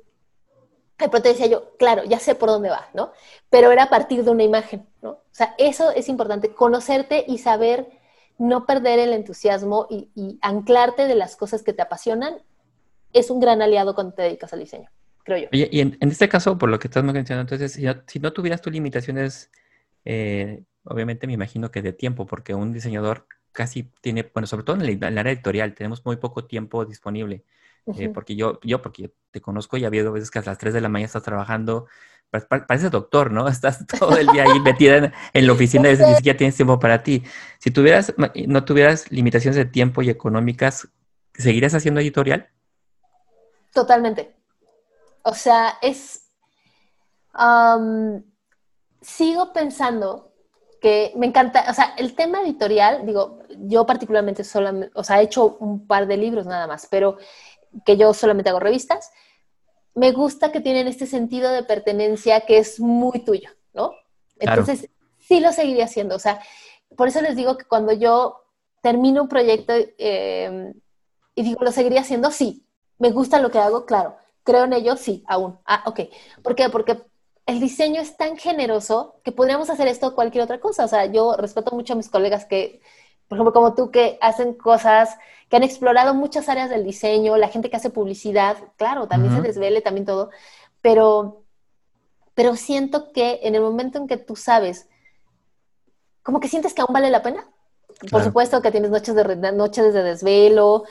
De 0.99 1.09
pronto 1.09 1.29
decía 1.29 1.47
yo, 1.47 1.75
claro, 1.77 2.03
ya 2.05 2.19
sé 2.19 2.35
por 2.35 2.49
dónde 2.49 2.69
va, 2.69 2.89
¿no? 2.93 3.11
Pero 3.49 3.71
era 3.71 3.83
a 3.83 3.89
partir 3.89 4.23
de 4.23 4.31
una 4.31 4.43
imagen, 4.43 4.87
¿no? 5.01 5.11
O 5.11 5.23
sea, 5.31 5.53
eso 5.57 5.91
es 5.91 6.09
importante, 6.09 6.53
conocerte 6.53 7.23
y 7.27 7.37
saber 7.37 7.87
no 8.39 8.65
perder 8.65 8.99
el 8.99 9.13
entusiasmo 9.13 9.87
y, 9.89 10.39
anclarte 10.41 11.07
de 11.07 11.15
las 11.15 11.35
cosas 11.35 11.63
que 11.63 11.73
te 11.73 11.81
apasionan 11.81 12.35
es 13.13 13.29
un 13.29 13.39
gran 13.39 13.61
aliado 13.61 13.95
cuando 13.95 14.13
te 14.13 14.23
dedicas 14.23 14.53
al 14.53 14.59
diseño, 14.59 14.89
creo 15.23 15.37
yo. 15.37 15.47
y 15.51 15.79
en, 15.79 15.97
este 16.01 16.29
caso, 16.29 16.57
por 16.57 16.69
lo 16.69 16.77
que 16.79 16.87
estás 16.87 17.03
mencionando, 17.03 17.53
entonces, 17.53 17.73
si 17.73 17.83
no, 17.83 17.95
si 18.05 18.19
no 18.19 18.33
tuvieras 18.33 18.61
tus 18.61 18.73
limitaciones, 18.73 19.49
eh, 20.05 20.63
obviamente 20.83 21.27
me 21.27 21.33
imagino 21.33 21.71
que 21.71 21.81
de 21.81 21.93
tiempo, 21.93 22.25
porque 22.25 22.53
un 22.53 22.73
diseñador 22.73 23.27
casi 23.51 23.91
tiene, 24.01 24.29
bueno, 24.33 24.45
sobre 24.47 24.63
todo 24.63 24.75
en 24.75 24.83
el, 24.83 25.17
área 25.17 25.33
editorial, 25.33 25.73
tenemos 25.73 26.05
muy 26.05 26.17
poco 26.17 26.45
tiempo 26.45 26.85
disponible. 26.85 27.43
Eh, 27.95 28.09
porque 28.09 28.35
yo, 28.35 28.59
yo, 28.63 28.81
porque 28.81 29.13
te 29.31 29.41
conozco 29.41 29.77
y 29.77 29.85
ha 29.85 29.87
habido 29.87 30.11
veces 30.11 30.29
que 30.29 30.39
a 30.39 30.43
las 30.43 30.57
3 30.57 30.73
de 30.73 30.81
la 30.81 30.89
mañana 30.89 31.05
estás 31.05 31.23
trabajando, 31.23 31.87
pareces 32.29 32.91
doctor, 32.91 33.31
¿no? 33.31 33.47
Estás 33.47 33.85
todo 33.87 34.17
el 34.17 34.27
día 34.27 34.43
ahí 34.43 34.59
metida 34.59 35.13
en, 35.33 35.47
la 35.47 35.53
oficina 35.53 35.89
y 35.89 35.97
ni 35.97 36.15
siquiera 36.15 36.37
tienes 36.37 36.55
tiempo 36.55 36.79
para 36.79 37.03
ti. 37.03 37.23
Si 37.59 37.71
tuvieras, 37.71 38.13
no 38.47 38.65
tuvieras 38.65 39.11
limitaciones 39.11 39.55
de 39.55 39.65
tiempo 39.65 40.01
y 40.01 40.09
económicas, 40.09 40.89
¿seguirías 41.33 41.73
haciendo 41.73 42.01
editorial? 42.01 42.49
Totalmente. 43.73 44.35
O 45.23 45.33
sea, 45.33 45.77
es... 45.81 46.29
sigo 49.01 49.53
pensando 49.53 50.33
que 50.81 51.13
me 51.15 51.25
encanta, 51.25 51.65
o 51.69 51.73
sea, 51.73 51.93
el 51.97 52.15
tema 52.15 52.41
editorial, 52.41 53.05
digo, 53.05 53.39
yo 53.61 53.85
particularmente 53.85 54.43
solamente, 54.43 54.91
o 54.93 55.03
sea, 55.03 55.21
he 55.21 55.23
hecho 55.23 55.57
un 55.59 55.87
par 55.87 56.07
de 56.07 56.17
libros 56.17 56.45
nada 56.45 56.67
más, 56.67 56.87
pero 56.89 57.17
que 57.85 57.97
yo 57.97 58.13
solamente 58.13 58.49
hago 58.49 58.59
revistas, 58.59 59.11
me 59.95 60.11
gusta 60.11 60.51
que 60.51 60.61
tienen 60.61 60.87
este 60.87 61.07
sentido 61.07 61.51
de 61.51 61.63
pertenencia 61.63 62.41
que 62.41 62.59
es 62.59 62.79
muy 62.79 63.19
tuyo, 63.25 63.49
¿no? 63.73 63.93
Entonces, 64.39 64.89
sí 65.17 65.39
lo 65.39 65.51
seguiría 65.51 65.85
haciendo. 65.85 66.15
O 66.15 66.19
sea, 66.19 66.39
por 66.95 67.07
eso 67.07 67.21
les 67.21 67.35
digo 67.35 67.57
que 67.57 67.65
cuando 67.65 67.93
yo 67.93 68.43
termino 68.81 69.23
un 69.23 69.27
proyecto 69.27 69.73
eh, 69.97 70.73
y 71.35 71.43
digo, 71.43 71.63
¿lo 71.63 71.71
seguiría 71.71 72.01
haciendo? 72.01 72.31
Sí. 72.31 72.63
¿Me 72.99 73.11
gusta 73.11 73.39
lo 73.39 73.51
que 73.51 73.59
hago? 73.59 73.85
Claro. 73.85 74.17
¿Creo 74.43 74.63
en 74.63 74.73
ello? 74.73 74.95
Sí, 74.95 75.23
aún. 75.27 75.59
Ah, 75.65 75.83
ok. 75.85 76.01
¿Por 76.41 76.55
qué? 76.55 76.69
Porque 76.69 77.03
el 77.45 77.59
diseño 77.59 78.01
es 78.01 78.17
tan 78.17 78.37
generoso 78.37 79.19
que 79.23 79.31
podríamos 79.31 79.69
hacer 79.69 79.87
esto 79.87 80.15
cualquier 80.15 80.43
otra 80.43 80.59
cosa. 80.59 80.85
O 80.85 80.87
sea, 80.87 81.05
yo 81.05 81.35
respeto 81.37 81.75
mucho 81.75 81.93
a 81.93 81.95
mis 81.95 82.09
colegas 82.09 82.45
que 82.45 82.81
por 83.27 83.37
ejemplo, 83.37 83.53
como 83.53 83.73
tú 83.73 83.91
que 83.91 84.17
hacen 84.21 84.53
cosas, 84.53 85.17
que 85.49 85.57
han 85.57 85.63
explorado 85.63 86.13
muchas 86.13 86.49
áreas 86.49 86.69
del 86.69 86.83
diseño, 86.83 87.37
la 87.37 87.49
gente 87.49 87.69
que 87.69 87.77
hace 87.77 87.89
publicidad, 87.89 88.57
claro, 88.77 89.07
también 89.07 89.35
se 89.35 89.41
desvele, 89.41 89.81
también 89.81 90.05
todo, 90.05 90.29
pero, 90.81 91.43
pero 92.33 92.55
siento 92.55 93.11
que 93.11 93.41
en 93.43 93.55
el 93.55 93.61
momento 93.61 93.97
en 93.97 94.07
que 94.07 94.17
tú 94.17 94.35
sabes, 94.35 94.87
como 96.23 96.39
que 96.39 96.47
sientes 96.47 96.73
que 96.73 96.81
aún 96.81 96.93
vale 96.93 97.09
la 97.09 97.21
pena. 97.21 97.47
Por 98.11 98.23
supuesto 98.23 98.61
que 98.61 98.71
tienes 98.71 98.91
noches 98.91 99.15
de, 99.15 99.51
noches 99.53 99.93
de 99.93 100.03
desvelo, 100.03 100.83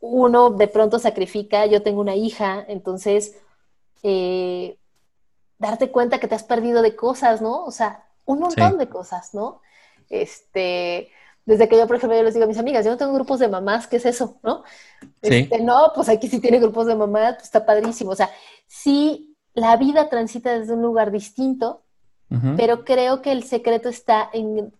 uno 0.00 0.50
de 0.50 0.68
pronto 0.68 0.98
sacrifica, 0.98 1.64
yo 1.66 1.82
tengo 1.82 2.00
una 2.00 2.16
hija, 2.16 2.64
entonces 2.68 3.36
eh, 4.02 4.76
darte 5.58 5.90
cuenta 5.90 6.18
que 6.18 6.28
te 6.28 6.34
has 6.34 6.44
perdido 6.44 6.82
de 6.82 6.96
cosas, 6.96 7.40
¿no? 7.40 7.64
O 7.64 7.70
sea, 7.70 8.06
un 8.26 8.40
montón 8.40 8.78
de 8.78 8.88
cosas, 8.88 9.32
¿no? 9.32 9.62
Este, 10.10 11.10
desde 11.48 11.66
que 11.66 11.78
yo, 11.78 11.86
por 11.86 11.96
ejemplo, 11.96 12.14
yo 12.14 12.22
les 12.22 12.34
digo 12.34 12.44
a 12.44 12.46
mis 12.46 12.58
amigas, 12.58 12.84
yo 12.84 12.90
no 12.90 12.98
tengo 12.98 13.14
grupos 13.14 13.38
de 13.38 13.48
mamás, 13.48 13.86
¿qué 13.86 13.96
es 13.96 14.04
eso? 14.04 14.38
¿No? 14.42 14.64
Este, 15.22 15.62
no, 15.62 15.92
pues 15.94 16.10
aquí 16.10 16.28
sí 16.28 16.40
tiene 16.40 16.58
grupos 16.58 16.86
de 16.86 16.94
mamás, 16.94 17.36
pues 17.36 17.44
está 17.44 17.64
padrísimo. 17.64 18.10
O 18.10 18.14
sea, 18.14 18.28
sí, 18.66 19.34
la 19.54 19.74
vida 19.78 20.10
transita 20.10 20.58
desde 20.58 20.74
un 20.74 20.82
lugar 20.82 21.10
distinto, 21.10 21.84
pero 22.58 22.84
creo 22.84 23.22
que 23.22 23.32
el 23.32 23.44
secreto 23.44 23.88
está 23.88 24.28
en, 24.30 24.74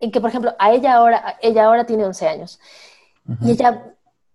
en 0.00 0.10
que, 0.10 0.22
por 0.22 0.30
ejemplo, 0.30 0.54
a 0.58 0.72
ella 0.72 0.94
ahora, 0.94 1.36
ella 1.42 1.66
ahora 1.66 1.84
tiene 1.84 2.06
11 2.06 2.28
años, 2.28 2.58
y 3.42 3.50
ella 3.50 3.92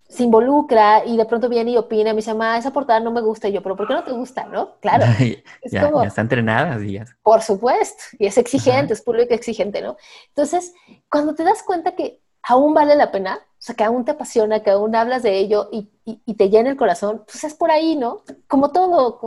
se 0.10 0.24
involucra 0.24 1.06
y 1.06 1.18
de 1.18 1.26
pronto 1.26 1.50
viene 1.50 1.72
y 1.72 1.78
opina, 1.78 2.12
me 2.12 2.18
dice, 2.18 2.34
mamá, 2.34 2.58
esa 2.58 2.72
portada 2.72 3.00
no 3.00 3.12
me 3.12 3.22
gusta. 3.22 3.50
Y 3.50 3.54
yo, 3.54 3.62
pero 3.62 3.76
¿por 3.76 3.88
qué 3.88 3.94
no 3.94 4.04
te 4.04 4.12
gusta? 4.12 4.46
¿No? 4.46 4.76
Claro. 4.80 5.06
ya, 5.66 5.92
está 6.06 6.22
entrenada, 6.22 6.78
días. 6.78 7.10
Por 7.22 7.42
supuesto. 7.42 8.04
Y 8.18 8.26
es 8.26 8.38
exigente, 8.38 8.94
es 8.94 9.02
público 9.02 9.34
exigente, 9.34 9.82
¿no? 9.82 9.98
Entonces, 10.30 10.74
cuando 11.10 11.36
te 11.36 11.44
das 11.44 11.62
cuenta 11.64 11.92
que 11.92 12.22
aún 12.44 12.74
vale 12.74 12.96
la 12.96 13.12
pena, 13.12 13.40
o 13.42 13.62
sea, 13.62 13.76
que 13.76 13.84
aún 13.84 14.06
te 14.06 14.12
apasiona, 14.12 14.64
que 14.64 14.70
aún 14.70 14.96
hablas 14.96 15.24
de 15.24 15.38
ello 15.38 15.70
y, 15.72 15.90
y, 16.06 16.34
te 16.36 16.50
llena 16.50 16.70
el 16.70 16.78
corazón, 16.78 17.24
pues 17.26 17.44
es 17.44 17.54
por 17.54 17.72
ahí, 17.72 17.96
¿no? 17.96 18.24
Como 18.48 18.72
todo, 18.72 19.18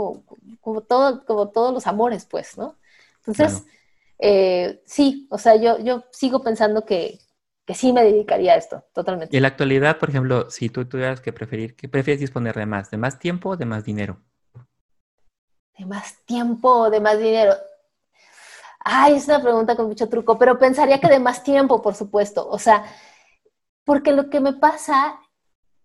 como, 0.61 0.81
todo, 0.81 1.25
como 1.27 1.49
todos 1.49 1.75
los 1.75 1.87
amores, 1.87 2.25
pues, 2.25 2.57
¿no? 2.57 2.77
Entonces, 3.19 3.65
eh, 4.19 4.81
sí, 4.87 5.27
o 5.31 5.37
sea, 5.37 5.57
yo, 5.57 5.79
yo 5.79 6.05
sigo 6.13 6.43
pensando 6.43 6.85
que, 6.87 7.19
que 7.71 7.77
sí 7.77 7.93
me 7.93 8.03
dedicaría 8.03 8.55
a 8.55 8.57
esto, 8.57 8.83
totalmente. 8.93 9.33
Y 9.33 9.39
en 9.39 9.43
la 9.43 9.49
actualidad, 9.49 9.97
por 10.01 10.11
ejemplo, 10.11 10.51
si 10.51 10.71
tú 10.71 10.87
tuvieras 10.87 11.21
que 11.21 11.33
preferir, 11.33 11.77
¿qué 11.77 11.89
prefieres 11.89 12.19
disponer 12.19 12.57
de 12.57 12.67
más? 12.67 12.91
¿De 12.91 12.97
más 12.97 13.21
tiempo 13.21 13.51
o 13.51 13.57
de 13.57 13.65
más 13.65 13.85
dinero? 13.85 14.19
¿De 15.79 15.87
más 15.87 16.17
tiempo 16.25 16.69
o 16.69 16.91
de 16.91 16.99
más 16.99 17.17
dinero? 17.17 17.55
Ay, 18.81 19.15
es 19.15 19.29
una 19.29 19.41
pregunta 19.41 19.77
con 19.77 19.87
mucho 19.87 20.09
truco, 20.09 20.37
pero 20.37 20.59
pensaría 20.59 20.99
que 20.99 21.07
de 21.07 21.21
más 21.21 21.45
tiempo, 21.45 21.81
por 21.81 21.95
supuesto. 21.95 22.49
O 22.49 22.59
sea, 22.59 22.83
porque 23.85 24.11
lo 24.11 24.31
que 24.31 24.41
me 24.41 24.55
pasa, 24.55 25.21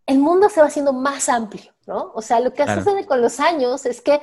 el 0.07 0.17
mundo 0.17 0.49
se 0.49 0.61
va 0.61 0.65
haciendo 0.65 0.91
más 0.91 1.29
amplio, 1.29 1.71
¿no? 1.85 2.13
O 2.15 2.23
sea, 2.23 2.39
lo 2.39 2.51
que 2.51 2.65
sucede 2.65 3.05
con 3.05 3.21
los 3.21 3.39
años 3.39 3.85
es 3.85 4.01
que 4.01 4.21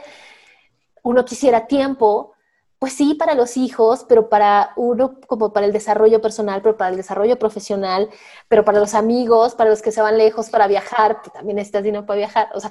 uno 1.05 1.25
quisiera 1.25 1.69
tiempo, 1.69 2.35
pues 2.83 2.95
sí, 2.95 3.15
para 3.15 3.35
los 3.37 3.57
hijos, 3.57 4.05
pero 4.09 4.29
para 4.29 4.73
uno 4.75 5.21
como 5.29 5.53
para 5.53 5.67
el 5.67 5.73
desarrollo 5.73 6.21
personal, 6.21 6.63
pero 6.63 6.77
para 6.77 6.91
el 6.91 6.97
desarrollo 6.97 7.39
profesional, 7.39 8.11
pero 8.49 8.65
para 8.65 8.81
los 8.81 8.95
amigos, 8.95 9.55
para 9.55 9.71
los 9.71 9.83
que 9.83 9.93
se 9.93 10.03
van 10.03 10.19
lejos, 10.19 10.51
para 10.51 10.67
viajar, 10.67 11.23
pues 11.23 11.33
también 11.33 11.55
necesitas 11.55 11.85
dinero 11.85 12.05
para 12.07 12.19
viajar. 12.19 12.49
O 12.57 12.59
sea, 12.59 12.71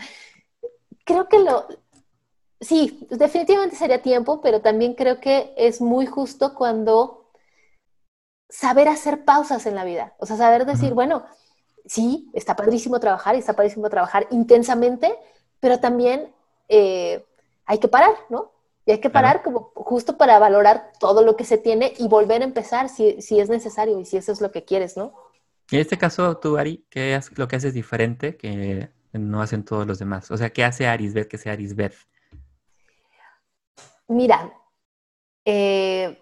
creo 1.06 1.30
que 1.30 1.40
lo, 1.40 1.66
sí, 2.60 3.08
definitivamente 3.10 3.78
sería 3.78 4.02
tiempo, 4.02 4.42
pero 4.42 4.60
también 4.60 4.96
creo 4.96 5.22
que 5.22 5.54
es 5.56 5.80
muy 5.80 6.06
justo 6.08 6.56
cuando 6.56 7.32
saber 8.50 8.90
hacer 8.90 9.24
pausas 9.24 9.66
en 9.66 9.76
la 9.76 9.86
vida, 9.86 10.14
o 10.20 10.26
sea, 10.26 10.36
saber 10.36 10.66
decir, 10.66 10.94
bueno, 10.94 11.24
sí, 11.86 12.30
está 12.34 12.58
padrísimo 12.58 13.00
trabajar 13.00 13.36
y 13.36 13.40
está 13.40 13.54
padrísimo 13.54 13.90
trabajar 13.90 14.28
intensamente, 14.32 15.18
pero 15.62 15.80
también 15.80 16.36
eh, 16.68 17.26
hay 17.66 17.78
que 17.78 17.88
parar, 17.88 18.12
¿no? 18.28 18.51
Y 18.86 18.92
hay 18.92 19.00
que 19.00 19.10
parar 19.10 19.44
como 19.44 19.72
justo 19.76 20.18
para 20.18 20.40
valorar 20.40 20.92
todo 21.00 21.24
lo 21.24 21.36
que 21.36 21.46
se 21.46 21.58
tiene 21.58 21.94
y 21.98 22.08
volver 22.08 22.42
a 22.42 22.46
empezar 22.46 22.90
si, 22.90 23.22
si 23.22 23.40
es 23.40 23.50
necesario 23.50 24.00
y 24.00 24.06
si 24.06 24.18
eso 24.18 24.32
es 24.32 24.42
lo 24.42 24.52
que 24.52 24.66
quieres, 24.66 24.98
¿no? 24.98 25.14
En 25.72 25.80
este 25.80 25.98
caso, 25.98 26.38
tú, 26.38 26.58
Ari, 26.58 26.86
¿qué 26.90 27.16
es 27.16 27.38
lo 27.38 27.48
que 27.48 27.56
haces 27.56 27.74
diferente 27.74 28.36
que 28.36 28.90
no 29.14 29.42
hacen 29.42 29.64
todos 29.64 29.88
los 29.88 30.00
demás? 30.00 30.30
O 30.32 30.38
sea, 30.38 30.50
¿qué 30.50 30.64
hace 30.64 30.88
Arisbeth 30.88 31.28
que 31.28 31.38
sea 31.38 31.54
Arisbeth? 31.54 31.96
Mira, 34.08 34.54
eh, 35.46 36.22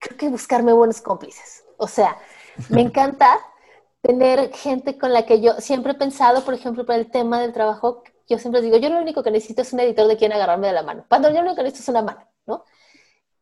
creo 0.00 0.18
que 0.18 0.28
buscarme 0.28 0.72
buenos 0.72 1.00
cómplices. 1.00 1.64
O 1.76 1.86
sea, 1.86 2.18
me 2.68 2.80
encanta 2.82 3.38
tener 4.00 4.52
gente 4.52 4.98
con 4.98 5.12
la 5.12 5.24
que 5.24 5.40
yo 5.40 5.54
siempre 5.60 5.92
he 5.92 5.96
pensado, 5.96 6.44
por 6.44 6.54
ejemplo, 6.54 6.84
para 6.84 6.98
el 6.98 7.10
tema 7.10 7.40
del 7.40 7.52
trabajo, 7.52 8.02
yo 8.28 8.38
siempre 8.38 8.62
digo, 8.62 8.76
yo 8.76 8.88
lo 8.88 9.00
único 9.00 9.22
que 9.22 9.30
necesito 9.30 9.62
es 9.62 9.72
un 9.72 9.80
editor 9.80 10.06
de 10.06 10.16
quien 10.16 10.32
agarrarme 10.32 10.68
de 10.68 10.72
la 10.72 10.82
mano. 10.82 11.04
Cuando 11.08 11.28
yo 11.28 11.36
lo 11.36 11.42
único 11.42 11.56
que 11.56 11.62
necesito 11.64 11.82
es 11.82 11.88
una 11.88 12.02
mano, 12.02 12.28
¿no? 12.46 12.64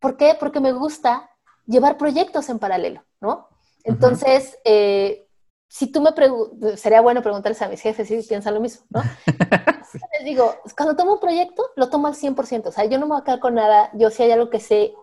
¿Por 0.01 0.17
qué? 0.17 0.37
Porque 0.39 0.61
me 0.61 0.73
gusta 0.73 1.31
llevar 1.67 1.97
proyectos 1.97 2.49
en 2.49 2.59
paralelo, 2.59 3.05
¿no? 3.21 3.49
Entonces, 3.85 4.59
eh, 4.65 5.29
si 5.69 5.87
tú 5.91 6.01
me 6.01 6.13
preguntas, 6.13 6.81
sería 6.81 7.01
bueno 7.01 7.23
preguntarles 7.23 7.63
a 7.63 7.69
mis 7.69 7.81
jefes 7.81 8.09
si 8.09 8.21
piensan 8.23 8.55
lo 8.55 8.61
mismo, 8.61 8.85
¿no? 8.91 9.03
Les 10.13 10.25
digo, 10.25 10.55
cuando 10.77 10.97
tomo 10.97 11.15
un 11.15 11.21
proyecto, 11.21 11.71
lo 11.77 11.89
tomo 11.89 12.09
al 12.09 12.15
100%, 12.15 12.67
o 12.67 12.73
sea, 12.73 12.85
yo 12.85 12.99
no 12.99 13.07
me 13.07 13.13
voy 13.13 13.21
a 13.21 13.25
quedar 13.25 13.41
con 13.41 13.55
nada, 13.55 13.91
yo 13.95 14.11
si 14.11 14.23
hay 14.23 14.31
algo 14.33 14.51
que 14.51 14.61
sé 14.61 14.95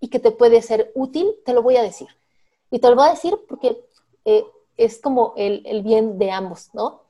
y 0.00 0.08
que 0.08 0.18
te 0.18 0.30
puede 0.30 0.62
ser 0.62 0.92
útil, 0.94 1.34
te 1.44 1.52
lo 1.52 1.62
voy 1.62 1.76
a 1.76 1.82
decir. 1.82 2.08
Y 2.70 2.78
te 2.78 2.88
lo 2.88 2.96
voy 2.96 3.06
a 3.06 3.10
decir 3.10 3.38
porque 3.48 3.84
eh, 4.24 4.44
es 4.76 5.00
como 5.00 5.34
el, 5.36 5.62
el, 5.66 5.82
bien 5.82 6.18
de 6.18 6.30
ambos, 6.30 6.70
¿no? 6.74 7.02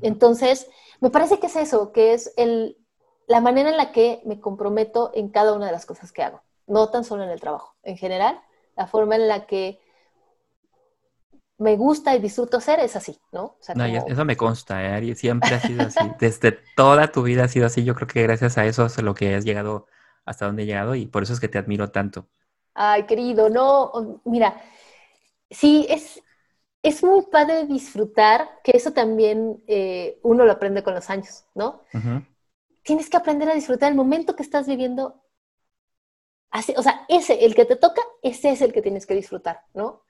Entonces, 0.00 0.68
me 1.00 1.10
parece 1.10 1.38
que 1.38 1.46
es 1.46 1.56
eso, 1.56 1.92
que 1.92 2.14
es 2.14 2.32
el, 2.36 2.78
la 3.26 3.40
manera 3.40 3.70
en 3.70 3.76
la 3.76 3.92
que 3.92 4.22
me 4.24 4.40
comprometo 4.40 5.10
en 5.14 5.28
cada 5.28 5.52
una 5.52 5.66
de 5.66 5.72
las 5.72 5.86
cosas 5.86 6.12
que 6.12 6.22
hago, 6.22 6.42
no 6.66 6.90
tan 6.90 7.04
solo 7.04 7.24
en 7.24 7.30
el 7.30 7.40
trabajo, 7.40 7.76
en 7.82 7.96
general, 7.96 8.40
la 8.76 8.86
forma 8.86 9.16
en 9.16 9.28
la 9.28 9.46
que 9.46 9.80
me 11.58 11.76
gusta 11.76 12.14
y 12.14 12.18
disfruto 12.18 12.60
ser 12.60 12.80
es 12.80 12.96
así, 12.96 13.18
¿no? 13.30 13.56
no, 13.74 13.84
eso 13.84 14.24
me 14.24 14.36
consta, 14.36 14.82
¿eh, 14.82 14.88
Ari, 14.88 15.14
siempre 15.14 15.54
ha 15.54 15.60
sido 15.60 15.86
así. 15.86 16.00
Desde 16.18 16.58
toda 16.76 17.12
tu 17.12 17.22
vida 17.22 17.44
ha 17.44 17.48
sido 17.48 17.66
así. 17.66 17.84
Yo 17.84 17.94
creo 17.94 18.08
que 18.08 18.22
gracias 18.22 18.58
a 18.58 18.66
eso 18.66 18.86
es 18.86 19.00
lo 19.00 19.14
que 19.14 19.34
has 19.34 19.44
llegado 19.44 19.86
hasta 20.24 20.46
donde 20.46 20.64
he 20.64 20.66
llegado 20.66 20.94
y 20.94 21.06
por 21.06 21.22
eso 21.22 21.32
es 21.32 21.40
que 21.40 21.48
te 21.48 21.58
admiro 21.58 21.90
tanto. 21.90 22.28
Ay, 22.74 23.04
querido, 23.04 23.48
no, 23.48 24.20
mira, 24.24 24.60
sí, 25.50 25.86
es, 25.88 26.22
es 26.82 27.04
muy 27.04 27.22
padre 27.22 27.66
disfrutar, 27.66 28.48
que 28.64 28.72
eso 28.74 28.92
también 28.92 29.62
eh, 29.68 30.18
uno 30.22 30.44
lo 30.44 30.52
aprende 30.52 30.82
con 30.82 30.94
los 30.94 31.08
años, 31.10 31.44
¿no? 31.54 31.82
Tienes 32.82 33.08
que 33.08 33.16
aprender 33.16 33.48
a 33.48 33.54
disfrutar 33.54 33.90
el 33.90 33.96
momento 33.96 34.34
que 34.34 34.42
estás 34.42 34.66
viviendo. 34.66 35.22
Así, 36.50 36.74
o 36.76 36.82
sea, 36.82 37.06
ese, 37.08 37.44
el 37.44 37.54
que 37.54 37.64
te 37.64 37.76
toca, 37.76 38.02
ese 38.22 38.50
es 38.50 38.60
el 38.62 38.72
que 38.72 38.82
tienes 38.82 39.06
que 39.06 39.14
disfrutar, 39.14 39.62
¿no? 39.74 40.02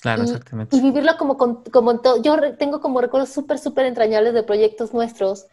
Claro, 0.00 0.22
y, 0.22 0.26
exactamente. 0.26 0.76
Y 0.76 0.80
vivirlo 0.80 1.16
como, 1.18 1.36
como 1.36 1.90
en 1.90 2.00
todo. 2.00 2.22
Yo 2.22 2.56
tengo 2.56 2.80
como 2.80 3.00
recuerdos 3.00 3.30
súper, 3.30 3.58
súper 3.58 3.86
entrañables 3.86 4.32
de 4.32 4.44
proyectos 4.44 4.94
nuestros, 4.94 5.46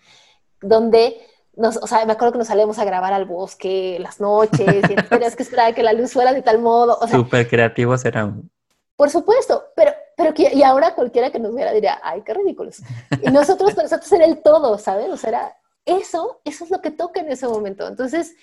donde 0.61 1.19
nos, 1.55 1.77
o 1.77 1.87
sea, 1.87 2.05
me 2.05 2.13
acuerdo 2.13 2.33
que 2.33 2.37
nos 2.37 2.47
salíamos 2.47 2.77
a 2.77 2.85
grabar 2.85 3.13
al 3.13 3.25
bosque 3.25 3.97
las 3.99 4.21
noches, 4.21 4.85
y 4.89 4.95
tenías 5.09 5.35
que 5.35 5.43
esperar 5.43 5.71
a 5.71 5.75
que 5.75 5.81
la 5.81 5.93
luz 5.93 6.13
fuera 6.13 6.31
de 6.33 6.43
tal 6.43 6.59
modo. 6.59 6.99
O 7.01 7.07
súper 7.07 7.49
creativos 7.49 8.05
eran. 8.05 8.49
Por 8.97 9.11
supuesto, 9.11 9.63
pero, 9.75 9.91
pero 10.17 10.33
que, 10.33 10.51
y 10.53 10.63
ahora 10.63 10.95
cualquiera 10.95 11.31
que 11.31 11.39
nos 11.39 11.55
viera 11.55 11.71
diría, 11.71 11.99
ay, 12.03 12.23
qué 12.23 12.33
ridículos. 12.33 12.81
Y 13.21 13.29
nosotros, 13.29 13.77
nosotros 13.77 14.11
era 14.11 14.25
el 14.25 14.41
todo, 14.41 14.77
¿sabes? 14.79 15.09
O 15.09 15.15
sea, 15.15 15.29
era 15.29 15.57
eso, 15.85 16.41
eso 16.43 16.63
es 16.65 16.71
lo 16.71 16.81
que 16.81 16.91
toca 16.91 17.19
en 17.21 17.31
ese 17.31 17.47
momento. 17.47 17.87
Entonces, 17.87 18.35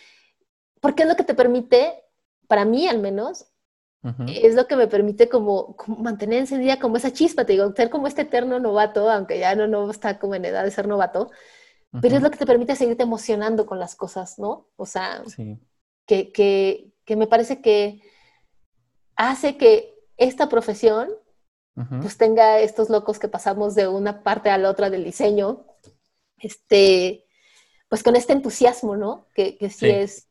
porque 0.81 1.03
es 1.03 1.09
lo 1.09 1.17
que 1.17 1.25
te 1.25 1.35
permite, 1.35 2.05
para 2.47 2.65
mí 2.65 2.89
al 2.89 3.01
menos, 3.01 3.47
es 4.29 4.55
lo 4.55 4.67
que 4.67 4.77
me 4.77 4.87
permite 4.87 5.31
como, 5.31 5.77
mantener 5.87 6.41
encendida 6.41 6.79
como 6.79 6.99
esa 6.99 7.11
chispa, 7.11 7.47
te 7.47 7.55
digo, 7.55 7.73
ser 7.75 7.89
como 7.89 8.07
este 8.07 8.23
eterno 8.23 8.61
novato, 8.61 9.11
aunque 9.11 9.39
ya 9.39 9.55
no, 9.55 9.67
no 9.67 9.91
está 9.91 10.19
como 10.19 10.35
en 10.35 10.45
edad 10.45 10.63
de 10.63 10.71
ser 10.71 10.87
novato, 10.87 11.31
pero 12.03 12.17
es 12.17 12.23
lo 12.23 12.31
que 12.31 12.37
te 12.37 12.45
permite 12.45 12.77
seguirte 12.77 13.05
emocionando 13.05 13.65
con 13.65 13.79
las 13.79 13.97
cosas, 13.97 14.39
¿no? 14.39 14.69
O 14.77 14.85
sea, 14.85 15.23
que, 16.07 16.33
que, 16.33 16.93
que, 17.07 17.17
me 17.17 17.27
parece 17.27 17.63
que 17.63 18.03
hace 19.17 19.57
que 19.57 19.94
esta 20.17 20.49
profesión 20.49 21.09
pues 22.01 22.17
tenga 22.17 22.61
estos 22.61 22.89
locos 22.89 23.19
que 23.19 23.27
pasamos 23.27 23.75
de 23.75 23.89
una 23.89 24.23
parte 24.23 24.49
a 24.49 24.59
la 24.59 24.71
otra 24.71 24.91
del 24.91 25.03
diseño, 25.03 25.65
este, 26.39 27.27
pues 27.89 28.05
con 28.05 28.15
este 28.15 28.33
entusiasmo, 28.33 28.97
¿no? 28.97 29.27
Que, 29.35 29.59
que 29.59 29.71
sí, 29.71 29.91
es, 29.91 30.29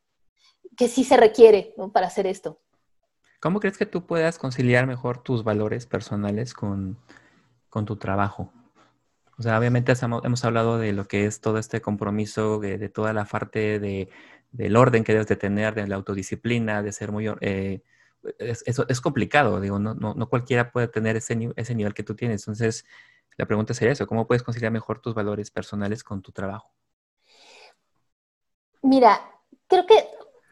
que 0.78 0.88
sí 0.88 1.04
se 1.04 1.18
requiere, 1.18 1.74
¿no? 1.78 1.92
Para 1.92 2.08
hacer 2.08 2.28
esto. 2.28 2.62
¿Cómo 3.42 3.60
crees 3.60 3.78
que 3.78 3.86
tú 3.86 4.06
puedas 4.06 4.38
conciliar 4.38 4.88
mejor 4.88 5.22
tus 5.22 5.44
valores 5.44 5.86
personales 5.86 6.54
con, 6.54 6.98
tu 7.86 7.98
trabajo? 7.98 8.54
O 9.38 9.44
sea, 9.44 9.60
obviamente 9.60 9.92
hemos 10.24 10.46
hablado 10.46 10.78
de 10.78 10.94
lo 10.94 11.10
que 11.10 11.26
es 11.26 11.42
todo 11.42 11.58
este 11.58 11.82
compromiso, 11.82 12.60
de, 12.60 12.88
toda 12.88 13.12
la 13.12 13.26
parte 13.26 13.80
de, 13.80 14.08
del 14.52 14.78
orden 14.78 15.04
que 15.04 15.12
debes 15.12 15.28
de 15.28 15.36
tener, 15.36 15.76
de 15.76 15.88
la 15.88 15.96
autodisciplina, 15.96 16.82
de 16.82 16.94
ser 16.94 17.12
muy... 17.12 17.28
Eh, 17.42 17.82
es, 18.40 18.64
es, 18.66 19.02
complicado, 19.02 19.60
digo, 19.60 19.80
no, 19.80 19.94
no, 19.94 20.30
cualquiera 20.30 20.72
puede 20.72 20.88
tener 20.88 21.16
ese, 21.16 21.52
ese 21.56 21.76
nivel 21.76 21.94
que 21.94 22.04
tú 22.04 22.16
tienes. 22.16 22.42
Entonces, 22.44 22.86
la 23.38 23.46
pregunta 23.46 23.74
sería 23.74 23.94
eso, 23.94 24.08
¿cómo 24.08 24.28
puedes 24.28 24.44
conciliar 24.44 24.72
mejor 24.72 25.00
tus 25.00 25.14
valores 25.14 25.52
personales 25.52 26.04
con 26.04 26.22
tu 26.22 26.32
trabajo? 26.32 26.72
Mira, 28.82 29.22
creo 29.68 29.86
que 29.86 30.08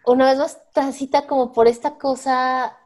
una 0.06 0.26
vez 0.26 0.38
más 0.38 0.72
transita 0.72 1.28
como 1.28 1.52
por 1.54 1.68
esta 1.68 1.98
cosa 1.98 2.78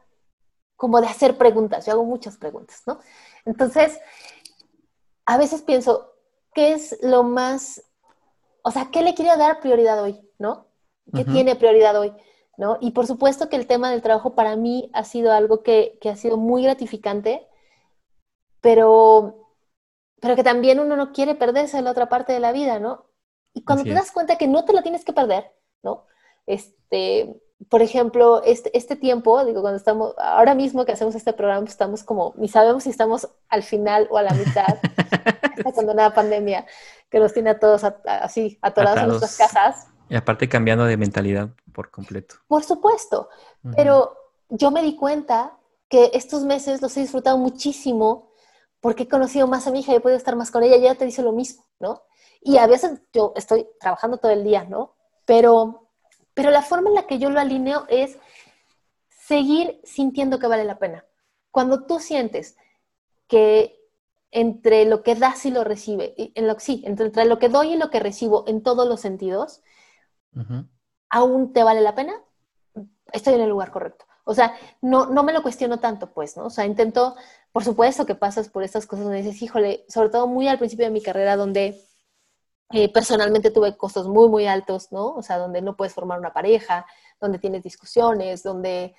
como 0.76 1.00
de 1.00 1.06
hacer 1.06 1.38
preguntas. 1.38 1.86
Yo 1.86 1.92
hago 1.92 2.04
muchas 2.04 2.36
preguntas, 2.36 2.82
¿no? 2.86 3.00
Entonces, 3.44 3.98
a 5.24 5.38
veces 5.38 5.62
pienso, 5.62 6.12
¿qué 6.54 6.72
es 6.72 6.98
lo 7.02 7.22
más, 7.22 7.82
o 8.62 8.70
sea, 8.70 8.90
qué 8.92 9.02
le 9.02 9.14
quiero 9.14 9.36
dar 9.36 9.60
prioridad 9.60 10.02
hoy, 10.02 10.20
¿no? 10.38 10.66
¿Qué 11.14 11.24
tiene 11.24 11.54
prioridad 11.54 11.98
hoy? 11.98 12.12
¿No? 12.56 12.78
Y 12.80 12.92
por 12.92 13.06
supuesto 13.06 13.48
que 13.48 13.56
el 13.56 13.66
tema 13.66 13.90
del 13.90 14.00
trabajo 14.00 14.34
para 14.34 14.56
mí 14.56 14.90
ha 14.94 15.04
sido 15.04 15.32
algo 15.32 15.62
que, 15.62 15.98
ha 16.10 16.16
sido 16.16 16.38
muy 16.38 16.62
gratificante, 16.62 17.46
pero, 18.62 19.52
pero 20.20 20.36
que 20.36 20.42
también 20.42 20.80
uno 20.80 20.96
no 20.96 21.12
quiere 21.12 21.34
perderse 21.34 21.76
en 21.78 21.84
la 21.84 21.90
otra 21.90 22.08
parte 22.08 22.32
de 22.32 22.40
la 22.40 22.52
vida, 22.52 22.78
¿no? 22.78 23.06
Y 23.52 23.64
cuando 23.64 23.84
te 23.84 23.92
das 23.92 24.10
cuenta 24.10 24.36
que 24.36 24.48
no 24.48 24.64
te 24.64 24.72
la 24.72 24.82
tienes 24.82 25.04
que 25.04 25.12
perder, 25.12 25.52
¿no? 25.82 26.06
Este, 26.46 27.40
por 27.68 27.82
ejemplo, 27.82 28.42
este, 28.42 28.76
este, 28.76 28.96
tiempo, 28.96 29.44
digo, 29.44 29.62
cuando 29.62 29.78
estamos, 29.78 30.14
ahora 30.18 30.54
mismo 30.54 30.84
que 30.84 30.92
hacemos 30.92 31.14
este 31.14 31.32
programa, 31.32 31.62
pues 31.62 31.72
estamos 31.72 32.04
como, 32.04 32.34
ni 32.36 32.48
sabemos 32.48 32.84
si 32.84 32.90
estamos 32.90 33.28
al 33.48 33.62
final 33.62 34.06
o 34.10 34.18
a 34.18 34.22
la 34.22 34.32
mitad, 34.32 34.66
condenada 35.74 36.14
pandemia 36.14 36.66
que 37.10 37.18
nos 37.18 37.32
tiene 37.32 37.50
a 37.50 37.58
todos 37.58 37.82
así, 38.04 38.58
atorados 38.62 39.00
en 39.00 39.08
nuestras 39.08 39.36
casas. 39.36 39.88
Y 40.08 40.16
aparte 40.16 40.48
cambiando 40.48 40.84
de 40.84 40.96
mentalidad 40.96 41.50
por 41.72 41.90
completo. 41.90 42.36
Por 42.46 42.62
supuesto, 42.62 43.28
pero 43.74 44.16
yo 44.48 44.70
me 44.70 44.82
di 44.82 44.96
cuenta 44.96 45.58
que 45.88 46.10
estos 46.14 46.44
meses 46.44 46.80
los 46.82 46.96
he 46.96 47.00
disfrutado 47.00 47.38
muchísimo 47.38 48.30
porque 48.80 49.04
he 49.04 49.08
conocido 49.08 49.46
más 49.46 49.66
a 49.66 49.70
mi 49.70 49.80
hija 49.80 49.92
y 49.92 49.96
he 49.96 50.00
podido 50.00 50.18
estar 50.18 50.36
más 50.36 50.50
con 50.50 50.62
ella, 50.62 50.76
ella 50.76 50.94
te 50.94 51.04
dice 51.04 51.22
lo 51.22 51.32
mismo, 51.32 51.64
¿no? 51.80 52.02
Y 52.40 52.58
a 52.58 52.66
veces 52.66 53.00
yo 53.12 53.32
estoy 53.34 53.66
trabajando 53.80 54.18
todo 54.18 54.30
el 54.30 54.44
día, 54.44 54.64
¿no? 54.64 54.94
Pero 55.24 55.86
pero 56.36 56.50
la 56.50 56.60
forma 56.60 56.90
en 56.90 56.96
la 56.96 57.06
que 57.06 57.18
yo 57.18 57.30
lo 57.30 57.40
alineo 57.40 57.86
es 57.88 58.18
seguir 59.08 59.80
sintiendo 59.84 60.38
que 60.38 60.46
vale 60.46 60.64
la 60.64 60.78
pena. 60.78 61.06
cuando 61.50 61.86
tú 61.86 61.98
sientes 61.98 62.58
que 63.26 63.80
entre 64.30 64.84
lo 64.84 65.02
que 65.02 65.14
das 65.14 65.46
y 65.46 65.50
lo 65.50 65.64
recibe, 65.64 66.14
en 66.34 66.46
lo, 66.46 66.58
sí, 66.58 66.82
entre, 66.84 67.24
lo 67.24 67.38
que 67.38 67.48
doy 67.48 67.72
y 67.72 67.76
lo 67.76 67.88
que 67.88 68.00
recibo 68.00 68.44
en 68.46 68.62
todos 68.62 68.86
los 68.86 69.00
sentidos, 69.00 69.62
aún 71.08 71.52
te 71.52 71.62
vale 71.62 71.80
la 71.80 71.94
pena, 71.94 72.14
estoy 73.12 73.34
en 73.34 73.40
el 73.40 73.48
lugar 73.48 73.70
correcto. 73.70 74.04
O 74.24 74.34
sea, 74.34 74.54
no, 74.82 75.06
no 75.06 75.22
me 75.22 75.32
lo 75.32 75.42
cuestiono 75.42 75.78
tanto, 75.78 76.12
pues, 76.12 76.36
¿no? 76.36 76.46
O 76.46 76.50
sea, 76.50 76.66
intento, 76.66 77.14
por 77.52 77.62
supuesto 77.62 78.06
que 78.06 78.16
pasas 78.16 78.48
por 78.48 78.64
estas 78.64 78.84
cosas 78.84 79.04
donde 79.04 79.22
dices, 79.22 79.40
híjole, 79.40 79.84
sobre 79.88 80.08
todo 80.08 80.26
muy 80.26 80.48
al 80.48 80.58
principio 80.58 80.84
de 80.84 80.90
mi 80.90 81.00
carrera, 81.00 81.36
donde 81.36 81.80
eh, 82.72 82.92
personalmente 82.92 83.52
tuve 83.52 83.76
costos 83.76 84.08
muy, 84.08 84.28
muy 84.28 84.46
altos, 84.46 84.90
¿no? 84.90 85.14
O 85.14 85.22
sea, 85.22 85.38
donde 85.38 85.62
no 85.62 85.76
puedes 85.76 85.94
formar 85.94 86.18
una 86.18 86.32
pareja, 86.32 86.86
donde 87.20 87.38
tienes 87.38 87.62
discusiones, 87.62 88.42
donde, 88.42 88.96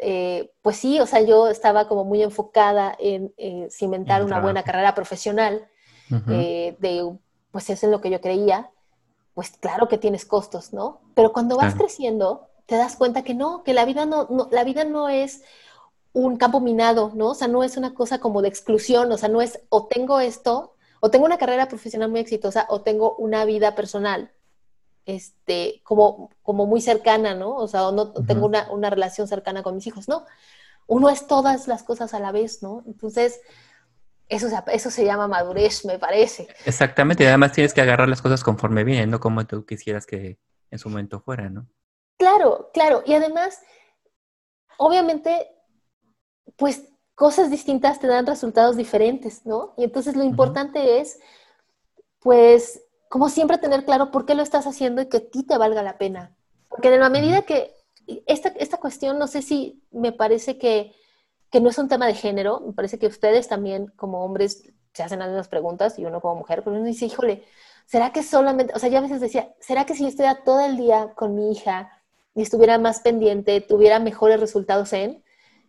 eh, 0.00 0.52
pues 0.60 0.76
sí, 0.76 0.98
o 0.98 1.06
sea, 1.06 1.20
yo 1.20 1.46
estaba 1.46 1.86
como 1.86 2.04
muy 2.04 2.22
enfocada 2.22 2.96
en 2.98 3.32
cimentar 3.70 4.24
una 4.24 4.40
buena 4.40 4.64
carrera 4.64 4.92
profesional, 4.92 5.68
eh, 6.28 6.76
de, 6.80 7.16
pues 7.52 7.70
eso 7.70 7.86
es 7.86 7.92
lo 7.92 8.00
que 8.00 8.10
yo 8.10 8.20
creía, 8.20 8.70
pues 9.34 9.50
claro 9.50 9.88
que 9.88 9.98
tienes 9.98 10.24
costos, 10.24 10.72
¿no? 10.72 11.00
Pero 11.14 11.32
cuando 11.32 11.56
vas 11.56 11.74
creciendo, 11.74 12.48
te 12.66 12.76
das 12.76 12.96
cuenta 12.96 13.22
que 13.22 13.34
no, 13.34 13.64
que 13.64 13.74
la 13.74 13.84
vida 13.84 14.06
no, 14.06 14.48
la 14.50 14.64
vida 14.64 14.84
no 14.84 15.08
es 15.08 15.42
un 16.12 16.36
campo 16.36 16.60
minado, 16.60 17.10
¿no? 17.14 17.30
O 17.30 17.34
sea, 17.34 17.48
no 17.48 17.64
es 17.64 17.76
una 17.76 17.94
cosa 17.94 18.20
como 18.20 18.40
de 18.40 18.48
exclusión, 18.48 19.10
o 19.10 19.18
sea, 19.18 19.28
no 19.28 19.42
es 19.42 19.60
o 19.68 19.86
tengo 19.86 20.20
esto, 20.20 20.74
o 21.00 21.10
tengo 21.10 21.26
una 21.26 21.38
carrera 21.38 21.68
profesional 21.68 22.10
muy 22.10 22.20
exitosa, 22.20 22.66
o 22.70 22.82
tengo 22.82 23.16
una 23.16 23.44
vida 23.44 23.74
personal, 23.74 24.30
este, 25.04 25.82
como, 25.82 26.30
como 26.42 26.66
muy 26.66 26.80
cercana, 26.80 27.34
¿no? 27.34 27.56
O 27.56 27.66
sea, 27.66 27.88
o 27.88 27.92
no 27.92 28.12
tengo 28.12 28.46
una, 28.46 28.70
una, 28.70 28.88
relación 28.88 29.26
cercana 29.26 29.62
con 29.64 29.74
mis 29.74 29.86
hijos, 29.88 30.08
no. 30.08 30.24
Uno 30.86 31.10
es 31.10 31.26
todas 31.26 31.66
las 31.66 31.82
cosas 31.82 32.14
a 32.14 32.20
la 32.20 32.30
vez, 32.30 32.62
¿no? 32.62 32.84
Entonces, 32.86 33.40
eso, 34.28 34.48
eso 34.72 34.90
se 34.90 35.04
llama 35.04 35.28
madurez, 35.28 35.84
me 35.84 35.98
parece. 35.98 36.48
Exactamente, 36.64 37.24
y 37.24 37.26
además 37.26 37.52
tienes 37.52 37.74
que 37.74 37.80
agarrar 37.80 38.08
las 38.08 38.22
cosas 38.22 38.42
conforme 38.42 38.84
vienen, 38.84 39.10
no 39.10 39.20
como 39.20 39.46
tú 39.46 39.64
quisieras 39.66 40.06
que 40.06 40.38
en 40.70 40.78
su 40.78 40.88
momento 40.88 41.20
fuera, 41.20 41.50
¿no? 41.50 41.68
Claro, 42.18 42.70
claro. 42.72 43.02
Y 43.06 43.14
además, 43.14 43.60
obviamente, 44.78 45.48
pues 46.56 46.84
cosas 47.14 47.50
distintas 47.50 48.00
te 48.00 48.06
dan 48.06 48.26
resultados 48.26 48.76
diferentes, 48.76 49.46
¿no? 49.46 49.74
Y 49.76 49.84
entonces 49.84 50.16
lo 50.16 50.24
importante 50.24 51.00
es, 51.00 51.18
pues, 52.20 52.82
como 53.08 53.28
siempre, 53.28 53.58
tener 53.58 53.84
claro 53.84 54.10
por 54.10 54.26
qué 54.26 54.34
lo 54.34 54.42
estás 54.42 54.66
haciendo 54.66 55.02
y 55.02 55.08
que 55.08 55.18
a 55.18 55.30
ti 55.30 55.44
te 55.44 55.58
valga 55.58 55.82
la 55.82 55.98
pena. 55.98 56.36
Porque 56.68 56.92
en 56.92 57.00
la 57.00 57.10
medida 57.10 57.42
que 57.42 57.74
esta, 58.26 58.48
esta 58.48 58.78
cuestión, 58.78 59.18
no 59.18 59.26
sé 59.26 59.42
si 59.42 59.84
me 59.92 60.12
parece 60.12 60.58
que, 60.58 60.92
que, 61.54 61.60
no 61.60 61.70
es 61.70 61.78
un 61.78 61.88
tema 61.88 62.06
de 62.06 62.14
género, 62.14 62.60
me 62.60 62.72
parece 62.72 62.98
que 62.98 63.06
ustedes 63.06 63.48
también 63.48 63.86
como 63.96 64.24
hombres 64.24 64.72
se 64.92 65.02
hacen 65.02 65.22
algunas 65.22 65.48
preguntas 65.48 65.98
y 65.98 66.04
uno 66.04 66.20
como 66.20 66.36
mujer, 66.36 66.62
pero 66.64 66.76
uno 66.76 66.84
dice, 66.84 67.06
híjole, 67.06 67.44
¿será 67.86 68.12
que 68.12 68.22
solamente, 68.22 68.72
o 68.74 68.78
sea, 68.78 68.88
yo 68.88 68.98
a 68.98 69.02
veces 69.02 69.20
decía, 69.20 69.54
¿será 69.60 69.86
que 69.86 69.94
si 69.94 70.02
yo 70.02 70.08
estuviera 70.08 70.42
todo 70.44 70.60
el 70.60 70.76
día 70.76 71.12
con 71.14 71.34
mi 71.34 71.52
hija 71.52 71.90
y 72.34 72.42
estuviera 72.42 72.78
más 72.78 73.00
pendiente, 73.00 73.60
tuviera 73.60 73.98
mejores 74.00 74.40
resultados 74.40 74.92
en. 74.92 75.22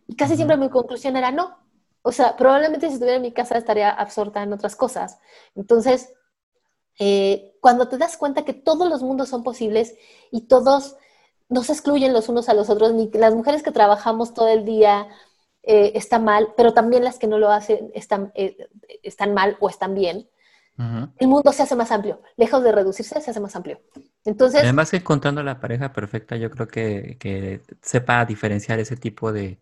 Y 0.06 0.16
casi 0.16 0.36
siempre 0.36 0.56
mi 0.56 0.68
conclusión 0.68 1.16
era 1.16 1.30
no. 1.30 1.56
O 2.02 2.12
sea, 2.12 2.36
probablemente 2.36 2.88
si 2.88 2.94
estuviera 2.94 3.16
en 3.16 3.22
mi 3.22 3.32
casa 3.32 3.56
estaría 3.56 3.90
absorta 3.90 4.42
en 4.42 4.52
otras 4.52 4.76
cosas. 4.76 5.18
Entonces, 5.54 6.12
eh, 6.98 7.56
cuando 7.60 7.88
te 7.88 7.98
das 7.98 8.16
cuenta 8.16 8.44
que 8.44 8.54
todos 8.54 8.88
los 8.88 9.02
mundos 9.02 9.28
son 9.28 9.42
posibles 9.42 9.94
y 10.30 10.42
todos 10.48 10.96
no 11.48 11.62
se 11.62 11.72
excluyen 11.72 12.12
los 12.12 12.28
unos 12.28 12.48
a 12.48 12.54
los 12.54 12.70
otros, 12.70 12.92
ni 12.94 13.10
las 13.12 13.34
mujeres 13.34 13.62
que 13.62 13.72
trabajamos 13.72 14.34
todo 14.34 14.48
el 14.48 14.64
día 14.64 15.08
eh, 15.66 15.92
están 15.94 16.24
mal, 16.24 16.54
pero 16.56 16.72
también 16.72 17.04
las 17.04 17.18
que 17.18 17.26
no 17.26 17.38
lo 17.38 17.50
hacen 17.50 17.90
están, 17.94 18.32
eh, 18.34 18.56
están 19.02 19.34
mal 19.34 19.56
o 19.60 19.68
están 19.68 19.94
bien, 19.94 20.28
el 21.18 21.28
mundo 21.28 21.52
se 21.52 21.62
hace 21.62 21.74
más 21.74 21.90
amplio. 21.90 22.20
Lejos 22.36 22.62
de 22.62 22.70
reducirse, 22.70 23.20
se 23.20 23.30
hace 23.30 23.40
más 23.40 23.56
amplio. 23.56 23.80
Entonces. 24.24 24.62
Además, 24.62 24.92
encontrando 24.92 25.42
la 25.42 25.58
pareja 25.58 25.92
perfecta, 25.92 26.36
yo 26.36 26.50
creo 26.50 26.68
que, 26.68 27.16
que 27.18 27.62
sepa 27.80 28.24
diferenciar 28.26 28.78
ese 28.78 28.96
tipo 28.96 29.32
de, 29.32 29.58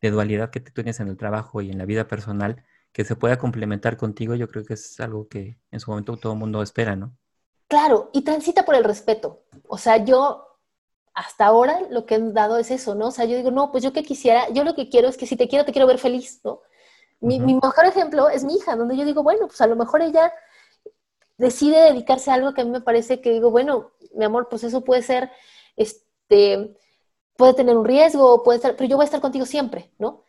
dualidad 0.00 0.50
que 0.50 0.60
tú 0.60 0.70
tienes 0.72 1.00
en 1.00 1.08
el 1.08 1.16
trabajo 1.16 1.62
y 1.62 1.70
en 1.70 1.78
la 1.78 1.86
vida 1.86 2.08
personal, 2.08 2.62
que 2.92 3.04
se 3.04 3.16
pueda 3.16 3.38
complementar 3.38 3.96
contigo, 3.96 4.34
yo 4.34 4.48
creo 4.48 4.64
que 4.64 4.74
es 4.74 5.00
algo 5.00 5.28
que 5.28 5.56
en 5.70 5.80
su 5.80 5.90
momento 5.90 6.16
todo 6.16 6.34
el 6.34 6.38
mundo 6.38 6.62
espera, 6.62 6.94
¿no? 6.94 7.16
Claro, 7.68 8.10
y 8.12 8.22
transita 8.22 8.64
por 8.64 8.74
el 8.74 8.84
respeto. 8.84 9.44
O 9.66 9.78
sea, 9.78 10.04
yo 10.04 10.53
hasta 11.14 11.46
ahora 11.46 11.80
lo 11.90 12.06
que 12.06 12.16
he 12.16 12.32
dado 12.32 12.58
es 12.58 12.70
eso, 12.70 12.94
¿no? 12.94 13.08
O 13.08 13.10
sea, 13.10 13.24
yo 13.24 13.36
digo, 13.36 13.50
no, 13.50 13.70
pues 13.70 13.82
yo 13.84 13.92
que 13.92 14.02
quisiera, 14.02 14.48
yo 14.50 14.64
lo 14.64 14.74
que 14.74 14.88
quiero 14.88 15.08
es 15.08 15.16
que 15.16 15.26
si 15.26 15.36
te 15.36 15.48
quiero, 15.48 15.64
te 15.64 15.72
quiero 15.72 15.86
ver 15.86 15.98
feliz, 15.98 16.40
¿no? 16.44 16.60
Mi, 17.20 17.40
mi 17.40 17.54
mejor 17.54 17.86
ejemplo 17.86 18.28
es 18.28 18.44
mi 18.44 18.56
hija, 18.56 18.76
donde 18.76 18.96
yo 18.96 19.04
digo, 19.04 19.22
bueno, 19.22 19.46
pues 19.46 19.60
a 19.60 19.66
lo 19.66 19.76
mejor 19.76 20.02
ella 20.02 20.32
decide 21.38 21.80
dedicarse 21.80 22.30
a 22.30 22.34
algo 22.34 22.52
que 22.52 22.60
a 22.60 22.64
mí 22.64 22.70
me 22.70 22.80
parece 22.80 23.20
que 23.20 23.30
digo, 23.30 23.50
bueno, 23.50 23.92
mi 24.14 24.24
amor, 24.24 24.48
pues 24.48 24.64
eso 24.64 24.84
puede 24.84 25.02
ser, 25.02 25.30
este, 25.76 26.76
puede 27.36 27.54
tener 27.54 27.76
un 27.76 27.84
riesgo, 27.84 28.42
puede 28.42 28.56
estar, 28.56 28.76
pero 28.76 28.88
yo 28.88 28.96
voy 28.96 29.04
a 29.04 29.06
estar 29.06 29.20
contigo 29.20 29.46
siempre, 29.46 29.90
¿no? 29.98 30.24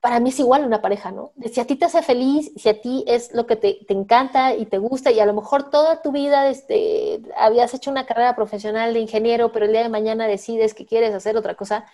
Para 0.00 0.18
mí 0.18 0.30
es 0.30 0.38
igual 0.38 0.64
una 0.64 0.80
pareja, 0.80 1.10
¿no? 1.10 1.32
Si 1.52 1.60
a 1.60 1.66
ti 1.66 1.76
te 1.76 1.84
hace 1.84 2.00
feliz, 2.00 2.50
si 2.56 2.68
a 2.70 2.80
ti 2.80 3.04
es 3.06 3.34
lo 3.34 3.46
que 3.46 3.56
te, 3.56 3.80
te 3.86 3.92
encanta 3.92 4.54
y 4.54 4.64
te 4.64 4.78
gusta, 4.78 5.10
y 5.10 5.20
a 5.20 5.26
lo 5.26 5.34
mejor 5.34 5.68
toda 5.68 6.00
tu 6.00 6.10
vida 6.10 6.48
este, 6.48 7.20
habías 7.36 7.74
hecho 7.74 7.90
una 7.90 8.06
carrera 8.06 8.34
profesional 8.34 8.94
de 8.94 9.00
ingeniero, 9.00 9.52
pero 9.52 9.66
el 9.66 9.72
día 9.72 9.82
de 9.82 9.90
mañana 9.90 10.26
decides 10.26 10.72
que 10.72 10.86
quieres 10.86 11.12
hacer 11.12 11.36
otra 11.36 11.54
cosa, 11.54 11.84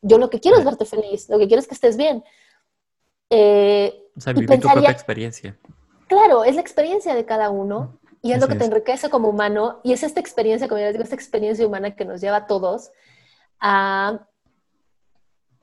yo 0.00 0.16
lo 0.16 0.30
que 0.30 0.40
quiero 0.40 0.56
es 0.58 0.64
verte 0.64 0.86
feliz, 0.86 1.28
lo 1.28 1.38
que 1.38 1.46
quiero 1.46 1.60
es 1.60 1.68
que 1.68 1.74
estés 1.74 1.98
bien. 1.98 2.24
Eh, 3.28 4.08
o 4.16 4.20
sea, 4.20 4.32
vivir 4.32 4.60
tu 4.60 4.68
propia 4.68 4.90
experiencia. 4.90 5.58
Claro, 6.06 6.44
es 6.44 6.54
la 6.54 6.60
experiencia 6.60 7.14
de 7.14 7.24
cada 7.24 7.50
uno 7.50 7.98
y 8.22 8.32
es 8.32 8.40
lo 8.40 8.48
que 8.48 8.54
te 8.54 8.64
enriquece 8.64 9.10
como 9.10 9.28
humano 9.28 9.80
y 9.82 9.92
es 9.92 10.02
esta 10.02 10.20
experiencia, 10.20 10.68
como 10.68 10.78
ya 10.78 10.86
les 10.86 10.94
digo, 10.94 11.04
esta 11.04 11.14
experiencia 11.14 11.66
humana 11.66 11.94
que 11.94 12.04
nos 12.04 12.20
lleva 12.20 12.38
a 12.38 12.46
todos 12.46 12.90
a 13.60 14.26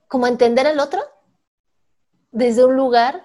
como 0.08 0.28
entender 0.28 0.68
al 0.68 0.80
otro 0.80 1.02
desde 2.32 2.66
un 2.66 2.76
lugar 2.76 3.24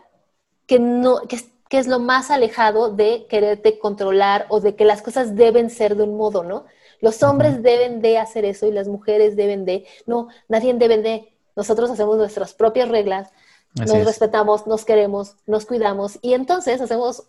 que 0.67 0.79
no 0.79 1.21
que 1.23 1.37
es, 1.37 1.49
que 1.69 1.79
es 1.79 1.87
lo 1.87 1.99
más 1.99 2.31
alejado 2.31 2.95
de 2.95 3.27
quererte 3.29 3.79
controlar 3.79 4.47
o 4.49 4.61
de 4.61 4.77
que 4.77 4.85
las 4.85 5.03
cosas 5.03 5.35
deben 5.35 5.71
ser 5.71 5.97
de 5.97 6.05
un 6.05 6.17
modo, 6.17 6.45
¿no? 6.45 6.67
Los 7.01 7.23
hombres 7.23 7.63
deben 7.63 8.01
de 8.01 8.19
hacer 8.19 8.45
eso 8.45 8.67
y 8.67 8.73
las 8.73 8.89
mujeres 8.89 9.37
deben 9.37 9.65
de, 9.65 9.87
no, 10.07 10.29
nadie 10.49 10.73
debe 10.75 10.99
de, 10.99 11.37
nosotros 11.55 11.91
hacemos 11.91 12.17
nuestras 12.17 12.55
propias 12.55 12.89
reglas, 12.89 13.31
nos 13.75 14.05
respetamos, 14.05 14.67
nos 14.67 14.87
queremos, 14.87 15.37
nos 15.47 15.67
cuidamos 15.67 16.19
y 16.23 16.33
entonces 16.33 16.81
hacemos 16.81 17.25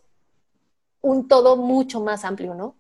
un 1.02 1.28
todo 1.28 1.58
mucho 1.58 2.02
más 2.02 2.24
amplio, 2.24 2.54
¿no? 2.54 2.76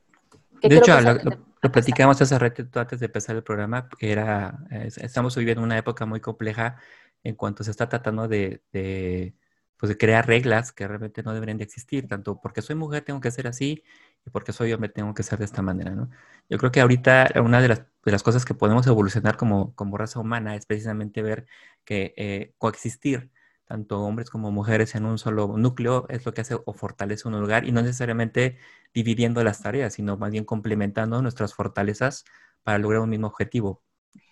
de 0.62 0.78
hecho, 0.78 1.00
lo, 1.02 1.72
platicamos 1.72 2.22
hace 2.22 2.40
rato 2.40 2.64
antes 2.80 3.00
de 3.00 3.06
empezar 3.08 3.36
el 3.36 3.44
programa, 3.44 3.90
que 4.00 4.12
era, 4.12 4.60
estamos 4.70 5.36
viviendo 5.36 5.62
una 5.62 5.78
época 5.78 6.06
muy 6.06 6.22
compleja 6.22 6.78
en 7.24 7.36
cuanto 7.36 7.64
se 7.64 7.72
está 7.72 7.90
tratando 7.90 8.28
de, 8.28 8.64
de, 8.72 9.36
pues 9.78 9.90
de 9.90 9.98
crear 9.98 10.28
reglas 10.28 10.72
que 10.72 10.88
realmente 10.88 11.24
no 11.24 11.34
deberían 11.34 11.58
de 11.58 11.64
existir, 11.64 12.08
tanto 12.08 12.42
porque 12.42 12.62
soy 12.62 12.76
mujer 12.76 13.04
tengo 13.04 13.22
que 13.22 13.32
ser 13.32 13.48
así 13.48 13.84
y 14.26 14.30
porque 14.30 14.54
soy 14.54 14.74
hombre 14.74 14.90
tengo 14.90 15.14
que 15.14 15.24
ser 15.24 15.40
de 15.40 15.46
esta 15.46 15.62
manera, 15.62 15.92
¿no? 15.92 16.10
Yo 16.50 16.58
creo 16.58 16.72
que 16.72 16.82
ahorita 16.82 17.30
una 17.44 17.62
de 17.62 17.68
las, 17.70 17.80
de 18.06 18.12
las 18.12 18.24
cosas 18.24 18.46
que 18.46 18.54
podemos 18.54 18.88
evolucionar 18.88 19.38
como, 19.38 19.76
como 19.76 19.98
raza 19.98 20.20
humana 20.20 20.56
es 20.56 20.66
precisamente 20.66 21.22
ver 21.22 21.46
que 21.86 22.14
eh, 22.18 22.54
coexistir 22.58 23.32
tanto 23.66 24.02
hombres 24.02 24.30
como 24.30 24.52
mujeres 24.52 24.96
en 24.96 25.06
un 25.06 25.18
solo 25.18 25.58
núcleo 25.58 26.06
es 26.10 26.26
lo 26.26 26.34
que 26.34 26.42
hace 26.42 26.56
o 26.66 26.74
fortalece 26.74 27.28
un 27.28 27.40
lugar 27.40 27.66
y 27.66 27.72
no 27.74 27.82
necesariamente 27.82 28.58
dividiendo 28.94 29.44
las 29.44 29.62
tareas, 29.62 29.94
sino 29.94 30.18
más 30.18 30.32
bien 30.32 30.46
complementando 30.46 31.22
nuestras 31.22 31.54
fortalezas 31.54 32.24
para 32.64 32.78
lograr 32.80 33.02
un 33.02 33.10
mismo 33.10 33.28
objetivo. 33.28 33.84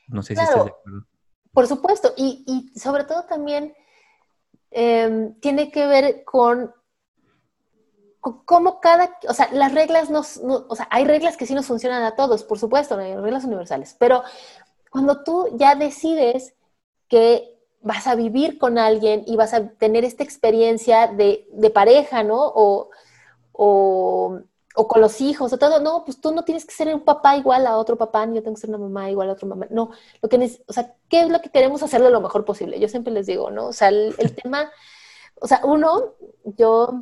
No 0.07 0.23
sé 0.23 0.35
si 0.35 0.43
estás 0.43 0.63
de 0.63 0.71
acuerdo. 0.71 1.07
Por 1.55 1.67
supuesto, 1.67 2.13
y, 2.17 2.69
sobre 2.75 3.05
todo 3.05 3.23
también 3.23 3.73
em, 4.71 5.33
tiene 5.39 5.71
que 5.71 5.87
ver 5.87 6.25
con, 6.25 6.73
cómo 8.19 8.81
cada, 8.81 9.17
o 9.29 9.33
sea, 9.33 9.49
las 9.53 9.73
reglas 9.73 10.09
nos, 10.09 10.37
o 10.43 10.75
sea, 10.75 10.89
hay 10.91 11.05
reglas 11.05 11.37
que 11.37 11.45
sí 11.45 11.55
nos 11.55 11.65
funcionan 11.65 12.03
a 12.03 12.15
todos, 12.15 12.43
por 12.43 12.59
supuesto, 12.59 12.97
hay 12.97 13.15
reglas 13.15 13.45
universales, 13.45 13.95
pero 13.97 14.21
cuando 14.91 15.23
tú 15.23 15.47
ya 15.57 15.75
decides 15.75 16.55
que 17.07 17.57
vas 17.79 18.05
a 18.05 18.15
vivir 18.15 18.57
con 18.57 18.77
alguien 18.77 19.23
y 19.25 19.37
vas 19.37 19.53
a 19.53 19.69
tener 19.69 20.03
esta 20.03 20.23
experiencia 20.23 21.07
de, 21.07 21.71
pareja, 21.73 22.23
¿no? 22.23 22.51
O, 22.53 22.89
con 24.75 25.01
los 25.01 25.21
hijos, 25.21 25.53
o 25.53 25.57
todo, 25.57 25.79
no, 25.79 26.03
pues 26.03 26.19
tú 26.19 26.33
no 26.33 26.43
tienes 26.43 26.65
que 26.65 26.73
ser 26.73 26.93
un 26.93 27.01
papá 27.01 27.37
igual 27.37 27.65
a 27.65 27.77
otro 27.77 27.97
papá, 27.97 28.25
ni 28.25 28.35
yo 28.35 28.43
tengo 28.43 28.55
que 28.55 28.61
ser 28.61 28.69
una 28.69 28.79
mamá 28.79 29.09
igual 29.09 29.29
a 29.29 29.33
otro 29.33 29.47
mamá, 29.47 29.67
no, 29.69 29.91
lo 30.21 30.29
que, 30.29 30.59
o 30.67 30.73
sea, 30.73 30.93
¿qué 31.09 31.21
es 31.21 31.29
lo 31.29 31.39
que 31.39 31.49
queremos 31.49 31.81
hacerlo 31.81 32.09
lo 32.09 32.21
mejor 32.21 32.43
posible? 32.43 32.79
Yo 32.79 32.89
siempre 32.89 33.13
les 33.13 33.25
digo, 33.25 33.49
¿no? 33.51 33.67
O 33.67 33.73
sea, 33.73 33.87
el, 33.87 34.13
tema, 34.43 34.69
o 35.39 35.47
sea, 35.47 35.61
uno, 35.63 36.15
yo 36.43 36.99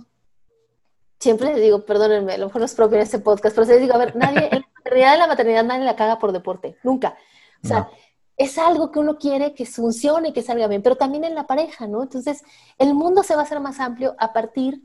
siempre 1.20 1.54
les 1.54 1.62
digo, 1.62 1.84
perdónenme, 1.86 2.34
a 2.34 2.38
lo 2.38 2.46
mejor 2.48 2.60
no 2.60 2.66
es 2.66 2.76
propio 2.76 2.98
en 2.98 3.04
este 3.04 3.20
podcast, 3.20 3.56
pero 3.56 3.68
les 3.68 3.82
digo, 3.82 3.96
a 3.96 3.98
ver, 3.98 4.16
nadie, 4.16 4.50
en 4.52 4.62
la 4.62 4.70
maternidad, 4.76 5.18
la 5.18 5.28
maternidad 5.28 5.64
nadie 5.64 5.86
la 5.86 5.96
caga 5.96 6.20
por 6.20 6.32
deporte, 6.32 6.78
nunca. 6.84 7.18
O 7.64 7.68
sea, 7.68 7.90
es 8.38 8.58
algo 8.58 8.92
que 8.92 9.00
uno 9.00 9.18
quiere 9.18 9.54
que 9.54 9.66
funcione, 9.66 10.34
que 10.34 10.42
salga 10.42 10.68
bien, 10.68 10.84
pero 10.84 10.98
también 10.98 11.24
en 11.24 11.34
la 11.34 11.48
pareja, 11.48 11.88
¿no? 11.88 12.04
Entonces, 12.04 12.44
el 12.78 12.94
mundo 12.94 13.24
se 13.24 13.36
va 13.36 13.42
a 13.42 13.46
hacer 13.46 13.60
más 13.60 13.80
amplio 13.80 14.16
a 14.20 14.34
partir 14.34 14.82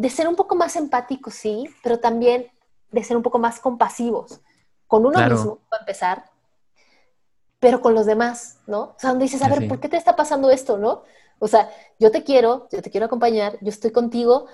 de 0.00 0.08
ser 0.08 0.26
un 0.28 0.34
poco 0.34 0.54
más 0.54 0.76
empáticos, 0.76 1.34
sí, 1.34 1.68
pero 1.82 2.00
también 2.00 2.50
de 2.90 3.04
ser 3.04 3.18
un 3.18 3.22
poco 3.22 3.38
más 3.38 3.60
compasivos 3.60 4.40
con 4.86 5.04
uno 5.04 5.18
mismo, 5.28 5.58
para 5.68 5.82
empezar, 5.82 6.24
pero 7.58 7.82
con 7.82 7.94
los 7.94 8.06
demás, 8.06 8.60
¿no? 8.66 8.80
O 8.80 8.94
sea, 8.96 9.10
donde 9.10 9.26
dices, 9.26 9.42
a 9.42 9.48
ver, 9.50 9.68
¿por 9.68 9.78
qué 9.78 9.90
te 9.90 9.98
está 9.98 10.16
pasando 10.16 10.50
esto, 10.50 10.78
no? 10.78 11.02
O 11.38 11.48
sea, 11.48 11.70
yo 11.98 12.10
te 12.10 12.24
quiero, 12.24 12.66
yo 12.72 12.80
te 12.80 12.90
quiero 12.90 13.04
acompañar, 13.04 13.58
yo 13.60 13.68
estoy 13.68 13.90
contigo, 13.90 14.46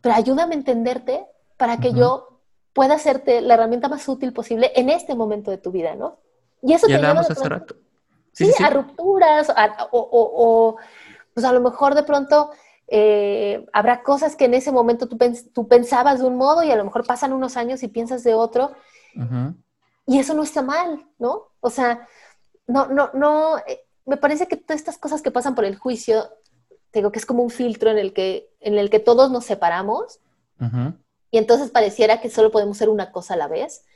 pero 0.00 0.14
ayúdame 0.14 0.54
a 0.54 0.58
entenderte 0.58 1.26
para 1.56 1.78
que 1.78 1.92
yo 1.92 2.38
pueda 2.72 2.94
hacerte 2.94 3.40
la 3.40 3.54
herramienta 3.54 3.88
más 3.88 4.06
útil 4.08 4.32
posible 4.32 4.70
en 4.76 4.88
este 4.88 5.16
momento 5.16 5.50
de 5.50 5.58
tu 5.58 5.72
vida, 5.72 5.96
¿no? 5.96 6.20
Y 6.62 6.74
eso 6.74 6.86
te 6.86 6.96
lleva 6.96 7.20
hace 7.20 7.48
rato. 7.48 7.74
Sí, 8.30 8.52
a 8.64 8.70
rupturas, 8.70 9.52
o, 9.90 10.76
pues 11.34 11.44
a 11.44 11.52
lo 11.52 11.60
mejor 11.60 11.96
de 11.96 12.04
pronto 12.04 12.52
eh, 12.94 13.64
habrá 13.72 14.02
cosas 14.02 14.36
que 14.36 14.44
en 14.44 14.52
ese 14.52 14.70
momento 14.70 15.08
tú, 15.08 15.16
tú, 15.54 15.66
pensabas 15.66 16.18
de 16.20 16.26
un 16.26 16.36
modo 16.36 16.62
y 16.62 16.70
a 16.70 16.76
lo 16.76 16.84
mejor 16.84 17.06
pasan 17.06 17.32
unos 17.32 17.56
años 17.56 17.82
y 17.82 17.88
piensas 17.88 18.22
de 18.22 18.34
otro. 18.34 18.72
Y 20.06 20.18
eso 20.18 20.34
no 20.34 20.42
está 20.42 20.60
mal, 20.60 21.06
¿no? 21.18 21.52
O 21.60 21.70
sea, 21.70 22.06
no, 22.66 22.88
no, 22.88 23.08
no, 23.14 23.56
eh, 23.60 23.80
me 24.04 24.18
parece 24.18 24.46
que 24.46 24.58
todas 24.58 24.78
estas 24.78 24.98
cosas 24.98 25.22
que 25.22 25.30
pasan 25.30 25.54
por 25.54 25.64
el 25.64 25.76
juicio, 25.76 26.28
digo 26.92 27.10
que 27.12 27.18
es 27.18 27.24
como 27.24 27.42
un 27.42 27.48
filtro 27.48 27.90
en 27.90 27.96
el 27.96 28.12
que, 28.12 28.50
en 28.60 28.76
el 28.76 28.90
que 28.90 29.00
todos 29.00 29.30
nos 29.30 29.46
separamos 29.46 30.20
y 31.30 31.38
entonces 31.38 31.70
pareciera 31.70 32.20
que 32.20 32.28
solo 32.28 32.50
podemos 32.50 32.76
ser 32.76 32.90
una 32.90 33.10
cosa 33.10 33.34
a 33.34 33.38
la 33.38 33.48
vez. 33.48 33.86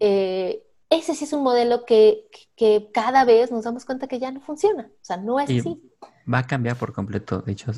Eh, 0.00 0.64
ese 0.88 1.14
sí 1.14 1.24
es 1.24 1.34
un 1.34 1.42
modelo 1.42 1.84
que, 1.84 2.28
que, 2.56 2.90
cada 2.94 3.26
vez 3.26 3.52
nos 3.52 3.64
damos 3.64 3.84
cuenta 3.84 4.08
que 4.08 4.18
ya 4.18 4.30
no 4.30 4.40
funciona. 4.40 4.90
O 4.90 5.04
sea, 5.04 5.18
no 5.18 5.38
es 5.38 5.50
así. 5.50 5.82
Va 6.32 6.38
a 6.38 6.46
cambiar 6.46 6.76
por 6.76 6.92
completo. 6.92 7.40
De 7.42 7.52
hecho, 7.52 7.72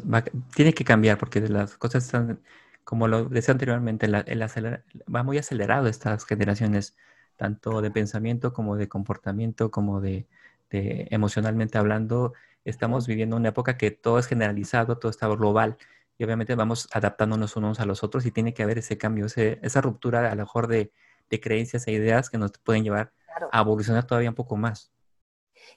tiene 0.54 0.72
que 0.72 0.84
cambiar 0.84 1.18
porque 1.18 1.40
las 1.40 1.76
cosas 1.76 2.04
están, 2.06 2.40
como 2.84 3.06
lo 3.08 3.26
decía 3.26 3.52
anteriormente, 3.52 4.08
va 4.08 5.22
muy 5.22 5.38
acelerado 5.38 5.86
estas 5.88 6.24
generaciones, 6.24 6.96
tanto 7.36 7.82
de 7.82 7.90
pensamiento 7.90 8.52
como 8.54 8.76
de 8.76 8.88
comportamiento, 8.88 9.70
como 9.70 10.00
de, 10.00 10.26
de 10.70 11.08
emocionalmente 11.10 11.76
hablando. 11.78 12.32
Estamos 12.64 13.06
viviendo 13.06 13.36
una 13.36 13.50
época 13.50 13.76
que 13.76 13.90
todo 13.90 14.18
es 14.18 14.26
generalizado, 14.26 14.98
todo 14.98 15.10
está 15.10 15.28
global 15.28 15.76
y 16.16 16.24
obviamente 16.24 16.54
vamos 16.54 16.88
adaptándonos 16.92 17.56
unos 17.56 17.80
a 17.80 17.84
los 17.86 18.02
otros 18.02 18.26
y 18.26 18.30
tiene 18.32 18.54
que 18.54 18.62
haber 18.62 18.78
ese 18.78 18.98
cambio, 18.98 19.26
esa 19.26 19.80
ruptura 19.82 20.30
a 20.30 20.34
lo 20.34 20.42
mejor 20.42 20.66
de, 20.68 20.92
de 21.30 21.40
creencias 21.40 21.86
e 21.86 21.92
ideas 21.92 22.30
que 22.30 22.38
nos 22.38 22.52
pueden 22.52 22.82
llevar 22.84 23.12
a 23.50 23.60
evolucionar 23.60 24.06
todavía 24.06 24.30
un 24.30 24.34
poco 24.34 24.56
más. 24.56 24.90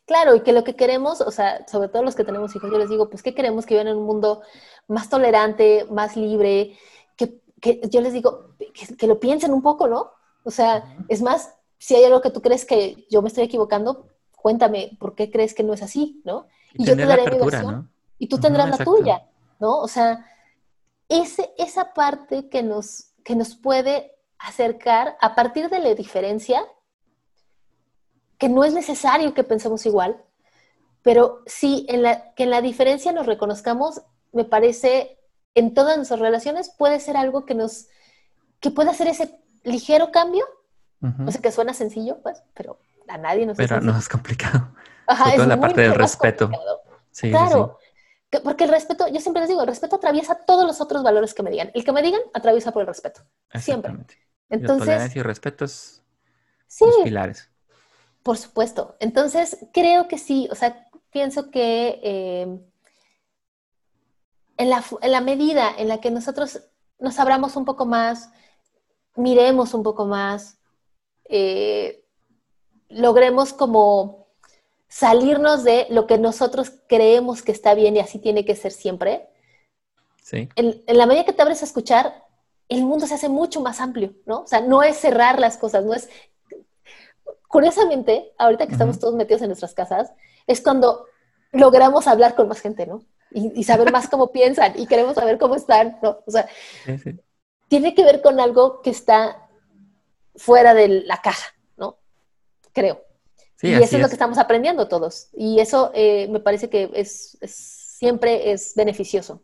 Claro, 0.05 0.35
y 0.35 0.41
que 0.41 0.53
lo 0.53 0.63
que 0.63 0.75
queremos, 0.75 1.21
o 1.21 1.31
sea, 1.31 1.65
sobre 1.67 1.89
todo 1.89 2.03
los 2.03 2.15
que 2.15 2.23
tenemos 2.23 2.55
hijos, 2.55 2.69
yo 2.71 2.77
les 2.77 2.89
digo, 2.89 3.09
pues, 3.09 3.23
¿qué 3.23 3.33
queremos? 3.33 3.65
Que 3.65 3.75
vivan 3.75 3.87
en 3.87 3.97
un 3.97 4.05
mundo 4.05 4.41
más 4.87 5.09
tolerante, 5.09 5.85
más 5.89 6.17
libre, 6.17 6.77
que, 7.15 7.41
que 7.61 7.81
yo 7.89 8.01
les 8.01 8.13
digo, 8.13 8.55
que, 8.97 9.07
lo 9.07 9.19
piensen 9.19 9.53
un 9.53 9.61
poco, 9.61 9.87
¿no? 9.87 10.11
O 10.43 10.51
sea, 10.51 10.97
es 11.07 11.21
más, 11.21 11.53
si 11.77 11.95
hay 11.95 12.03
algo 12.03 12.21
que 12.21 12.31
tú 12.31 12.41
crees 12.41 12.65
que 12.65 13.05
yo 13.09 13.21
me 13.21 13.27
estoy 13.27 13.43
equivocando, 13.43 14.07
cuéntame, 14.35 14.97
¿por 14.99 15.15
qué 15.15 15.31
crees 15.31 15.53
que 15.53 15.63
no 15.63 15.73
es 15.73 15.81
así, 15.81 16.21
¿no? 16.25 16.47
Y, 16.73 16.85
yo 16.85 16.95
te 16.95 17.05
daré 17.05 17.29
mi 17.29 17.37
versión 17.37 17.91
y 18.17 18.27
tú 18.27 18.39
tendrás 18.39 18.69
la 18.69 18.83
tuya, 18.83 19.27
¿no? 19.59 19.79
O 19.79 19.87
sea, 19.87 20.25
ese, 21.09 21.53
esa 21.57 21.93
parte 21.93 22.49
que 22.49 22.63
nos, 22.63 23.13
que 23.23 23.35
nos 23.35 23.55
puede 23.55 24.15
acercar 24.37 25.17
a 25.21 25.35
partir 25.35 25.69
de 25.69 25.79
la 25.79 25.93
diferencia, 25.93 26.63
que 28.41 28.49
no 28.49 28.63
es 28.63 28.73
necesario 28.73 29.35
que 29.35 29.43
pensemos 29.43 29.85
igual, 29.85 30.19
pero 31.03 31.43
sí 31.45 31.85
en 31.87 32.01
la, 32.01 32.33
que 32.33 32.41
en 32.41 32.49
la 32.49 32.63
diferencia 32.63 33.11
nos 33.11 33.27
reconozcamos, 33.27 34.01
me 34.31 34.45
parece, 34.45 35.19
en 35.53 35.75
todas 35.75 35.95
nuestras 35.95 36.19
relaciones 36.19 36.73
puede 36.75 36.99
ser 36.99 37.17
algo 37.17 37.45
que 37.45 37.53
nos, 37.53 37.85
que 38.59 38.71
puede 38.71 38.89
hacer 38.89 39.07
ese 39.09 39.39
ligero 39.63 40.11
cambio, 40.11 40.43
o 41.27 41.31
sea, 41.31 41.39
que 41.39 41.51
suena 41.51 41.75
sencillo, 41.75 42.17
pues, 42.23 42.41
pero 42.55 42.79
a 43.07 43.19
nadie 43.19 43.45
nos 43.45 43.57
Pero 43.57 43.79
no 43.79 43.95
es 43.95 44.09
complicado. 44.09 44.73
Ajá, 45.05 45.35
es 45.35 45.45
la 45.45 45.59
parte 45.59 45.81
del 45.81 45.93
respeto. 45.93 46.49
Sí, 47.11 47.29
claro, 47.29 47.77
porque 48.43 48.63
el 48.63 48.71
respeto, 48.71 49.07
yo 49.07 49.19
siempre 49.19 49.41
les 49.41 49.49
digo, 49.49 49.61
el 49.61 49.67
respeto 49.67 49.97
atraviesa 49.97 50.33
todos 50.47 50.65
los 50.65 50.81
otros 50.81 51.03
valores 51.03 51.35
que 51.35 51.43
me 51.43 51.51
digan. 51.51 51.69
El 51.75 51.83
que 51.83 51.91
me 51.91 52.01
digan 52.01 52.21
atraviesa 52.33 52.71
por 52.71 52.81
el 52.81 52.87
respeto. 52.87 53.21
Siempre. 53.59 53.91
Entonces, 54.49 54.79
la 54.79 54.93
tolerancia 54.93 55.19
y 55.19 55.21
respeto 55.21 55.65
es 55.65 56.01
sí, 56.65 56.85
los 56.85 56.95
pilares. 57.03 57.51
Por 58.23 58.37
supuesto. 58.37 58.95
Entonces, 58.99 59.57
creo 59.73 60.07
que 60.07 60.17
sí, 60.17 60.47
o 60.51 60.55
sea, 60.55 60.87
pienso 61.11 61.51
que 61.51 61.99
eh, 62.03 62.59
en, 64.57 64.69
la, 64.69 65.21
medida 65.21 65.71
en 65.77 65.87
la 65.87 65.99
que 65.99 66.11
nosotros 66.11 66.61
nos 66.99 67.19
abramos 67.19 67.55
un 67.55 67.65
poco 67.65 67.85
más, 67.85 68.29
miremos 69.15 69.73
un 69.73 69.83
poco 69.83 70.05
más, 70.05 70.59
eh, 71.25 72.05
logremos 72.89 73.53
como 73.53 74.27
salirnos 74.87 75.63
de 75.63 75.87
lo 75.89 76.05
que 76.05 76.17
nosotros 76.17 76.71
creemos 76.87 77.41
que 77.41 77.51
está 77.51 77.73
bien 77.73 77.95
y 77.95 77.99
así 77.99 78.19
tiene 78.19 78.45
que 78.45 78.55
ser 78.55 78.71
siempre. 78.71 79.29
Sí. 80.21 80.47
En, 80.55 80.83
en 80.85 80.97
la 80.97 81.05
medida 81.05 81.25
que 81.25 81.33
te 81.33 81.41
abres 81.41 81.61
a 81.61 81.65
escuchar, 81.65 82.25
el 82.71 82.85
mundo 82.85 83.05
se 83.05 83.15
hace 83.15 83.27
mucho 83.27 83.59
más 83.59 83.81
amplio, 83.81 84.13
¿no? 84.25 84.41
O 84.41 84.47
sea, 84.47 84.61
no 84.61 84.81
es 84.81 84.95
cerrar 84.97 85.39
las 85.39 85.57
cosas, 85.57 85.83
no 85.83 85.93
es... 85.93 86.09
Curiosamente, 87.51 88.31
ahorita 88.37 88.65
que 88.65 88.73
estamos 88.73 88.97
todos 88.97 89.13
metidos 89.15 89.41
en 89.41 89.49
nuestras 89.49 89.73
casas, 89.73 90.13
es 90.47 90.61
cuando 90.61 91.05
logramos 91.51 92.07
hablar 92.07 92.33
con 92.33 92.47
más 92.47 92.61
gente, 92.61 92.87
¿no? 92.87 93.03
Y, 93.29 93.63
saber 93.63 93.91
más 93.91 94.09
cómo 94.09 94.31
piensan 94.31 94.73
y 94.77 94.87
queremos 94.87 95.15
saber 95.15 95.37
cómo 95.37 95.55
están, 95.55 95.97
¿no? 96.01 96.19
O 96.25 96.31
sea, 96.31 96.47
tiene 97.67 97.93
que 97.93 98.03
ver 98.03 98.21
con 98.21 98.39
algo 98.39 98.81
que 98.81 98.89
está 98.89 99.49
fuera 100.35 100.73
de 100.73 100.87
la 101.05 101.17
caja, 101.17 101.53
¿no? 101.77 101.99
Creo. 102.73 103.03
y 103.61 103.73
eso 103.73 103.97
es, 103.97 104.01
lo 104.01 104.07
que 104.07 104.13
estamos 104.13 104.37
aprendiendo 104.37 104.87
todos. 104.87 105.29
Y 105.33 105.59
eso 105.59 105.91
eh, 105.93 106.27
me 106.29 106.39
parece 106.39 106.69
que 106.69 106.89
es, 106.93 107.37
siempre 107.43 108.51
es 108.51 108.73
beneficioso. 108.75 109.43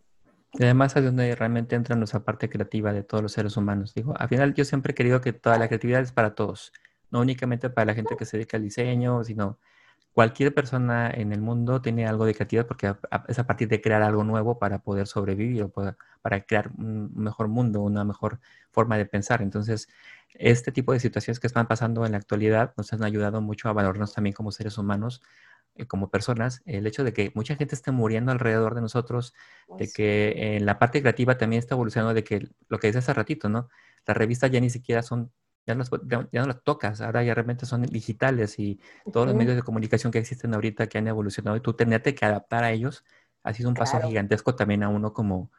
Y 0.53 0.63
además 0.63 0.95
es 0.95 1.03
donde 1.03 1.35
realmente 1.35 1.75
entra 1.75 1.95
nuestra 1.95 2.21
parte 2.21 2.49
creativa 2.49 2.93
de 2.93 3.03
todos 3.03 3.21
los 3.21 3.33
seres 3.33 3.57
humanos. 3.57 3.93
Digo, 3.93 4.13
al 4.17 4.29
final 4.29 4.53
yo 4.53 4.63
siempre 4.65 4.91
he 4.91 4.95
querido 4.95 5.19
que 5.19 5.33
toda 5.33 5.59
la 5.59 5.67
creatividad 5.67 6.01
es 6.01 6.13
para 6.13 6.35
todos, 6.35 6.71
no 7.11 7.19
únicamente 7.21 7.69
para 7.69 7.85
la 7.85 7.93
gente 7.93 8.15
que 8.17 8.25
se 8.25 8.37
dedica 8.37 8.57
al 8.57 8.63
diseño, 8.63 9.23
sino 9.23 9.59
cualquier 10.13 10.53
persona 10.53 11.11
en 11.11 11.31
el 11.31 11.41
mundo 11.41 11.81
tiene 11.81 12.07
algo 12.07 12.25
de 12.25 12.33
creatividad 12.33 12.65
porque 12.65 12.93
es 13.27 13.39
a 13.39 13.45
partir 13.45 13.67
de 13.67 13.81
crear 13.81 14.01
algo 14.01 14.23
nuevo 14.23 14.57
para 14.57 14.79
poder 14.79 15.07
sobrevivir 15.07 15.63
o 15.63 15.69
para 15.69 16.41
crear 16.45 16.71
un 16.77 17.11
mejor 17.15 17.47
mundo, 17.47 17.81
una 17.81 18.03
mejor 18.03 18.39
forma 18.71 18.97
de 18.97 19.05
pensar. 19.05 19.41
Entonces, 19.41 19.87
este 20.33 20.71
tipo 20.71 20.93
de 20.93 20.99
situaciones 20.99 21.39
que 21.39 21.47
están 21.47 21.67
pasando 21.67 22.05
en 22.05 22.13
la 22.13 22.17
actualidad 22.17 22.73
nos 22.77 22.91
han 22.93 23.03
ayudado 23.03 23.41
mucho 23.41 23.69
a 23.69 23.73
valorarnos 23.73 24.13
también 24.13 24.33
como 24.33 24.51
seres 24.51 24.77
humanos 24.77 25.21
eh, 25.77 25.85
como 25.85 26.09
personas, 26.09 26.63
el 26.65 26.87
hecho 26.87 27.03
de 27.03 27.13
que 27.13 27.31
mucha 27.35 27.55
gente 27.55 27.75
esté 27.75 27.91
muriendo 27.91 28.31
alrededor 28.31 28.73
de 28.73 28.81
nosotros, 28.81 29.35
de 29.77 29.87
que 29.87 30.55
en 30.57 30.65
la 30.65 30.79
parte 30.79 31.01
creativa 31.01 31.37
también 31.37 31.59
está 31.59 31.75
evolucionando, 31.75 32.15
de 32.15 32.23
que 32.23 32.49
lo 32.67 32.79
que 32.79 32.87
dice 32.87 32.99
hace 32.99 33.13
ratito, 33.13 33.47
¿no? 33.47 33.69
Las 34.07 34.17
revistas 34.17 34.49
ya 34.49 34.59
ni 34.59 34.71
siquiera 34.71 35.03
son, 35.03 35.31
ya 35.67 35.75
no, 35.75 35.83
ya 36.31 36.41
no 36.41 36.47
las 36.47 36.63
tocas, 36.63 37.01
ahora 37.01 37.23
ya 37.23 37.33
realmente 37.33 37.65
son 37.65 37.83
digitales 37.83 38.57
y 38.57 38.79
todos 39.11 39.27
los 39.27 39.35
medios 39.35 39.55
de 39.55 39.61
comunicación 39.61 40.11
que 40.11 40.19
existen 40.19 40.53
ahorita 40.53 40.87
que 40.87 40.97
han 40.97 41.07
evolucionado 41.07 41.57
y 41.57 41.59
tú 41.59 41.73
tenerte 41.73 42.15
que 42.15 42.25
adaptar 42.25 42.63
a 42.63 42.71
ellos, 42.71 43.03
ha 43.43 43.53
sido 43.53 43.69
un 43.69 43.75
paso 43.75 44.01
gigantesco 44.01 44.55
también 44.55 44.83
a 44.83 44.89
uno 44.89 45.13
como... 45.13 45.51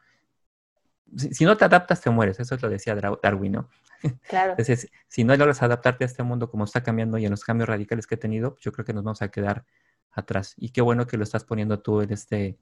Si, 1.15 1.43
no 1.45 1.57
te 1.57 1.65
adaptas, 1.65 2.01
te 2.01 2.09
mueres, 2.09 2.39
eso 2.39 2.55
es 2.55 2.61
lo 2.61 2.69
decía 2.69 2.95
Darwin, 2.95 3.51
¿no? 3.53 3.69
Claro. 4.29 4.51
Entonces, 4.51 4.89
si 5.07 5.23
no 5.23 5.35
logras 5.35 5.61
adaptarte 5.61 6.03
a 6.05 6.07
este 6.07 6.23
mundo 6.23 6.49
como 6.49 6.63
está 6.63 6.81
cambiando 6.81 7.17
y 7.17 7.25
en 7.25 7.31
los 7.31 7.43
cambios 7.43 7.67
radicales 7.67 8.07
que 8.07 8.15
he 8.15 8.17
tenido, 8.17 8.57
yo 8.59 8.71
creo 8.71 8.85
que 8.85 8.93
nos 8.93 9.03
vamos 9.03 9.21
a 9.21 9.29
quedar 9.29 9.65
atrás. 10.11 10.53
Y 10.57 10.69
qué 10.69 10.81
bueno 10.81 11.05
que 11.05 11.17
lo 11.17 11.23
estás 11.23 11.43
poniendo 11.43 11.79
tú 11.79 12.01
en 12.01 12.13
este, 12.13 12.57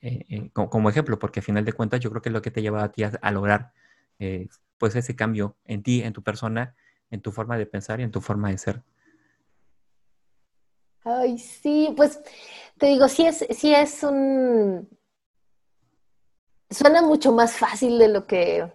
eh, 0.00 0.24
eh, 0.28 0.50
como, 0.52 0.90
ejemplo, 0.90 1.18
porque 1.18 1.40
a 1.40 1.42
final 1.42 1.64
de 1.64 1.72
cuentas 1.72 2.00
yo 2.00 2.10
creo 2.10 2.22
que 2.22 2.28
es 2.28 2.32
lo 2.32 2.42
que 2.42 2.50
te 2.50 2.62
lleva 2.62 2.82
a 2.82 2.92
ti 2.92 3.04
a, 3.04 3.30
lograr 3.30 3.72
eh, 4.18 4.48
pues 4.78 4.96
ese 4.96 5.16
cambio 5.16 5.56
en 5.64 5.82
ti, 5.82 6.02
en 6.02 6.12
tu 6.12 6.22
persona, 6.22 6.74
en 7.10 7.20
tu 7.20 7.32
forma 7.32 7.56
de 7.58 7.66
pensar 7.66 8.00
y 8.00 8.02
en 8.02 8.10
tu 8.10 8.20
forma 8.20 8.50
de 8.50 8.58
ser. 8.58 8.82
Ay, 11.04 11.38
sí, 11.38 11.94
pues 11.96 12.20
te 12.78 12.86
digo, 12.86 13.08
sí 13.08 13.26
es, 13.26 13.46
sí 13.50 13.72
es 13.72 14.02
un... 14.02 14.88
Suena 16.68 17.00
mucho 17.00 17.32
más 17.32 17.52
fácil 17.52 17.98
de 17.98 18.08
lo 18.08 18.26
que... 18.26 18.72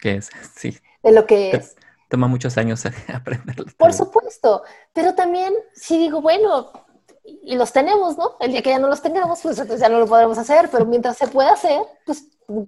¿Qué 0.00 0.16
es? 0.16 0.30
Sí. 0.56 0.76
De 1.02 1.12
lo 1.12 1.26
que 1.26 1.52
es. 1.52 1.76
Toma 2.08 2.26
muchos 2.26 2.58
años 2.58 2.84
aprenderlo. 3.14 3.66
Por 3.76 3.92
supuesto, 3.92 4.64
pero 4.92 5.14
también 5.14 5.54
si 5.72 5.98
digo, 5.98 6.20
bueno, 6.20 6.72
y 7.24 7.54
los 7.56 7.72
tenemos, 7.72 8.18
¿no? 8.18 8.36
El 8.40 8.52
día 8.52 8.62
que 8.62 8.70
ya 8.70 8.78
no 8.78 8.88
los 8.88 9.00
tengamos, 9.00 9.40
pues 9.40 9.58
entonces 9.58 9.80
ya 9.80 9.88
no 9.88 10.00
lo 10.00 10.06
podremos 10.06 10.38
hacer, 10.38 10.68
pero 10.70 10.84
mientras 10.84 11.16
se 11.16 11.28
pueda 11.28 11.52
hacer, 11.52 11.80
pues 12.04 12.26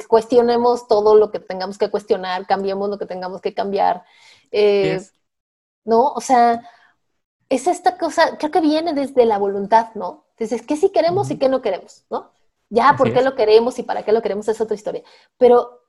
cuestionemos 0.09 0.89
todo 0.89 1.15
lo 1.15 1.31
que 1.31 1.41
tengamos 1.41 1.79
que 1.79 1.91
cuestionar, 1.91 2.47
cambiemos 2.47 2.89
lo 2.89 2.99
que 2.99 3.07
tengamos 3.07 3.41
que 3.41 3.55
cambiar. 3.55 4.05
Eh, 4.51 5.01
¿No? 5.85 6.13
O 6.13 6.21
sea, 6.21 6.63
es 7.49 7.67
esta 7.67 7.99
cosa, 7.99 8.39
creo 8.39 8.51
que 8.51 8.61
viene 8.61 8.95
desde 8.95 9.27
la 9.27 9.39
voluntad, 9.39 9.95
¿no? 9.95 10.25
Entonces, 10.31 10.67
¿qué 10.67 10.77
sí 10.77 10.91
queremos 10.91 11.31
y 11.31 11.39
qué 11.39 11.49
no 11.49 11.63
queremos, 11.63 12.05
¿no? 12.11 12.33
Ya, 12.71 12.95
¿por 12.97 13.13
qué 13.13 13.23
lo 13.23 13.35
queremos 13.35 13.79
y 13.79 13.83
para 13.83 14.03
qué 14.03 14.13
lo 14.13 14.23
queremos 14.23 14.49
es 14.49 14.61
otra 14.61 14.75
historia. 14.75 15.03
Pero, 15.37 15.83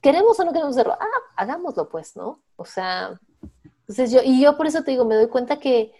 ¿queremos 0.00 0.38
o 0.40 0.44
no 0.44 0.52
queremos 0.52 0.76
hacerlo? 0.76 0.96
Ah, 0.98 1.06
hagámoslo 1.36 1.88
pues, 1.88 2.16
¿no? 2.16 2.42
O 2.56 2.64
sea, 2.64 3.20
entonces 3.80 4.10
yo, 4.10 4.20
y 4.24 4.40
yo 4.40 4.56
por 4.56 4.66
eso 4.66 4.82
te 4.82 4.90
digo, 4.90 5.04
me 5.04 5.14
doy 5.14 5.28
cuenta 5.28 5.58
que, 5.58 5.92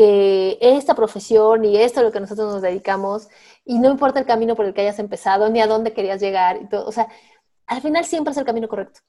que 0.00 0.56
esta 0.62 0.94
profesión 0.94 1.62
y 1.62 1.76
esto 1.76 2.00
a 2.00 2.02
lo 2.02 2.10
que 2.10 2.20
nosotros 2.20 2.50
nos 2.50 2.62
dedicamos, 2.62 3.28
y 3.66 3.78
no 3.78 3.90
importa 3.90 4.18
el 4.18 4.24
camino 4.24 4.56
por 4.56 4.64
el 4.64 4.72
que 4.72 4.80
hayas 4.80 4.98
empezado, 4.98 5.50
ni 5.50 5.60
a 5.60 5.66
dónde 5.66 5.92
querías 5.92 6.22
llegar, 6.22 6.56
y 6.62 6.66
todo, 6.70 6.86
o 6.86 6.92
sea, 6.92 7.06
al 7.66 7.82
final 7.82 8.06
siempre 8.06 8.32
es 8.32 8.38
el 8.38 8.46
camino 8.46 8.66
correcto. 8.66 9.00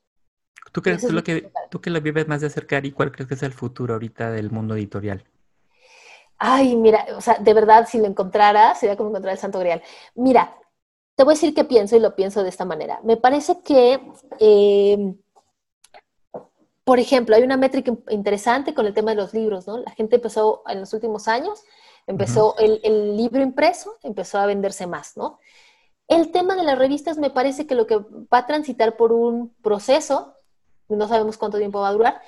¿Tú 0.73 0.81
crees 0.81 1.07
tú 1.07 1.13
lo 1.13 1.23
que, 1.23 1.49
tú 1.69 1.79
que 1.79 1.89
lo 1.89 2.01
vives 2.01 2.27
más 2.27 2.41
de 2.41 2.49
cerca 2.49 2.81
y 2.83 2.91
cuál 2.91 3.13
crees 3.13 3.29
que 3.29 3.35
es 3.35 3.43
el 3.43 3.53
futuro 3.53 3.93
ahorita 3.93 4.31
del 4.31 4.51
mundo 4.51 4.75
editorial? 4.75 5.23
Ay, 6.37 6.75
mira, 6.75 7.05
o 7.15 7.21
sea, 7.21 7.35
de 7.35 7.53
verdad, 7.53 7.87
si 7.89 7.97
lo 7.97 8.05
encontrara, 8.05 8.75
sería 8.75 8.97
como 8.97 9.11
encontrar 9.11 9.31
el 9.31 9.39
Santo 9.39 9.59
Grial. 9.59 9.81
Mira, 10.15 10.57
te 11.15 11.23
voy 11.23 11.31
a 11.31 11.35
decir 11.35 11.53
qué 11.53 11.63
pienso 11.63 11.95
y 11.95 12.01
lo 12.01 12.17
pienso 12.17 12.43
de 12.43 12.49
esta 12.49 12.65
manera. 12.65 12.99
Me 13.05 13.15
parece 13.15 13.61
que, 13.61 14.01
eh, 14.41 15.15
por 16.83 16.99
ejemplo, 16.99 17.35
hay 17.35 17.43
una 17.43 17.57
métrica 17.57 17.93
interesante 18.09 18.73
con 18.73 18.85
el 18.85 18.93
tema 18.93 19.11
de 19.11 19.17
los 19.17 19.33
libros, 19.33 19.67
¿no? 19.67 19.77
La 19.77 19.91
gente 19.91 20.15
empezó 20.15 20.63
en 20.67 20.79
los 20.79 20.93
últimos 20.93 21.27
años, 21.27 21.63
empezó 22.07 22.57
el, 22.57 22.79
el, 22.83 23.15
libro 23.15 23.41
impreso, 23.41 23.97
empezó 24.03 24.39
a 24.39 24.45
venderse 24.45 24.87
más, 24.87 25.15
¿no? 25.15 25.39
El 26.07 26.31
tema 26.31 26.55
de 26.55 26.63
las 26.63 26.77
revistas 26.77 27.17
me 27.17 27.29
parece 27.29 27.67
que 27.67 27.75
lo 27.75 27.87
que 27.87 27.97
va 27.97 28.39
a 28.39 28.47
transitar 28.47 28.97
por 28.97 29.11
un 29.13 29.53
proceso 29.61 30.35
no 30.95 31.07
sabemos 31.07 31.37
cuánto 31.37 31.57
tiempo 31.57 31.79
va 31.79 31.89
a 31.89 31.93
durar. 31.93 32.21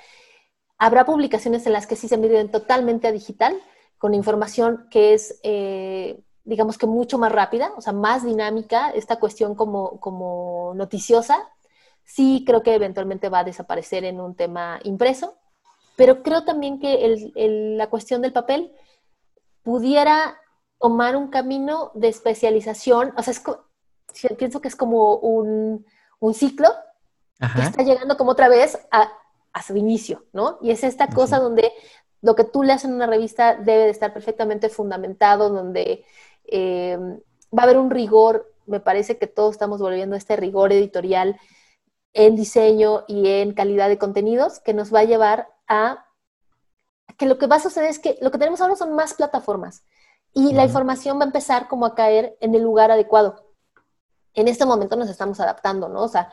Habrá 0.78 1.04
publicaciones 1.04 1.66
en 1.66 1.72
las 1.72 1.86
que 1.86 1.96
sí 1.96 2.08
se 2.08 2.18
miden 2.18 2.50
totalmente 2.50 3.06
a 3.08 3.12
digital, 3.12 3.56
con 3.98 4.14
información 4.14 4.86
que 4.90 5.14
es, 5.14 5.38
eh, 5.42 6.20
digamos 6.44 6.78
que 6.78 6.86
mucho 6.86 7.18
más 7.18 7.32
rápida, 7.32 7.72
o 7.76 7.80
sea, 7.80 7.92
más 7.92 8.24
dinámica, 8.24 8.90
esta 8.90 9.16
cuestión 9.16 9.54
como, 9.54 10.00
como 10.00 10.72
noticiosa. 10.74 11.48
Sí 12.04 12.44
creo 12.46 12.62
que 12.62 12.74
eventualmente 12.74 13.28
va 13.28 13.40
a 13.40 13.44
desaparecer 13.44 14.04
en 14.04 14.20
un 14.20 14.34
tema 14.34 14.80
impreso, 14.84 15.36
pero 15.96 16.22
creo 16.22 16.44
también 16.44 16.80
que 16.80 17.32
la 17.76 17.88
cuestión 17.88 18.22
del 18.22 18.32
papel 18.32 18.72
pudiera 19.62 20.38
tomar 20.78 21.16
un 21.16 21.28
camino 21.28 21.90
de 21.94 22.08
especialización, 22.08 23.12
o 23.16 23.22
sea, 23.22 23.34
pienso 24.36 24.60
que 24.60 24.68
es 24.68 24.76
como 24.76 25.16
un, 25.16 25.86
un 26.20 26.34
ciclo 26.34 26.68
está 27.40 27.82
llegando 27.82 28.16
como 28.16 28.32
otra 28.32 28.48
vez 28.48 28.78
a, 28.90 29.10
su 29.62 29.76
inicio, 29.76 30.24
¿no? 30.32 30.58
Y 30.62 30.72
es 30.72 30.82
esta 30.82 31.08
cosa 31.08 31.38
donde 31.38 31.72
lo 32.22 32.34
que 32.34 32.42
tú 32.42 32.64
leas 32.64 32.84
en 32.84 32.92
una 32.92 33.06
revista 33.06 33.54
debe 33.54 33.84
de 33.84 33.90
estar 33.90 34.12
perfectamente 34.12 34.68
fundamentado, 34.68 35.48
donde 35.48 36.04
eh, 36.46 36.98
va 37.56 37.62
a 37.62 37.64
haber 37.64 37.78
un 37.78 37.90
rigor, 37.90 38.52
me 38.66 38.80
parece 38.80 39.16
que 39.16 39.28
todos 39.28 39.52
estamos 39.52 39.80
volviendo 39.80 40.16
a 40.16 40.18
este 40.18 40.34
rigor 40.34 40.72
editorial 40.72 41.38
en 42.14 42.36
diseño 42.36 43.04
y 43.08 43.28
en 43.28 43.52
calidad 43.52 43.88
de 43.88 43.98
contenidos 43.98 44.60
que 44.60 44.72
nos 44.72 44.94
va 44.94 45.00
a 45.00 45.04
llevar 45.04 45.48
a 45.68 46.06
que 47.18 47.26
lo 47.26 47.38
que 47.38 47.46
va 47.46 47.56
a 47.56 47.60
suceder 47.60 47.90
es 47.90 47.98
que 47.98 48.16
lo 48.22 48.30
que 48.30 48.38
tenemos 48.38 48.60
ahora 48.60 48.76
son 48.76 48.94
más 48.94 49.14
plataformas 49.14 49.84
y 50.32 50.52
la 50.52 50.64
información 50.64 51.18
va 51.18 51.22
a 51.22 51.26
empezar 51.26 51.68
como 51.68 51.86
a 51.86 51.94
caer 51.94 52.36
en 52.40 52.54
el 52.54 52.62
lugar 52.62 52.90
adecuado. 52.90 53.52
En 54.34 54.48
este 54.48 54.66
momento 54.66 54.96
nos 54.96 55.08
estamos 55.08 55.38
adaptando, 55.38 55.88
¿no? 55.88 56.02
O 56.02 56.08
sea, 56.08 56.32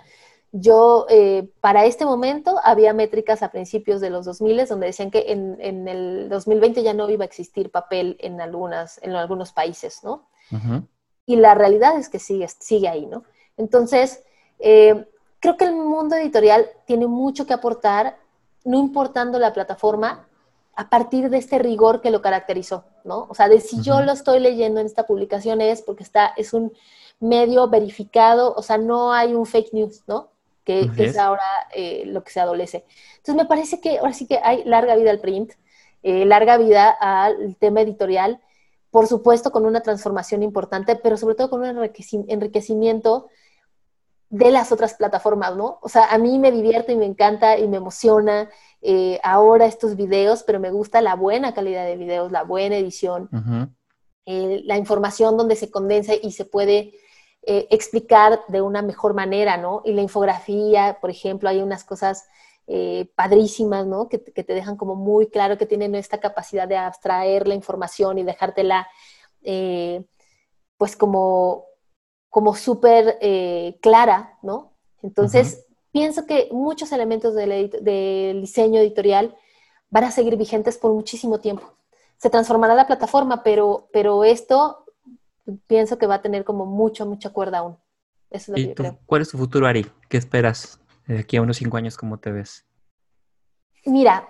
yo, 0.51 1.05
eh, 1.09 1.49
para 1.61 1.85
este 1.85 2.03
momento, 2.03 2.59
había 2.63 2.93
métricas 2.93 3.41
a 3.41 3.51
principios 3.51 4.01
de 4.01 4.09
los 4.09 4.25
2000 4.25 4.67
donde 4.67 4.87
decían 4.87 5.11
que 5.11 5.31
en, 5.31 5.87
el 5.87 6.29
2020 6.29 6.83
ya 6.83 6.93
no 6.93 7.09
iba 7.09 7.23
a 7.23 7.27
existir 7.27 7.71
papel 7.71 8.17
en, 8.19 8.41
algunas, 8.41 8.99
en 9.03 9.15
algunos 9.15 9.53
países, 9.53 10.03
¿no? 10.03 10.27
Y 11.25 11.37
la 11.37 11.53
realidad 11.55 11.97
es 11.97 12.09
que 12.09 12.19
sigue, 12.19 12.47
sigue 12.47 12.89
ahí, 12.89 13.05
¿no? 13.05 13.23
Entonces, 13.55 14.23
eh, 14.59 15.07
creo 15.41 15.57
que 15.57 15.65
el 15.65 15.75
mundo 15.75 16.15
editorial 16.15 16.69
tiene 16.85 17.07
mucho 17.07 17.45
que 17.45 17.53
aportar, 17.53 18.17
no 18.63 18.79
importando 18.79 19.37
la 19.39 19.51
plataforma, 19.51 20.25
a 20.75 20.89
partir 20.89 21.29
de 21.29 21.37
este 21.37 21.59
rigor 21.59 21.99
que 21.99 22.11
lo 22.11 22.21
caracterizó, 22.21 22.85
¿no? 23.03 23.27
O 23.29 23.35
sea, 23.35 23.49
de 23.49 23.59
si 23.59 23.81
yo 23.81 24.01
lo 24.01 24.13
estoy 24.13 24.39
leyendo 24.39 24.79
en 24.79 24.85
esta 24.85 25.05
publicación 25.05 25.59
es 25.59 25.81
porque 25.81 26.03
está, 26.03 26.27
es 26.37 26.53
un 26.53 26.71
medio 27.19 27.67
verificado, 27.67 28.53
o 28.55 28.61
sea, 28.61 28.77
no 28.77 29.11
hay 29.11 29.35
un 29.35 29.45
fake 29.45 29.73
news, 29.73 30.03
¿no? 30.07 30.29
que, 30.63 30.89
es 30.97 31.17
ahora 31.17 31.43
eh, 31.73 32.03
lo 32.05 32.23
que 32.23 32.31
se 32.31 32.39
adolece. 32.39 32.85
Entonces 33.17 33.35
me 33.35 33.45
parece 33.45 33.81
que 33.81 33.99
ahora 33.99 34.13
sí 34.13 34.27
que 34.27 34.39
hay 34.43 34.63
larga 34.63 34.95
vida 34.95 35.11
al 35.11 35.19
print, 35.19 35.53
eh, 36.03 36.25
larga 36.25 36.57
vida 36.57 36.89
al 36.89 37.55
tema 37.57 37.81
editorial, 37.81 38.39
por 38.89 39.07
supuesto 39.07 39.51
con 39.51 39.65
una 39.65 39.81
transformación 39.81 40.43
importante, 40.43 40.95
pero 40.95 41.17
sobre 41.17 41.35
todo 41.35 41.49
con 41.49 41.61
un 41.61 41.89
enriquecimiento 42.27 43.27
de 44.31 44.49
las 44.49 44.71
otras 44.71 44.95
plataformas, 44.95 45.55
¿no? 45.55 45.77
O 45.83 45.89
sea, 45.89 46.05
a 46.05 46.17
mí 46.17 46.39
me 46.39 46.51
divierte 46.51 46.93
y 46.93 46.95
me 46.95 47.05
encanta 47.05 47.59
y 47.59 47.67
me 47.67 47.77
emociona 47.77 48.49
eh, 48.81 49.19
ahora 49.23 49.67
estos 49.67 49.95
videos, 49.95 50.41
pero 50.43 50.59
me 50.59 50.71
gusta 50.71 51.01
la 51.01 51.15
buena 51.15 51.53
calidad 51.53 51.85
de 51.85 51.97
videos, 51.97 52.31
la 52.31 52.43
buena 52.43 52.77
edición, 52.77 53.29
la 54.25 54.77
información 54.77 55.37
donde 55.37 55.55
se 55.55 55.69
condensa 55.69 56.13
y 56.19 56.31
se 56.31 56.45
puede 56.45 56.93
eh, 57.43 57.67
explicar 57.71 58.41
de 58.47 58.61
una 58.61 58.81
mejor 58.81 59.13
manera, 59.13 59.57
¿no? 59.57 59.81
Y 59.83 59.93
la 59.93 60.01
infografía, 60.01 60.99
por 61.01 61.09
ejemplo, 61.09 61.49
hay 61.49 61.61
unas 61.61 61.83
cosas 61.83 62.25
eh, 62.67 63.11
padrísimas, 63.15 63.87
¿no? 63.87 64.07
Que, 64.07 64.19
te 64.19 64.53
dejan 64.53 64.77
como 64.77 64.95
muy 64.95 65.27
claro 65.27 65.57
que 65.57 65.65
tienen 65.65 65.95
esta 65.95 66.19
capacidad 66.19 66.67
de 66.67 66.77
abstraer 66.77 67.47
la 67.47 67.55
información 67.55 68.17
y 68.17 68.23
dejártela, 68.23 68.87
eh, 69.41 70.05
pues 70.77 70.95
como, 70.95 71.65
como 72.31 72.55
súper 72.55 73.19
clara, 73.81 74.39
¿no? 74.41 74.71
Entonces, 75.03 75.67
pienso 75.91 76.25
que 76.25 76.49
muchos 76.51 76.91
elementos 76.91 77.35
del, 77.35 77.69
del 77.69 78.41
diseño 78.41 78.79
editorial 78.79 79.35
van 79.91 80.05
a 80.05 80.11
seguir 80.11 80.37
vigentes 80.37 80.77
por 80.77 80.91
muchísimo 80.93 81.39
tiempo. 81.39 81.73
Se 82.17 82.29
transformará 82.29 82.73
la 82.73 82.87
plataforma, 82.87 83.43
pero, 83.43 83.89
pero 83.91 84.23
esto 84.23 84.85
pienso 85.67 85.97
que 85.97 86.07
va 86.07 86.15
a 86.15 86.21
tener 86.21 86.43
como 86.43 86.65
mucha, 86.65 87.05
mucha 87.05 87.29
cuerda 87.31 87.59
aún. 87.59 87.77
Eso 88.29 88.55
es 88.55 88.67
lo 88.67 88.75
que 88.75 88.97
¿Cuál 89.05 89.21
es 89.21 89.29
tu 89.29 89.37
futuro, 89.37 89.67
Ari? 89.67 89.85
¿Qué 90.07 90.17
esperas 90.17 90.79
de 91.07 91.19
aquí 91.19 91.37
a 91.37 91.41
unos 91.41 91.57
cinco 91.57 91.77
años? 91.77 91.97
¿Cómo 91.97 92.17
te 92.17 92.31
ves? 92.31 92.65
Mira, 93.85 94.27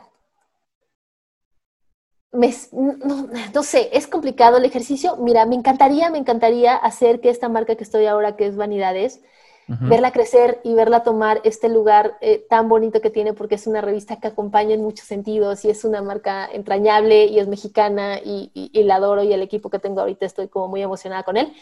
no, 2.31 3.63
sé, 3.63 3.89
es 3.93 4.07
complicado 4.07 4.57
el 4.57 4.65
ejercicio. 4.65 5.17
Mira, 5.17 5.45
me 5.45 5.55
encantaría, 5.55 6.09
me 6.09 6.17
encantaría 6.17 6.75
hacer 6.75 7.19
que 7.19 7.29
esta 7.29 7.49
marca 7.49 7.75
que 7.75 7.83
estoy 7.83 8.05
ahora, 8.05 8.35
que 8.35 8.45
es 8.45 8.55
Vanidades, 8.55 9.21
verla 9.67 10.11
crecer 10.11 10.59
y 10.65 10.73
verla 10.73 11.01
tomar 11.01 11.39
este 11.45 11.69
lugar 11.69 12.17
eh, 12.19 12.45
tan 12.49 12.67
bonito 12.67 12.99
que 12.99 13.09
tiene, 13.09 13.33
porque 13.33 13.55
es 13.55 13.67
una 13.67 13.79
revista 13.79 14.19
que 14.19 14.27
acompaña 14.27 14.73
en 14.73 14.81
muchos 14.81 15.07
sentidos 15.07 15.63
y 15.63 15.69
es 15.69 15.85
una 15.85 16.01
marca 16.01 16.49
entrañable 16.51 17.25
y 17.25 17.39
es 17.39 17.47
mexicana 17.47 18.19
y, 18.21 18.69
la 18.83 18.95
adoro 18.95 19.23
y 19.23 19.31
el 19.31 19.41
equipo 19.41 19.69
que 19.69 19.79
tengo 19.79 20.01
ahorita 20.01 20.25
estoy 20.25 20.49
como 20.49 20.67
muy 20.67 20.81
emocionada 20.81 21.23
con 21.23 21.37
él. 21.37 21.53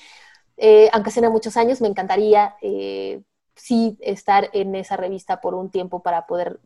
Eh, 0.57 0.89
aunque 0.91 1.11
sea 1.11 1.29
muchos 1.29 1.55
años, 1.55 1.81
me 1.81 1.87
encantaría 1.87 2.55
eh, 2.61 3.21
sí 3.55 3.97
estar 4.01 4.49
en 4.53 4.73
esa 4.73 4.97
revista 4.97 5.39
por 5.39 5.53
un 5.53 5.69
tiempo 5.69 6.01
para 6.01 6.25
poder 6.25 6.59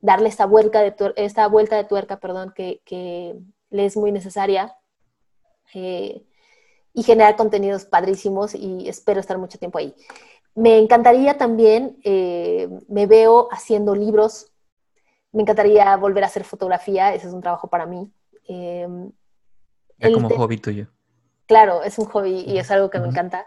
darle 0.00 0.28
esta 0.28 0.46
vuelta 0.46 0.80
de, 0.80 0.94
esta 1.16 1.46
vuelta 1.46 1.76
de 1.76 1.84
tuerca 1.84 2.18
perdón, 2.18 2.52
que, 2.54 2.80
que 2.84 3.38
le 3.70 3.84
es 3.84 3.96
muy 3.96 4.12
necesaria 4.12 4.76
y 5.72 7.02
generar 7.02 7.36
contenidos 7.36 7.84
padrísimos 7.84 8.54
y 8.54 8.88
espero 8.88 9.20
estar 9.20 9.38
mucho 9.38 9.58
tiempo 9.58 9.78
ahí. 9.78 9.94
Me 10.54 10.78
encantaría 10.78 11.38
también, 11.38 11.98
eh, 12.02 12.68
me 12.88 13.06
veo 13.06 13.48
haciendo 13.52 13.94
libros, 13.94 14.52
me 15.32 15.42
encantaría 15.42 15.96
volver 15.96 16.24
a 16.24 16.26
hacer 16.26 16.44
fotografía, 16.44 17.14
ese 17.14 17.28
es 17.28 17.32
un 17.32 17.40
trabajo 17.40 17.68
para 17.68 17.86
mí. 17.86 18.12
Eh, 18.48 18.88
es 19.98 20.12
como 20.12 20.28
hobby 20.30 20.56
tuyo. 20.56 20.88
Claro, 21.46 21.82
es 21.82 21.98
un 21.98 22.06
hobby 22.06 22.44
y 22.46 22.58
es 22.58 22.70
algo 22.70 22.90
que 22.90 22.98
me 22.98 23.08
encanta. 23.08 23.46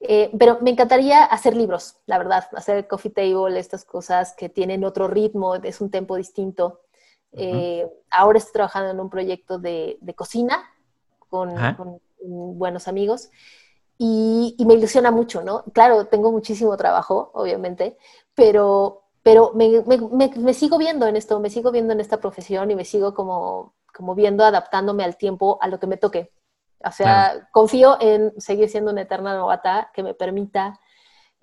Eh, 0.00 0.30
pero 0.38 0.58
me 0.62 0.70
encantaría 0.70 1.24
hacer 1.24 1.54
libros, 1.54 1.96
la 2.06 2.18
verdad, 2.18 2.44
hacer 2.56 2.88
coffee 2.88 3.10
table, 3.10 3.58
estas 3.58 3.84
cosas 3.84 4.34
que 4.34 4.48
tienen 4.48 4.84
otro 4.84 5.08
ritmo, 5.08 5.56
es 5.56 5.80
un 5.80 5.90
tempo 5.90 6.16
distinto. 6.16 6.80
ahora 8.10 8.38
estoy 8.38 8.52
trabajando 8.52 8.90
en 8.90 9.00
un 9.00 9.10
proyecto 9.10 9.58
de, 9.58 9.98
cocina 10.16 10.64
con, 11.28 11.54
buenos 12.22 12.88
amigos 12.88 13.30
y, 14.02 14.56
me 14.66 14.74
ilusiona 14.74 15.10
mucho, 15.10 15.42
¿no? 15.42 15.64
Claro, 15.74 16.06
tengo 16.06 16.32
muchísimo 16.32 16.74
trabajo, 16.78 17.30
obviamente, 17.34 17.98
pero, 18.34 19.02
pero 19.22 19.52
me, 19.54 19.82
me, 20.36 20.54
sigo 20.54 20.78
viendo 20.78 21.06
en 21.06 21.16
esto, 21.16 21.38
me 21.38 21.50
sigo 21.50 21.70
viendo 21.70 21.92
en 21.92 22.00
esta 22.00 22.18
profesión 22.18 22.70
y 22.70 22.74
me 22.74 22.86
sigo 22.86 23.12
como, 23.12 23.74
como 23.94 24.14
viendo, 24.14 24.42
adaptándome 24.42 25.04
al 25.04 25.18
tiempo, 25.18 25.58
a 25.60 25.68
lo 25.68 25.78
que 25.78 25.86
me 25.86 25.98
toque. 25.98 26.32
O 26.84 26.92
sea, 26.92 27.48
confío 27.52 27.98
en 28.00 28.32
seguir 28.40 28.68
siendo 28.68 28.90
una 28.90 29.02
eterna 29.02 29.34
novata 29.34 29.90
que 29.92 30.02
me 30.02 30.14
permita 30.14 30.80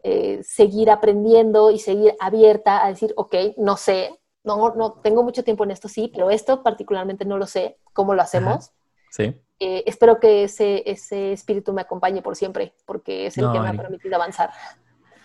eh, 0.03 0.41
seguir 0.43 0.89
aprendiendo 0.89 1.72
y 1.72 1.80
seguir 1.80 2.15
abierta 2.19 2.84
a 2.84 2.89
decir, 2.89 3.14
ok, 3.15 3.35
no 3.57 3.77
sé, 3.77 4.19
no, 4.43 4.73
no 4.76 4.93
tengo 4.93 5.23
mucho 5.23 5.43
tiempo 5.43 5.64
en 5.64 5.72
esto, 5.72 5.89
sí, 5.89 6.09
pero 6.14 6.31
esto 6.31 6.64
particularmente 6.64 7.26
no 7.26 7.38
lo 7.38 7.45
sé, 7.45 7.77
cómo 7.93 8.15
lo 8.15 8.22
hacemos. 8.22 8.72
Sí. 9.11 9.39
Eh, 9.59 9.84
espero 9.85 10.19
que 10.19 10.43
ese, 10.43 10.84
ese 10.89 11.34
espíritu 11.34 11.73
me 11.73 11.81
acompañe 11.81 12.22
por 12.22 12.35
siempre, 12.35 12.73
porque 12.85 13.27
es 13.27 13.38
el 13.38 13.51
que 13.51 13.59
me 13.59 13.69
ha 13.69 13.73
permitido 13.73 14.15
avanzar. 14.15 14.51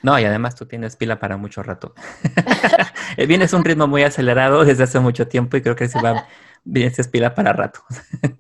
No, 0.03 0.19
y 0.19 0.25
además 0.25 0.57
tú 0.57 0.67
tienes 0.67 0.97
pila 0.97 1.21
para 1.21 1.37
mucho 1.37 1.63
rato. 1.63 1.95
Vienes 3.17 3.55
a 3.55 3.57
un 3.57 3.65
ritmo 3.65 3.87
muy 3.87 4.03
acelerado 4.03 4.65
desde 4.65 4.83
hace 4.83 4.99
mucho 4.99 5.29
tiempo 5.29 5.57
y 5.57 5.63
creo 5.63 5.77
que 5.77 5.87
si 5.87 5.99
va, 6.01 6.27
vienes 6.65 7.09
pila 7.09 7.35
para 7.35 7.53
rato. 7.53 7.81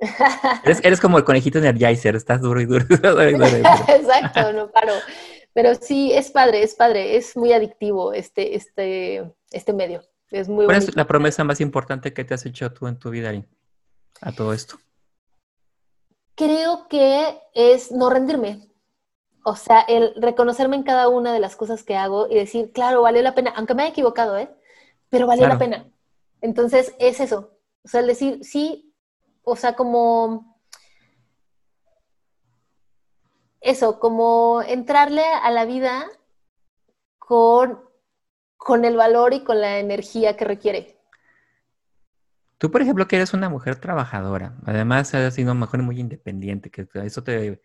eres, 0.82 1.00
como 1.00 1.18
el 1.18 1.24
conejito 1.24 1.58
Energizer, 1.58 2.16
estás 2.16 2.40
duro 2.42 2.60
y 2.60 2.66
duro. 2.66 2.84
Exacto, 2.88 4.52
no 4.52 4.70
paro. 4.70 4.92
Pero 5.54 5.74
sí, 5.74 6.12
es 6.12 6.30
padre, 6.30 6.62
es 6.62 6.74
padre, 6.74 7.16
es 7.16 7.36
muy 7.36 7.52
adictivo 7.52 8.12
este, 8.12 8.56
este, 8.56 9.34
este 9.50 9.72
medio. 9.72 10.02
Es 10.30 10.48
muy 10.48 10.64
¿Cuál 10.64 10.78
es 10.78 10.96
la 10.96 11.06
promesa 11.06 11.44
más 11.44 11.60
importante 11.60 12.14
que 12.14 12.24
te 12.24 12.32
has 12.32 12.46
hecho 12.46 12.72
tú 12.72 12.86
en 12.86 12.98
tu 12.98 13.10
vida, 13.10 13.30
a 14.22 14.32
todo 14.32 14.54
esto? 14.54 14.76
Creo 16.34 16.88
que 16.88 17.38
es 17.54 17.92
no 17.92 18.08
rendirme. 18.08 18.66
O 19.44 19.56
sea, 19.56 19.80
el 19.80 20.14
reconocerme 20.16 20.76
en 20.76 20.84
cada 20.84 21.08
una 21.08 21.34
de 21.34 21.40
las 21.40 21.56
cosas 21.56 21.82
que 21.82 21.96
hago 21.96 22.28
y 22.30 22.36
decir, 22.36 22.72
claro, 22.72 23.02
valió 23.02 23.20
la 23.20 23.34
pena, 23.34 23.52
aunque 23.56 23.74
me 23.74 23.82
haya 23.82 23.90
equivocado, 23.90 24.38
¿eh? 24.38 24.48
Pero 25.10 25.26
valió 25.26 25.46
la 25.46 25.58
pena. 25.58 25.84
Entonces, 26.40 26.94
es 26.98 27.20
eso. 27.20 27.50
O 27.84 27.88
sea, 27.88 28.00
el 28.00 28.06
decir, 28.06 28.44
sí, 28.44 28.94
o 29.42 29.56
sea, 29.56 29.74
como... 29.74 30.60
Eso, 33.60 34.00
como 34.00 34.60
entrarle 34.66 35.22
a 35.24 35.50
la 35.52 35.64
vida 35.64 36.04
con, 37.18 37.80
con 38.56 38.84
el 38.84 38.96
valor 38.96 39.34
y 39.34 39.44
con 39.44 39.60
la 39.60 39.78
energía 39.78 40.36
que 40.36 40.44
requiere. 40.44 40.98
Tú, 42.58 42.70
por 42.70 42.82
ejemplo, 42.82 43.06
que 43.06 43.16
eres 43.16 43.34
una 43.34 43.48
mujer 43.48 43.76
trabajadora, 43.76 44.56
además 44.66 45.14
has 45.14 45.34
sido 45.34 45.54
mujer 45.54 45.82
muy 45.82 45.98
independiente, 46.00 46.70
que 46.70 46.88
eso 46.94 47.22
te 47.22 47.60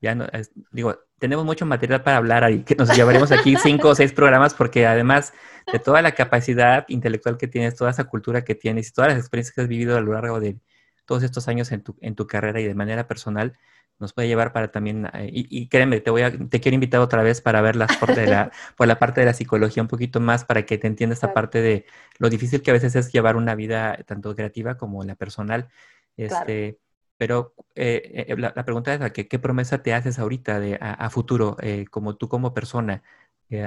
ya 0.00 0.14
no, 0.14 0.26
digo, 0.72 0.98
tenemos 1.18 1.44
mucho 1.44 1.66
material 1.66 2.02
para 2.02 2.18
hablar 2.18 2.50
y 2.52 2.62
que 2.62 2.74
nos 2.74 2.94
llevaremos 2.94 3.32
aquí 3.32 3.56
cinco 3.56 3.88
o 3.88 3.94
seis 3.94 4.12
programas 4.12 4.54
porque 4.54 4.86
además 4.86 5.32
de 5.72 5.78
toda 5.78 6.02
la 6.02 6.12
capacidad 6.12 6.84
intelectual 6.88 7.38
que 7.38 7.48
tienes, 7.48 7.74
toda 7.74 7.90
esa 7.90 8.04
cultura 8.04 8.44
que 8.44 8.54
tienes 8.54 8.88
y 8.88 8.92
todas 8.92 9.10
las 9.12 9.18
experiencias 9.18 9.54
que 9.54 9.62
has 9.62 9.68
vivido 9.68 9.96
a 9.96 10.00
lo 10.00 10.12
largo 10.12 10.40
de 10.40 10.58
todos 11.06 11.22
estos 11.22 11.48
años 11.48 11.72
en 11.72 11.82
tu, 11.82 11.96
en 12.00 12.14
tu 12.14 12.26
carrera 12.26 12.60
y 12.60 12.64
de 12.64 12.74
manera 12.74 13.06
personal, 13.06 13.56
nos 13.98 14.12
puede 14.12 14.28
llevar 14.28 14.52
para 14.52 14.70
también, 14.70 15.06
eh, 15.14 15.30
y, 15.32 15.68
créeme, 15.68 16.00
te 16.00 16.10
voy 16.10 16.22
a, 16.22 16.30
te 16.30 16.60
quiero 16.60 16.74
invitar 16.74 17.00
otra 17.00 17.22
vez 17.22 17.40
para 17.40 17.62
ver 17.62 17.76
las 17.76 17.96
por, 17.96 18.14
de 18.14 18.26
la, 18.26 18.50
por 18.76 18.86
la 18.86 18.98
parte 18.98 19.20
de 19.20 19.26
la 19.26 19.32
psicología 19.32 19.82
un 19.82 19.88
poquito 19.88 20.20
más 20.20 20.44
para 20.44 20.66
que 20.66 20.76
te 20.76 20.86
entiendas 20.86 21.16
esta 21.16 21.32
parte 21.32 21.62
de 21.62 21.86
lo 22.18 22.28
difícil 22.28 22.60
que 22.60 22.70
a 22.70 22.74
veces 22.74 22.94
es 22.94 23.10
llevar 23.10 23.36
una 23.36 23.54
vida 23.54 23.96
tanto 24.06 24.34
creativa 24.34 24.76
como 24.76 25.02
la 25.04 25.14
personal. 25.14 25.68
Este, 26.16 26.78
pero 27.18 27.54
eh, 27.74 28.26
eh, 28.28 28.36
la, 28.36 28.52
pregunta 28.64 28.94
es, 28.94 29.12
¿qué, 29.12 29.28
¿qué, 29.28 29.38
promesa 29.38 29.82
te 29.82 29.94
haces 29.94 30.18
ahorita 30.18 30.60
de, 30.60 30.78
a, 30.80 31.08
futuro, 31.10 31.56
eh, 31.60 31.86
como 31.90 32.16
tú 32.16 32.28
como 32.28 32.54
persona? 32.54 33.02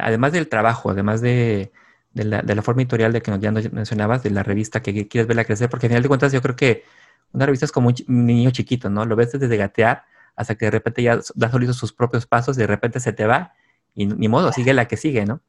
además 0.02 0.34
del 0.34 0.50
trabajo, 0.50 0.90
además 0.90 1.22
de, 1.22 1.72
de, 2.14 2.26
la, 2.26 2.42
de, 2.42 2.54
la, 2.54 2.62
forma 2.62 2.82
editorial 2.82 3.14
de 3.14 3.22
que 3.22 3.32
nos, 3.32 3.40
ya 3.40 3.52
mencionabas, 3.52 4.24
de 4.24 4.30
la 4.30 4.44
revista 4.44 4.82
que, 4.82 5.08
quieres 5.08 5.26
verla 5.26 5.46
crecer, 5.46 5.70
porque 5.70 5.86
al 5.86 5.92
final 5.92 6.04
de 6.04 6.10
cuentas 6.10 6.34
yo 6.34 6.42
creo 6.42 6.56
que 6.58 6.84
una 7.32 7.46
revista 7.46 7.66
es 7.66 7.72
como 7.72 7.88
un, 7.88 7.96
niño 8.08 8.52
chiquito, 8.52 8.90
¿no? 8.90 9.06
Lo 9.06 9.16
ves 9.16 9.32
desde 9.32 9.56
gatear 9.56 10.04
hasta 10.36 10.56
que 10.56 10.66
de 10.66 10.72
repente 10.72 11.02
ya 11.02 11.20
da 11.36 11.50
solito 11.50 11.72
sus 11.74 11.94
propios 11.94 12.26
pasos 12.26 12.58
y 12.58 12.62
de 12.62 12.68
repente 12.68 13.00
se 13.00 13.14
te 13.14 13.26
va 13.26 13.54
y 13.96 14.06
ni 14.06 14.28
modo, 14.28 14.52
sigue 14.52 14.74
la 14.74 14.88
que 14.88 14.98
sigue, 14.98 15.26
¿no? 15.26 15.42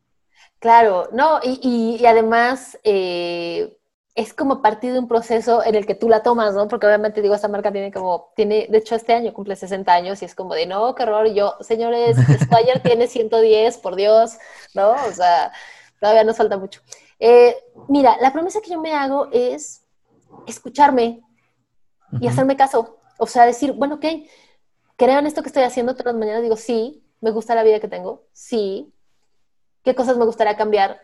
Claro, 0.61 1.09
no, 1.13 1.41
y, 1.43 1.99
y, 2.01 2.07
además 2.07 2.79
es 4.21 4.35
como 4.35 4.61
partir 4.61 4.93
de 4.93 4.99
un 4.99 5.09
proceso 5.09 5.65
en 5.65 5.75
el 5.75 5.87
que 5.87 5.95
tú 5.95 6.09
la 6.09 6.23
tomas, 6.23 6.55
¿no? 6.55 6.69
Porque 6.69 6.87
obviamente 6.87 7.23
digo, 7.23 7.35
esta 7.35 7.49
marca 7.49 7.73
tiene 7.73 7.91
como, 7.91 8.33
tiene, 8.37 8.67
de 8.69 8.79
hecho 8.79 8.95
este 8.95 9.15
año 9.15 9.33
cumple 9.33 9.57
60 9.57 9.91
años 9.93 10.21
y 10.21 10.27
es 10.27 10.35
como 10.35 10.55
de, 10.55 10.67
no, 10.67 10.95
qué 10.95 11.05
horror, 11.05 11.27
y 11.27 11.35
yo, 11.35 11.55
señores, 11.61 12.19
Squire 12.45 12.81
tiene 12.85 13.07
110, 13.07 13.79
por 13.79 13.97
Dios, 13.97 14.37
¿no? 14.75 14.91
O 14.91 15.13
sea, 15.13 15.53
todavía 15.99 16.23
nos 16.25 16.37
falta 16.37 16.59
mucho. 16.59 16.83
Eh, 17.19 17.57
mira, 17.89 18.19
la 18.21 18.31
promesa 18.31 18.61
que 18.61 18.71
yo 18.71 18.81
me 18.81 18.93
hago 18.93 19.29
es 19.33 19.87
escucharme 20.47 21.23
y 22.21 22.29
hacerme 22.29 22.57
caso. 22.57 22.99
O 23.19 23.27
sea, 23.27 23.47
decir, 23.47 23.73
bueno, 23.73 23.95
ok, 23.95 24.05
creo 24.97 25.19
en 25.19 25.27
esto 25.27 25.43
que 25.43 25.49
estoy 25.49 25.63
haciendo 25.63 25.95
todas 25.95 26.13
las 26.13 26.21
mañanas, 26.21 26.43
digo, 26.43 26.57
sí, 26.57 27.07
me 27.23 27.31
gusta 27.31 27.55
la 27.55 27.63
vida 27.63 27.81
que 27.81 27.89
tengo, 27.89 28.27
sí, 28.33 28.93
qué 29.83 29.95
cosas 29.95 30.19
me 30.19 30.27
gustaría 30.27 30.59
cambiar, 30.59 31.01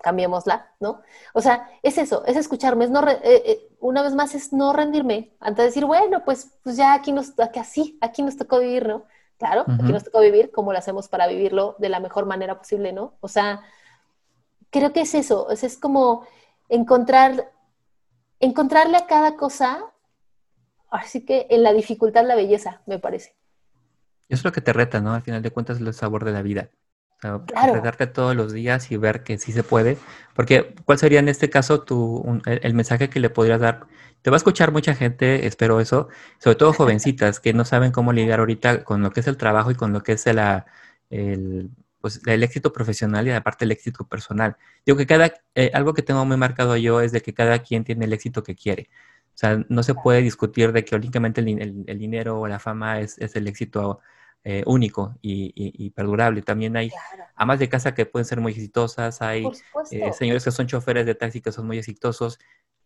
cambiémosla, 0.00 0.72
¿no? 0.80 1.02
O 1.32 1.40
sea, 1.40 1.70
es 1.82 1.98
eso, 1.98 2.24
es 2.26 2.36
escucharme, 2.36 2.84
es 2.84 2.90
no, 2.90 3.06
eh, 3.08 3.18
eh, 3.22 3.68
una 3.80 4.02
vez 4.02 4.14
más, 4.14 4.34
es 4.34 4.52
no 4.52 4.72
rendirme, 4.72 5.36
antes 5.40 5.58
de 5.58 5.64
decir, 5.64 5.84
bueno, 5.84 6.24
pues, 6.24 6.58
pues 6.62 6.76
ya 6.76 6.94
aquí 6.94 7.12
nos, 7.12 7.38
aquí 7.38 7.58
así, 7.58 7.98
aquí 8.00 8.22
nos 8.22 8.36
tocó 8.36 8.60
vivir, 8.60 8.86
¿no? 8.86 9.04
Claro, 9.38 9.64
aquí 9.68 9.92
nos 9.92 10.02
tocó 10.02 10.20
vivir, 10.20 10.50
¿cómo 10.50 10.72
lo 10.72 10.78
hacemos 10.78 11.08
para 11.08 11.28
vivirlo 11.28 11.76
de 11.78 11.88
la 11.88 12.00
mejor 12.00 12.26
manera 12.26 12.58
posible, 12.58 12.92
¿no? 12.92 13.14
O 13.20 13.28
sea, 13.28 13.60
creo 14.70 14.92
que 14.92 15.02
es 15.02 15.14
eso, 15.14 15.50
es, 15.50 15.62
es 15.62 15.76
como 15.76 16.26
encontrar, 16.68 17.52
encontrarle 18.40 18.96
a 18.96 19.06
cada 19.06 19.36
cosa, 19.36 19.84
así 20.90 21.24
que 21.24 21.46
en 21.50 21.62
la 21.62 21.72
dificultad 21.72 22.26
la 22.26 22.34
belleza, 22.34 22.82
me 22.86 22.98
parece. 22.98 23.36
Eso 24.28 24.40
es 24.40 24.44
lo 24.44 24.52
que 24.52 24.60
te 24.60 24.72
reta, 24.72 25.00
¿no? 25.00 25.14
Al 25.14 25.22
final 25.22 25.40
de 25.40 25.50
cuentas, 25.50 25.78
el 25.78 25.94
sabor 25.94 26.24
de 26.24 26.32
la 26.32 26.42
vida. 26.42 26.70
O 27.18 27.44
sea, 27.46 28.12
todos 28.12 28.36
los 28.36 28.52
días 28.52 28.90
y 28.92 28.96
ver 28.96 29.24
que 29.24 29.38
sí 29.38 29.52
se 29.52 29.64
puede. 29.64 29.98
Porque, 30.34 30.74
¿cuál 30.84 30.98
sería 30.98 31.18
en 31.18 31.28
este 31.28 31.50
caso 31.50 31.82
tu, 31.82 32.40
el, 32.46 32.74
mensaje 32.74 33.10
que 33.10 33.18
le 33.20 33.30
podrías 33.30 33.60
dar? 33.60 33.86
Te 34.22 34.30
va 34.30 34.36
a 34.36 34.38
escuchar 34.38 34.72
mucha 34.72 34.94
gente, 34.94 35.46
espero 35.46 35.80
eso, 35.80 36.08
sobre 36.38 36.56
todo 36.56 36.72
jovencitas 36.72 37.40
que 37.40 37.52
no 37.52 37.64
saben 37.64 37.92
cómo 37.92 38.12
lidiar 38.12 38.40
ahorita 38.40 38.84
con 38.84 39.02
lo 39.02 39.10
que 39.10 39.20
es 39.20 39.26
el 39.26 39.36
trabajo 39.36 39.70
y 39.70 39.74
con 39.74 39.92
lo 39.92 40.02
que 40.02 40.12
es 40.12 40.26
el, 40.26 41.70
pues, 42.00 42.20
el 42.26 42.42
éxito 42.42 42.72
profesional 42.72 43.26
y 43.26 43.32
aparte 43.32 43.64
el 43.64 43.72
éxito 43.72 44.06
personal. 44.06 44.56
Digo 44.86 44.96
que 44.98 45.06
cada, 45.06 45.32
eh, 45.54 45.70
algo 45.74 45.94
que 45.94 46.02
tengo 46.02 46.24
muy 46.24 46.36
marcado 46.36 46.76
yo 46.76 47.00
es 47.00 47.12
de 47.12 47.20
que 47.20 47.34
cada 47.34 47.60
quien 47.60 47.84
tiene 47.84 48.04
el 48.04 48.12
éxito 48.12 48.42
que 48.42 48.54
quiere. 48.54 48.90
O 49.34 49.38
sea, 49.38 49.64
no 49.68 49.82
se 49.82 49.94
puede 49.94 50.22
discutir 50.22 50.72
de 50.72 50.84
que 50.84 50.96
únicamente 50.96 51.40
el, 51.40 51.84
el 51.86 51.98
dinero 51.98 52.40
o 52.40 52.48
la 52.48 52.58
fama 52.58 53.00
es, 53.00 53.18
es 53.18 53.36
el 53.36 53.46
éxito 53.48 54.00
eh, 54.44 54.62
único 54.66 55.14
y, 55.20 55.90
perdurable. 55.90 56.42
También 56.42 56.76
hay 56.76 56.90
amas 57.34 57.58
de 57.58 57.68
casa 57.68 57.94
que 57.94 58.06
pueden 58.06 58.24
ser 58.24 58.40
muy 58.40 58.52
exitosas, 58.52 59.20
hay 59.20 59.46
eh, 59.90 60.12
señores 60.12 60.44
que 60.44 60.50
son 60.50 60.66
choferes 60.66 61.04
de 61.06 61.14
taxi 61.14 61.40
que 61.40 61.52
son 61.52 61.66
muy 61.66 61.78
exitosos. 61.78 62.38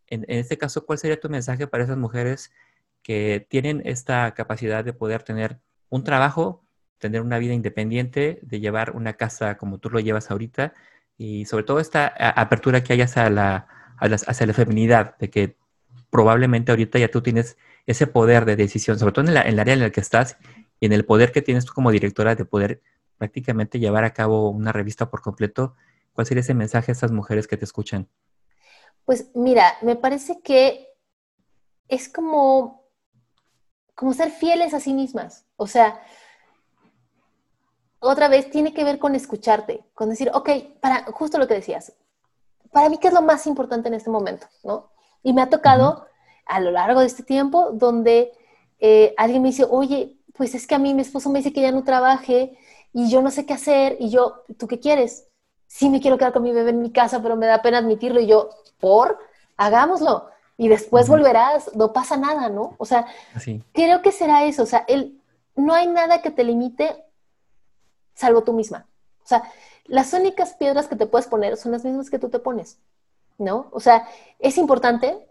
En, 0.08 0.24
este 0.28 0.58
caso, 0.58 0.84
¿cuál 0.86 0.98
sería 0.98 1.20
tu 1.20 1.28
mensaje 1.28 1.66
para 1.66 1.84
esas 1.84 1.96
mujeres 1.98 2.52
que 3.02 3.46
tienen 3.48 3.82
esta 3.84 4.32
capacidad 4.34 4.84
de 4.84 4.92
poder 4.92 5.22
tener 5.22 5.60
un 5.88 6.04
trabajo, 6.04 6.64
tener 6.98 7.20
una 7.20 7.38
vida 7.38 7.52
independiente, 7.52 8.40
de 8.42 8.60
llevar 8.60 8.96
una 8.96 9.12
casa 9.14 9.56
como 9.56 9.78
tú 9.78 9.90
lo 9.90 10.00
llevas 10.00 10.30
ahorita 10.30 10.72
y 11.18 11.44
sobre 11.44 11.64
todo 11.64 11.80
esta 11.80 12.08
apertura 12.08 12.82
que 12.82 12.94
hay 12.94 13.02
hacia 13.02 13.28
la, 13.30 13.68
hacia 13.98 14.46
la 14.46 14.54
feminidad, 14.54 15.16
de 15.18 15.30
que 15.30 15.56
probablemente 16.10 16.72
ahorita 16.72 16.98
ya 16.98 17.08
tú 17.08 17.22
tienes 17.22 17.56
ese 17.86 18.06
poder 18.06 18.44
de 18.46 18.56
decisión, 18.56 18.98
sobre 18.98 19.12
todo 19.12 19.26
en, 19.26 19.36
en 19.36 19.46
el 19.46 19.60
área 19.60 19.74
en 19.74 19.82
el 19.82 19.92
que 19.92 20.00
estás 20.00 20.38
y 20.82 20.86
en 20.86 20.92
el 20.92 21.04
poder 21.04 21.30
que 21.30 21.42
tienes 21.42 21.64
tú 21.64 21.72
como 21.74 21.92
directora 21.92 22.34
de 22.34 22.44
poder 22.44 22.82
prácticamente 23.16 23.78
llevar 23.78 24.02
a 24.02 24.12
cabo 24.12 24.50
una 24.50 24.72
revista 24.72 25.08
por 25.10 25.22
completo, 25.22 25.76
¿cuál 26.12 26.26
sería 26.26 26.40
ese 26.40 26.54
mensaje 26.54 26.90
a 26.90 26.94
esas 26.94 27.12
mujeres 27.12 27.46
que 27.46 27.56
te 27.56 27.64
escuchan? 27.64 28.08
Pues 29.04 29.30
mira, 29.36 29.74
me 29.82 29.94
parece 29.94 30.40
que 30.42 30.88
es 31.86 32.08
como, 32.08 32.84
como 33.94 34.12
ser 34.12 34.32
fieles 34.32 34.74
a 34.74 34.80
sí 34.80 34.92
mismas. 34.92 35.46
O 35.54 35.68
sea, 35.68 36.02
otra 38.00 38.26
vez 38.26 38.50
tiene 38.50 38.74
que 38.74 38.82
ver 38.82 38.98
con 38.98 39.14
escucharte, 39.14 39.84
con 39.94 40.08
decir, 40.08 40.32
ok, 40.34 40.50
para 40.80 41.04
justo 41.12 41.38
lo 41.38 41.46
que 41.46 41.54
decías, 41.54 41.92
para 42.72 42.88
mí, 42.88 42.98
¿qué 42.98 43.06
es 43.06 43.14
lo 43.14 43.22
más 43.22 43.46
importante 43.46 43.86
en 43.86 43.94
este 43.94 44.10
momento? 44.10 44.48
¿no? 44.64 44.90
Y 45.22 45.32
me 45.32 45.42
ha 45.42 45.48
tocado 45.48 46.08
a 46.44 46.58
lo 46.58 46.72
largo 46.72 46.98
de 46.98 47.06
este 47.06 47.22
tiempo 47.22 47.70
donde 47.70 48.32
eh, 48.80 49.14
alguien 49.16 49.42
me 49.42 49.50
dice, 49.50 49.64
oye, 49.70 50.18
pues 50.34 50.54
es 50.54 50.66
que 50.66 50.74
a 50.74 50.78
mí 50.78 50.94
mi 50.94 51.02
esposo 51.02 51.30
me 51.30 51.38
dice 51.38 51.52
que 51.52 51.62
ya 51.62 51.72
no 51.72 51.84
trabaje 51.84 52.56
y 52.92 53.10
yo 53.10 53.22
no 53.22 53.30
sé 53.30 53.46
qué 53.46 53.54
hacer 53.54 53.96
y 54.00 54.10
yo, 54.10 54.44
¿tú 54.58 54.66
qué 54.66 54.80
quieres? 54.80 55.28
Sí 55.66 55.88
me 55.88 56.00
quiero 56.00 56.18
quedar 56.18 56.32
con 56.32 56.42
mi 56.42 56.52
bebé 56.52 56.70
en 56.70 56.80
mi 56.80 56.90
casa, 56.90 57.22
pero 57.22 57.36
me 57.36 57.46
da 57.46 57.62
pena 57.62 57.78
admitirlo 57.78 58.20
y 58.20 58.26
yo, 58.26 58.50
¿por? 58.78 59.18
Hagámoslo 59.56 60.28
y 60.56 60.68
después 60.68 61.08
volverás, 61.08 61.74
no 61.74 61.92
pasa 61.92 62.16
nada, 62.16 62.48
¿no? 62.48 62.74
O 62.78 62.84
sea, 62.84 63.06
creo 63.72 64.02
que 64.02 64.12
será 64.12 64.44
eso, 64.44 64.62
o 64.62 64.66
sea, 64.66 64.84
el, 64.86 65.20
no 65.56 65.74
hay 65.74 65.86
nada 65.86 66.22
que 66.22 66.30
te 66.30 66.44
limite 66.44 67.04
salvo 68.14 68.42
tú 68.42 68.52
misma. 68.52 68.86
O 69.24 69.26
sea, 69.26 69.42
las 69.86 70.12
únicas 70.12 70.54
piedras 70.54 70.86
que 70.86 70.96
te 70.96 71.06
puedes 71.06 71.26
poner 71.26 71.56
son 71.56 71.72
las 71.72 71.84
mismas 71.84 72.10
que 72.10 72.18
tú 72.18 72.28
te 72.28 72.38
pones, 72.38 72.78
¿no? 73.38 73.68
O 73.72 73.80
sea, 73.80 74.06
es 74.38 74.58
importante, 74.58 75.28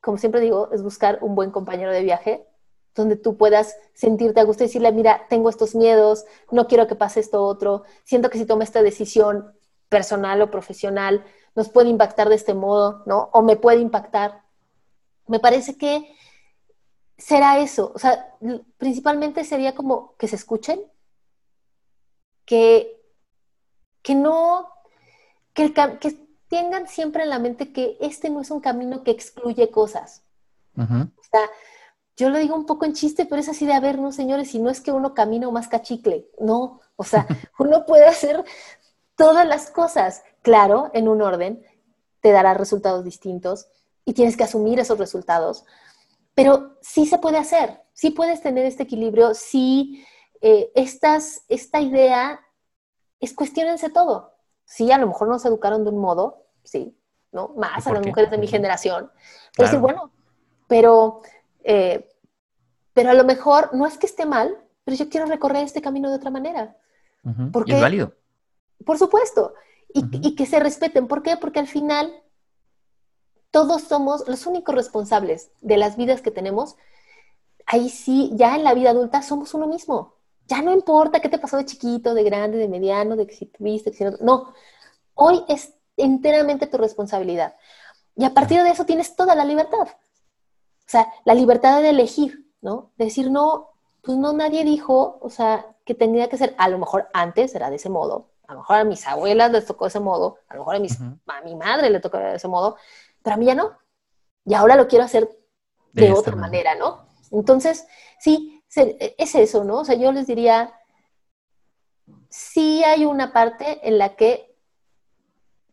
como 0.00 0.18
siempre 0.18 0.40
digo, 0.40 0.70
es 0.72 0.82
buscar 0.82 1.18
un 1.20 1.34
buen 1.34 1.50
compañero 1.50 1.92
de 1.92 2.02
viaje, 2.02 2.46
donde 2.94 3.16
tú 3.16 3.36
puedas 3.36 3.76
sentirte 3.94 4.40
a 4.40 4.44
gusto 4.44 4.62
y 4.62 4.66
decirle, 4.66 4.92
mira, 4.92 5.26
tengo 5.28 5.48
estos 5.48 5.74
miedos, 5.74 6.24
no 6.50 6.66
quiero 6.66 6.86
que 6.86 6.94
pase 6.94 7.20
esto 7.20 7.42
otro, 7.44 7.84
siento 8.04 8.30
que 8.30 8.38
si 8.38 8.44
tomo 8.44 8.62
esta 8.62 8.82
decisión 8.82 9.52
personal 9.88 10.40
o 10.42 10.50
profesional, 10.50 11.24
nos 11.54 11.68
puede 11.68 11.88
impactar 11.88 12.28
de 12.28 12.34
este 12.34 12.54
modo, 12.54 13.02
¿no? 13.06 13.30
O 13.32 13.42
me 13.42 13.56
puede 13.56 13.80
impactar. 13.80 14.42
Me 15.26 15.38
parece 15.38 15.76
que 15.76 16.14
será 17.18 17.58
eso, 17.60 17.92
o 17.94 17.98
sea, 17.98 18.34
principalmente 18.78 19.44
sería 19.44 19.74
como 19.74 20.16
que 20.16 20.28
se 20.28 20.36
escuchen, 20.36 20.80
que, 22.44 23.00
que 24.02 24.14
no, 24.14 24.68
que, 25.54 25.72
que 25.72 26.26
tengan 26.48 26.88
siempre 26.88 27.22
en 27.22 27.30
la 27.30 27.38
mente 27.38 27.72
que 27.72 27.96
este 28.00 28.28
no 28.28 28.40
es 28.40 28.50
un 28.50 28.60
camino 28.60 29.04
que 29.04 29.10
excluye 29.10 29.70
cosas. 29.70 30.22
O 30.76 31.22
sea, 31.30 31.48
yo 32.16 32.30
lo 32.30 32.38
digo 32.38 32.54
un 32.54 32.66
poco 32.66 32.84
en 32.84 32.92
chiste, 32.92 33.26
pero 33.26 33.40
es 33.40 33.48
así 33.48 33.66
de, 33.66 33.72
a 33.72 33.80
ver, 33.80 33.98
no, 33.98 34.12
señores, 34.12 34.50
si 34.50 34.58
no 34.58 34.70
es 34.70 34.80
que 34.80 34.92
uno 34.92 35.14
camina 35.14 35.48
o 35.48 35.52
más 35.52 35.68
cachicle, 35.68 36.28
no, 36.40 36.80
o 36.96 37.04
sea, 37.04 37.26
uno 37.58 37.86
puede 37.86 38.06
hacer 38.06 38.44
todas 39.16 39.46
las 39.46 39.70
cosas, 39.70 40.22
claro, 40.42 40.90
en 40.94 41.08
un 41.08 41.22
orden, 41.22 41.64
te 42.20 42.30
dará 42.30 42.54
resultados 42.54 43.04
distintos 43.04 43.68
y 44.04 44.12
tienes 44.12 44.36
que 44.36 44.44
asumir 44.44 44.78
esos 44.80 44.98
resultados, 44.98 45.64
pero 46.34 46.76
sí 46.80 47.06
se 47.06 47.18
puede 47.18 47.38
hacer, 47.38 47.82
sí 47.92 48.10
puedes 48.10 48.42
tener 48.42 48.66
este 48.66 48.84
equilibrio, 48.84 49.34
sí 49.34 50.04
eh, 50.42 50.72
estas, 50.74 51.44
esta 51.48 51.80
idea 51.80 52.40
es 53.20 53.32
cuestionense 53.32 53.88
todo. 53.90 54.34
Sí, 54.64 54.90
a 54.90 54.98
lo 54.98 55.06
mejor 55.06 55.28
nos 55.28 55.44
educaron 55.44 55.84
de 55.84 55.90
un 55.90 55.98
modo, 55.98 56.46
sí, 56.64 56.98
¿no? 57.30 57.52
Más 57.56 57.86
a 57.86 57.92
las 57.92 58.04
mujeres 58.04 58.30
de 58.30 58.38
mi 58.38 58.48
generación. 58.48 59.10
Pero 59.56 59.68
decir, 59.68 59.80
bueno, 59.80 60.10
pero, 60.66 61.20
eh, 61.64 62.08
pero 62.92 63.10
a 63.10 63.14
lo 63.14 63.24
mejor 63.24 63.74
no 63.74 63.86
es 63.86 63.98
que 63.98 64.06
esté 64.06 64.26
mal, 64.26 64.56
pero 64.84 64.96
yo 64.96 65.08
quiero 65.08 65.26
recorrer 65.26 65.64
este 65.64 65.82
camino 65.82 66.10
de 66.10 66.16
otra 66.16 66.30
manera. 66.30 66.76
porque, 67.52 67.74
es 67.74 67.80
válido. 67.80 68.14
Por 68.84 68.98
supuesto. 68.98 69.54
Y, 69.94 70.04
y, 70.26 70.34
que 70.34 70.46
se 70.46 70.58
respeten. 70.58 71.06
¿Por 71.06 71.22
qué? 71.22 71.36
Porque 71.36 71.58
al 71.60 71.66
final 71.66 72.22
todos 73.50 73.82
somos 73.82 74.26
los 74.26 74.46
únicos 74.46 74.74
responsables 74.74 75.50
de 75.60 75.76
las 75.76 75.96
vidas 75.96 76.22
que 76.22 76.30
tenemos. 76.30 76.76
Ahí 77.66 77.90
sí, 77.90 78.30
ya 78.34 78.56
en 78.56 78.64
la 78.64 78.74
vida 78.74 78.90
adulta 78.90 79.22
somos 79.22 79.52
uno 79.54 79.66
mismo. 79.66 80.14
Ya 80.46 80.62
no 80.62 80.72
importa 80.72 81.20
qué 81.20 81.28
te 81.28 81.38
pasó 81.38 81.58
de 81.58 81.66
chiquito, 81.66 82.14
de 82.14 82.24
grande, 82.24 82.58
de 82.58 82.68
mediano, 82.68 83.14
de 83.14 83.26
que 83.26 83.34
si 83.34 83.46
tuviste, 83.46 83.90
que 83.90 83.96
si 83.98 84.04
no. 84.04 84.12
No, 84.20 84.54
hoy 85.14 85.44
es 85.48 85.74
enteramente 85.96 86.66
tu 86.66 86.78
responsabilidad. 86.78 87.54
Y 88.16 88.24
a 88.24 88.34
partir 88.34 88.62
de 88.62 88.70
eso 88.70 88.84
tienes 88.84 89.14
toda 89.14 89.34
la 89.34 89.44
libertad. 89.44 89.88
O 90.86 90.90
sea, 90.92 91.12
la 91.24 91.34
libertad 91.34 91.80
de 91.80 91.90
elegir, 91.90 92.50
¿no? 92.60 92.92
De 92.96 93.06
decir, 93.06 93.30
no, 93.30 93.70
pues 94.02 94.18
no, 94.18 94.32
nadie 94.32 94.64
dijo, 94.64 95.18
o 95.20 95.30
sea, 95.30 95.66
que 95.84 95.94
tendría 95.94 96.28
que 96.28 96.36
ser, 96.36 96.54
a 96.58 96.68
lo 96.68 96.78
mejor 96.78 97.08
antes 97.12 97.54
era 97.54 97.70
de 97.70 97.76
ese 97.76 97.88
modo, 97.88 98.30
a 98.46 98.54
lo 98.54 98.60
mejor 98.60 98.76
a 98.76 98.84
mis 98.84 99.06
abuelas 99.06 99.50
les 99.50 99.64
tocó 99.64 99.84
de 99.84 99.90
ese 99.90 100.00
modo, 100.00 100.38
a 100.48 100.54
lo 100.54 100.60
mejor 100.60 100.76
a, 100.76 100.78
mis, 100.78 101.00
a 101.00 101.40
mi 101.42 101.54
madre 101.54 101.88
le 101.88 102.00
tocó 102.00 102.18
de 102.18 102.34
ese 102.34 102.48
modo, 102.48 102.76
pero 103.22 103.34
a 103.34 103.36
mí 103.38 103.46
ya 103.46 103.54
no. 103.54 103.78
Y 104.44 104.54
ahora 104.54 104.76
lo 104.76 104.88
quiero 104.88 105.04
hacer 105.04 105.28
de, 105.92 106.12
otra 106.12 106.36
manera, 106.36 106.74
¿no? 106.74 107.06
Entonces, 107.30 107.86
sí, 108.18 108.62
es 108.74 109.34
eso, 109.34 109.64
¿no? 109.64 109.78
O 109.78 109.84
sea, 109.84 109.94
yo 109.94 110.10
les 110.12 110.26
diría, 110.26 110.74
sí 112.28 112.82
hay 112.84 113.04
una 113.04 113.32
parte 113.32 113.86
en 113.86 113.98
la 113.98 114.16
que 114.16 114.56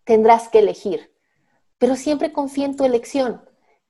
tendrás 0.03 0.49
que 0.49 0.59
elegir, 0.59 1.13
pero 1.77 1.95
siempre 1.95 2.31
confía 2.31 2.65
en 2.65 2.75
tu 2.75 2.85
elección. 2.85 3.48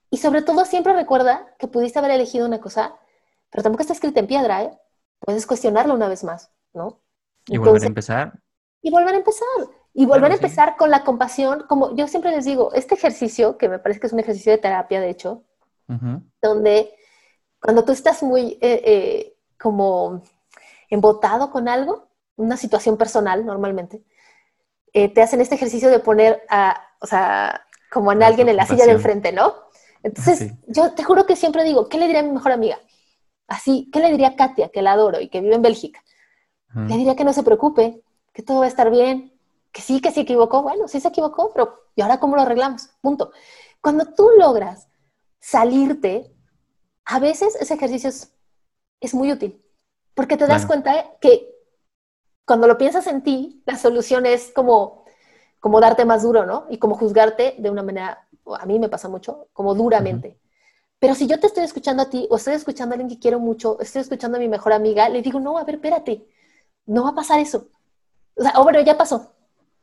Y 0.10 0.18
sobre 0.18 0.42
todo 0.42 0.66
siempre 0.66 0.94
recuerda 0.94 1.56
que 1.60 1.68
pudiste 1.68 2.00
haber 2.00 2.12
elegido 2.12 2.48
una 2.48 2.60
cosa, 2.60 2.96
pero 3.50 3.64
tampoco 3.64 3.82
está 3.82 3.94
escrita 3.94 4.20
en 4.20 4.28
piedra, 4.28 4.64
¿eh? 4.64 4.80
Puedes 5.20 5.46
cuestionarlo 5.46 5.94
una 5.94 6.08
vez 6.08 6.24
más, 6.24 6.52
¿no? 6.74 7.02
Y 7.48 7.58
volver 7.58 7.84
a 7.84 7.88
empezar. 7.88 8.40
Y 8.82 8.92
volver 8.92 9.14
a 9.14 9.18
empezar. 9.18 9.48
Y 9.94 10.06
volver 10.06 10.32
a 10.32 10.36
empezar 10.36 10.78
con 10.78 10.92
la 10.92 11.04
compasión, 11.04 11.66
como 11.68 11.96
yo 11.96 12.08
siempre 12.08 12.32
les 12.32 12.46
digo, 12.46 12.74
este 12.74 12.96
ejercicio, 12.96 13.58
que 13.58 13.68
me 13.68 13.80
parece 13.80 14.00
que 14.00 14.08
es 14.08 14.14
un 14.14 14.20
ejercicio 14.20 14.52
de 14.52 14.60
terapia, 14.60 15.02
de 15.02 15.10
hecho, 15.10 15.44
donde 16.42 16.94
cuando 17.60 17.84
tú 17.84 17.92
estás 17.92 18.24
muy 18.24 18.58
eh, 18.62 18.82
eh, 18.86 19.38
como 19.60 20.24
embotado 20.90 21.52
con 21.52 21.68
algo, 21.68 22.08
una 22.36 22.56
situación 22.56 22.98
personal 22.98 23.46
normalmente, 23.46 24.04
eh, 24.94 25.14
te 25.14 25.22
hacen 25.22 25.42
este 25.42 25.56
ejercicio 25.56 25.90
de 25.90 26.00
poner 26.00 26.44
a, 26.50 26.82
o 27.02 27.08
sea, 27.08 27.66
como 27.92 28.12
en 28.12 28.24
alguien 28.24 28.48
en 28.50 28.56
la 28.56 28.66
silla 28.66 28.86
de 28.86 28.94
enfrente, 28.94 29.32
¿no? 29.32 29.54
Entonces, 30.04 30.54
yo 30.68 30.94
te 30.94 31.04
juro 31.04 31.26
que 31.26 31.36
siempre 31.36 31.64
digo, 31.64 31.90
¿qué 31.90 31.98
le 31.98 32.06
diría 32.06 32.22
a 32.22 32.24
mi 32.24 32.32
mejor 32.32 32.52
amiga? 32.52 32.80
Así, 33.48 33.90
¿qué 33.92 34.00
le 34.00 34.12
diría 34.12 34.30
a 34.30 34.36
Katia, 34.36 34.70
que 34.70 34.82
la 34.82 34.94
adoro 34.94 35.20
y 35.20 35.30
que 35.30 35.42
vive 35.42 35.56
en 35.56 35.62
Bélgica? 35.62 36.04
Le 36.74 36.98
diría 36.98 37.16
que 37.16 37.24
no 37.24 37.34
se 37.34 37.42
preocupe, 37.42 38.04
que 38.32 38.44
todo 38.44 38.60
va 38.60 38.66
a 38.66 38.68
estar 38.68 38.92
bien, 38.92 39.34
que 39.72 39.82
sí, 39.82 40.02
que 40.02 40.12
se 40.12 40.22
equivocó, 40.22 40.62
bueno, 40.62 40.88
sí 40.88 41.00
se 41.00 41.08
equivocó, 41.08 41.52
pero 41.52 41.86
¿y 41.96 42.02
ahora 42.02 42.20
cómo 42.20 42.36
lo 42.36 42.44
arreglamos? 42.44 42.90
Punto. 43.02 43.32
Cuando 43.82 44.06
tú 44.14 44.30
logras 44.38 44.88
salirte, 45.40 46.32
a 47.06 47.20
veces 47.20 47.56
ese 47.60 47.74
ejercicio 47.74 48.10
es, 49.00 49.14
muy 49.14 49.32
útil, 49.32 49.60
porque 50.14 50.38
te 50.38 50.46
das 50.46 50.66
cuenta 50.66 51.18
que 51.20 51.50
cuando 52.46 52.68
lo 52.68 52.78
piensas 52.78 53.08
en 53.08 53.24
ti, 53.24 53.64
la 53.66 53.78
solución 53.78 54.26
es 54.26 54.52
como, 54.54 55.06
como 55.60 55.80
darte 55.80 56.06
más 56.06 56.24
duro, 56.24 56.46
¿no? 56.46 56.68
Y 56.70 56.78
como 56.78 56.96
juzgarte 56.96 57.56
de 57.58 57.70
una 57.70 57.84
manera, 57.84 58.28
a 58.56 58.66
mí 58.66 58.80
me 58.80 58.90
pasa 58.90 59.10
mucho, 59.10 59.48
como 59.54 59.74
duramente. 59.76 60.40
Pero 61.00 61.16
si 61.16 61.28
yo 61.28 61.40
te 61.40 61.48
estoy 61.48 61.64
escuchando 61.64 62.04
a 62.04 62.10
ti, 62.10 62.28
o 62.30 62.36
estoy 62.36 62.54
escuchando 62.56 62.94
a 62.94 62.96
alguien 62.96 63.10
que 63.10 63.20
quiero 63.20 63.40
mucho, 63.40 63.80
estoy 63.80 64.02
escuchando 64.02 64.38
a 64.38 64.42
mi 64.42 64.50
mejor 64.50 64.74
amiga, 64.74 65.08
le 65.08 65.22
digo, 65.22 65.40
no, 65.40 65.58
a 65.58 65.64
ver, 65.64 65.76
espérate, 65.76 66.26
no 66.86 67.04
va 67.04 67.10
a 67.10 67.16
pasar 67.16 67.40
eso. 67.40 67.70
O 68.36 68.42
sea, 68.42 68.54
oh, 68.58 68.64
bueno, 68.64 68.82
ya 68.82 68.98
pasó, 68.98 69.34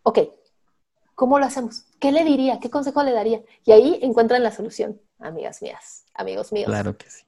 ok, 0.03 0.19
¿cómo 1.15 1.39
lo 1.39 1.47
hacemos? 1.47 1.85
¿Qué 1.99 2.13
le 2.13 2.25
diría? 2.25 2.61
¿Qué 2.61 2.71
consejo 2.71 3.03
le 3.03 3.13
daría? 3.13 3.43
Y 3.65 3.73
ahí 3.73 3.99
encuentran 4.03 4.43
la 4.43 4.53
solución, 4.53 5.01
amigas 5.19 5.63
mías, 5.63 6.05
amigos 6.15 6.53
míos. 6.53 6.67
Claro 6.67 6.97
que 6.97 7.09
sí. 7.09 7.25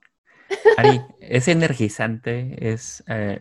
Ari, 0.77 1.01
es 1.21 1.49
energizante, 1.49 2.73
es, 2.73 3.03
eh, 3.09 3.41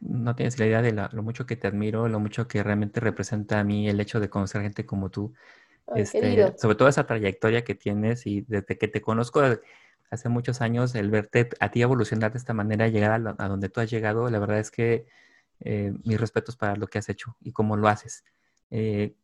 no 0.00 0.36
tienes 0.36 0.58
la 0.58 0.66
idea 0.66 0.82
de 0.82 0.92
lo 0.92 1.22
mucho 1.22 1.46
que 1.46 1.56
te 1.56 1.66
admiro, 1.66 2.08
lo 2.08 2.20
mucho 2.20 2.46
que 2.46 2.62
realmente 2.62 3.00
representa 3.00 3.60
a 3.60 3.64
mí 3.64 3.88
el 3.88 4.00
hecho 4.00 4.20
de 4.20 4.30
conocer 4.30 4.62
gente 4.62 4.86
como 4.86 5.10
tú. 5.10 5.34
Este, 5.94 6.52
sobre 6.58 6.76
todo 6.76 6.88
esa 6.88 7.06
trayectoria 7.06 7.64
que 7.64 7.74
tienes 7.74 8.26
y 8.26 8.42
desde 8.42 8.78
que 8.78 8.88
te 8.88 9.00
conozco 9.00 9.42
hace 10.10 10.28
muchos 10.28 10.60
años, 10.60 10.94
el 10.94 11.10
verte 11.10 11.50
a 11.60 11.70
ti 11.70 11.82
evolucionar 11.82 12.32
de 12.32 12.38
esta 12.38 12.54
manera, 12.54 12.88
llegar 12.88 13.12
a, 13.12 13.48
donde 13.48 13.68
tú 13.68 13.80
has 13.80 13.90
llegado, 13.90 14.28
la 14.30 14.38
verdad 14.38 14.58
es 14.58 14.70
que 14.70 15.06
eh, 15.60 15.92
mis 16.04 16.20
respetos 16.20 16.56
para 16.56 16.76
lo 16.76 16.86
que 16.86 16.98
has 16.98 17.08
hecho 17.08 17.36
y 17.40 17.52
cómo 17.52 17.76
lo 17.76 17.88
haces. 17.88 18.24
Eh, 18.70 19.14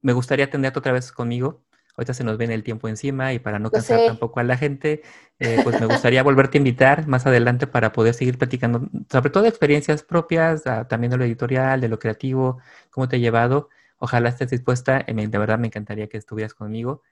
me 0.00 0.12
gustaría 0.12 0.50
tenerte 0.50 0.78
otra 0.78 0.92
vez 0.92 1.12
conmigo. 1.12 1.62
Ahorita 1.94 2.14
se 2.14 2.24
nos 2.24 2.38
viene 2.38 2.54
el 2.54 2.62
tiempo 2.62 2.88
encima 2.88 3.34
y 3.34 3.38
para 3.38 3.58
no 3.58 3.70
cansar 3.70 4.00
tampoco 4.06 4.40
a 4.40 4.44
la 4.44 4.56
gente, 4.56 5.02
eh, 5.38 5.60
pues 5.62 5.78
me 5.78 5.86
gustaría 5.86 6.22
volverte 6.22 6.56
a 6.56 6.60
invitar 6.60 7.06
más 7.06 7.26
adelante 7.26 7.66
para 7.66 7.92
poder 7.92 8.14
seguir 8.14 8.38
platicando, 8.38 8.88
sobre 9.10 9.28
todo 9.28 9.42
de 9.42 9.50
experiencias 9.50 10.02
propias, 10.02 10.66
ah, 10.66 10.88
también 10.88 11.10
de 11.10 11.18
lo 11.18 11.24
editorial, 11.24 11.82
de 11.82 11.88
lo 11.88 11.98
creativo, 11.98 12.60
cómo 12.90 13.08
te 13.08 13.16
he 13.16 13.20
llevado. 13.20 13.68
Ojalá 14.04 14.30
estés 14.30 14.50
dispuesta, 14.50 15.04
de 15.06 15.38
verdad 15.38 15.60
me 15.60 15.68
encantaría 15.68 16.08
que 16.08 16.16
estuvieras 16.16 16.54
conmigo. 16.54 17.02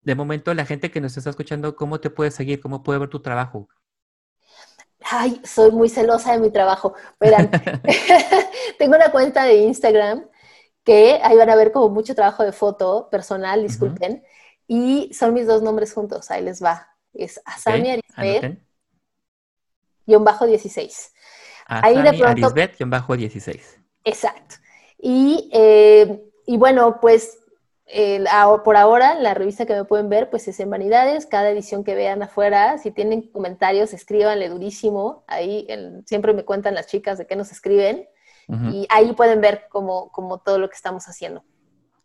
De 0.00 0.14
momento, 0.14 0.54
la 0.54 0.64
gente 0.64 0.90
que 0.90 1.02
nos 1.02 1.14
está 1.14 1.28
escuchando, 1.28 1.76
¿cómo 1.76 2.00
te 2.00 2.08
puede 2.08 2.30
seguir? 2.30 2.58
¿Cómo 2.58 2.82
puede 2.82 3.00
ver 3.00 3.10
tu 3.10 3.20
trabajo? 3.20 3.68
Ay, 5.02 5.38
soy 5.44 5.72
muy 5.72 5.90
celosa 5.90 6.32
de 6.32 6.38
mi 6.38 6.50
trabajo. 6.50 6.94
Verán, 7.20 7.50
tengo 8.78 8.96
una 8.96 9.12
cuenta 9.12 9.44
de 9.44 9.56
Instagram 9.56 10.26
que 10.84 11.20
ahí 11.22 11.36
van 11.36 11.50
a 11.50 11.56
ver 11.56 11.70
como 11.70 11.90
mucho 11.90 12.14
trabajo 12.14 12.44
de 12.44 12.52
foto 12.52 13.10
personal, 13.10 13.62
disculpen, 13.62 14.24
y 14.66 15.12
son 15.12 15.34
mis 15.34 15.46
dos 15.46 15.60
nombres 15.60 15.92
juntos, 15.92 16.30
ahí 16.30 16.42
les 16.42 16.64
va. 16.64 16.96
Es 17.12 17.42
Asami 17.44 18.00
okay. 18.16 18.58
guion 20.06 20.24
bajo 20.24 20.46
16. 20.46 21.12
ahí 21.66 22.00
de 22.00 22.14
pronto... 22.14 22.54
guion 22.54 22.88
bajo 22.88 23.14
16. 23.18 23.80
Exacto. 24.02 24.56
Y, 24.98 25.50
eh, 25.52 26.22
y 26.46 26.56
bueno, 26.56 26.98
pues 27.00 27.38
por 28.64 28.76
ahora, 28.76 29.14
la 29.14 29.34
revista 29.34 29.66
que 29.66 29.74
me 29.74 29.84
pueden 29.84 30.08
ver, 30.08 30.28
pues 30.28 30.48
es 30.48 30.58
en 30.60 30.70
Vanidades. 30.70 31.26
Cada 31.26 31.50
edición 31.50 31.84
que 31.84 31.94
vean 31.94 32.22
afuera, 32.22 32.78
si 32.78 32.90
tienen 32.90 33.22
comentarios, 33.30 33.92
escríbanle 33.92 34.48
durísimo. 34.48 35.24
Ahí 35.26 35.66
siempre 36.04 36.32
me 36.32 36.44
cuentan 36.44 36.74
las 36.74 36.86
chicas 36.86 37.18
de 37.18 37.26
qué 37.26 37.36
nos 37.36 37.52
escriben. 37.52 38.08
Y 38.72 38.86
ahí 38.90 39.12
pueden 39.12 39.40
ver 39.40 39.66
como, 39.68 40.12
como 40.12 40.38
todo 40.38 40.60
lo 40.60 40.68
que 40.68 40.76
estamos 40.76 41.08
haciendo 41.08 41.44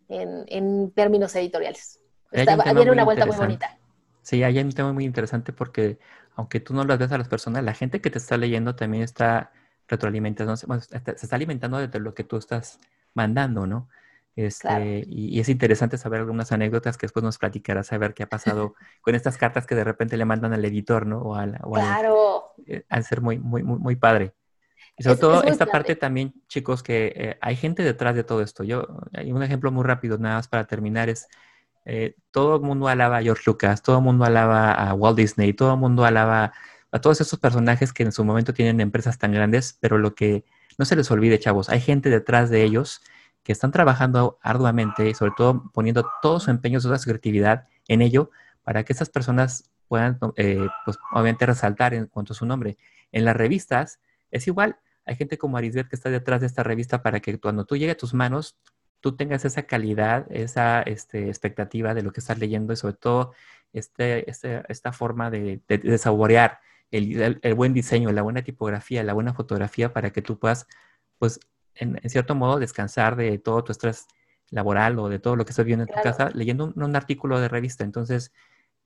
en, 0.10 0.44
en 0.48 0.92
términos 0.92 1.36
editoriales. 1.36 2.00
Está, 2.32 2.56
viene 2.74 2.92
una 2.92 3.04
vuelta 3.04 3.28
muy 3.28 3.36
bonita. 3.36 3.78
Sí, 4.24 4.42
hay 4.44 4.58
un 4.60 4.72
tema 4.72 4.92
muy 4.92 5.06
interesante 5.06 5.54
porque 5.54 6.00
aunque 6.36 6.60
tú 6.60 6.74
no 6.74 6.84
lo 6.84 6.98
ves 6.98 7.12
a 7.12 7.18
las 7.20 7.28
personas, 7.28 7.64
la 7.64 7.74
gente 7.74 8.02
que 8.02 8.10
te 8.10 8.18
está 8.18 8.38
leyendo 8.38 8.76
también 8.76 9.04
está 9.04 9.52
retroalimentando, 9.92 10.58
se 10.58 10.66
está 11.06 11.36
alimentando 11.36 11.86
de 11.86 12.00
lo 12.00 12.16
que 12.16 12.24
tú 12.24 12.38
estás 12.38 12.80
mandando, 13.14 13.68
¿no? 13.68 13.90
Este, 14.36 15.04
y, 15.08 15.40
es 15.42 15.50
interesante 15.50 15.98
saber 15.98 16.22
algunas 16.22 16.54
anécdotas 16.54 16.98
que 16.98 17.06
después 17.06 17.22
nos 17.22 17.38
platicarás, 17.38 17.88
saber 17.88 18.14
qué 18.14 18.24
ha 18.24 18.30
pasado 18.30 18.76
con 19.02 19.14
estas 19.14 19.38
cartas 19.38 19.68
que 19.68 19.76
de 19.76 19.84
repente 19.84 20.16
le 20.16 20.24
mandan 20.24 20.54
al 20.54 20.64
editor, 20.64 21.06
¿no? 21.06 21.20
O 21.20 21.36
al, 21.36 21.60
claro. 21.60 22.54
Eh, 22.66 22.86
al 22.90 23.04
ser 23.04 23.22
muy, 23.22 23.38
muy, 23.38 23.62
muy, 23.62 23.78
muy 23.78 23.96
padre. 23.98 24.34
Y 24.98 25.04
sobre 25.04 25.18
todo 25.18 25.44
esta 25.44 25.66
parte 25.66 25.96
también, 25.96 26.34
chicos, 26.48 26.84
que 26.84 27.14
eh, 27.16 27.38
hay 27.42 27.56
gente 27.56 27.84
detrás 27.84 28.16
de 28.16 28.24
todo 28.24 28.42
esto. 28.42 28.64
Yo, 28.64 28.88
hay 29.14 29.32
un 29.32 29.44
ejemplo 29.44 29.72
muy 29.72 29.84
rápido, 29.84 30.18
nada 30.18 30.36
más 30.36 30.48
para 30.48 30.66
terminar, 30.66 31.10
es 31.10 31.28
eh, 31.86 32.16
todo 32.32 32.56
el 32.56 32.62
mundo 32.62 32.88
alaba 32.88 33.18
a 33.18 33.22
George 33.22 33.44
Lucas, 33.46 33.82
todo 33.82 33.98
el 33.98 34.04
mundo 34.04 34.26
alaba 34.26 34.72
a 34.72 34.94
Walt 34.94 35.18
Disney, 35.18 35.54
todo 35.54 35.74
el 35.74 35.80
mundo 35.80 36.06
alaba 36.06 36.54
a 36.92 37.00
todos 37.00 37.22
esos 37.22 37.40
personajes 37.40 37.94
que 37.94 38.04
en 38.04 38.12
su 38.12 38.24
momento 38.26 38.54
tienen 38.54 38.82
empresas 38.82 39.18
tan 39.18 39.32
grandes, 39.32 39.78
pero 39.80 39.98
lo 39.98 40.16
que 40.16 40.46
no 40.78 40.86
se 40.86 40.96
les 40.96 41.10
olvide, 41.12 41.40
chavos, 41.40 41.70
hay 41.70 41.82
gente 41.82 42.10
detrás 42.10 42.50
de 42.50 42.64
ellos 42.64 43.02
que 43.44 43.52
están 43.52 43.72
trabajando 43.72 44.38
arduamente 44.42 45.10
y 45.10 45.14
sobre 45.14 45.32
todo 45.36 45.72
poniendo 45.74 46.10
todo 46.22 46.40
su 46.40 46.52
empeño, 46.52 46.80
toda 46.80 47.00
su 47.00 47.10
creatividad 47.10 47.68
en 47.88 48.02
ello 48.02 48.30
para 48.64 48.84
que 48.84 48.94
esas 48.94 49.10
personas 49.10 49.70
puedan, 49.88 50.20
eh, 50.38 50.68
pues, 50.86 50.98
obviamente 51.12 51.46
resaltar 51.46 51.94
en 51.94 52.08
cuanto 52.08 52.34
a 52.34 52.36
su 52.36 52.46
nombre. 52.46 52.78
En 53.12 53.26
las 53.26 53.36
revistas 53.36 54.00
es 54.30 54.48
igual, 54.48 54.80
hay 55.06 55.16
gente 55.16 55.38
como 55.38 55.58
Arisbet 55.58 55.90
que 55.90 55.96
está 55.96 56.10
detrás 56.10 56.42
de 56.42 56.48
esta 56.48 56.64
revista 56.64 57.02
para 57.02 57.20
que 57.20 57.40
cuando 57.40 57.66
tú 57.66 57.76
llegue 57.76 57.92
a 57.92 57.98
tus 57.98 58.14
manos, 58.14 58.58
tú 59.02 59.16
tengas 59.16 59.44
esa 59.46 59.64
calidad, 59.64 60.26
esa 60.30 60.82
este, 60.84 61.28
expectativa 61.28 61.94
de 61.94 62.04
lo 62.04 62.14
que 62.14 62.20
estás 62.20 62.38
leyendo 62.38 62.72
y 62.72 62.78
sobre 62.78 62.94
todo 62.96 63.34
este, 63.74 64.30
este 64.30 64.64
esta 64.70 64.94
forma 64.94 65.32
de, 65.32 65.62
de, 65.68 65.98
saborear 65.98 66.60
el, 66.92 67.40
el, 67.42 67.54
buen 67.56 67.74
diseño, 67.74 68.12
la 68.12 68.22
buena 68.22 68.44
tipografía, 68.44 69.04
la 69.04 69.14
buena 69.14 69.34
fotografía 69.34 69.94
para 69.94 70.12
que 70.12 70.22
tú 70.22 70.38
puedas, 70.38 70.68
pues, 71.18 71.40
en, 71.76 71.98
cierto 72.10 72.36
modo, 72.36 72.60
descansar 72.60 73.16
de 73.16 73.38
todo 73.38 73.64
tu 73.64 73.72
estrés 73.72 74.08
laboral 74.50 75.00
o 75.00 75.08
de 75.10 75.20
todo 75.20 75.36
lo 75.36 75.46
que 75.46 75.52
estás 75.52 75.66
viendo 75.66 75.84
en 75.84 75.90
tu 75.90 76.02
casa 76.02 76.30
leyendo 76.34 76.74
un, 76.76 76.96
artículo 76.96 77.40
de 77.40 77.48
revista. 77.48 77.84
Entonces, 77.84 78.34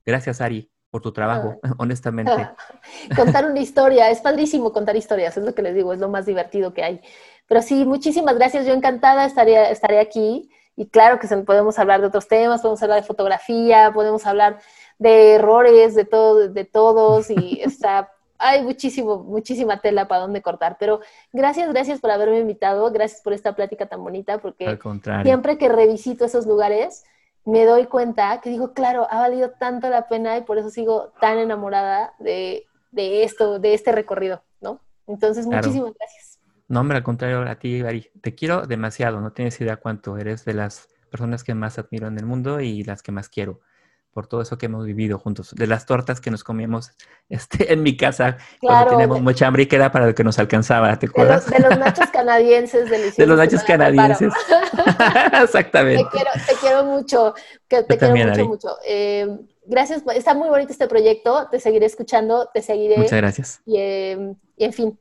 gracias, 0.04 0.40
Ari, 0.40 0.70
por 0.90 1.02
tu 1.02 1.12
trabajo, 1.12 1.58
honestamente. 1.78 2.48
contar 3.16 3.50
una 3.50 3.60
historia, 3.60 4.10
es 4.10 4.20
padrísimo 4.20 4.72
contar 4.72 4.96
historias, 4.96 5.36
es 5.36 5.44
lo 5.44 5.54
que 5.54 5.62
les 5.62 5.74
digo, 5.74 5.92
es 5.92 5.98
lo 5.98 6.08
más 6.08 6.26
divertido 6.26 6.72
que 6.72 6.84
hay. 6.84 7.00
Pero 7.48 7.62
sí, 7.62 7.84
muchísimas 7.84 8.36
gracias, 8.36 8.66
yo 8.66 8.72
encantada 8.72 9.24
estaría, 9.26 9.70
estaré 9.70 9.98
aquí. 9.98 10.50
Y 10.76 10.86
claro 10.86 11.18
que 11.18 11.26
podemos 11.38 11.78
hablar 11.78 12.00
de 12.02 12.08
otros 12.08 12.28
temas, 12.28 12.60
podemos 12.60 12.82
hablar 12.82 13.00
de 13.00 13.06
fotografía, 13.06 13.90
podemos 13.94 14.26
hablar 14.26 14.60
de 14.98 15.34
errores 15.34 15.94
de, 15.94 16.04
todo, 16.04 16.48
de 16.48 16.64
todos 16.64 17.30
y 17.30 17.60
está, 17.62 18.12
hay 18.38 18.62
muchísimo, 18.62 19.18
muchísima 19.24 19.80
tela 19.80 20.06
para 20.06 20.22
donde 20.22 20.42
cortar. 20.42 20.76
Pero 20.78 21.00
gracias, 21.32 21.70
gracias 21.72 22.00
por 22.00 22.10
haberme 22.10 22.40
invitado, 22.40 22.90
gracias 22.90 23.22
por 23.22 23.32
esta 23.32 23.54
plática 23.54 23.86
tan 23.86 24.04
bonita, 24.04 24.38
porque 24.38 24.78
siempre 25.22 25.56
que 25.56 25.68
revisito 25.68 26.26
esos 26.26 26.46
lugares, 26.46 27.04
me 27.46 27.64
doy 27.64 27.86
cuenta 27.86 28.40
que 28.42 28.50
digo, 28.50 28.74
claro, 28.74 29.06
ha 29.08 29.20
valido 29.20 29.52
tanto 29.52 29.88
la 29.88 30.08
pena 30.08 30.36
y 30.36 30.42
por 30.42 30.58
eso 30.58 30.68
sigo 30.68 31.12
tan 31.20 31.38
enamorada 31.38 32.12
de, 32.18 32.66
de 32.90 33.22
esto, 33.22 33.58
de 33.58 33.72
este 33.72 33.92
recorrido, 33.92 34.42
¿no? 34.60 34.80
Entonces, 35.06 35.46
muchísimas 35.46 35.94
gracias. 35.94 36.25
No, 36.68 36.80
hombre, 36.80 36.98
al 36.98 37.02
contrario, 37.02 37.42
a 37.48 37.54
ti, 37.56 37.80
Ari, 37.82 38.10
te 38.20 38.34
quiero 38.34 38.66
demasiado, 38.66 39.20
no 39.20 39.32
tienes 39.32 39.60
idea 39.60 39.76
cuánto 39.76 40.18
eres 40.18 40.44
de 40.44 40.54
las 40.54 40.88
personas 41.10 41.44
que 41.44 41.54
más 41.54 41.78
admiro 41.78 42.08
en 42.08 42.18
el 42.18 42.26
mundo 42.26 42.60
y 42.60 42.82
las 42.82 43.02
que 43.02 43.12
más 43.12 43.28
quiero 43.28 43.60
por 44.16 44.28
todo 44.28 44.40
eso 44.40 44.56
que 44.56 44.64
hemos 44.64 44.86
vivido 44.86 45.18
juntos, 45.18 45.54
de 45.54 45.66
las 45.66 45.84
tortas 45.84 46.22
que 46.22 46.30
nos 46.30 46.42
comíamos 46.42 46.92
este, 47.28 47.70
en 47.74 47.82
mi 47.82 47.98
casa 47.98 48.38
cuando 48.62 48.92
teníamos 48.92 49.20
mucha 49.20 49.46
hambre 49.46 49.64
y 49.64 49.66
que 49.66 49.76
era 49.76 49.92
para 49.92 50.06
lo 50.06 50.14
que 50.14 50.24
nos 50.24 50.38
alcanzaba, 50.38 50.98
¿te 50.98 51.04
acuerdas? 51.04 51.50
De 51.50 51.58
los, 51.58 51.78
nachos 51.78 52.08
canadienses 52.10 52.88
deliciosos. 52.90 53.18
De 53.18 53.26
los 53.26 53.36
nachos 53.36 53.62
canadienses. 53.64 54.32
Exactamente. 55.42 56.02
Te 56.04 56.10
quiero, 56.10 56.30
te 56.46 56.54
quiero 56.54 56.84
mucho, 56.84 57.34
que 57.68 57.82
te 57.82 57.98
quiero 57.98 58.30
mucho, 58.30 58.48
mucho. 58.48 58.76
Eh, 58.88 59.36
gracias, 59.66 60.02
está 60.14 60.32
muy 60.32 60.48
bonito 60.48 60.72
este 60.72 60.88
proyecto, 60.88 61.48
te 61.50 61.60
seguiré 61.60 61.84
escuchando, 61.84 62.48
te 62.54 62.62
seguiré. 62.62 62.96
Muchas 62.96 63.18
gracias. 63.18 63.60
Y, 63.66 63.76
eh, 63.76 64.34
y 64.56 64.64
en 64.64 64.72
fin, 64.72 64.98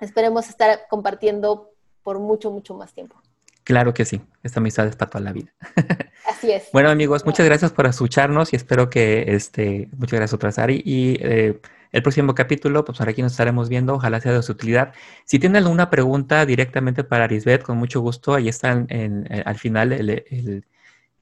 esperemos 0.00 0.48
estar 0.48 0.80
compartiendo 0.88 1.70
por 2.02 2.18
mucho, 2.18 2.50
mucho 2.50 2.74
más 2.74 2.92
tiempo. 2.92 3.20
Claro 3.64 3.94
que 3.94 4.04
sí, 4.04 4.20
esta 4.42 4.60
amistad 4.60 4.86
es 4.86 4.96
para 4.96 5.10
toda 5.10 5.24
la 5.24 5.32
vida. 5.32 5.52
Así 6.26 6.50
es. 6.50 6.68
bueno 6.72 6.88
amigos, 6.88 7.24
muchas 7.24 7.46
gracias 7.46 7.72
por 7.72 7.86
escucharnos 7.86 8.52
y 8.52 8.56
espero 8.56 8.88
que, 8.90 9.34
este, 9.34 9.88
muchas 9.96 10.18
gracias 10.18 10.34
otra 10.34 10.52
Sari 10.52 10.82
y 10.84 11.16
eh, 11.20 11.60
el 11.92 12.02
próximo 12.02 12.34
capítulo, 12.34 12.84
pues 12.84 12.98
por 12.98 13.08
aquí 13.08 13.20
nos 13.22 13.32
estaremos 13.32 13.68
viendo, 13.68 13.94
ojalá 13.94 14.20
sea 14.20 14.32
de 14.32 14.42
su 14.42 14.52
utilidad. 14.52 14.92
Si 15.24 15.38
tienen 15.38 15.62
alguna 15.62 15.90
pregunta 15.90 16.46
directamente 16.46 17.04
para 17.04 17.24
Arisbet, 17.24 17.62
con 17.62 17.76
mucho 17.78 18.00
gusto, 18.00 18.34
ahí 18.34 18.48
están 18.48 18.86
en, 18.90 19.26
eh, 19.30 19.42
al 19.44 19.58
final 19.58 19.92
el 19.92 20.64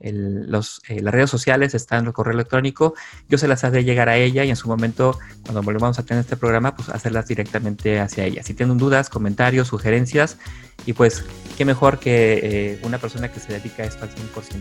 los, 0.00 0.80
eh, 0.88 1.00
las 1.02 1.12
redes 1.12 1.30
sociales 1.30 1.74
están 1.74 2.00
en 2.00 2.06
el 2.06 2.12
correo 2.12 2.34
electrónico. 2.34 2.94
Yo 3.28 3.38
se 3.38 3.48
las 3.48 3.64
haré 3.64 3.84
llegar 3.84 4.08
a 4.08 4.16
ella 4.16 4.44
y 4.44 4.50
en 4.50 4.56
su 4.56 4.68
momento, 4.68 5.18
cuando 5.42 5.62
volvamos 5.62 5.98
a 5.98 6.04
tener 6.04 6.20
este 6.20 6.36
programa, 6.36 6.76
pues 6.76 6.88
hacerlas 6.88 7.26
directamente 7.26 7.98
hacia 8.00 8.24
ella. 8.24 8.42
Si 8.42 8.54
tienen 8.54 8.78
dudas, 8.78 9.08
comentarios, 9.10 9.68
sugerencias, 9.68 10.38
y 10.86 10.92
pues 10.92 11.24
qué 11.56 11.64
mejor 11.64 11.98
que 11.98 12.40
eh, 12.42 12.80
una 12.82 12.98
persona 12.98 13.30
que 13.30 13.40
se 13.40 13.52
dedica 13.52 13.82
a 13.82 13.86
esto 13.86 14.04
al 14.04 14.10
100%. 14.10 14.60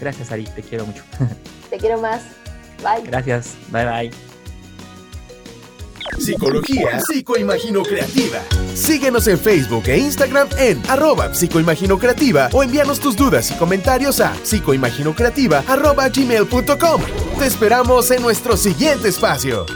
Gracias, 0.00 0.32
Ari, 0.32 0.44
te 0.44 0.62
quiero 0.62 0.86
mucho. 0.86 1.02
Te 1.70 1.76
quiero 1.78 2.00
más. 2.00 2.22
Bye. 2.82 3.06
Gracias. 3.06 3.56
Bye, 3.70 3.84
bye. 3.84 4.39
Psicología 6.18 7.00
Psicoimagino 7.00 7.82
Creativa. 7.82 8.40
Síguenos 8.74 9.26
en 9.26 9.38
Facebook 9.38 9.84
e 9.86 9.98
Instagram 9.98 10.48
en 10.58 10.80
arroba 10.88 11.30
psicoimagino 11.32 11.98
creativa 11.98 12.48
o 12.52 12.62
envíanos 12.62 13.00
tus 13.00 13.16
dudas 13.16 13.50
y 13.50 13.54
comentarios 13.54 14.20
a 14.20 14.34
psicoimaginocreativa 14.42 15.64
arroba 15.68 16.08
gmail.com. 16.08 17.02
Te 17.38 17.46
esperamos 17.46 18.10
en 18.10 18.22
nuestro 18.22 18.56
siguiente 18.56 19.08
espacio. 19.08 19.66